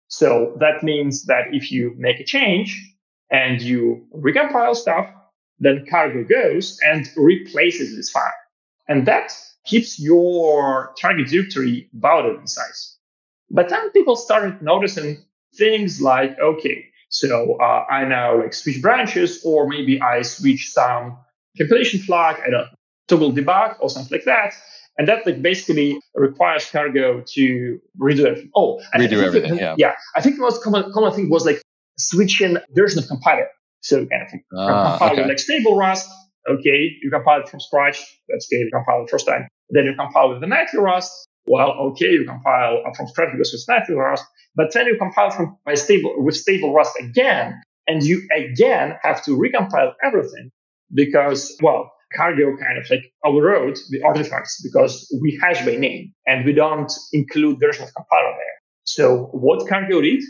So 0.08 0.56
that 0.60 0.84
means 0.84 1.26
that 1.26 1.46
if 1.54 1.72
you 1.72 1.94
make 1.98 2.20
a 2.20 2.24
change 2.24 2.80
and 3.32 3.62
you 3.62 4.06
recompile 4.16 4.76
stuff, 4.76 5.10
then 5.60 5.86
cargo 5.90 6.24
goes 6.24 6.80
and 6.86 7.10
replaces 7.16 7.96
this 7.96 8.12
file. 8.12 8.32
And 8.88 9.08
that 9.08 9.34
keeps 9.66 10.00
your 10.00 10.94
target 11.00 11.28
directory 11.30 11.90
bounded 11.94 12.40
in 12.40 12.48
size. 12.48 12.98
But 13.50 13.70
then 13.70 13.92
people 13.92 14.16
started 14.16 14.62
noticing 14.62 15.24
things 15.56 16.02
like, 16.02 16.38
okay, 16.40 16.86
so 17.10 17.58
uh, 17.62 17.86
I 17.90 18.06
now 18.06 18.42
like 18.42 18.54
switch 18.54 18.82
branches, 18.82 19.44
or 19.46 19.68
maybe 19.68 20.02
I 20.02 20.24
switch 20.24 20.72
some 20.72 21.18
compilation 21.58 22.00
flag, 22.02 22.42
I 22.46 22.50
don't 22.50 22.68
toggle 23.08 23.32
debug 23.32 23.76
or 23.80 23.90
something 23.90 24.18
like 24.18 24.26
that. 24.26 24.54
And 24.98 25.08
that 25.08 25.26
like 25.26 25.42
basically 25.42 26.00
requires 26.14 26.70
cargo 26.70 27.24
to 27.34 27.80
redo 28.00 28.26
everything. 28.26 28.52
Oh, 28.56 28.80
redo 28.96 29.24
everything. 29.24 29.58
yeah. 29.58 29.76
Yeah. 29.78 29.96
I 30.16 30.22
think 30.22 30.36
the 30.36 30.42
most 30.42 30.64
common, 30.64 30.92
common 30.94 31.12
thing 31.14 31.30
was 31.30 31.46
like 31.46 31.62
switching 31.98 32.58
version 32.76 33.00
of 33.00 33.08
compiler. 33.08 33.48
So 33.82 34.06
kind 34.06 34.22
of 34.22 34.30
ah, 34.58 34.92
compile 34.92 35.12
okay. 35.12 35.22
with 35.22 35.30
like 35.30 35.40
stable 35.40 35.76
Rust. 35.76 36.10
Okay, 36.50 36.92
you 37.02 37.10
compile 37.10 37.42
it 37.42 37.50
from 37.50 37.60
scratch. 37.60 38.04
That's 38.30 38.48
good. 38.50 38.58
You 38.58 38.70
compile 38.72 39.04
it 39.04 39.10
first 39.10 39.26
time. 39.26 39.48
Then 39.70 39.86
you 39.86 39.96
compile 39.96 40.30
with 40.30 40.42
the 40.42 40.48
nightly 40.48 40.80
Rust. 40.80 41.12
Well, 41.46 41.72
okay, 41.72 42.12
you 42.12 42.26
compile 42.26 42.84
from 42.96 43.08
scratch 43.08 43.30
because 43.32 43.54
it's 43.54 43.68
nightly 43.68 43.96
Rust. 43.96 44.26
But 44.56 44.74
then 44.74 44.88
you 44.88 44.98
compile 44.98 45.32
from 45.32 45.58
by 45.66 45.74
stable 45.74 46.14
with 46.18 46.36
stable 46.36 46.74
Rust 46.74 46.94
again, 47.00 47.62
and 47.88 48.04
you 48.04 48.22
again 48.36 48.96
have 49.02 49.24
to 49.26 49.32
recompile 49.32 49.94
everything 50.04 50.52
because 50.94 51.58
well, 51.62 51.92
Cargo 52.16 52.56
kind 52.58 52.78
of 52.78 52.90
like 52.90 53.12
overrode 53.24 53.78
the 53.90 54.02
artifacts 54.04 54.62
because 54.64 55.08
we 55.22 55.40
hash 55.42 55.66
by 55.66 55.76
name 55.76 56.14
and 56.26 56.46
we 56.46 56.54
don't 56.54 56.92
include 57.12 57.60
version 57.60 57.84
of 57.84 57.94
compiler 57.94 58.32
there. 58.32 58.58
So 58.84 59.30
what 59.32 59.68
Cargo 59.68 60.02
did? 60.02 60.24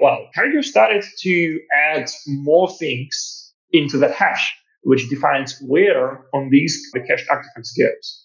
Well, 0.00 0.28
Cargo 0.34 0.60
started 0.60 1.04
to 1.20 1.60
add 1.92 2.08
more 2.26 2.70
things 2.70 3.52
into 3.72 3.98
that 3.98 4.12
hash, 4.12 4.54
which 4.82 5.08
defines 5.08 5.60
where 5.60 6.24
on 6.32 6.50
these 6.50 6.90
the 6.92 7.00
cached 7.00 7.28
artifacts 7.28 7.72
goes. 7.76 8.24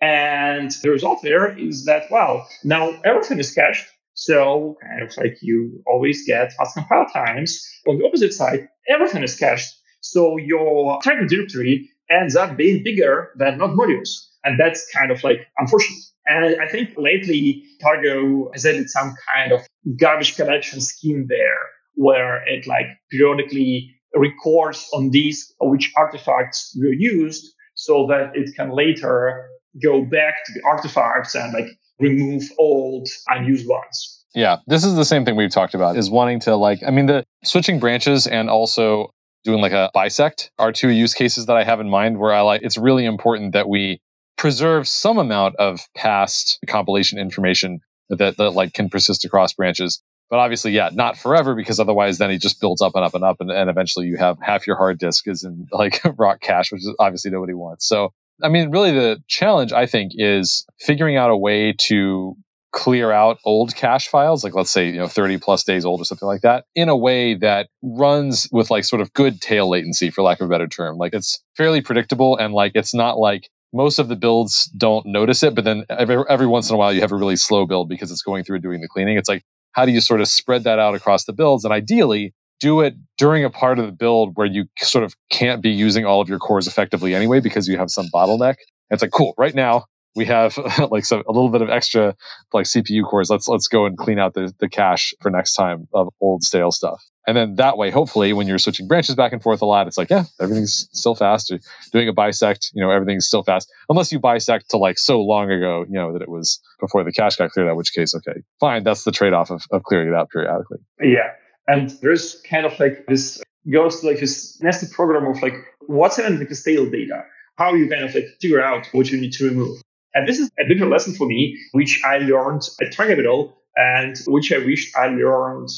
And 0.00 0.70
the 0.82 0.90
result 0.90 1.20
there 1.22 1.58
is 1.58 1.86
that, 1.86 2.10
well, 2.10 2.46
now 2.62 3.00
everything 3.04 3.38
is 3.38 3.54
cached. 3.54 3.86
So 4.12 4.76
kind 4.82 5.02
of 5.02 5.16
like 5.16 5.38
you 5.40 5.82
always 5.86 6.26
get 6.26 6.52
fast 6.52 6.74
compile 6.74 7.06
times. 7.06 7.66
On 7.88 7.98
the 7.98 8.06
opposite 8.06 8.34
side, 8.34 8.68
everything 8.88 9.22
is 9.22 9.36
cached. 9.36 9.74
So 10.00 10.36
your 10.36 11.00
target 11.02 11.30
directory 11.30 11.90
ends 12.10 12.36
up 12.36 12.56
being 12.56 12.82
bigger 12.82 13.30
than 13.36 13.58
node 13.58 13.76
modules. 13.76 14.10
And 14.44 14.58
that's 14.60 14.86
kind 14.94 15.10
of 15.10 15.24
like 15.24 15.46
unfortunate. 15.58 15.98
And 16.26 16.60
I 16.60 16.68
think 16.68 16.90
lately 16.96 17.64
Cargo 17.82 18.50
has 18.52 18.64
added 18.64 18.88
some 18.90 19.14
kind 19.34 19.52
of 19.52 19.60
garbage 19.98 20.36
collection 20.36 20.80
scheme 20.80 21.26
there 21.28 21.68
where 21.94 22.42
it 22.48 22.66
like 22.66 22.86
periodically 23.10 23.94
records 24.14 24.88
on 24.92 25.10
these 25.10 25.52
which 25.60 25.92
artifacts 25.96 26.76
were 26.80 26.92
used 26.92 27.52
so 27.74 28.06
that 28.06 28.30
it 28.34 28.54
can 28.54 28.70
later 28.70 29.48
go 29.82 30.02
back 30.02 30.44
to 30.46 30.52
the 30.52 30.62
artifacts 30.64 31.34
and 31.34 31.52
like 31.52 31.66
remove 31.98 32.42
old 32.58 33.08
unused 33.28 33.68
ones. 33.68 34.24
Yeah, 34.34 34.58
this 34.66 34.84
is 34.84 34.94
the 34.96 35.04
same 35.04 35.24
thing 35.24 35.36
we've 35.36 35.50
talked 35.50 35.74
about 35.74 35.96
is 35.96 36.10
wanting 36.10 36.40
to 36.40 36.56
like 36.56 36.82
I 36.86 36.90
mean 36.90 37.06
the 37.06 37.24
switching 37.44 37.78
branches 37.78 38.26
and 38.26 38.48
also 38.48 39.10
doing 39.44 39.60
like 39.60 39.72
a 39.72 39.90
bisect 39.94 40.50
are 40.58 40.72
two 40.72 40.88
use 40.88 41.14
cases 41.14 41.46
that 41.46 41.56
I 41.56 41.64
have 41.64 41.80
in 41.80 41.88
mind 41.88 42.18
where 42.18 42.32
I 42.32 42.40
like 42.40 42.62
it's 42.62 42.78
really 42.78 43.04
important 43.04 43.52
that 43.52 43.68
we 43.68 44.00
preserve 44.36 44.88
some 44.88 45.18
amount 45.18 45.56
of 45.56 45.80
past 45.94 46.58
compilation 46.66 47.18
information 47.18 47.80
that, 48.08 48.36
that 48.36 48.50
like 48.50 48.72
can 48.72 48.88
persist 48.88 49.24
across 49.24 49.52
branches. 49.52 50.02
But 50.30 50.38
obviously, 50.38 50.72
yeah, 50.72 50.90
not 50.92 51.16
forever 51.16 51.54
because 51.54 51.78
otherwise 51.78 52.18
then 52.18 52.30
it 52.30 52.40
just 52.40 52.60
builds 52.60 52.82
up 52.82 52.92
and 52.94 53.04
up 53.04 53.14
and 53.14 53.22
up 53.22 53.36
and, 53.40 53.50
and 53.50 53.70
eventually 53.70 54.06
you 54.06 54.16
have 54.16 54.38
half 54.40 54.66
your 54.66 54.76
hard 54.76 54.98
disk 54.98 55.28
is 55.28 55.44
in 55.44 55.66
like 55.72 56.00
Roc 56.18 56.40
cache, 56.40 56.72
which 56.72 56.80
is 56.80 56.94
obviously 56.98 57.30
nobody 57.30 57.54
wants. 57.54 57.86
So 57.86 58.12
I 58.42 58.48
mean, 58.48 58.70
really, 58.70 58.90
the 58.90 59.22
challenge 59.28 59.72
I 59.72 59.86
think 59.86 60.12
is 60.16 60.66
figuring 60.80 61.16
out 61.16 61.30
a 61.30 61.36
way 61.36 61.72
to 61.72 62.36
clear 62.74 63.12
out 63.12 63.38
old 63.44 63.74
cache 63.76 64.08
files, 64.08 64.42
like 64.42 64.54
let's 64.54 64.70
say, 64.70 64.88
you 64.90 64.98
know, 64.98 65.06
30 65.06 65.38
plus 65.38 65.62
days 65.62 65.84
old 65.84 66.00
or 66.00 66.04
something 66.04 66.26
like 66.26 66.42
that, 66.42 66.64
in 66.74 66.88
a 66.88 66.96
way 66.96 67.34
that 67.34 67.68
runs 67.82 68.48
with 68.52 68.68
like 68.68 68.84
sort 68.84 69.00
of 69.00 69.12
good 69.14 69.40
tail 69.40 69.70
latency, 69.70 70.10
for 70.10 70.22
lack 70.22 70.40
of 70.40 70.46
a 70.46 70.50
better 70.50 70.66
term. 70.66 70.98
Like 70.98 71.14
it's 71.14 71.42
fairly 71.56 71.80
predictable 71.80 72.36
and 72.36 72.52
like 72.52 72.72
it's 72.74 72.92
not 72.92 73.16
like 73.16 73.48
most 73.72 73.98
of 73.98 74.08
the 74.08 74.16
builds 74.16 74.66
don't 74.76 75.06
notice 75.06 75.42
it, 75.42 75.54
but 75.54 75.64
then 75.64 75.84
every, 75.88 76.22
every 76.28 76.46
once 76.46 76.68
in 76.68 76.74
a 76.74 76.78
while 76.78 76.92
you 76.92 77.00
have 77.00 77.12
a 77.12 77.16
really 77.16 77.36
slow 77.36 77.64
build 77.64 77.88
because 77.88 78.10
it's 78.10 78.22
going 78.22 78.44
through 78.44 78.56
and 78.56 78.62
doing 78.62 78.80
the 78.80 78.88
cleaning. 78.88 79.16
It's 79.16 79.28
like, 79.28 79.44
how 79.72 79.86
do 79.86 79.92
you 79.92 80.00
sort 80.00 80.20
of 80.20 80.28
spread 80.28 80.64
that 80.64 80.78
out 80.78 80.94
across 80.94 81.24
the 81.24 81.32
builds? 81.32 81.64
And 81.64 81.72
ideally, 81.72 82.34
do 82.60 82.80
it 82.80 82.94
during 83.18 83.44
a 83.44 83.50
part 83.50 83.78
of 83.78 83.86
the 83.86 83.92
build 83.92 84.32
where 84.34 84.46
you 84.46 84.66
sort 84.78 85.04
of 85.04 85.14
can't 85.30 85.62
be 85.62 85.70
using 85.70 86.04
all 86.04 86.20
of 86.20 86.28
your 86.28 86.38
cores 86.38 86.66
effectively 86.66 87.14
anyway 87.14 87.40
because 87.40 87.68
you 87.68 87.76
have 87.76 87.90
some 87.90 88.06
bottleneck. 88.12 88.56
it's 88.90 89.02
like, 89.02 89.10
cool, 89.10 89.34
right 89.38 89.54
now 89.54 89.84
we 90.16 90.24
have 90.26 90.58
like 90.90 91.04
some, 91.04 91.22
a 91.28 91.32
little 91.32 91.50
bit 91.50 91.62
of 91.62 91.70
extra 91.70 92.14
like 92.52 92.66
CPU 92.66 93.04
cores. 93.08 93.30
Let's 93.30 93.48
let's 93.48 93.68
go 93.68 93.86
and 93.86 93.96
clean 93.96 94.18
out 94.18 94.34
the, 94.34 94.52
the 94.58 94.68
cache 94.68 95.14
for 95.20 95.30
next 95.30 95.54
time 95.54 95.88
of 95.92 96.08
old 96.20 96.42
stale 96.42 96.70
stuff. 96.70 97.02
And 97.26 97.36
then 97.36 97.54
that 97.54 97.78
way, 97.78 97.90
hopefully, 97.90 98.32
when 98.34 98.46
you're 98.46 98.58
switching 98.58 98.86
branches 98.86 99.14
back 99.14 99.32
and 99.32 99.42
forth 99.42 99.62
a 99.62 99.64
lot, 99.64 99.86
it's 99.86 99.96
like, 99.96 100.10
yeah, 100.10 100.24
everything's 100.40 100.88
still 100.92 101.14
fast. 101.14 101.50
Or 101.50 101.58
doing 101.90 102.08
a 102.08 102.12
bisect, 102.12 102.70
you 102.74 102.82
know, 102.82 102.90
everything's 102.90 103.26
still 103.26 103.42
fast. 103.42 103.70
Unless 103.88 104.12
you 104.12 104.18
bisect 104.18 104.68
to 104.70 104.76
like 104.76 104.98
so 104.98 105.22
long 105.22 105.50
ago, 105.50 105.86
you 105.88 105.94
know, 105.94 106.12
that 106.12 106.20
it 106.20 106.28
was 106.28 106.60
before 106.80 107.02
the 107.02 107.12
cache 107.12 107.36
got 107.36 107.50
cleared 107.50 107.68
out, 107.68 107.76
which 107.76 107.94
case, 107.94 108.14
okay, 108.14 108.42
fine. 108.60 108.84
That's 108.84 109.04
the 109.04 109.12
trade 109.12 109.32
off 109.32 109.50
of, 109.50 109.64
of 109.70 109.84
clearing 109.84 110.08
it 110.08 110.14
out 110.14 110.28
periodically. 110.30 110.78
Yeah. 111.00 111.30
And 111.66 111.90
there's 112.02 112.42
kind 112.42 112.66
of 112.66 112.78
like 112.78 113.06
this 113.06 113.42
goes 113.72 114.00
to 114.00 114.06
like 114.06 114.20
this 114.20 114.60
nested 114.62 114.90
program 114.90 115.26
of 115.26 115.40
like 115.42 115.54
what's 115.86 116.18
in 116.18 116.38
the 116.38 116.54
stale 116.54 116.88
data, 116.90 117.24
how 117.56 117.72
you 117.72 117.88
kind 117.88 118.04
of 118.04 118.14
like 118.14 118.26
figure 118.40 118.62
out 118.62 118.86
what 118.92 119.10
you 119.10 119.18
need 119.18 119.32
to 119.32 119.48
remove. 119.48 119.80
And 120.14 120.28
this 120.28 120.38
is 120.38 120.50
a 120.58 120.64
bigger 120.66 120.86
lesson 120.86 121.14
for 121.14 121.26
me, 121.26 121.58
which 121.72 122.00
I 122.04 122.18
learned 122.18 122.62
at 122.80 122.92
TigerBeetle 122.92 123.52
and 123.76 124.16
which 124.26 124.52
I 124.52 124.58
wished 124.58 124.96
I 124.96 125.08
learned 125.08 125.68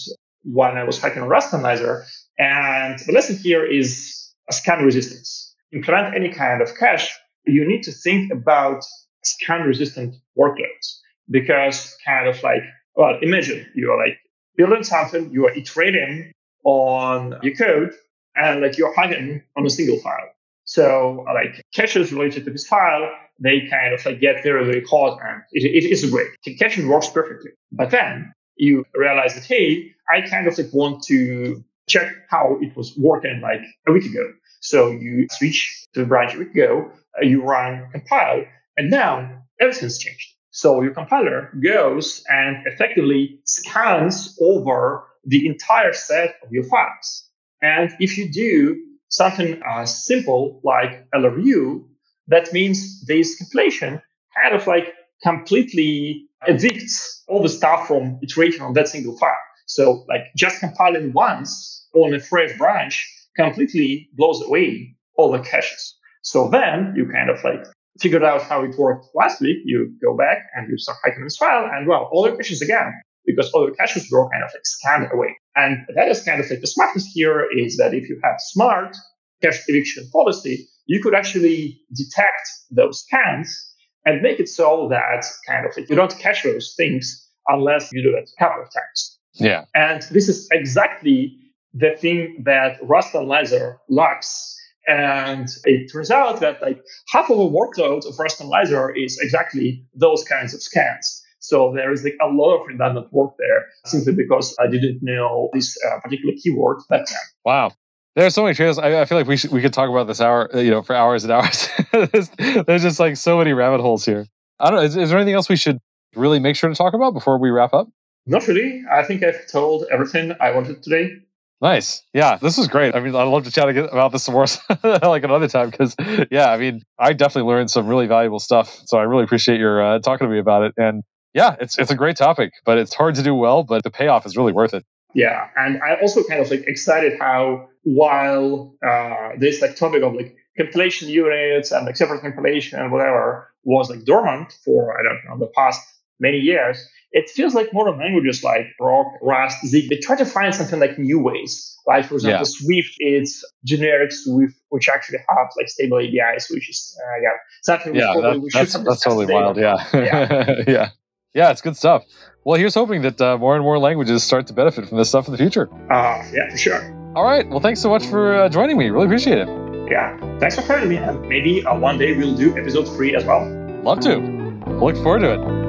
when 0.44 0.76
I 0.76 0.84
was 0.84 1.00
hacking 1.00 1.22
Rust 1.22 1.54
Analyzer. 1.54 2.04
And 2.38 2.98
the 3.06 3.12
lesson 3.12 3.36
here 3.36 3.64
is 3.64 4.32
scan 4.50 4.84
resistance. 4.84 5.54
Implement 5.72 6.14
any 6.14 6.28
kind 6.28 6.60
of 6.60 6.76
cache, 6.76 7.10
you 7.46 7.66
need 7.66 7.82
to 7.84 7.92
think 7.92 8.30
about 8.30 8.84
scan 9.24 9.62
resistant 9.62 10.16
workloads 10.38 10.98
because 11.30 11.96
kind 12.04 12.28
of 12.28 12.42
like, 12.42 12.62
well, 12.94 13.18
imagine 13.22 13.66
you're 13.74 13.96
like 13.96 14.18
building 14.56 14.84
something, 14.84 15.30
you 15.32 15.46
are 15.46 15.52
iterating 15.56 16.32
on 16.64 17.38
your 17.42 17.54
code 17.54 17.92
and 18.34 18.60
like 18.60 18.76
you're 18.76 18.94
hacking 18.94 19.42
on 19.56 19.66
a 19.66 19.70
single 19.70 19.98
file. 19.98 20.30
So 20.66 21.24
like 21.32 21.64
caches 21.72 22.12
related 22.12 22.44
to 22.44 22.50
this 22.50 22.66
file, 22.66 23.10
they 23.38 23.66
kind 23.70 23.94
of 23.94 24.04
like 24.04 24.20
get 24.20 24.42
very, 24.42 24.64
very 24.64 24.84
hot 24.84 25.18
and 25.22 25.42
it, 25.52 25.64
it 25.64 25.90
is 25.90 26.08
great. 26.10 26.28
Caching 26.58 26.88
works 26.88 27.08
perfectly. 27.08 27.52
But 27.72 27.90
then 27.90 28.32
you 28.56 28.84
realize 28.94 29.34
that, 29.34 29.44
hey, 29.44 29.92
I 30.12 30.22
kind 30.22 30.46
of 30.46 30.58
like 30.58 30.72
want 30.72 31.02
to 31.04 31.64
check 31.88 32.12
how 32.28 32.58
it 32.60 32.76
was 32.76 32.96
working 32.96 33.40
like 33.40 33.60
a 33.86 33.92
week 33.92 34.06
ago. 34.06 34.32
So 34.60 34.90
you 34.90 35.28
switch 35.30 35.86
to 35.94 36.00
the 36.00 36.06
branch 36.06 36.34
a 36.34 36.38
week 36.38 36.50
ago, 36.50 36.90
uh, 37.16 37.24
you 37.24 37.42
run 37.42 37.88
compile, 37.92 38.44
and 38.76 38.90
now 38.90 39.44
everything's 39.60 39.98
changed. 39.98 40.34
So 40.50 40.82
your 40.82 40.94
compiler 40.94 41.52
goes 41.62 42.24
and 42.28 42.66
effectively 42.66 43.40
scans 43.44 44.36
over 44.40 45.06
the 45.24 45.46
entire 45.46 45.92
set 45.92 46.36
of 46.42 46.50
your 46.50 46.64
files. 46.64 47.28
And 47.62 47.94
if 48.00 48.18
you 48.18 48.32
do 48.32 48.82
something 49.16 49.62
uh, 49.62 49.86
simple 49.86 50.60
like 50.62 51.08
LRU, 51.14 51.84
that 52.28 52.52
means 52.52 53.04
this 53.06 53.38
compilation 53.38 54.02
kind 54.36 54.54
of 54.54 54.66
like 54.66 54.92
completely 55.22 56.28
evicts 56.46 57.22
all 57.28 57.42
the 57.42 57.48
stuff 57.48 57.88
from 57.88 58.18
iteration 58.22 58.62
on 58.62 58.74
that 58.74 58.88
single 58.88 59.16
file. 59.16 59.32
So 59.66 60.04
like 60.08 60.22
just 60.36 60.60
compiling 60.60 61.12
once 61.12 61.88
on 61.94 62.14
a 62.14 62.20
fresh 62.20 62.56
branch 62.58 62.94
completely 63.36 64.08
blows 64.14 64.42
away 64.42 64.94
all 65.16 65.32
the 65.32 65.40
caches. 65.40 65.96
So 66.22 66.48
then 66.48 66.92
you 66.96 67.08
kind 67.10 67.30
of 67.30 67.42
like 67.42 67.64
figured 68.00 68.22
out 68.22 68.42
how 68.42 68.64
it 68.64 68.76
worked 68.76 69.06
last 69.14 69.40
week. 69.40 69.58
You 69.64 69.94
go 70.02 70.16
back 70.16 70.38
and 70.54 70.68
you 70.70 70.76
start 70.76 70.98
hiking 71.02 71.24
this 71.24 71.36
file 71.36 71.68
and 71.72 71.86
well, 71.86 72.08
all 72.12 72.22
the 72.24 72.36
caches 72.36 72.60
again 72.60 72.92
because 73.24 73.50
all 73.52 73.66
the 73.66 73.72
caches 73.72 74.08
were 74.10 74.28
kind 74.28 74.44
of 74.44 74.50
like 74.52 74.66
scanned 74.66 75.08
away. 75.12 75.36
And 75.56 75.78
that 75.94 76.08
is 76.08 76.22
kind 76.22 76.40
of 76.40 76.48
like 76.50 76.60
the 76.60 76.66
smartness 76.66 77.06
here 77.12 77.46
is 77.50 77.78
that 77.78 77.94
if 77.94 78.08
you 78.08 78.20
have 78.22 78.36
smart 78.38 78.96
cache 79.42 79.62
eviction 79.68 80.08
policy, 80.12 80.68
you 80.84 81.02
could 81.02 81.14
actually 81.14 81.80
detect 81.94 82.48
those 82.70 83.00
scans 83.00 83.74
and 84.04 84.22
make 84.22 84.38
it 84.38 84.48
so 84.48 84.88
that 84.90 85.24
kind 85.48 85.66
of 85.66 85.72
you 85.76 85.96
don't 85.96 86.16
cache 86.18 86.44
those 86.44 86.74
things 86.76 87.28
unless 87.48 87.90
you 87.92 88.02
do 88.02 88.16
it 88.16 88.30
a 88.38 88.44
couple 88.44 88.62
of 88.62 88.68
times. 88.72 89.18
Yeah. 89.34 89.64
And 89.74 90.02
this 90.10 90.28
is 90.28 90.48
exactly 90.52 91.36
the 91.74 91.96
thing 91.96 92.42
that 92.44 92.78
Rust 92.82 93.14
Analyzer 93.14 93.78
lacks. 93.88 94.54
And 94.86 95.48
it 95.64 95.90
turns 95.92 96.10
out 96.10 96.40
that 96.40 96.62
like 96.62 96.82
half 97.08 97.28
of 97.30 97.38
the 97.38 97.44
workload 97.44 98.06
of 98.06 98.18
Rust 98.18 98.40
Analyzer 98.40 98.94
is 98.94 99.18
exactly 99.20 99.84
those 99.94 100.22
kinds 100.24 100.54
of 100.54 100.62
scans. 100.62 101.22
So 101.46 101.72
there 101.72 101.92
is 101.92 102.02
like 102.02 102.16
a 102.20 102.26
lot 102.26 102.56
of 102.56 102.66
redundant 102.66 103.12
work 103.12 103.34
there 103.38 103.66
simply 103.84 104.14
because 104.14 104.56
I 104.58 104.66
didn't 104.66 104.98
know 105.00 105.48
this 105.52 105.76
uh, 105.86 106.00
particular 106.00 106.34
keyword 106.42 106.78
back 106.90 107.06
then. 107.06 107.18
Wow. 107.44 107.70
There 108.16 108.26
are 108.26 108.30
so 108.30 108.42
many 108.42 108.54
trails. 108.56 108.80
I, 108.80 109.02
I, 109.02 109.04
feel 109.04 109.16
like 109.16 109.28
we 109.28 109.36
should, 109.36 109.52
we 109.52 109.62
could 109.62 109.72
talk 109.72 109.88
about 109.88 110.08
this 110.08 110.20
hour, 110.20 110.50
you 110.54 110.70
know, 110.70 110.82
for 110.82 110.96
hours 110.96 111.22
and 111.22 111.32
hours. 111.32 111.68
there's, 111.92 112.30
there's, 112.66 112.82
just 112.82 112.98
like 112.98 113.16
so 113.16 113.38
many 113.38 113.52
rabbit 113.52 113.80
holes 113.80 114.04
here. 114.04 114.26
I 114.58 114.70
don't 114.70 114.80
know. 114.80 114.84
Is, 114.84 114.96
is, 114.96 115.10
there 115.10 115.18
anything 115.18 115.34
else 115.34 115.48
we 115.48 115.54
should 115.54 115.78
really 116.16 116.40
make 116.40 116.56
sure 116.56 116.68
to 116.68 116.74
talk 116.74 116.94
about 116.94 117.14
before 117.14 117.38
we 117.38 117.50
wrap 117.50 117.72
up? 117.72 117.88
Not 118.26 118.48
really. 118.48 118.82
I 118.90 119.04
think 119.04 119.22
I've 119.22 119.46
told 119.46 119.84
everything 119.92 120.34
I 120.40 120.50
wanted 120.50 120.82
today. 120.82 121.12
Nice. 121.60 122.02
Yeah, 122.12 122.38
this 122.42 122.58
is 122.58 122.66
great. 122.66 122.96
I 122.96 123.00
mean, 123.00 123.14
I'd 123.14 123.22
love 123.22 123.44
to 123.44 123.52
chat 123.52 123.68
about 123.68 124.10
this 124.10 124.24
some 124.24 124.34
more 124.34 124.46
like 124.82 125.22
another 125.22 125.46
time 125.46 125.70
because, 125.70 125.94
yeah, 126.28 126.50
I 126.50 126.56
mean, 126.56 126.82
I 126.98 127.12
definitely 127.12 127.48
learned 127.48 127.70
some 127.70 127.86
really 127.86 128.08
valuable 128.08 128.40
stuff. 128.40 128.80
So 128.86 128.98
I 128.98 129.02
really 129.02 129.22
appreciate 129.22 129.60
your 129.60 129.80
uh, 129.80 129.98
talking 130.00 130.26
to 130.26 130.32
me 130.32 130.40
about 130.40 130.64
it. 130.64 130.74
And 130.76 131.04
yeah, 131.36 131.54
it's 131.60 131.78
it's 131.78 131.90
a 131.90 131.94
great 131.94 132.16
topic, 132.16 132.54
but 132.64 132.78
it's 132.78 132.94
hard 132.94 133.14
to 133.16 133.22
do 133.22 133.34
well. 133.34 133.62
But 133.62 133.84
the 133.84 133.90
payoff 133.90 134.24
is 134.24 134.38
really 134.38 134.52
worth 134.52 134.72
it. 134.72 134.86
Yeah, 135.14 135.48
and 135.54 135.82
I 135.82 136.00
also 136.00 136.24
kind 136.24 136.40
of 136.40 136.50
like 136.50 136.64
excited 136.66 137.18
how 137.20 137.68
while 137.82 138.74
uh, 138.86 139.32
this 139.38 139.60
like 139.60 139.76
topic 139.76 140.02
of 140.02 140.14
like 140.14 140.34
compilation 140.56 141.10
units 141.10 141.72
and 141.72 141.84
like 141.84 141.96
separate 141.96 142.22
compilation 142.22 142.80
and 142.80 142.90
whatever 142.90 143.52
was 143.64 143.90
like 143.90 144.04
dormant 144.04 144.50
for 144.64 144.98
I 144.98 145.02
don't 145.02 145.20
know 145.28 145.46
the 145.46 145.52
past 145.54 145.80
many 146.18 146.38
years, 146.38 146.82
it 147.12 147.28
feels 147.28 147.54
like 147.54 147.68
modern 147.74 147.98
languages 147.98 148.42
like 148.42 148.68
Roc, 148.80 149.06
Rust, 149.20 149.58
Zig, 149.66 149.90
they 149.90 149.98
try 149.98 150.16
to 150.16 150.24
find 150.24 150.54
something 150.54 150.80
like 150.80 150.98
new 150.98 151.20
ways. 151.20 151.76
Like 151.86 152.06
for 152.06 152.14
example, 152.14 152.46
yeah. 152.46 152.64
Swift 152.64 152.96
is 152.98 153.44
generic 153.62 154.10
Swift, 154.10 154.54
which 154.70 154.88
actually 154.88 155.18
have 155.28 155.48
like 155.58 155.68
stable 155.68 155.98
APIs, 155.98 156.48
which 156.50 156.70
is 156.70 156.98
uh, 156.98 157.20
yeah 157.22 157.36
something 157.62 157.94
yeah, 157.94 158.14
that, 158.22 158.40
we 158.40 158.48
that's, 158.54 158.72
that's 158.72 159.02
totally 159.02 159.26
wild. 159.26 159.58
Yeah, 159.58 159.86
yeah, 159.92 160.54
yeah, 160.66 160.88
yeah. 161.34 161.50
It's 161.50 161.60
good 161.60 161.76
stuff. 161.76 162.04
Well, 162.44 162.58
here's 162.58 162.74
hoping 162.74 163.02
that 163.02 163.20
uh, 163.20 163.36
more 163.38 163.56
and 163.56 163.64
more 163.64 163.78
languages 163.78 164.22
start 164.22 164.46
to 164.46 164.52
benefit 164.52 164.88
from 164.88 164.98
this 164.98 165.08
stuff 165.08 165.26
in 165.26 165.32
the 165.32 165.38
future. 165.38 165.68
Uh, 165.90 166.22
yeah, 166.32 166.48
for 166.50 166.56
sure. 166.56 167.12
All 167.16 167.24
right. 167.24 167.48
Well, 167.48 167.60
thanks 167.60 167.80
so 167.80 167.88
much 167.88 168.06
for 168.06 168.34
uh, 168.34 168.48
joining 168.48 168.78
me. 168.78 168.90
Really 168.90 169.06
appreciate 169.06 169.38
it. 169.38 169.48
Yeah. 169.90 170.16
Thanks 170.38 170.54
for 170.56 170.62
having 170.62 170.88
me. 170.88 170.96
And 170.96 171.20
maybe 171.28 171.64
uh, 171.64 171.76
one 171.76 171.98
day 171.98 172.16
we'll 172.16 172.36
do 172.36 172.56
episode 172.56 172.84
three 172.84 173.16
as 173.16 173.24
well. 173.24 173.44
Love 173.82 174.00
to. 174.00 174.18
Look 174.66 174.96
forward 174.96 175.20
to 175.20 175.32
it. 175.34 175.65